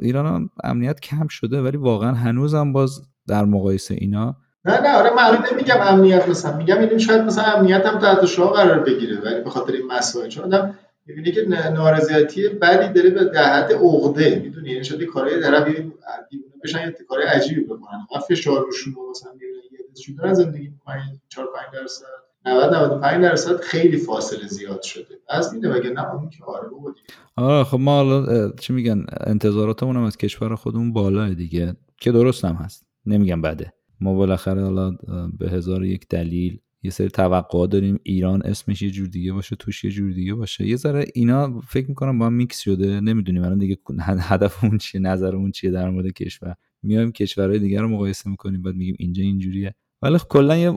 ایران 0.00 0.26
هم 0.26 0.50
امنیت 0.64 1.00
کم 1.00 1.26
شده 1.28 1.62
ولی 1.62 1.76
واقعا 1.76 2.12
هنوزم 2.12 2.72
باز 2.72 3.02
در 3.28 3.44
مقایسه 3.44 3.94
اینا 3.94 4.36
نه 4.64 4.80
نه 4.80 4.96
آره 4.96 5.10
من 5.16 5.44
نمیگم 5.52 5.76
امنیت 5.80 6.28
مثلا. 6.28 6.56
میگم 6.56 6.78
این 6.78 6.98
شاید 6.98 7.22
مثلا 7.22 7.44
امنیت 7.44 7.86
هم 7.86 7.98
تحت 7.98 8.40
قرار 8.40 8.78
بگیره 8.78 9.20
ولی 9.20 9.40
به 9.44 9.50
خاطر 9.50 9.72
این 9.72 9.86
مسائل. 9.86 10.28
چون 10.28 10.44
آدم 10.44 10.78
می‌بینی 11.06 11.32
که 11.32 11.40
نارضایتی 11.48 12.48
بدی 12.48 12.92
داره 12.92 13.10
به 13.10 13.24
دهت 13.24 13.70
عقده. 13.70 14.40
می‌دونی؟ 14.44 14.70
یعنی 14.70 14.84
شده 14.84 15.06
کارهای 15.06 15.40
طرف 15.42 15.66
دیوونه 15.66 16.54
بشن 16.64 16.78
یه 16.78 16.94
کارهای 17.08 17.28
عجیبی 17.28 17.60
بکنن. 17.60 18.06
و 18.16 18.18
فشار 18.18 18.64
روشون 18.64 18.94
مثلا 19.10 19.32
می‌بینن 19.32 19.62
یه 19.72 20.30
دست 20.30 20.42
زندگی 20.42 20.68
می‌کنن 20.68 21.20
4 21.28 21.46
5 21.54 21.82
درصد. 21.82 22.31
90 22.46 22.74
95 22.74 23.22
درصد 23.22 23.60
خیلی 23.60 23.96
فاصله 23.96 24.46
زیاد 24.46 24.82
شده. 24.82 25.18
از 25.28 25.54
اینه 25.54 25.68
وگه 25.68 25.90
نه 25.90 26.14
اون 26.14 26.30
که 26.30 26.44
آره 26.44 26.68
بود 26.68 26.96
آره 27.36 27.64
خب 27.64 27.78
ما 27.78 27.96
حالا 27.96 28.50
چی 28.50 28.72
میگن 28.72 29.04
انتظاراتمون 29.20 29.96
هم 29.96 30.02
از 30.02 30.16
کشور 30.16 30.54
خودمون 30.54 30.92
بالاه 30.92 31.34
دیگه 31.34 31.76
که 31.96 32.12
درست 32.12 32.44
هم 32.44 32.54
هست. 32.54 32.86
نمیگم 33.06 33.42
بده. 33.42 33.72
ما 34.00 34.14
بالاخره 34.14 34.62
حالا 34.62 34.90
به 35.38 35.50
هزار 35.50 35.84
یک 35.84 36.08
دلیل 36.08 36.58
یه 36.82 36.90
سری 36.90 37.08
توقع 37.08 37.66
داریم. 37.66 38.00
ایران 38.02 38.42
اسمش 38.44 38.82
یه 38.82 38.90
جور 38.90 39.06
دیگه 39.06 39.32
باشه 39.32 39.56
توش 39.56 39.84
یه 39.84 39.90
جور 39.90 40.12
دیگه 40.12 40.34
باشه. 40.34 40.66
یه 40.66 40.76
ذره 40.76 41.04
اینا 41.14 41.60
فکر 41.60 41.88
می‌کنم 41.88 42.18
با 42.18 42.26
هم 42.26 42.32
میکس 42.32 42.58
شده. 42.58 43.00
نمی‌دونیم 43.00 43.42
الان 43.42 43.58
دیگه 43.58 43.78
هدفمون 44.00 44.78
چیه 44.78 45.00
نظرمون 45.00 45.50
چیه 45.50 45.70
در 45.70 45.90
مورد 45.90 46.06
کشور. 46.06 46.54
میایم 46.82 47.12
کشورهای 47.12 47.58
دیگه 47.58 47.80
رو 47.80 47.88
مقایسه 47.88 48.30
می‌کنیم 48.30 48.62
بعد 48.62 48.74
میگیم 48.74 48.96
اینجا 48.98 49.22
اینجوریه. 49.22 49.74
ولی 50.02 50.18
خب 50.18 50.28
کلا 50.28 50.56
یه 50.56 50.70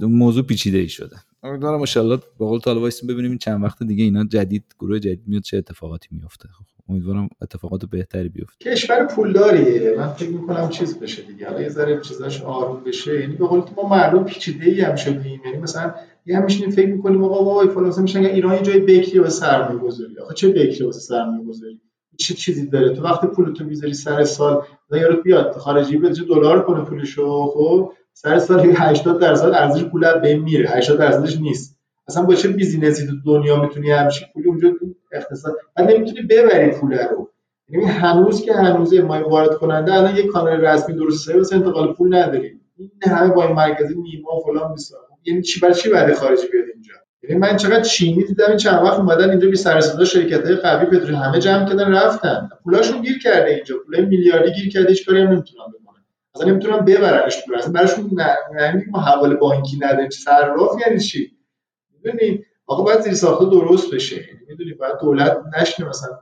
موضوع 0.00 0.42
پیچیده 0.42 0.78
ای 0.78 0.88
شده. 0.88 1.16
امیدوارم 1.42 1.80
ان 1.96 2.20
با 2.38 2.46
قول 2.48 2.60
طالب 2.60 2.90
ببینیم 3.08 3.30
این 3.30 3.38
چند 3.38 3.62
وقت 3.64 3.82
دیگه 3.82 4.04
اینا 4.04 4.24
جدید 4.24 4.64
گروه 4.80 4.98
جدید 4.98 5.22
میاد 5.26 5.42
چه 5.42 5.56
اتفاقاتی 5.56 6.08
میفته 6.10 6.48
خب 6.48 6.64
امیدوارم 6.88 7.28
اتفاقات 7.42 7.84
بهتری 7.84 8.28
بیفته. 8.28 8.70
کشور 8.70 9.04
پولداریه. 9.04 9.94
من 9.98 10.08
فکر 10.08 10.28
می‌کنم 10.28 10.68
چیز 10.68 10.98
بشه 10.98 11.22
دیگه. 11.22 11.48
حالا 11.48 11.62
یه 11.62 11.68
ذره 11.68 12.00
چیزاش 12.00 12.42
آروم 12.42 12.84
بشه. 12.84 13.20
یعنی 13.20 13.36
به 13.36 13.46
قول 13.46 13.62
ما 13.76 13.88
مردم 13.88 14.24
پیچیده 14.24 14.70
ای 14.70 14.80
هم 14.80 14.96
شدیم. 14.96 15.40
یعنی 15.44 15.58
مثلا 15.62 15.94
یه 16.26 16.36
هم 16.36 16.44
میشینیم 16.44 16.70
فکر 16.70 16.88
می‌کنیم 16.88 17.24
آقا 17.24 17.44
وای 17.44 17.68
فلان 17.68 18.02
میشن 18.02 18.24
ایران 18.24 18.54
یه 18.54 18.62
جای 18.62 18.80
بکری 18.80 19.18
واسه 19.18 19.40
سرمایه 19.40 19.78
گذاری 19.78 20.18
آخه 20.18 20.34
چه 20.34 20.48
بکری 20.48 20.84
واسه 20.84 21.00
سرمایه 21.00 21.44
گذاری 21.44 21.80
چه 22.18 22.34
چیزی 22.34 22.66
داره؟ 22.66 22.94
تو 22.94 23.02
وقتی 23.02 23.26
پولتو 23.26 23.64
می‌ذاری 23.64 23.94
سر 23.94 24.24
سال 24.24 24.62
یارو 24.92 25.22
بیاد 25.22 25.56
خارجی 25.56 25.96
بده 25.96 26.22
دلار 26.24 26.62
کنه 26.64 26.84
پولشو. 26.84 27.46
خب 27.46 27.92
سر 28.12 28.38
سال 28.38 28.72
80 28.76 29.20
درصد 29.20 29.48
ارزش 29.48 29.84
پول 29.84 30.18
به 30.20 30.36
میره. 30.36 30.68
80 30.70 30.98
درصدش 30.98 31.36
نیست. 31.36 31.78
اصلا 32.08 32.22
با 32.22 32.34
چه 32.34 32.48
بیزینسی 32.48 33.06
تو 33.06 33.12
دنیا 33.26 33.62
می‌تونی 33.62 33.90
همچین 33.90 34.28
پولی 34.32 34.48
اونجا 34.48 34.72
اقتصاد 35.12 35.56
بعد 35.76 35.90
نمی‌تونی 35.90 36.22
ببری 36.22 36.70
پول 36.70 36.98
رو. 36.98 37.32
یعنی 37.68 37.84
هنوز 37.86 38.42
که 38.42 38.52
هنوز 38.54 38.94
ما 38.94 39.28
وارد 39.28 39.54
کننده 39.54 39.94
الان 39.94 40.16
یه 40.16 40.26
کانال 40.26 40.60
رسمی 40.60 40.94
درست 40.94 41.34
واسه 41.34 41.56
انتقال 41.56 41.92
پول 41.92 42.14
نداریم 42.14 42.60
این 42.76 42.90
همه 43.02 43.34
با 43.34 43.46
این 43.46 43.56
مرکزی 43.56 43.94
نیما 43.94 44.40
فلان 44.46 44.72
بیسار 44.72 45.00
یعنی 45.24 45.42
چی 45.42 45.60
برای 45.60 45.74
چی 45.74 45.90
بعد 45.90 46.14
خارجی 46.14 46.48
بیاد 46.52 46.64
اینجا؟ 46.74 46.94
یعنی 47.22 47.40
من 47.40 47.56
چقدر 47.56 47.80
چینی 47.80 48.24
دیدم 48.24 48.46
این 48.48 48.56
چند 48.56 48.82
وقت 48.82 48.98
اومدن 48.98 49.30
اینجا 49.30 49.48
بی 49.48 49.56
سر 49.56 49.80
صدا 49.80 50.04
شرکت 50.04 50.46
های 50.46 50.56
قوی 50.56 50.86
پترو 50.86 51.16
همه 51.16 51.38
جمع 51.38 51.68
کردن 51.68 51.94
رفتن. 51.94 52.48
پولاشون 52.64 53.02
گیر 53.02 53.18
کرده 53.18 53.50
اینجا. 53.50 53.74
پول 53.86 54.04
میلیاردی 54.04 54.52
گیر 54.52 54.72
کرده 54.72 54.88
هیچ 54.88 55.06
کاری 55.06 55.20
هم 55.20 55.28
نمی‌تونن 55.28 55.64
اصلا 56.34 56.50
نمی‌تونن 56.50 56.84
ببرنش 56.84 57.36
دور 57.46 57.56
اصلا 57.56 57.72
براشون 57.72 58.10
یعنی 58.60 58.84
ما 58.90 59.00
حواله 59.00 59.34
بانکی 59.34 59.76
نداریم 59.80 60.10
صراف 60.10 60.80
یعنی 60.86 61.00
چی؟ 61.00 61.36
می‌دونی؟ 62.04 62.44
آقا 62.66 62.82
باید 62.82 63.00
زیر 63.00 63.14
ساخته 63.14 63.44
درست 63.44 63.94
بشه. 63.94 64.16
یعنی 64.16 64.40
می‌دونی 64.48 64.72
باید 64.72 64.94
دولت 65.00 65.40
نشنه 65.60 65.88
مثلا 65.88 66.18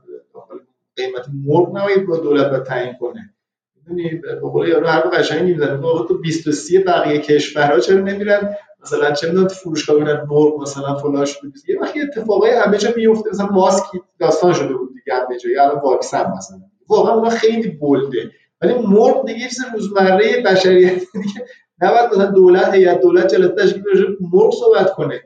قیمت 0.97 1.27
مرغ 1.45 1.77
نباید 1.77 2.07
با 2.07 2.17
دولت 2.17 2.51
باید 2.51 2.63
تعیین 2.63 2.95
کنه. 3.01 3.35
می‌دونی؟ 3.77 4.09
به 4.15 4.41
قول 4.41 4.69
یارو 4.69 4.87
حرف 4.87 5.07
قشنگی 5.15 5.53
می‌زنه. 5.53 5.87
آقا 5.87 6.05
تو 6.05 6.19
20 6.19 6.45
تا 6.45 6.51
30 6.53 6.79
بقیه 6.79 7.19
کشورها 7.21 7.81
چرا 7.81 8.01
نمیرن؟ 8.01 8.57
مثلا 8.83 9.13
چه 9.13 9.29
می‌دونم 9.29 9.49
فروشگاه 9.49 9.97
ببینن 9.97 10.27
مرغ 10.29 10.61
مثلا 10.61 10.95
فلان 10.95 11.25
شده 11.25 11.49
یه 11.69 11.81
وقتی 11.81 12.01
اتفاقای 12.01 12.51
همه 12.51 12.79
جا 12.79 12.89
میفته 12.97 13.31
مثلا 13.31 13.47
ماسک 13.47 13.85
داستان 14.19 14.53
شده 14.53 14.75
بود 14.75 14.89
دیگه 14.95 15.17
همه 15.19 15.39
جا 15.39 15.51
یا 15.51 15.65
الان 15.65 15.81
واکسن 15.81 16.33
مثلا. 16.39 16.59
واقعا 16.89 17.15
اون 17.15 17.31
خیلی 17.31 17.69
بولده. 17.71 18.31
ولی 18.61 18.75
مرغ 18.75 19.27
دیگه 19.27 19.49
چیز 19.49 19.65
روزمره 19.75 20.43
بشریت 20.43 21.03
دیگه 21.13 21.47
نباید 21.83 22.11
مثلا 22.11 22.27
دولت 22.27 22.75
هیئت 22.75 23.01
دولت 23.01 23.35
جلسه 23.35 23.55
تشکیل 23.55 23.83
بشه 23.83 24.05
مرغ 24.33 24.55
صحبت 24.55 24.93
کنه. 24.93 25.23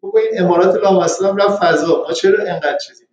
بابا 0.00 0.18
این 0.18 0.42
امارات 0.42 0.74
لامصب 0.76 1.40
رفت 1.40 1.64
فضا. 1.64 2.04
ما 2.08 2.12
چرا 2.12 2.44
انقدر 2.44 2.78
چیزی؟ 2.86 3.04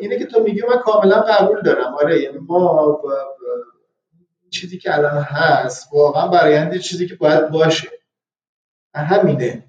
اینه 0.00 0.18
که 0.18 0.26
تو 0.26 0.42
میگی 0.42 0.62
من 0.68 0.78
کاملا 0.78 1.20
قبول 1.20 1.62
دارم. 1.62 1.94
آره 1.94 2.22
یعنی 2.22 2.38
ما 2.38 2.86
با 2.92 3.12
چیزی 4.50 4.78
که 4.78 4.94
الان 4.94 5.22
هست 5.22 5.88
واقعا 5.92 6.28
برآینده 6.28 6.78
چیزی 6.78 7.08
که 7.08 7.14
باید 7.14 7.50
باشه. 7.50 7.88
همینه. 8.94 9.64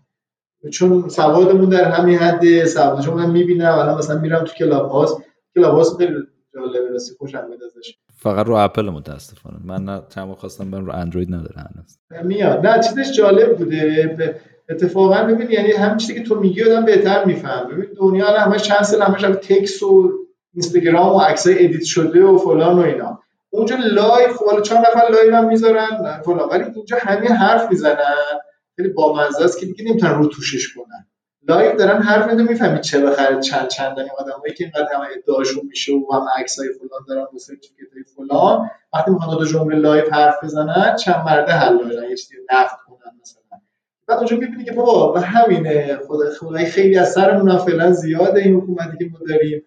چون 0.74 1.10
سوادمون 1.10 1.70
در 1.70 1.84
همین 1.84 2.18
حد 2.18 2.66
سواد 2.66 3.02
چون 3.02 3.14
من 3.14 3.32
می‌بینم. 3.32 3.80
الان 3.80 3.98
مثلا 3.98 4.20
میرم 4.20 4.44
تو 4.44 4.54
کلاب 4.54 4.90
هاست 4.90 5.18
کلاب 5.56 5.76
هاوس 5.76 5.98
خیلی 5.98 6.14
جالبه 6.54 6.90
راستی 6.90 7.16
خوشم 7.18 7.48
میاد 7.48 7.64
ازش. 7.64 7.98
فقط 8.26 8.48
رو 8.48 8.56
اپل 8.56 8.90
متاسفانه. 8.90 9.58
من 9.64 9.84
نه 9.84 10.02
تمام 10.10 10.36
خواستم 10.36 10.72
برم 10.72 10.86
رو 10.86 10.96
اندروید 10.96 11.34
نداره 11.34 11.56
هنوز. 11.58 12.26
میاد. 12.26 12.68
نه 12.68 12.84
چیزش 12.84 13.18
جالب 13.18 13.58
بوده. 13.58 14.42
اتفاقا 14.70 15.24
ببین 15.24 15.52
یعنی 15.52 15.72
همین 15.72 15.98
چیزی 15.98 16.14
که 16.14 16.24
تو 16.24 16.40
میگی 16.40 16.64
آدم 16.64 16.86
بهتر 16.86 17.26
میفهم 17.26 17.68
ببین 17.68 17.86
دنیا 17.98 18.28
الان 18.28 18.40
همش 18.40 18.62
چند 18.62 18.82
سال 18.82 19.02
همش 19.02 19.22
تکس 19.22 19.84
و 19.84 20.12
اینستاگرام 20.54 21.16
و 21.16 21.20
عکسای 21.20 21.66
edit 21.66 21.84
شده 21.84 22.24
و 22.24 22.38
فلان 22.38 22.80
و 22.80 22.82
اینا. 22.82 23.20
اونجا 23.50 23.76
live 23.76 24.34
خب 24.34 24.62
چند 24.62 24.78
نفر 24.78 25.12
live 25.12 25.36
هم 25.36 25.48
می‌ذارن 25.48 26.22
فلان. 26.26 26.50
ولی 26.50 26.64
اینجا 26.76 26.98
همه 27.00 27.28
حرف 27.28 27.72
می‌زنن. 27.72 28.40
خیلی 28.76 28.90
بامزه 28.90 29.44
است 29.44 29.60
که 29.60 29.66
دیگه 29.66 29.92
نمی‌تونن 29.92 30.14
رو 30.14 30.28
روتوشش 30.28 30.74
کنن. 30.74 31.08
live 31.48 31.76
دارن 31.76 32.02
حرف 32.02 32.28
می‌زنن 32.32 32.48
می‌فهمید 32.50 32.82
چه 32.82 33.06
بخره 33.06 33.40
چند 33.40 33.68
چندن 33.68 33.98
این 33.98 34.10
آدمایی 34.18 34.54
که 34.54 34.64
اینقدر 34.64 34.96
همه 34.96 35.08
ادعاشون 35.18 35.64
میشه 35.70 35.94
و 35.94 36.14
هم 36.14 36.26
عکسای 36.38 36.68
فلان 36.68 37.02
دارن 37.08 37.22
و 37.36 37.38
certificate 37.38 37.98
ای 37.98 38.04
فلان. 38.16 38.70
وقتی 38.94 39.12
می‌خوان 39.12 39.38
دو 39.38 39.46
جمله 39.46 39.76
live 39.76 40.04
حرف 40.12 40.44
بزنن 40.44 40.96
چند 40.96 41.26
مرده 41.26 41.52
حلاجن 41.52 42.10
یه 42.10 42.16
چیزی 42.16 42.36
نقد 42.54 42.78
کنن 42.88 43.12
مثلا. 43.22 43.60
بعد 44.08 44.18
اونجا 44.18 44.38
می‌بینی 44.38 44.64
که 44.64 44.72
بابا 44.72 45.14
و 45.14 45.18
همینه. 45.18 46.00
خدا 46.08 46.32
خدای 46.40 46.66
خیلی 46.66 46.98
از 46.98 47.14
سرمون 47.14 47.58
فعلا 47.58 47.92
زیاده 47.92 48.40
این 48.42 48.56
حکومتی 48.56 48.98
که 48.98 49.06
ما 49.12 49.20
داریم. 49.30 49.64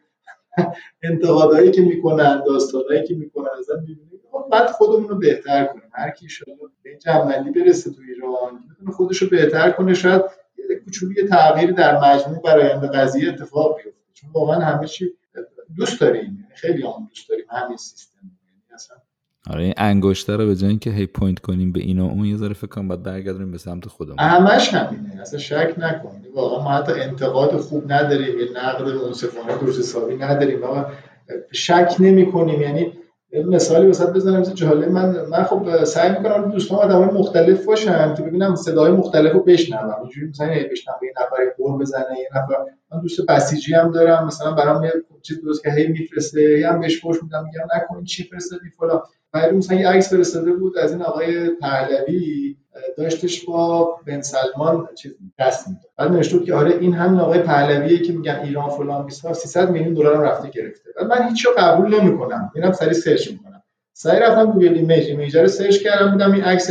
انتقادایی 1.03 1.71
که 1.71 1.81
می‌کنن 1.83 2.43
داستانایی 2.47 3.05
که 3.05 3.15
می‌کنن 3.15 3.49
ازن 3.59 3.81
می‌بینیم 3.81 4.21
خب 4.33 4.49
بعد 4.53 4.67
خودمون 4.67 5.09
رو 5.09 5.19
بهتر 5.19 5.65
کنیم. 5.65 5.91
هر 5.93 6.11
کی 6.11 6.29
به 6.85 6.91
این 6.91 7.53
برسه 7.53 7.91
تو 7.91 8.01
ایران 8.09 8.65
می‌تونه 8.69 8.91
خودش 8.97 9.23
رو 9.23 9.29
بهتر 9.29 9.71
کنه. 9.71 9.95
شاید 9.95 10.23
یه 11.17 11.29
تغییری 11.29 11.73
در 11.73 12.01
مجموع 12.01 12.43
برای 12.43 12.69
آینده 12.69 12.87
قضیه 12.89 13.29
اتفاق 13.29 13.77
بیفته. 13.77 14.01
چون 14.15 14.31
واقعا 14.33 14.61
همه 14.61 14.87
چی 14.87 15.11
دوست 15.77 16.01
داریم 16.01 16.25
یعنی 16.25 16.45
خیلی 16.55 16.83
هم 16.83 17.09
دوست 17.09 17.29
داریم 17.29 17.45
همین 17.51 17.77
سیستم 17.77 18.19
یعنی 18.23 18.63
اصلا 18.75 18.97
آره 19.51 19.63
این 19.63 19.75
انگشتر 19.77 20.37
رو 20.37 20.47
به 20.47 20.57
جای 20.57 20.71
اینکه 20.71 20.91
هی 20.91 21.07
پوینت 21.07 21.39
کنیم 21.39 21.73
به 21.73 21.81
این 21.81 22.01
و 22.01 22.05
اون 22.05 22.25
یه 22.25 22.37
ذره 22.37 22.55
فکر 22.55 22.67
کنم 22.67 22.89
باید 22.89 23.03
برگردونیم 23.03 23.51
به 23.51 23.59
سمت 23.59 23.89
خودمون. 23.89 24.19
همش 24.19 24.75
همینه. 24.75 25.21
اصلا 25.21 25.39
شک 25.39 25.75
نکنید 25.79 26.27
واقعا 26.35 26.65
ما 26.65 26.71
حتی 26.71 26.93
انتقاد 26.93 27.57
خوب 27.57 27.93
نداریم 27.93 28.39
یه 28.39 28.47
نقد 28.55 28.89
منصفانه 28.89 29.59
درست 29.59 29.79
حسابی 29.79 30.17
نداریم. 30.17 30.63
و 30.63 30.85
شک 31.53 31.97
نمی 31.99 32.33
کنیم 32.33 32.61
یعنی 32.61 32.93
مثالی 33.33 33.87
وسط 33.87 34.13
بزنم 34.13 34.41
مثل 34.41 34.53
جالب 34.53 34.89
من 34.89 35.27
من 35.27 35.43
خب 35.45 35.85
سعی 35.85 36.11
می‌کنم 36.11 36.51
دوستان 36.51 36.79
آدمای 36.79 37.05
مختلف 37.21 37.65
باشن 37.65 38.15
که 38.15 38.23
ببینم 38.23 38.55
صدای 38.55 38.93
مختلف 38.93 39.33
رو 39.33 39.43
بشنوم. 39.43 40.01
اینجوری 40.01 40.29
مثلا 40.29 40.47
بشنوم 40.47 40.99
یه 41.03 41.13
نفر 41.17 41.37
قور 41.57 41.79
بزنه 41.79 42.19
یه 42.19 42.29
نفر 42.31 42.55
من 42.93 43.01
دوست 43.01 43.27
بسیجی 43.27 43.75
هم 43.75 43.91
دارم 43.91 44.27
مثلا 44.27 44.53
برام 44.53 44.85
یه 44.85 44.93
چیز 45.23 45.43
درست 45.43 45.63
که 45.63 45.71
هی 45.71 45.89
میفرسته 45.89 46.59
یا 46.59 46.73
هم 46.73 46.81
بهش 46.81 47.01
فوش 47.01 47.23
میدم 47.23 47.45
میگم 47.45 47.67
نکنین 47.77 48.05
چی 48.05 48.25
فرستادی 48.25 48.71
فلان. 48.79 49.03
بعد 49.33 49.55
مثلا 49.55 49.81
یه 49.81 49.89
عکس 49.89 50.11
فرستاده 50.11 50.53
بود 50.53 50.79
از 50.79 50.93
این 50.93 51.03
آقای 51.03 51.51
پهلوی 51.51 52.57
داشتش 52.97 53.45
با 53.45 53.85
بن 54.07 54.21
سلمان 54.21 54.89
چیز 54.95 55.13
دست 55.39 55.69
می‌داد. 55.69 55.91
بعد 55.97 56.13
نوشته 56.13 56.39
که 56.39 56.55
آره 56.55 56.79
این 56.81 56.95
همین 56.95 57.21
آقای 57.21 57.43
پهلویه 57.43 57.99
که 57.99 58.13
میگن 58.13 58.41
ایران 58.45 58.71
فلان 58.71 59.07
20 59.07 59.33
300 59.33 59.71
میلیون 59.71 59.95
دلار 59.95 60.17
هم 60.17 60.23
رفته 60.23 60.49
گرفته. 60.49 60.91
بعد 60.97 61.07
من 61.07 61.29
هیچو 61.29 61.51
قبول 61.59 62.01
نمی‌کنم. 62.01 62.53
میرم 62.55 62.73
سری 62.73 62.95
سرچ 62.95 63.31
می‌کنم. 63.31 63.63
سری 63.93 64.21
رفتم 64.21 64.53
Google 64.53 64.75
Image 64.75 65.09
image 65.09 65.37
رو 65.37 65.49
search 65.49 65.79
کردم 65.79 66.13
بودم 66.13 66.33
این 66.33 66.43
عکس 66.45 66.71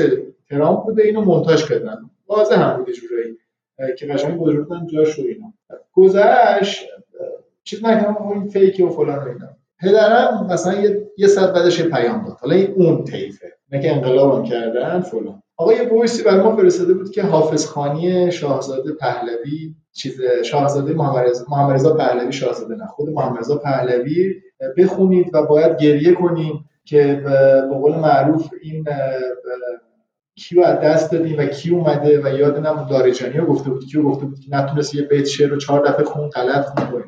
ترامپ 0.49 0.83
بوده 0.83 1.03
اینو 1.03 1.21
مونتاژ 1.21 1.69
کردن. 1.69 1.97
واضح 2.27 2.55
هم 2.55 2.77
بوده 2.77 2.91
جورایی 2.91 3.37
که 3.97 4.05
قشنگ 4.05 4.39
گذاشتن 4.39 4.87
جاش 4.93 5.19
و 5.19 5.21
اینا. 5.21 5.53
گذشت 5.93 6.85
چیز 7.63 7.85
نکنم 7.85 8.17
اون 8.17 8.47
fake 8.47 8.81
و 8.85 8.89
فلان 8.89 9.19
و 9.19 9.27
اینا. 9.27 9.49
پدرم 9.81 10.47
مثلا 10.49 10.81
یه, 10.81 11.07
یه 11.17 11.27
ساعت 11.27 11.53
بعدش 11.53 11.81
پیام 11.81 12.25
داد. 12.25 12.37
حالا 12.41 12.55
این 12.55 12.73
اون 12.75 13.03
طیفه. 13.03 13.47
نه 13.71 13.81
که 13.81 13.95
انقلابم 13.95 14.43
کردن 14.43 15.01
فلان. 15.01 15.43
آقا 15.57 15.73
یه 15.73 15.89
voice 15.93 16.18
ی 16.18 16.23
برای 16.23 16.41
ما 16.41 16.55
فرستاده 16.55 16.93
بود 16.93 17.11
که 17.11 17.23
حافظ 17.23 17.65
خوانی 17.65 18.31
شاهزاده 18.31 18.91
پهلوی 18.91 19.75
چیز 19.93 20.21
شاهزاده 20.45 20.93
محمد 20.93 21.73
رضا 21.73 21.93
پهلوی 21.93 22.31
شاهزاده 22.31 22.75
نه. 22.75 22.85
خود 22.85 23.09
محمد 23.09 23.39
رضا 23.39 23.57
پهلوی 23.57 24.33
بخونید 24.77 25.29
و 25.33 25.45
باید 25.45 25.77
گریه 25.77 26.13
کنیم 26.13 26.69
که 26.85 27.21
به 27.25 27.75
قول 27.75 27.95
معروف 27.95 28.49
این 28.61 28.85
کیو 30.35 30.61
از 30.61 30.79
دست 30.79 31.11
دادیم 31.11 31.39
و 31.39 31.45
کی 31.45 31.69
اومده 31.69 32.21
و 32.23 32.37
یادم 32.39 32.87
دارجانی 32.89 33.45
گفته 33.45 33.69
بود 33.69 33.85
کیو 33.85 34.03
گفته 34.03 34.25
بود 34.25 34.39
که 34.39 34.55
نتونست 34.55 34.95
یه 34.95 35.01
بیت 35.01 35.25
شعر 35.25 35.49
رو 35.49 35.57
چهار 35.57 35.87
دفعه 35.87 36.05
خون 36.05 36.29
غلط 36.29 36.65
خون 36.65 37.03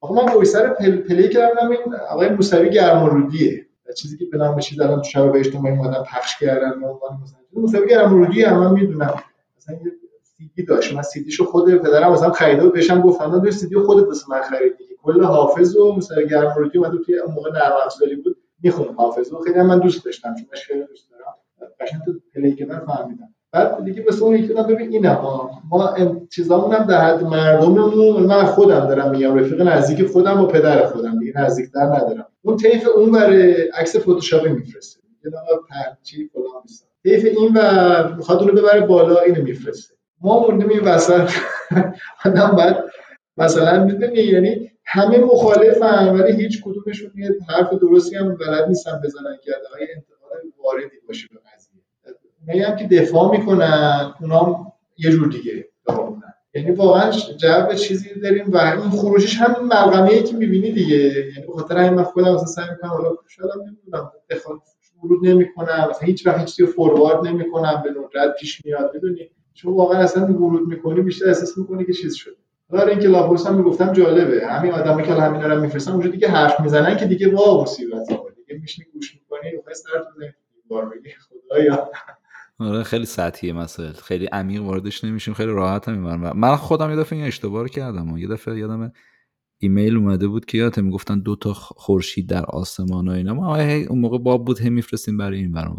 آقا 0.00 0.14
من 0.14 0.32
وایسر 0.34 0.68
پل 0.68 0.96
پلی 0.96 1.28
کردم 1.28 1.70
این 1.70 1.94
آقای 2.10 2.28
موسوی 2.28 2.70
گرمارودیه 2.70 3.66
چیزی 3.96 4.16
که 4.16 4.24
به 4.24 4.38
نام 4.38 4.60
چیز 4.60 4.80
الان 4.80 5.02
تو 5.02 5.10
شبکه 5.10 5.38
اجتماعی 5.38 5.76
اومدن 5.76 6.02
پخش 6.02 6.38
کردن 6.38 6.80
به 6.80 6.86
عنوان 6.86 7.18
مثلا 7.22 7.38
موسوی 7.52 7.88
گرمارودی 7.88 8.42
هم 8.42 8.58
من 8.58 8.72
می‌دونم. 8.72 9.14
مثلا 9.56 9.76
یه 9.76 9.92
سیدی 10.22 10.62
داشت. 10.62 10.94
من 10.94 11.02
سیدیشو 11.02 11.44
خود 11.44 11.74
پدرم 11.74 12.12
مثلا 12.12 12.30
خریده 12.30 12.62
و 12.62 12.70
بهشم 12.70 13.00
گفتم 13.00 13.26
من 13.26 13.50
سیدی 13.50 13.76
خودت 13.76 14.06
واسه 14.06 14.24
من 14.30 14.42
خریدی. 14.42 14.84
کل 15.02 15.24
حافظ 15.24 15.76
و 15.76 15.92
موسوی 15.92 16.28
گرمارودی 16.28 16.78
اومد 16.78 16.92
توی 17.06 17.18
اون 17.18 17.34
موقع 17.34 17.50
نرم 17.50 17.72
افزاری 17.86 18.16
بود. 18.16 18.36
می‌خونم 18.62 18.94
حافظ 18.96 19.32
و 19.32 19.38
خیلی 19.38 19.62
من 19.62 19.78
دوست 19.78 20.04
داشتم 20.04 20.34
چون 20.34 20.86
دوست 20.86 21.10
دارم. 21.10 21.34
قشنگ 21.80 22.00
تو 22.04 22.12
پلی 22.34 22.54
که 22.54 22.66
من 22.66 22.78
فهمیدم. 22.78 23.34
بعد 23.52 23.84
دیگه 23.84 24.04
مثل 24.08 24.24
اون 24.24 24.36
یکی 24.36 24.54
ببین 24.54 24.92
اینا 24.92 25.50
ما 25.70 25.96
چیزامون 26.30 26.74
هم 26.74 26.86
در 26.86 27.00
حد 27.00 27.24
مردممون 27.24 28.22
من 28.22 28.44
خودم 28.44 28.80
دارم 28.80 29.10
میگم 29.10 29.38
رفیق 29.38 29.62
نزدیک 29.62 30.06
خودم 30.06 30.40
و 30.40 30.46
پدر 30.46 30.86
خودم 30.86 31.18
دیگه 31.18 31.32
نزدیکتر 31.36 31.80
ندارم. 31.80 32.26
اون 32.42 32.56
طیف 32.56 32.88
اون 32.96 33.12
برای 33.12 33.52
عکس 33.68 33.96
فتوشاپی 33.96 34.48
میفرسته. 34.48 35.00
میگه 35.24 35.38
آقا 35.38 35.62
چی 36.02 36.30
فلان 36.32 36.62
طیف 37.02 37.24
این 37.24 37.56
و 37.56 38.14
می‌خواد 38.16 38.38
اونو 38.38 38.52
ببره 38.52 38.80
بالا 38.80 39.20
اینو 39.20 39.42
میفرسته. 39.42 39.94
ما 40.20 40.40
موندیم 40.40 40.68
این 40.68 40.80
وسط. 40.80 41.30
آدم 42.24 42.56
بعد 42.58 42.84
مثلا 43.36 43.84
می‌دونی 43.84 44.20
یعنی 44.20 44.70
همه 44.84 45.18
مخالفن 45.18 46.08
ولی 46.08 46.42
هیچ 46.42 46.62
کدومشون 46.64 47.10
یه 47.16 47.30
حرف 47.48 47.74
درستی 47.74 48.16
هم 48.16 48.36
بلد 48.36 48.68
نیستن 48.68 49.00
بزنن 49.04 49.38
که 49.44 49.52
انتقاد 49.96 50.52
واردی 50.64 50.96
باشه 51.08 51.28
به 51.30 51.40
اونایی 52.48 52.62
هم 52.62 52.76
که 52.76 52.86
دفاع 52.86 53.38
می‌کنن 53.38 54.14
اونا 54.20 54.72
یه 54.98 55.10
جور 55.10 55.28
دیگه 55.28 55.68
دارونن 55.88 56.34
یعنی 56.54 56.70
واقعا 56.70 57.10
جو 57.10 57.74
چیزی 57.74 58.20
داریم 58.20 58.50
و 58.50 58.56
این 58.56 58.90
خروجش 58.90 59.36
هم 59.36 59.66
ملغمه 59.66 60.22
که 60.22 60.36
می‌بینی 60.36 60.72
دیگه. 60.72 60.96
یعنی 60.96 61.46
خاطر 61.54 61.78
همین 61.78 61.94
من 61.94 62.02
خودم 62.02 62.34
مثلا 62.34 62.46
سعی 62.46 62.64
می‌کنم 62.70 62.90
حالا 62.90 63.16
شاید 63.28 63.50
نمی‌دونم 63.66 64.12
دفاع 64.30 64.62
ورود 65.02 65.26
نمی‌کنم 65.26 65.86
مثلا 65.90 66.06
هیچ 66.06 66.26
وقت 66.26 66.38
هیچ 66.38 66.62
فوروارد 66.62 67.26
نمی‌کنم 67.26 67.82
به 67.84 67.90
ندرت 67.90 68.36
پیش 68.40 68.64
میاد 68.64 68.90
می‌دونی؟ 68.94 69.30
چون 69.54 69.74
واقعا 69.74 69.98
اصلا 69.98 70.24
ورود 70.26 70.68
می‌کنی 70.68 71.00
بیشتر 71.00 71.28
احساس 71.28 71.58
می‌کنی 71.58 71.84
که 71.86 71.92
چیز 71.92 72.14
شده. 72.14 72.34
حالا 72.70 72.86
اینکه 72.86 73.08
لاپورس 73.08 73.46
هم 73.46 73.54
می‌گفتم 73.54 73.92
جالبه. 73.92 74.46
همین 74.46 74.72
آدمی 74.72 75.02
که 75.02 75.12
همین 75.12 75.40
دارن 75.40 75.60
میفرستن 75.60 75.92
اونجا 75.92 76.10
دیگه 76.10 76.28
حرف 76.28 76.60
می‌زنن 76.60 76.96
که 76.96 77.06
دیگه 77.06 77.34
وا 77.34 77.62
مصیبت 77.62 78.08
دیگه 78.08 78.60
میشینی 78.60 78.88
گوش 78.94 79.14
می‌کنی 79.14 79.56
و 79.56 79.74
سرت 79.74 80.02
بزنی 80.16 80.28
دیوار 80.68 80.84
بگی 80.84 81.10
خدایا. 81.10 81.90
آره 82.58 82.82
خیلی 82.82 83.06
سطحیه 83.06 83.52
مسائل. 83.52 83.92
خیلی 83.92 84.26
عمیق 84.26 84.62
واردش 84.62 85.04
نمیشیم 85.04 85.34
خیلی 85.34 85.52
راحت 85.52 85.88
هم 85.88 86.32
من 86.32 86.56
خودم 86.56 86.90
یه 86.90 86.96
دفعه 86.96 87.18
این 87.18 87.26
اشتباه 87.26 87.62
رو 87.62 87.68
کردم 87.68 88.12
و 88.12 88.18
یه 88.18 88.28
دفعه 88.28 88.58
یادم 88.58 88.92
ایمیل 89.58 89.96
اومده 89.96 90.28
بود 90.28 90.44
که 90.44 90.58
یادت 90.58 90.78
می‌گفتن 90.78 91.18
دو 91.18 91.36
تا 91.36 91.52
خورشید 91.54 92.28
در 92.28 92.44
آسمان 92.44 93.08
و 93.08 93.10
اینا. 93.10 93.34
ما 93.34 93.56
اون 93.62 93.98
موقع 93.98 94.18
باب 94.18 94.44
بود 94.44 94.60
هم 94.60 94.72
میفرستیم 94.72 95.16
برای 95.16 95.38
این 95.38 95.52
برام 95.52 95.76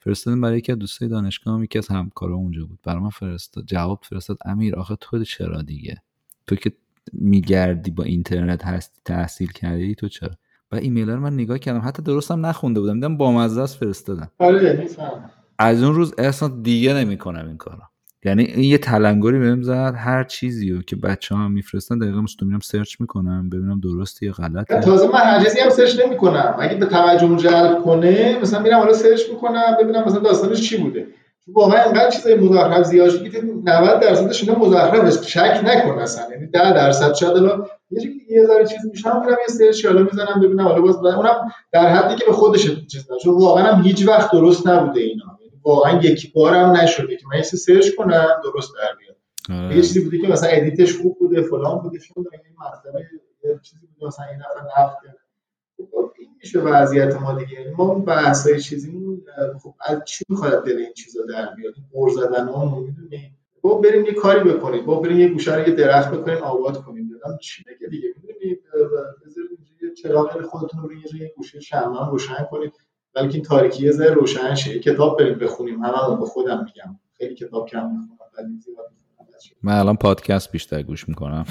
فرستادیم 0.00 0.40
برای 0.40 0.58
یکی 0.58 0.72
از 0.72 0.78
دوستای 0.78 1.08
دانشگاه 1.08 1.64
یکی 1.64 1.78
از 1.78 1.88
همکارا 1.88 2.34
اونجا 2.34 2.64
بود. 2.64 2.78
برای 2.84 3.02
من 3.02 3.10
فرستاد 3.10 3.64
جواب 3.64 4.00
فرستاد 4.02 4.38
امیر 4.44 4.76
آخه 4.76 4.96
تو 4.96 5.24
چرا 5.24 5.62
دیگه؟ 5.62 6.02
تو 6.46 6.56
که 6.56 6.72
میگردی 7.12 7.90
با 7.90 8.04
اینترنت 8.04 8.64
هستی 8.64 9.00
تحصیل 9.04 9.48
کردی 9.52 9.94
تو 9.94 10.08
چرا؟ 10.08 10.30
و 10.72 10.76
ایمیل 10.76 11.10
رو 11.10 11.20
من 11.20 11.34
نگاه 11.34 11.58
کردم 11.58 11.88
حتی 11.88 12.02
درستم 12.02 12.46
نخونده 12.46 12.80
بودم 12.80 12.94
دیدم 12.94 13.16
با 13.16 13.32
مزه 13.32 13.66
فرستادم. 13.66 14.30
آره 14.38 14.88
از 15.58 15.82
اون 15.82 15.94
روز 15.94 16.14
اصلا 16.18 16.48
دیگه 16.62 16.94
نمی‌کنم 16.94 17.46
این 17.46 17.56
کارا 17.56 17.82
یعنی 18.24 18.44
این 18.44 18.64
یه 18.64 18.78
تلنگری 18.78 19.38
بهم 19.38 19.62
زد 19.62 19.94
هر 19.96 20.24
چیزی 20.24 20.70
رو 20.70 20.82
که 20.82 20.96
بچه 20.96 21.34
ها 21.34 21.48
میفرستن 21.48 21.98
دقیقا 21.98 22.20
مستو 22.20 22.46
میرم 22.46 22.60
search 22.60 23.00
می‌کنم 23.00 23.48
ببینم 23.48 23.80
درسته 23.80 24.26
یا 24.26 24.32
غلطه. 24.32 24.80
تازه 24.80 25.06
من 25.06 25.18
هر 25.18 25.44
چیزی 25.44 25.60
هم 25.60 25.70
search 25.70 26.00
نمی‌کنم. 26.00 26.56
اگه 26.58 26.74
یه 26.74 26.86
توجه 26.86 27.36
جلب 27.36 27.82
کنه 27.82 28.38
مثلا 28.42 28.62
میرم 28.62 28.78
حالا 28.78 28.92
search 28.92 29.20
می‌کنم 29.30 29.76
ببینم 29.80 30.04
مثلا 30.04 30.20
داستانش 30.20 30.60
چی 30.68 30.76
بوده. 30.76 31.06
واقعا 31.52 31.82
انقدر 31.82 32.10
چیزای 32.10 32.34
مزخرف 32.34 32.86
زیاد 32.86 33.10
شده 33.10 33.30
که 33.30 33.42
90 33.64 34.00
درصدش 34.00 34.42
اینا 34.42 34.58
مزخرفه. 34.58 35.22
شک 35.22 35.60
نکن 35.64 35.98
اصلا. 35.98 36.24
یعنی 36.30 36.46
10 36.46 36.72
درصد 36.72 37.14
شاید 37.14 37.36
الان 37.36 37.66
یه 37.90 38.02
یه 38.30 38.44
ذره 38.44 38.66
چیز 38.66 38.78
میشم 38.90 39.20
میرم 39.20 39.36
یه 39.48 39.54
search 39.54 39.86
حالا 39.86 40.02
می‌زنم 40.02 40.40
ببینم 40.42 40.64
حالا 40.64 40.80
باز 40.80 40.96
اونم 40.96 41.52
در 41.72 41.88
حدی 41.88 42.16
که 42.16 42.24
به 42.24 42.32
خودش 42.32 42.86
چیز 42.86 43.08
چون 43.22 43.34
واقعا 43.34 43.72
هم 43.72 43.82
هیچ 43.82 44.08
وقت 44.08 44.32
درست 44.32 44.66
نبوده 44.68 45.00
اینا. 45.00 45.27
واقعا 45.68 46.00
یک 46.02 46.32
بارم 46.32 46.70
نشده 46.70 47.16
که 47.16 47.26
من 47.30 47.36
یه 47.36 47.42
search 47.42 47.94
کنم 47.94 48.28
درست 48.44 48.72
در 48.74 48.96
بیاد. 48.98 49.16
آره. 49.50 49.76
یه 49.76 49.82
چیزی 49.82 50.00
بوده 50.00 50.18
که 50.18 50.28
مثلا 50.28 50.50
edit 50.50 50.81
ش 50.81 50.96
خوب 50.96 51.18
بوده 51.18 51.42
فلان 51.42 51.78
بوده 51.78 51.98
چون 51.98 52.24
این 52.32 52.56
مطلب 52.58 53.60
چیزی 53.62 53.86
بوده 53.86 54.06
مثلا 54.06 54.26
این 54.26 54.36
نفر 54.36 54.82
نفت. 54.82 54.96
خب، 55.90 56.12
این 56.18 56.28
میشه 56.42 56.60
وضعیت 56.60 57.16
ما 57.16 57.34
دیگه. 57.34 57.52
یعنی 57.52 57.74
ما 57.74 57.84
اون 57.84 58.04
بحث 58.04 58.46
های 58.46 58.60
چیزی 58.60 58.92
خب 59.62 59.74
از 59.80 60.04
چی 60.04 60.24
می‌خواد 60.28 60.64
دل 60.64 60.76
این 60.76 60.92
چیزا 60.92 61.24
در 61.28 61.54
بیاد؟ 61.54 61.74
غر 61.92 62.10
زدن 62.10 62.48
ها 62.48 62.80
می‌دونی 62.80 63.32
با 63.60 63.78
بریم 63.78 64.04
یه 64.04 64.12
کاری 64.12 64.50
بکنیم. 64.50 64.86
با 64.86 65.00
بریم 65.00 65.18
یه 65.18 65.28
گوشه 65.28 65.54
رو 65.54 65.68
یه 65.68 65.74
درخت 65.74 66.10
بکنیم 66.10 66.38
آباد 66.38 66.82
کنیم. 66.82 67.08
دادم 67.08 67.38
چی 67.42 67.64
دیگه. 67.90 68.08
می‌دونی؟ 68.16 68.58
بذارید 69.26 69.58
یه 69.82 69.94
چراغ 70.02 70.42
خودتون 70.42 70.82
رو 70.82 70.92
یه 70.92 71.32
گوشه 71.36 71.60
شمع 71.60 72.10
روشن 72.10 72.46
کنید 72.50 72.72
بلکه 73.18 73.34
این 73.34 73.42
تاریکی 73.42 73.84
یه 73.84 73.92
ذره 73.92 74.10
روشن 74.10 74.54
شه. 74.54 74.78
کتاب 74.78 75.18
بریم 75.18 75.38
بخونیم. 75.38 75.82
هممون 75.82 76.20
به 76.20 76.26
خودم 76.26 76.64
میگم. 76.64 76.98
خیلی 77.18 77.34
کتاب 77.34 77.68
کم 77.68 77.78
می‌خونم 77.78 78.18
من 79.62 79.78
الان 79.78 79.96
پادکست 79.96 80.52
بیشتر 80.52 80.82
گوش 80.82 81.08
می‌کنم. 81.08 81.46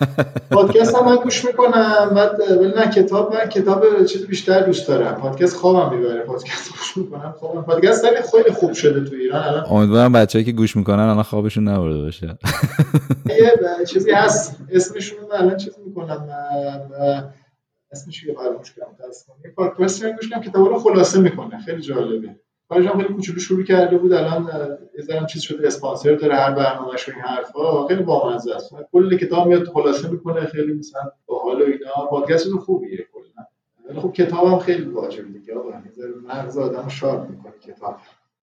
پادکست 0.50 0.96
هم 0.96 1.04
من 1.04 1.16
گوش 1.16 1.44
می‌کنم. 1.44 2.10
بعد 2.14 2.40
ولی 2.40 2.72
نه 2.76 2.90
کتاب 2.90 3.34
من 3.34 3.48
کتاب 3.48 4.04
چیز 4.04 4.26
بیشتر 4.26 4.60
دوست 4.60 4.88
دارم. 4.88 5.14
پادکست 5.14 5.56
خوابم 5.56 5.96
می‌بره. 5.96 6.20
پادکست 6.20 6.70
گوش 6.70 6.96
می‌کنم 6.96 7.34
خوابم. 7.38 7.62
پادکست 7.62 8.04
خیلی 8.04 8.22
خیلی 8.32 8.54
خوب 8.54 8.72
شده 8.72 9.10
تو 9.10 9.14
ایران. 9.14 9.42
الان 9.42 9.64
امیدوارم 9.70 10.12
بچه‌ای 10.12 10.44
که 10.44 10.52
گوش 10.52 10.76
می‌کنن 10.76 10.98
الان 10.98 11.22
خوابشون 11.22 11.68
نبرده 11.68 12.02
باشه. 12.02 12.26
یه 13.38 13.52
چیزی 13.86 14.10
هست. 14.10 14.56
اسمشون 14.70 15.18
الان 15.32 15.56
چیز 15.56 15.74
می‌کنم. 15.86 16.28
اسمش 17.92 18.24
یه 18.24 18.34
فراموش 18.34 18.74
کردم 18.74 18.96
یه 19.44 19.50
پادکست 19.50 20.04
گوش 20.06 20.30
کردم 20.30 20.42
کتاب 20.42 20.68
رو 20.68 20.78
خلاصه 20.78 21.20
می‌کنه. 21.20 21.58
خیلی 21.58 21.82
جالبه. 21.82 22.36
کارش 22.68 22.86
هم 22.86 23.02
خیلی 23.02 23.14
کوچولو 23.14 23.38
شروع 23.38 23.64
کرده 23.64 23.98
بود. 23.98 24.12
الان 24.12 24.48
یه 24.98 25.26
چیز 25.26 25.42
شده 25.42 25.66
اسپانسر 25.66 26.14
داره 26.14 26.34
هر 26.34 26.50
برنامه‌ش 26.50 27.08
و 27.08 27.12
این 27.12 27.24
حرفا 27.24 27.86
خیلی 27.86 28.02
بامزه 28.02 28.54
است. 28.54 28.74
کل 28.92 29.16
کتاب 29.16 29.48
میاد 29.48 29.68
خلاصه 29.68 30.10
می‌کنه. 30.10 30.46
خیلی 30.46 30.72
مثلا 30.72 31.02
باحال 31.26 31.62
و 31.62 31.64
اینا. 31.64 32.06
پادکست 32.10 32.50
خوبیه 32.50 33.06
کلا. 33.12 33.44
ولی 33.88 34.00
خب 34.00 34.12
کتابم 34.12 34.58
خیلی 34.58 34.84
واجبه 34.84 35.28
دیگه 35.28 35.54
آقا. 35.54 35.70
مغز 36.28 36.58
آدمو 36.58 36.90
sharp 36.90 37.30
می‌کنه 37.30 37.52
کتاب. 37.66 37.96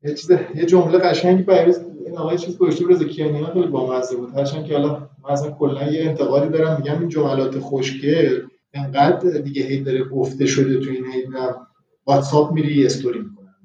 یه 0.04 0.14
چیز 0.14 0.32
یه 0.56 0.66
جمله 0.66 0.98
قشنگی 0.98 1.44
برای 1.44 1.76
این 2.06 2.18
آقای 2.18 2.38
چیز 2.38 2.58
گذاشته 2.58 2.86
رضا 2.88 3.06
کیانیان 3.06 3.54
خیلی 3.54 3.68
بامزه 3.68 4.16
بود. 4.16 4.36
هرچند 4.36 4.66
که 4.66 4.78
حالا 4.78 5.10
مثلا 5.30 5.52
کلا 5.52 5.92
یه 5.92 6.10
انتقادی 6.10 6.50
دارم. 6.50 6.78
میگم 6.78 7.00
این 7.00 7.10
جملات 7.10 7.60
خوشگل 7.60 8.42
انقدر 8.76 9.30
دیگه 9.30 9.64
هی 9.64 9.84
داره 9.84 10.04
گفته 10.04 10.46
شده 10.46 10.80
تو 10.80 10.90
این 10.90 11.06
هی 11.06 11.24
واتساپ 12.06 12.52
میری 12.52 12.86
استوری 12.86 13.20
می‌کنن. 13.20 13.56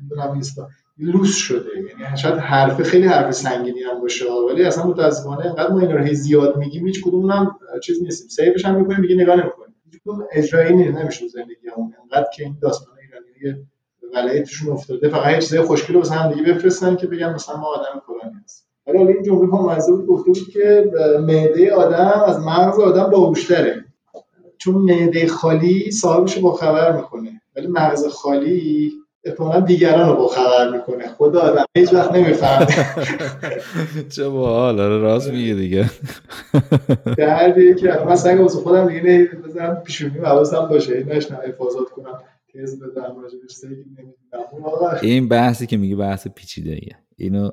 نمی‌دونم 0.00 0.32
Insta 0.32 0.68
لوس 0.98 1.34
شده. 1.34 1.68
یعنی 1.76 2.16
شاید 2.16 2.34
حرف 2.34 2.82
خیلی 2.82 3.06
حرف 3.06 3.34
سنگینی 3.34 3.82
هم 3.82 4.00
باشه. 4.00 4.24
ولی 4.50 4.64
اصلا 4.64 4.86
متاسفانه 4.86 5.46
انقدر 5.46 5.72
ما 5.72 5.80
این 5.80 5.92
رو 5.92 6.04
هی 6.04 6.14
زیاد 6.14 6.56
میگیم 6.56 6.86
هیچ 6.86 7.04
کدوم 7.04 7.30
هم 7.30 7.56
چیز 7.82 8.02
نیستیم. 8.02 8.28
save 8.28 8.52
ش 8.52 8.64
هم 8.64 8.74
می‌کنیم 8.74 9.02
دیگه 9.02 9.14
نگاه 9.14 9.36
نمی‌کنیم. 9.36 9.74
هیچ 9.84 10.00
کدوم 10.02 10.26
اجرایی 10.32 10.74
نمیشه 10.74 11.28
زندگی 11.28 11.68
همون. 11.76 11.94
انقدر 12.02 12.28
که 12.34 12.44
این 12.44 12.56
داستان 12.62 12.94
ایرانی 13.02 13.64
ولایتشون 14.14 14.72
افتاده 14.72 15.08
فقط 15.08 15.34
یه 15.34 15.40
چیزای 15.40 15.60
خوشگل 15.60 15.96
واسه 15.96 16.14
هم 16.14 16.32
دیگه 16.32 16.52
بفرستن 16.52 16.96
که 16.96 17.06
بگن 17.06 17.34
مثلا 17.34 17.56
ما 17.56 17.66
آدم 17.66 18.02
فلانی 18.06 18.36
هستیم. 18.44 18.68
ولی 18.86 18.98
این 18.98 19.22
جمله 19.22 19.56
هم 19.56 19.96
بود 19.96 20.06
گفته 20.06 20.30
بود 20.30 20.50
که 20.52 20.90
معده 21.20 21.72
آدم 21.74 22.22
از 22.26 22.38
مغز 22.40 22.78
آدم 22.78 23.10
باهوشتره. 23.10 23.84
چون 24.58 24.74
معده 24.74 25.26
خالی 25.26 25.90
صاحبش 25.90 26.36
رو 26.36 26.42
با 26.42 26.52
خبر 26.52 26.96
می‌کنه 26.96 27.40
ولی 27.56 27.66
مغز 27.66 28.06
خالی 28.06 28.92
احتمالا 29.24 29.60
دیگران 29.60 30.08
رو 30.08 30.16
با 30.16 30.28
خبر 30.28 30.76
می‌کنه. 30.76 31.08
خدا 31.08 31.40
آدم 31.40 31.64
هیچ 31.76 31.94
وقت 31.94 32.12
نمی‌فهمه. 32.12 32.66
چه 34.16 34.28
باحال. 34.28 34.80
آره 34.80 34.98
راست 34.98 35.30
میگه 35.30 35.54
دیگه. 35.54 35.90
دردی 37.18 37.74
که 37.74 37.98
من 38.06 38.16
سنگ 38.16 38.40
واسه 38.40 38.58
خودم 38.58 38.88
دیگه 38.88 39.02
نه 39.02 39.24
بزنم 39.24 39.74
پیشونی 39.74 40.18
حواسم 40.18 40.68
باشه. 40.68 41.04
نشنم 41.04 41.38
حفاظت 41.48 41.90
کنم. 41.94 42.22
تز 42.54 42.82
بدم 42.82 43.16
این 45.02 45.28
بحثی 45.28 45.66
که 45.66 45.76
میگه 45.76 45.96
بحث 45.96 46.28
پیچیده 46.28 46.70
ایه 46.70 46.96
اینو 47.16 47.50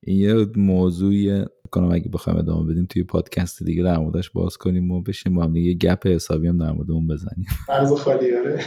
این 0.00 0.16
یه 0.18 0.46
موضوعی 0.56 1.44
کنم 1.72 1.92
اگه 1.92 2.08
بخوایم 2.12 2.38
ادامه 2.38 2.72
بدیم 2.72 2.86
توی 2.90 3.02
پادکست 3.02 3.62
دیگه 3.62 3.82
در 3.82 3.98
موردش 3.98 4.30
باز 4.30 4.56
کنیم 4.56 4.90
و 4.90 5.02
بشیم 5.02 5.34
با 5.34 5.42
هم 5.42 5.52
دیگه 5.52 5.88
گپ 5.88 6.06
حسابی 6.06 6.48
هم 6.48 6.58
در 6.58 6.72
مورد 6.72 6.90
اون 6.90 7.06
بزنیم. 7.06 7.46
فرض 7.66 7.92
خالی 7.92 8.36
آره. 8.36 8.60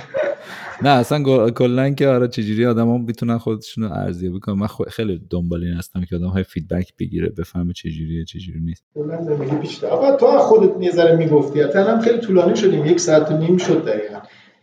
نه 0.84 0.90
اصلا 0.90 1.50
کلا 1.50 1.90
که 1.90 2.08
آره 2.08 2.28
چجوری 2.28 2.66
آدم 2.66 2.90
هم 2.90 3.02
می‌تونن 3.02 3.38
خودشون 3.38 3.84
رو 3.84 3.94
ارزیابی 3.94 4.40
کنن. 4.40 4.56
من 4.56 4.68
خیلی 4.68 5.22
دنبال 5.30 5.64
این 5.64 5.74
هستم 5.74 6.02
که 6.02 6.16
آدم 6.16 6.28
های 6.28 6.44
فیدبک 6.44 6.94
بگیره 7.00 7.30
بفهمه 7.30 7.74
چجوریه 7.74 8.26
چجوری 8.26 8.60
نیست. 8.60 8.84
کلا 8.96 9.24
زندگی 9.24 9.56
بیشتر. 9.56 10.18
تو 10.20 10.28
خودت 10.28 10.84
یه 10.84 10.92
ذره 10.92 11.16
می‌گفتی. 11.16 11.62
هم 11.62 12.00
خیلی 12.00 12.18
طولانی 12.18 12.56
شدیم. 12.56 12.86
یک 12.86 13.00
ساعت 13.00 13.32
و 13.32 13.38
نیم 13.38 13.58
شد 13.58 13.86
دقیقاً. 13.86 14.20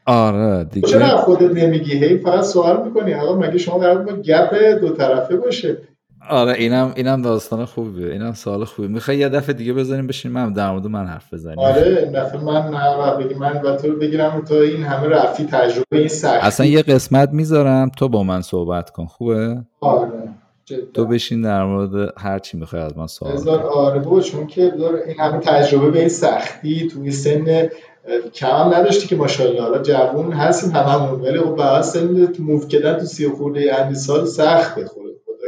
آره 0.06 0.64
دیگه. 0.64 0.88
چرا 0.88 1.16
خودت 1.16 1.54
نمیگی؟ 1.54 1.92
هی 1.92 2.18
فقط 2.18 2.44
سوال 2.44 2.84
می‌کنی. 2.88 3.14
آقا 3.14 3.38
مگه 3.38 3.58
شما 3.58 3.78
قرار 3.78 4.04
با 4.04 4.12
گپ 4.12 4.54
دو 4.80 4.88
طرفه 4.88 5.36
باشه؟ 5.36 5.78
آره 6.30 6.52
اینم 6.52 6.92
اینم 6.96 7.22
داستان 7.22 7.64
خوبیه. 7.64 8.06
اینم 8.06 8.32
سوال 8.32 8.64
خوبی 8.64 8.88
می‌خوای 8.88 9.18
یه 9.18 9.28
دفعه 9.28 9.52
دیگه 9.52 9.72
بزنیم 9.72 10.06
بشینیم 10.06 10.34
من 10.34 10.52
در 10.52 10.70
مورد 10.70 10.86
من 10.86 11.06
حرف 11.06 11.34
بزنیم. 11.34 11.58
آره 11.58 12.10
دفعه 12.14 12.40
من 12.40 12.68
نه 12.68 13.24
بگی 13.24 13.34
من 13.34 13.60
با 13.62 13.76
تو 13.76 13.96
بگیرم 13.96 14.42
تو 14.48 14.54
این 14.54 14.82
همه 14.82 15.08
رفتی 15.08 15.44
تجربه 15.44 15.98
این 15.98 16.08
سختی. 16.08 16.46
اصلا 16.46 16.66
یه 16.66 16.82
قسمت 16.82 17.28
می‌ذارم 17.32 17.90
تو 17.96 18.08
با 18.08 18.22
من 18.22 18.42
صحبت 18.42 18.90
کن 18.90 19.06
خوبه؟ 19.06 19.56
آره 19.80 20.08
تو 20.94 21.06
بشین 21.06 21.42
در 21.42 21.64
مورد 21.64 22.12
هر 22.18 22.38
چی 22.38 22.56
می‌خوای 22.56 22.82
از 22.82 22.98
من 22.98 23.06
سوال 23.06 23.32
بذار 23.32 23.62
آره 23.62 24.00
بابا 24.00 24.20
چون 24.20 24.46
که 24.46 24.72
این 25.06 25.20
همه 25.20 25.38
تجربه 25.38 25.90
به 25.90 25.98
این 25.98 26.08
سختی 26.08 26.88
توی 26.88 27.10
سن 27.10 27.68
کم 28.34 28.74
نداشتی 28.74 29.08
که 29.08 29.16
ماشاءالله. 29.16 29.62
حالا 29.62 29.78
جوون 29.78 30.32
هستیم 30.32 30.70
هممون 30.70 31.20
ولی 31.20 31.38
خب 31.38 31.80
سن 31.80 32.28
موو 32.38 32.66
کردن 32.66 32.98
تو 32.98 33.04
سی 33.04 33.28
خورده 33.28 33.80
اندی 33.80 33.94
سال 33.94 34.24
سخته 34.24 34.84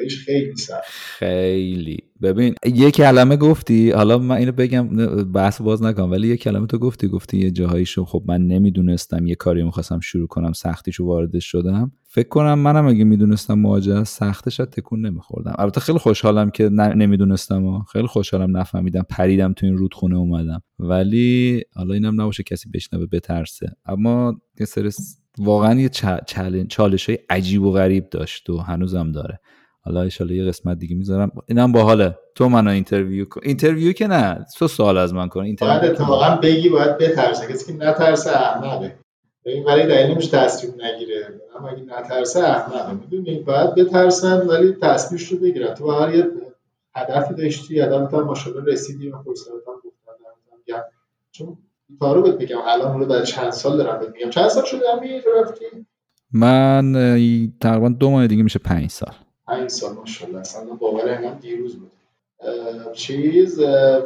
خود 0.09 0.19
خیلی 0.25 0.57
سخت. 0.57 0.83
خیلی. 1.19 1.99
ببین 2.23 2.55
یه 2.75 2.91
کلمه 2.91 3.37
گفتی 3.37 3.91
حالا 3.91 4.19
من 4.19 4.37
اینو 4.37 4.53
بگم 4.53 4.89
بحث 5.33 5.61
باز 5.61 5.83
نکنم 5.83 6.11
ولی 6.11 6.29
یه 6.29 6.37
کلمه 6.37 6.67
تو 6.67 6.79
گفتی 6.79 7.09
گفتی 7.09 7.39
یه 7.39 7.51
جاهایشو 7.51 8.05
خب 8.05 8.23
من 8.27 8.47
نمی‌دونستم 8.47 9.27
یه 9.27 9.35
کاری 9.35 9.63
می‌خواستم 9.63 10.01
شروع 10.01 10.27
کنم 10.27 10.53
سختیشو 10.53 11.05
واردش 11.05 11.45
شدم. 11.45 11.93
فکر 12.07 12.29
کنم 12.29 12.59
منم 12.59 12.87
اگه 12.87 13.05
می‌دونستم 13.05 13.59
مواجه 13.59 14.05
سختش 14.05 14.57
تکون 14.57 15.07
نمیخوردم. 15.07 15.55
البته 15.59 15.81
خیلی 15.81 15.99
خوشحالم 15.99 16.51
که 16.51 16.69
نمی‌دونستم 16.69 17.83
خیلی 17.93 18.07
خوشحالم 18.07 18.57
نفهمیدم 18.57 19.07
پریدم 19.09 19.53
تو 19.53 19.67
این 19.67 19.77
رودخونه 19.77 20.17
اومدم. 20.17 20.63
ولی 20.79 21.63
حالا 21.75 21.95
اینم 21.95 22.21
نباشه 22.21 22.43
کسی 22.43 22.71
بشنوه 22.71 23.07
بترسه. 23.07 23.73
اما 23.87 24.41
یه 24.61 24.67
سری 24.67 24.91
واقعا 25.39 25.81
یه 25.81 25.89
چالش 26.69 27.09
های 27.09 27.19
عجیب 27.31 27.63
و 27.63 27.73
غریب 27.73 28.09
داشت 28.11 28.51
و 28.51 28.59
هنوزم 28.59 29.13
داره. 29.13 29.41
حالا 29.85 30.03
ایشالا 30.03 30.35
یه 30.35 30.45
قسمت 30.45 30.79
دیگه 30.79 30.97
می‌ذارم. 30.97 31.33
اینم 31.47 31.73
باحاله. 31.73 32.19
تو 32.35 32.49
منو 32.49 32.71
interview 32.71 33.25
کن. 33.25 33.41
interview 33.45 33.93
که 33.93 34.07
نه. 34.07 34.47
تو 34.59 34.69
سوال 34.69 34.99
از 34.99 35.15
من 35.15 35.29
کن. 35.29 35.41
interview 35.41 35.81
باید 35.81 35.91
اتفاقا 35.93 36.37
بگی 36.37 36.69
باید 36.69 36.99
بترسه. 36.99 37.53
کسی 37.53 37.73
که 37.73 37.79
نترسه 37.79 38.31
احمقه 38.31 38.95
این 39.47 39.65
ولی 39.65 39.83
دلیل 39.83 40.11
نمیشه 40.11 40.39
تصمیم 40.39 40.75
نگیره. 40.85 41.41
اما 41.59 41.69
اگه 41.69 41.83
نترسه 41.83 42.41
احمقه 42.41 42.93
می‌دونی 42.93 43.39
باید 43.39 43.75
بترسن 43.75 44.47
ولی 44.47 44.73
تصمیمش 44.73 45.29
رو 45.29 45.39
بگیرن. 45.39 45.75
تو 45.75 45.91
هر 45.91 46.15
یه 46.15 46.27
هدفی 46.95 47.35
داشتی 47.35 47.81
هدفت 47.81 48.15
هم 48.15 48.23
ماشاءالله 48.23 48.73
رسیدی. 48.73 49.09
و 49.09 49.23
فرصت 49.23 49.49
هم 49.49 49.75
گفتن 49.85 50.83
چون 51.33 51.59
تارو 52.01 52.23
بهت 52.23 52.41
میگم. 52.41 52.59
الان 52.67 53.01
رو 53.01 53.07
در 53.07 53.23
چند 53.23 53.51
سال 53.51 53.77
دارم 53.77 54.01
بهت 54.01 54.13
میگم. 54.13 54.31
چند 54.31 54.49
سال 54.49 54.65
شده؟ 54.65 54.81
همین 54.97 55.23
رفتی؟ 55.41 55.65
من 56.33 56.93
تقریبا 57.61 57.89
دو 57.89 58.11
ماه 58.11 58.27
دیگه 58.27 58.43
میشه 58.43 58.59
پنج 58.59 58.91
سال. 58.91 59.15
پنج 59.47 59.71
سال 59.71 59.93
ماشاءالله 59.93 60.41
اصلا 60.41 60.75
باورم 60.75 61.35
دیروز 61.35 61.77
بود. 61.77 61.91
چیز 62.93 63.61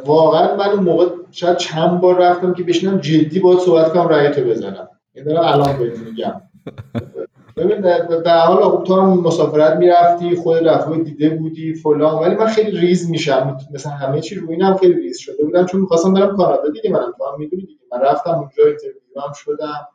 واقعا 0.05 0.55
من 0.55 0.69
اون 0.69 0.83
موقع 0.83 1.05
شاید 1.31 1.57
چند 1.57 2.01
بار 2.01 2.19
رفتم 2.19 2.53
که 2.53 2.63
بشینم 2.63 2.99
جدی 2.99 3.39
باید 3.39 3.59
صحبت 3.59 3.93
کنم 3.93 4.07
رأیتو 4.07 4.41
بزنم. 4.41 4.89
این 5.13 5.25
دارم 5.25 5.43
الان 5.43 5.77
بهت 5.77 5.97
میگم. 5.99 6.41
ببین 7.57 7.81
در 8.21 8.39
حال 8.39 8.83
تو 8.83 8.95
هم 8.95 9.19
مسافرت 9.19 9.77
می‌رفتی 9.77 10.35
خود 10.35 10.67
رفته 10.67 10.97
دیده 10.97 11.29
بودی 11.29 11.73
فلان 11.73 12.23
ولی 12.23 12.35
من 12.35 12.47
خیلی 12.47 12.79
ریز 12.79 13.09
میشم. 13.09 13.57
مثلا 13.73 13.91
همه 13.91 14.21
چی 14.21 14.35
روی 14.35 14.53
اینم 14.53 14.77
خیلی 14.77 14.93
ریز 14.93 15.17
شده 15.17 15.45
بودم 15.45 15.65
چون 15.65 15.81
می‌خواستم 15.81 16.13
برم 16.13 16.37
کانادا. 16.37 16.69
دیگه 16.69 16.89
منم 16.91 17.13
تو 17.17 17.25
هم 17.25 17.39
می‌دونی 17.39 17.61
دیگه. 17.61 17.79
من 17.91 18.01
رفتم 18.01 18.29
اونجا 18.29 18.65
interview 18.65 19.21
هم 19.27 19.33
شدم. 19.33 19.87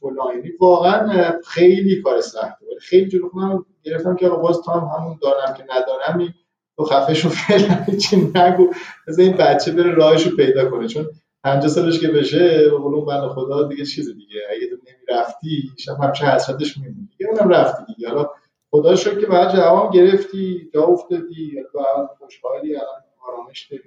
فلان 0.00 0.42
واقعا 0.60 1.32
خیلی 1.46 2.02
کار 2.02 2.20
سخته. 2.20 2.66
ولی 2.66 2.80
خیلی 2.80 3.08
جلو 3.08 3.30
من 3.34 3.64
گرفتم 3.84 4.16
که 4.16 4.28
باز 4.28 4.62
تو 4.62 4.72
هم 4.72 4.88
همون 4.98 5.18
دارم 5.22 5.54
که 5.54 5.64
ندارم 5.64 6.34
تو 6.76 6.84
خفه 6.84 7.14
شو 7.14 7.28
فعلا 7.46 7.98
چی 7.98 8.16
نگو. 8.34 8.72
از 9.08 9.18
این 9.18 9.36
بچه 9.36 9.72
بره 9.72 9.94
راهشو 9.94 10.36
پیدا 10.36 10.70
کنه. 10.70 10.88
چون 10.88 11.06
50 11.44 11.68
سالش 11.68 12.00
که 12.00 12.08
بشه 12.08 12.70
قول 12.70 13.04
بنده 13.04 13.28
خدا 13.28 13.62
دیگه 13.68 13.84
چیز 13.84 14.14
دیگه. 14.16 14.40
اگه 14.50 14.66
تو 14.70 14.76
نمی‌رفتی 14.76 15.72
شب 15.78 15.96
همشه 16.02 16.26
حسرتش 16.26 16.78
میمونی 16.78 17.08
دیگه 17.18 17.30
اونم 17.32 17.48
رفتی 17.48 17.94
دیگه. 17.94 18.08
حالا 18.08 18.30
خدا 18.70 18.96
شکر 18.96 19.20
که 19.20 19.26
بعد 19.26 19.56
جواب 19.56 19.92
گرفتی 19.94 20.70
جا 20.74 20.82
افتادی. 20.82 21.56
بعد 21.74 22.08
خوشحالی 22.18 22.76
الان 22.76 23.02
آرامش 23.28 23.68
داری. 23.70 23.82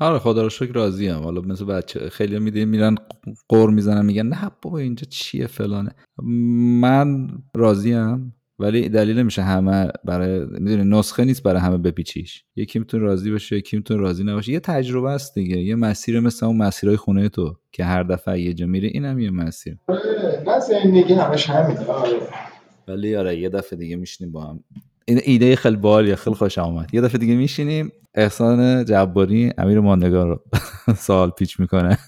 آره 0.00 0.18
خدا 0.18 0.42
رو 0.42 0.48
شکر 0.50 0.72
راضی 0.72 1.08
ام 1.08 1.22
حالا 1.22 1.40
مثل 1.40 1.64
بچه 1.64 2.08
خیلی 2.10 2.38
میده 2.38 2.64
میرن 2.64 2.94
قور 3.48 3.70
می‌زنن 3.70 4.04
میگن 4.04 4.26
نه 4.26 4.50
بابا 4.62 4.78
اینجا 4.78 5.06
چیه 5.10 5.46
فلانه. 5.46 5.94
من 6.80 7.28
راضی 7.54 7.94
ام 7.94 8.32
ولی 8.58 8.88
دلیل 8.88 9.18
نمیشه 9.18 9.42
همه 9.42 9.88
برای 10.04 10.46
می‌دونی 10.46 10.90
نسخه 10.90 11.24
نیست 11.24 11.42
برای 11.42 11.60
همه 11.60 11.78
بپیچیش. 11.78 12.44
یکی 12.56 12.78
می‌تونه 12.78 13.02
راضی 13.02 13.30
باشه 13.30 13.56
یکی 13.56 13.76
می‌تونه 13.76 14.00
راضی 14.00 14.24
نباشه. 14.24 14.52
یه 14.52 14.60
تجربه 14.60 15.10
است 15.10 15.34
دیگه. 15.34 15.56
یه 15.56 15.74
مسیر 15.74 16.20
مثل 16.20 16.46
اون 16.46 16.56
مسیرهای 16.56 16.96
خونه 16.96 17.28
تو 17.28 17.56
که 17.72 17.84
هر 17.84 18.02
دفعه 18.02 18.40
یه 18.40 18.54
جا 18.54 18.66
میره 18.66 18.88
اینم 18.88 19.18
یه 19.18 19.30
مسیر. 19.30 19.76
نه 20.46 20.60
زندگی 20.60 21.14
همش 21.14 21.50
همینه. 21.50 21.84
آره. 21.84 22.18
ولی 22.88 23.16
آره 23.16 23.38
یه 23.38 23.48
دفعه 23.48 23.78
دیگه 23.78 23.96
میشنیم 23.96 24.32
با 24.32 24.44
هم. 24.44 24.64
این 25.08 25.20
ایده 25.24 25.56
خیلی 25.56 25.76
بالیه 25.76 26.16
خیلی 26.16 26.36
خوش 26.36 26.58
آمد 26.58 26.94
یه 26.94 27.00
دفعه 27.00 27.18
دیگه 27.18 27.34
میشینیم 27.34 27.92
احسان 28.14 28.84
جباری 28.84 29.52
امیر 29.58 29.80
ماندگار 29.80 30.26
رو 30.26 30.40
سوال 31.06 31.30
پیچ 31.30 31.60
می‌کنه. 31.60 31.98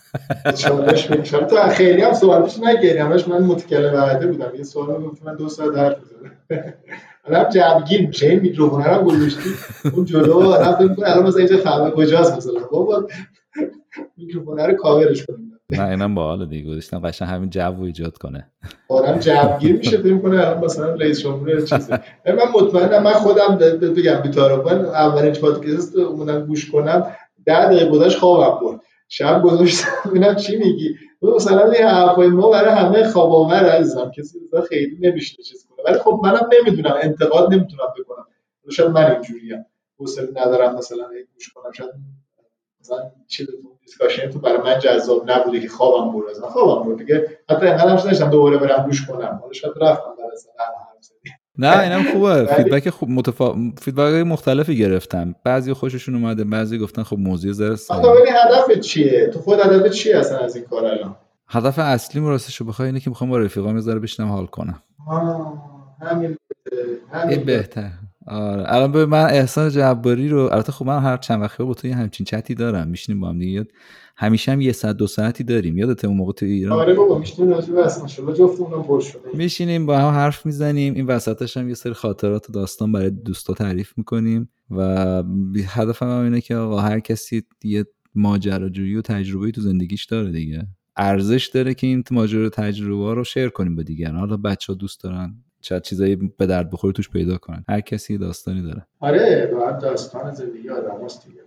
چالش 0.57 1.03
تو 1.05 1.69
خیلی 1.71 2.03
هم 2.03 2.13
سوال 2.13 2.43
پیچ 2.43 2.59
نگیری 2.63 2.99
همش 2.99 3.29
من 3.29 3.43
متکلم 3.43 3.95
وعده 3.95 4.27
بودم. 4.27 4.57
یه 4.57 4.63
سوال 4.63 5.03
گفتم 5.03 5.27
من 5.27 5.37
دو 5.37 5.49
ساعت 5.49 5.79
حرف 5.79 5.97
بزنم 5.99 6.33
الان 7.25 7.51
جمعگیر 7.51 8.07
میشه. 8.07 8.27
این 8.27 8.41
میکروفون 8.41 8.85
رو 8.85 9.05
گذاشتی. 9.05 9.51
اون 9.95 10.05
جلو 10.05 10.39
الان 10.39 10.95
فکر 10.95 11.05
الان 11.07 11.27
مثلا 11.27 11.39
اینجا 11.39 11.57
خبر 11.57 11.91
کجاست 11.91 12.37
مثلا؟ 12.37 12.61
بابا 12.73 13.09
میکروفون 14.17 14.59
رو 14.59 14.73
کاورش 14.75 15.27
کنیم. 15.27 15.60
نه 15.73 15.89
اینم 15.89 16.15
باحال 16.15 16.47
دیگه 16.47 16.71
گذاشتن 16.71 17.01
قشنگ 17.05 17.29
همین 17.29 17.51
جو 17.51 17.83
ایجاد 17.83 18.19
کنه. 18.19 18.51
آدم 18.89 19.19
جوگیر 19.19 19.77
میشه 19.77 19.97
فکر 19.97 20.19
کنه 20.19 20.39
الان 20.39 20.65
مثلا 20.65 20.95
رئیس 20.95 21.21
جمهور 21.21 21.61
چیزی 21.61 21.93
من 22.27 22.39
مطمئنم 22.55 23.03
من 23.03 23.13
خودم 23.13 23.59
بگم 23.81 24.21
بیتارو 24.23 24.69
من 24.69 24.85
اولین 24.85 25.33
پادکست 25.33 25.97
اومدم 25.97 26.47
گوش 26.47 26.71
کنم 26.71 27.17
ده 27.47 27.67
دقیقه 27.67 27.91
گذشت 27.91 28.19
خوابم 28.19 28.61
برد. 28.67 28.81
شب 29.09 29.43
گذاشتم 29.43 29.89
ببینم 30.11 30.35
چی 30.35 30.57
میگی. 30.57 30.95
مثلا 31.23 31.71
این 31.71 31.87
حرفای 31.87 32.29
ما 32.29 32.51
برای 32.51 32.75
همه 32.75 33.05
خواب 33.05 33.33
آور 33.33 33.65
عزیزم. 33.65 34.11
کسی 34.11 34.39
خیلی 34.69 34.97
نمیشه 35.01 35.43
چیز 35.43 35.67
کنه. 35.67 35.85
ولی 35.85 35.99
خب 35.99 36.21
منم 36.25 36.49
نمی‌دونم 36.61 36.95
انتقاد 37.03 37.53
نمی‌تونم 37.53 37.95
بکنم. 38.01 38.27
شاید 38.71 38.91
من 38.91 39.11
اینجوریم. 39.11 39.67
حوصله 39.99 40.29
ندارم 40.37 40.77
مثلا 40.77 41.05
گوش 41.35 41.49
کنم. 41.49 41.73
شاید 41.73 41.91
مثلا 42.81 43.11
چه 43.27 43.47
discussion 43.81 44.31
تو 44.31 44.39
برای 44.39 44.59
من 44.59 44.79
جذاب 44.79 45.31
نبوده 45.31 45.61
که 45.61 45.69
خوابم 45.69 46.13
برد 46.13 46.31
از 46.31 46.41
خوابم 46.41 46.89
برد. 46.89 46.99
دیگه 46.99 47.39
حتی 47.51 47.67
اینقدر 47.67 47.89
هم 47.89 48.11
نشدم. 48.11 48.31
دوباره 48.31 48.59
برم 48.59 48.85
گوش 48.85 49.07
کنم. 49.07 49.39
حالا 49.43 49.53
شاید 49.53 49.75
رفتم 49.81 50.11
برای 50.19 50.31
نه 51.59 51.81
اینم 51.81 52.13
خوبه. 52.13 52.47
feedback 52.57 52.91
خوب 52.91 53.11
متفا... 53.11 53.55
feedback 53.79 54.27
مختلفی 54.27 54.77
گرفتم. 54.77 55.35
بعضی 55.45 55.73
خوششون 55.73 56.15
اومده 56.15 56.45
بعضی 56.45 56.79
گفتن 56.79 57.03
خب 57.03 57.19
موضوع 57.19 57.73
آخه 57.73 58.09
ولی 58.09 58.31
هدف 58.31 58.81
چیه؟ 58.81 59.27
تو 59.27 59.39
خود 59.39 59.59
هدف 59.61 59.91
چیه 59.91 60.19
اصلا 60.19 60.39
از 60.39 60.57
این 60.57 60.65
کار 60.65 60.85
الان؟ 60.85 61.17
هدف 61.49 61.79
اصلی 61.79 62.21
راستش 62.21 62.63
بخوای 62.63 62.87
اینه 62.87 63.01
که 63.01 63.11
می‌خوام 63.11 63.31
با 63.31 63.39
رفیقام 63.39 63.75
یه 63.75 63.81
ذره 63.81 63.99
بشینم 63.99 64.29
حال 64.29 64.47
کنم. 64.47 64.83
همین 66.01 66.37
همین 67.13 67.45
بهتر. 67.45 67.91
آره. 68.31 68.65
الان 68.67 68.93
به 68.93 69.07
من 69.07 69.25
احسان 69.25 69.71
جباری 69.71 70.29
رو 70.29 70.39
البته 70.39 70.73
خب 70.73 70.87
من 70.87 71.03
هر 71.03 71.17
چند 71.17 71.43
وقتی 71.43 71.65
با 71.65 71.75
تو 71.75 71.89
یه 71.89 71.95
همچین 71.95 72.27
چتی 72.27 72.55
دارم 72.55 72.89
میشینیم 72.89 73.21
با 73.21 73.29
هم 73.29 73.39
دیگه. 73.39 73.67
همیشه 74.17 74.53
هم 74.53 74.61
یه 74.61 74.73
ساعت 74.73 74.97
دو 74.97 75.07
ساعتی 75.07 75.45
داریم. 75.45 75.79
یادت 75.79 76.05
اون 76.05 76.17
موقع 76.17 76.33
تو 76.33 76.47
ایران؟ 76.47 76.79
آره 76.79 76.95
بابا 76.95 77.19
میشینیم 77.19 77.61
جفتمون 77.61 78.83
پر 78.83 79.01
شده. 79.01 79.21
میشینیم 79.35 79.87
با 79.87 79.99
هم 79.99 80.15
حرف 80.15 80.47
می‌زنیم. 80.47 80.95
این 80.95 81.07
وسطش 81.07 81.57
هم 81.57 81.69
یه 81.69 81.75
سری 81.75 81.93
خاطرات 81.93 82.51
و 82.51 82.53
داستان 82.53 82.93
برای 82.93 83.11
دوستا 83.11 83.55
تعریف 83.55 83.99
می‌کنیم 83.99 84.49
و 84.71 84.85
هدفم 85.67 86.07
هم 86.07 86.25
اینه 86.25 86.41
که 86.41 86.57
آقا 86.57 86.81
هر 86.81 87.01
کسی 87.01 87.43
یه 87.65 87.85
ماجراجویی 88.15 88.97
و 88.97 89.03
تجربه 89.03 89.51
تو 89.51 89.61
زندگیش 89.61 90.05
داره 90.05 90.33
دیگه. 90.33 90.67
ارزش 90.97 91.47
داره 91.47 91.75
که 91.75 91.87
این 91.87 92.05
ماجرا 92.11 92.49
تجربه 92.49 93.15
رو 93.15 93.25
شیر 93.25 93.49
کنیم 93.49 93.77
با 93.77 93.83
دیگران. 93.83 94.17
حالا 94.17 94.37
بچه 94.37 94.73
ها 94.73 94.77
دوست 94.77 95.03
دارن 95.03 95.35
شاید 95.63 95.83
چیزایی 95.83 96.17
به 96.17 96.47
درد 96.47 96.71
بخوره 96.71 96.93
توش 96.93 97.11
پیدا 97.11 97.37
کنن. 97.37 97.65
هر 97.69 97.81
کسی 97.81 98.19
داستانی 98.19 98.63
داره. 98.63 98.87
آره 99.01 99.51
باید 99.55 99.79
داستان 99.79 100.35
زندگی 100.35 100.69
آدم 100.69 101.07
دیگه 101.27 101.41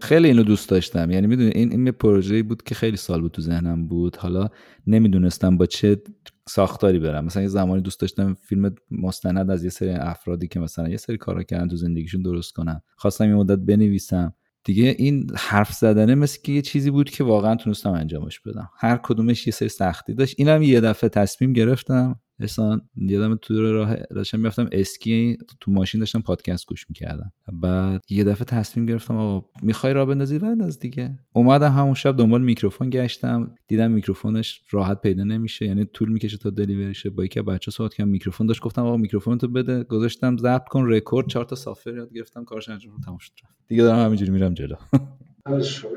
خیلی 0.00 0.28
اینو 0.28 0.42
دوست 0.42 0.68
داشتم. 0.68 1.10
یعنی 1.10 1.26
می‌دونی 1.26 1.50
این 1.50 1.72
این 1.72 1.90
پروژه‌ای 1.90 2.42
بود 2.42 2.62
که 2.62 2.74
خیلی 2.74 2.96
سال 2.96 3.20
بود 3.20 3.32
تو 3.32 3.42
ذهنم 3.42 3.88
بود. 3.88 4.16
حالا 4.16 4.48
نمی‌دونستم 4.86 5.56
با 5.56 5.66
چه 5.66 6.02
ساختاری 6.48 6.98
برم. 6.98 7.24
مثلا 7.24 7.42
یه 7.42 7.48
زمانی 7.48 7.82
دوست 7.82 8.00
داشتم 8.00 8.34
فیلم 8.34 8.74
مستند 8.90 9.50
از 9.50 9.64
یه 9.64 9.70
سری 9.70 9.90
افرادی 9.90 10.48
که 10.48 10.60
مثلا 10.60 10.88
یه 10.88 10.96
سری 10.96 11.16
کارا 11.16 11.42
کردن 11.42 11.68
تو 11.68 11.76
زندگیشون 11.76 12.22
درست 12.22 12.52
کنن. 12.52 12.80
خواستم 12.96 13.28
یه 13.28 13.34
مدت 13.34 13.58
بنویسم. 13.58 14.34
دیگه 14.64 14.94
این 14.98 15.30
حرف 15.36 15.72
زدنه 15.72 16.14
مثل 16.14 16.38
که 16.42 16.52
یه 16.52 16.62
چیزی 16.62 16.90
بود 16.90 17.10
که 17.10 17.24
واقعا 17.24 17.56
تونستم 17.56 17.90
انجامش 17.90 18.40
بدم. 18.40 18.70
هر 18.78 18.96
کدومش 19.02 19.46
یه 19.46 19.52
سری 19.52 19.68
سختی 19.68 20.14
داشت. 20.14 20.34
اینم 20.38 20.62
یه 20.62 20.80
دفعه 20.80 21.10
تصمیم 21.10 21.52
گرفتم. 21.52 22.20
اصلا 22.40 22.80
یادم 22.96 23.34
تو 23.42 23.72
راه 23.72 23.96
داشتم 23.96 24.38
می‌رفتم 24.38 24.68
اسکی 24.72 25.36
تو 25.60 25.70
ماشین 25.70 25.98
داشتم 26.00 26.20
پادکست 26.20 26.66
گوش 26.66 26.86
می‌کردم. 26.88 27.32
بعد 27.52 28.02
یه 28.10 28.24
دفعه 28.24 28.44
تصمیم 28.44 28.86
گرفتم 28.86 29.16
آقا 29.16 29.48
می‌خوای 29.62 29.92
راه 29.92 30.06
بندازی؟ 30.06 30.38
بنداز 30.38 30.78
دیگه. 30.78 31.18
اومدم 31.32 31.72
همون 31.72 31.94
شب 31.94 32.16
دنبال 32.16 32.42
میکروفون 32.42 32.90
گشتم. 32.90 33.54
دیدم 33.68 33.90
میکروفونش 33.90 34.62
راحت 34.70 35.00
پیدا 35.00 35.24
نمیشه 35.24 35.66
یعنی 35.66 35.84
طول 35.84 36.08
می‌کشه 36.12 36.36
تا 36.36 36.50
delivery 36.50 36.94
شه. 36.94 37.10
با 37.10 37.24
یکی 37.24 37.42
بچه 37.42 37.70
صحبت 37.70 37.94
کردم 37.94 38.10
میکروفون 38.10 38.46
داشت 38.46 38.60
گفتم 38.60 38.82
آقا 38.82 38.96
میکروفون 38.96 39.38
تو 39.38 39.48
بده. 39.48 39.82
گذاشتم 39.84 40.36
ضبط 40.36 40.68
کن 40.68 40.86
رکورد 40.86 41.26
چهار 41.26 41.44
تا 41.44 41.56
software 41.56 41.94
یاد 41.94 42.12
گرفتم 42.14 42.44
کارش 42.44 42.68
انجام 42.68 43.00
تموم 43.04 43.18
شد 43.18 43.32
دیگه 43.68 43.82
دارم 43.82 44.04
همینجوری 44.04 44.30
میرم 44.30 44.54
جلو. 44.54 44.74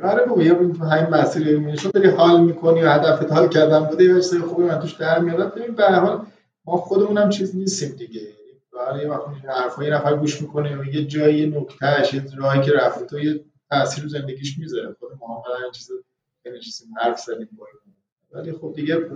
آره 0.03 0.25
بابا 0.25 0.43
یه 0.43 0.53
همین 0.53 1.09
مسیر 1.09 1.59
میشه 1.59 1.89
داری 1.89 2.09
حال 2.09 2.41
می‌کنی 2.41 2.81
و 2.81 2.89
هدفت 2.89 3.31
حال 3.31 3.47
کردن 3.49 3.79
بوده. 3.79 4.03
یه 4.03 4.13
چیز 4.13 4.35
خوبی 4.35 4.63
من 4.63 4.79
توش 4.79 4.93
در 4.93 5.19
میاد 5.19 5.55
ببین 5.55 5.75
به 5.75 5.85
حال 5.85 6.25
ما 6.65 6.77
خودمون 6.77 7.29
چیز 7.29 7.55
نیستیم 7.55 7.95
دیگه. 7.95 8.21
برای 8.73 9.01
یه 9.01 9.09
وقت 9.09 9.23
حرفای 9.47 9.85
یه 9.87 9.93
نفر 9.93 10.15
گوش 10.15 10.41
می‌کنه 10.41 10.77
و 10.77 10.85
یه 10.85 11.05
جایی 11.05 11.47
نکتهش 11.47 12.13
یه 12.13 12.23
راهی 12.37 12.61
که 12.61 12.71
رفته 12.71 13.05
تو 13.05 13.19
یه 13.19 13.45
تاثیر 13.69 14.03
رو 14.03 14.09
زندگیش 14.09 14.59
می‌ذاره. 14.59 14.95
خود 14.99 15.09
ما 15.19 15.43
هم 15.65 15.71
چیز 15.71 15.91
نشستیم 16.45 16.87
حرف 17.01 17.19
زدیم. 17.19 17.49
ولی 18.31 18.53
خب 18.53 18.73
دیگه 18.75 19.09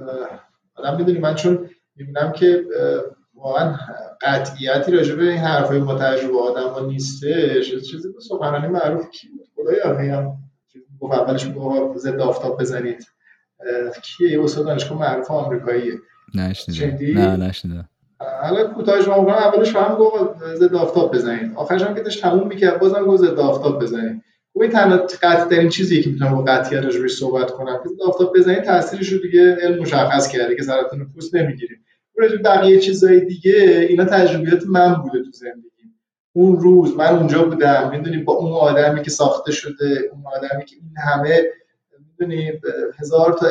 آدم 0.76 0.98
می‌دونی 0.98 1.20
من 1.20 1.36
چون 1.36 1.70
می‌بینم 1.96 2.32
که 2.32 2.66
واقعا 3.44 3.76
قطعیتی 4.22 4.92
راجع 4.92 5.16
به 5.16 5.24
این 5.24 5.38
حرفای 5.38 5.80
با 5.80 5.96
تجربه 5.96 6.40
آدم 6.40 6.70
ها 6.70 6.86
نیستش 6.86 7.72
چیزی 7.72 8.10
به 8.14 8.20
سخنرانی 8.20 8.68
معروف 8.68 9.10
کی 9.10 9.28
بود؟ 9.28 9.48
خدایا 9.56 10.18
هم 10.18 10.38
گفت 11.00 11.14
اولش 11.14 11.48
می‌گفت 11.48 11.98
ضد 11.98 12.20
آفتاب 12.20 12.62
بزنید. 12.62 13.08
کیه؟ 14.04 14.32
یه 14.32 14.44
استاد 14.44 14.66
دانشگاه 14.66 15.00
معروف 15.00 15.32
آمریکاییه. 15.32 15.94
نشنیدم 16.36 17.20
نه 17.20 17.38
نشنیدم 17.38 17.90
حالا 18.44 18.68
کوتاهش 18.68 19.08
ما 19.08 19.34
اولش 19.34 19.72
فهم 19.72 19.96
گفت 19.96 20.56
ضد 20.56 20.76
آفتاب 20.76 21.16
بزنید. 21.16 21.52
آخرش 21.56 21.82
هم 21.82 21.96
که 21.96 22.02
داشت 22.02 22.22
تموم 22.22 22.48
می‌کرد 22.48 22.80
بازم 22.80 23.06
گفت 23.06 23.24
ضد 23.24 23.40
آفتاب 23.40 23.82
بزنید. 23.82 24.22
خب 24.54 24.68
تنها 24.68 24.98
قطع 24.98 25.46
ترین 25.46 25.70
چیزی 25.70 26.02
که 26.04 26.10
می‌تونم 26.10 26.36
با 26.36 26.44
قطعیت 26.44 26.84
روش 26.84 27.16
صحبت 27.16 27.52
کنم. 27.52 27.80
که 27.84 27.90
آفتاب 28.08 28.36
بزنید 28.36 28.64
تاثیرش 28.64 29.10
رو 29.10 29.20
دیگه 29.20 29.56
علم 29.62 29.82
مشخص 29.82 30.28
کرده 30.28 30.56
که 30.56 30.64
سرطان 30.64 31.08
پوست 31.14 31.36
نمی‌گیریم 31.36 31.86
راجع 32.16 32.38
بقیه 32.38 32.80
چیزهای 32.80 33.20
دیگه 33.20 33.88
اینا 33.90 34.06
تجربیات 34.06 34.64
من 34.68 34.94
بوده 34.94 35.24
تو 35.24 35.32
زندگی 35.32 35.70
اون 36.34 36.60
روز 36.60 36.96
من 36.96 37.18
اونجا 37.18 37.44
بودم 37.44 37.92
می‌دونی 37.92 38.18
با 38.18 38.34
اون 38.34 38.52
آدمی 38.52 39.02
که 39.02 39.10
ساخته 39.10 39.52
شده 39.52 40.10
اون 40.12 40.24
آدمی 40.36 40.66
که 40.66 40.76
این 40.76 40.94
همه 40.98 41.44
می‌دونی 42.12 42.52
هزار 43.00 43.34
تا 43.34 43.48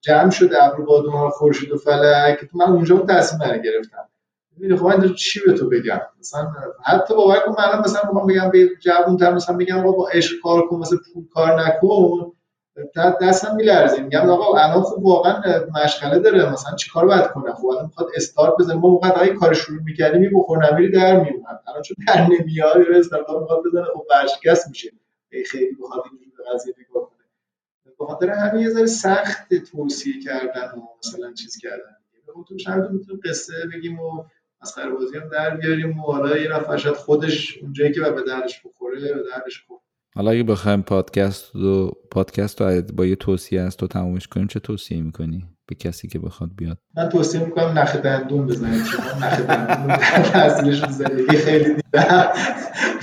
جمع 0.00 0.30
شده 0.30 0.64
ابر 0.64 0.80
بادوم 0.84 1.30
خورشید 1.30 1.72
و 1.72 1.76
فلک 1.76 2.48
من 2.54 2.66
اونجا 2.66 2.96
اون 2.96 3.06
تصمیم 3.06 3.50
رو 3.50 3.58
گرفتم 3.58 4.08
می‌دونی 4.56 4.80
خب 4.80 4.86
من 4.86 5.14
چی 5.14 5.40
به 5.46 5.52
تو 5.52 5.68
بگم؟ 5.68 6.00
مثلا 6.20 6.52
حتی 6.84 7.14
باور 7.14 7.38
کن 7.38 7.54
من 7.58 7.80
مثلا 7.80 8.10
بگم 8.12 8.50
به 8.50 8.70
تر 9.20 9.34
مثلا 9.34 9.56
بگم 9.56 9.82
با 9.82 10.08
عشق 10.08 10.34
کار 10.42 10.66
کن 10.66 10.76
مثلا 10.76 10.98
پول 11.14 11.24
کار 11.34 11.60
نکن. 11.60 12.32
دستم 13.20 13.56
میلرزه. 13.56 14.02
میگم 14.02 14.30
آقا 14.30 14.58
الان 14.58 14.82
خوب 14.82 15.04
واقعا 15.04 15.42
مشغله 15.84 16.18
داره. 16.18 16.52
مثلا 16.52 16.76
چیکار 16.76 17.06
باید 17.06 17.26
کنه 17.26 17.52
خب 17.52 17.66
الان 17.66 17.84
می‌خواد 17.84 18.08
استارت 18.16 18.54
بزنه. 18.60 18.76
ما 18.76 18.88
موقع 18.88 19.22
اگه 19.22 19.32
کار 19.32 19.54
شروع 19.54 19.82
می‌کردیم 19.82 20.20
می 20.20 20.28
بخور 20.28 20.72
نمیری 20.72 20.92
در 20.92 21.16
میومد 21.20 21.60
الان 21.68 21.82
چون 21.82 21.96
در 22.08 22.26
نمیاد 22.26 22.76
رو 22.76 22.96
استارت 22.96 23.26
می‌خواد 23.40 23.62
بزنه 23.66 23.84
خب 23.84 24.06
ورشکست 24.10 24.68
میشه. 24.68 24.90
خیلی 25.46 25.74
بخواد 25.74 26.02
اینجوری 26.10 26.32
به 26.38 26.44
قضیه 26.54 26.74
نگاه 26.78 27.10
کنه. 27.10 27.18
به 27.98 28.06
خاطر 28.06 28.30
همین 28.30 28.62
یه 28.62 28.70
ذره 28.70 28.86
سخت 28.86 29.54
توصیه 29.54 30.22
کردن 30.22 30.72
و 30.76 30.80
مثلا 30.98 31.32
چیز 31.32 31.58
کردن. 31.58 31.94
تو 32.48 32.58
شاید 32.58 32.90
می‌تونیم 32.90 33.20
قصه 33.24 33.52
بگیم 33.74 34.00
و 34.00 34.24
مسخره 34.62 34.90
بازی 34.90 35.18
هم 35.18 35.28
در 35.28 35.56
بیاریم 35.56 36.00
و 36.00 36.02
حالا 36.02 36.36
یه 36.36 36.48
نفر 36.48 36.92
خودش 36.92 37.58
اونجایی 37.62 37.92
که 37.92 38.00
به 38.00 38.22
درش 38.22 38.66
بخوره 38.66 39.00
به 39.00 39.22
درش 39.36 39.64
بخوره. 39.64 39.80
حالا 40.18 40.30
اگه 40.30 40.42
بخوایم 40.42 40.82
پادکست 40.82 41.56
و 41.56 41.90
پادکست 42.10 42.60
رو 42.60 42.82
با 42.94 43.06
یه 43.06 43.16
توصیه 43.16 43.60
از 43.60 43.76
تو 43.76 43.86
تمومش 43.86 44.26
کنیم 44.26 44.46
چه 44.46 44.60
توصیه 44.60 45.02
می‌کنی 45.02 45.44
به 45.66 45.74
کسی 45.74 46.08
که 46.08 46.18
بخواد 46.18 46.50
بیاد؟ 46.56 46.78
من 46.96 47.08
توصیه 47.08 47.44
می‌کنم 47.44 47.78
نخ 47.78 47.96
دندون 47.96 48.46
بزنید 48.46 48.84
چون 48.84 49.04
نخ 49.24 49.40
دندون 49.40 49.96
تاثیرش 50.22 50.84
زندگی 50.90 51.36
خیلی 51.36 51.64
دیدم. 51.64 52.28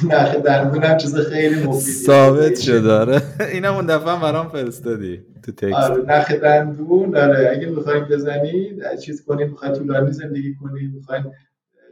نخ 0.10 0.36
دندون 0.36 0.84
هم 0.84 0.98
چیز 0.98 1.16
خیلی 1.16 1.64
مفیدی. 1.64 1.92
ثابت 1.92 2.60
شده 2.60 2.82
داره 2.82 3.22
اینم 3.54 3.74
اون 3.74 3.86
دفعه 3.86 4.22
برام 4.22 4.50
فرستادی 4.50 5.22
تو 5.44 5.52
تکست. 5.52 5.74
آره 5.74 6.04
نخ 6.04 6.32
دندون 6.32 7.18
آره. 7.18 7.52
اگه 7.52 7.68
می‌خوایم 7.68 8.06
بزنید 8.06 8.98
چیز 9.04 9.26
کنید 9.26 9.50
می‌خواید 9.50 9.76
طولانی 9.76 10.12
زندگی 10.12 10.56
کنید 10.56 10.94
می‌خواید 10.96 11.24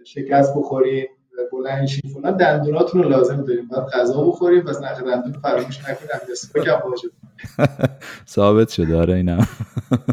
شکست 0.05 0.53
بخورید. 0.57 1.09
بلند 1.51 1.85
شین 1.85 2.11
فلان 2.13 2.37
دندوناتون 2.37 3.03
رو 3.03 3.09
لازم 3.09 3.41
داریم. 3.41 3.67
بعد 3.67 3.87
غذا 3.87 4.23
بخوریم 4.23 4.61
پس 4.61 4.81
نخ 4.81 5.03
دندون 5.03 5.33
فراموش 5.33 5.79
امتصاص 5.87 6.51
کم 6.51 6.71
واجب 6.89 7.09
ثابت 8.27 8.69
شده. 8.69 8.97
آره 8.97 9.13
اینم. 9.13 9.47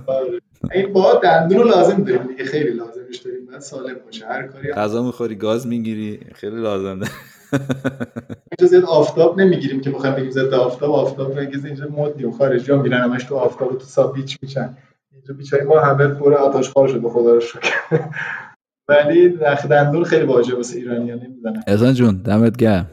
آره. 0.07 0.41
این 0.75 0.93
با 0.93 1.15
دندون 1.23 1.59
رو 1.59 1.69
لازم 1.69 2.05
داریم 2.05 2.23
دیگه. 2.27 2.45
خیلی 2.45 2.71
لازمش 2.71 3.17
داریم. 3.17 3.47
بعد 3.47 3.61
سالم 3.61 3.97
باشه. 4.07 4.27
هر 4.27 4.47
کاری 4.47 4.73
غذا 4.73 5.03
می‌خوری 5.03 5.35
گاز 5.35 5.67
می‌گیری. 5.67 6.21
خیلی 6.35 6.57
لازم 6.63 6.99
داره 6.99 7.13
اینجا 8.51 8.67
زیاد 8.67 8.85
آفتاب 8.85 9.41
نمی‌گیریم 9.41 9.81
که 9.81 9.91
بخوایم 9.91 10.15
بگیم 10.15 10.31
ضد 10.31 10.55
آفتاب 10.55 10.91
آفتاب 10.91 11.41
میگه 11.41 11.67
اینجا 11.67 11.89
مد 11.89 12.17
نیم 12.17 12.31
خارجی 12.33 12.73
ها 12.73 12.83
میرن 12.83 13.01
همش 13.01 13.25
تو 13.25 13.37
آفتاب 13.37 13.79
تو 13.79 13.85
سابیچ 13.85 14.39
میشن 14.43 14.77
اینجا 15.13 15.35
بیچاره 15.35 15.65
ما 15.65 15.81
همه 15.81 16.09
پر 16.09 16.35
آتش 16.35 16.71
خار 16.71 16.89
شده 16.89 17.09
خدا 17.09 17.35
رو 17.35 17.41
شکر. 17.41 17.75
ولی 18.91 19.39
نخ 19.43 19.67
دندون 19.67 20.05
خیلی 20.05 20.25
واجبه 20.25 20.57
واسه 20.57 20.79
ایرانی‌ها 20.79 21.17
نمی‌دونن 21.17 21.63
احسان 21.67 21.95
جون 21.95 22.17
دمت 22.17 22.57
گرم. 22.57 22.87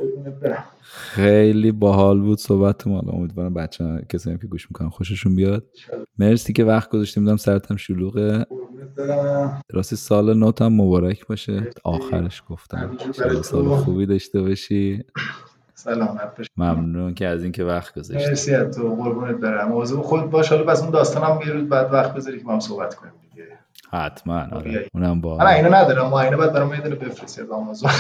خیلی 0.82 1.72
باحال 1.72 2.22
بود 2.22 2.40
صحبت 2.40 2.88
ما 2.88 3.00
امیدوارم 3.00 3.54
بچه 3.54 3.84
ها 3.84 4.02
کسایی 4.02 4.38
که 4.38 4.48
گوش 4.48 4.72
می‌کنن 4.72 4.90
خوششون 4.90 5.36
بیاد. 5.36 5.64
مرسی 6.20 6.54
که 6.54 6.64
وقت 6.64 6.90
گذاشتیم. 6.90 7.24
می‌دونم 7.24 7.38
سرتم 7.38 7.76
شلوغه. 7.76 8.46
راستی 9.74 9.96
سال 9.96 10.38
نوت 10.38 10.62
هم 10.62 10.74
مبارک 10.74 11.28
باشه. 11.28 11.70
آخرش 11.84 12.44
گفتم. 12.50 12.92
سال 13.44 13.66
خوبی 13.66 14.06
داشته 14.06 14.42
باشی. 14.42 15.04
سلامت 15.74 16.38
باشی. 16.38 16.50
ممنون 16.58 17.14
که 17.14 17.28
از 17.28 17.44
اینکه 17.44 17.64
وقت 17.64 18.00
گذاشتی. 18.00 18.30
مرسی 18.30 18.56
از 18.56 18.78
تو. 18.78 18.96
قربونت 18.96 19.36
برم. 19.36 19.70
موضوع 19.70 20.02
خود 20.02 20.30
باش. 20.30 20.50
حالا 20.50 20.64
بس 20.64 20.82
اون 20.82 20.92
داستانم 20.92 21.40
یه 21.48 21.54
روز 21.54 21.70
بعد 21.70 21.94
وقت 21.94 22.14
بذاری 22.14 22.40
که 22.40 22.46
ما 22.46 22.54
هم 22.54 22.60
صحبت 22.60 22.96
کنیم. 22.96 23.12
حتما 23.92 24.48
آره. 24.52 24.88
اونم 24.94 25.22
با 25.22 25.38
من 25.38 25.46
اینو 25.46 25.76
ندارم 25.76 26.08
ما 26.10 26.22
اینو 26.22 26.38
بعد 26.38 26.54
برام 26.54 26.74
یه 26.74 26.82
دونه 26.82 26.96
بفرستی 26.96 27.42
از 27.42 27.50
آمازون. 27.50 27.92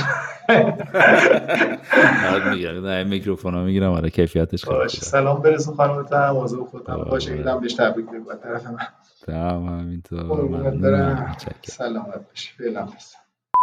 آره 2.33 2.49
می‌گیرم 2.49 2.85
نه 2.85 3.03
میکروفون 3.03 3.53
ها 3.53 3.63
می‌گیرم 3.63 3.91
آره 3.91 4.09
کیفیتش 4.09 4.65
خیلی 4.65 4.77
باشه 4.77 5.01
سلام 5.01 5.41
برسون 5.41 5.75
خانم 5.75 6.03
تا 6.03 6.33
موضوع 6.33 6.67
خودم 6.67 6.95
باشه 6.97 7.33
میدم 7.33 7.59
بهش 7.59 7.73
تبریک 7.73 8.05
بگو 8.05 8.33
طرف 8.33 8.65
من. 8.67 8.77
تمام 9.27 9.79
همینطور. 9.79 10.23
سلامت 11.63 12.27
باشی 12.29 12.53
فعلا 12.57 12.87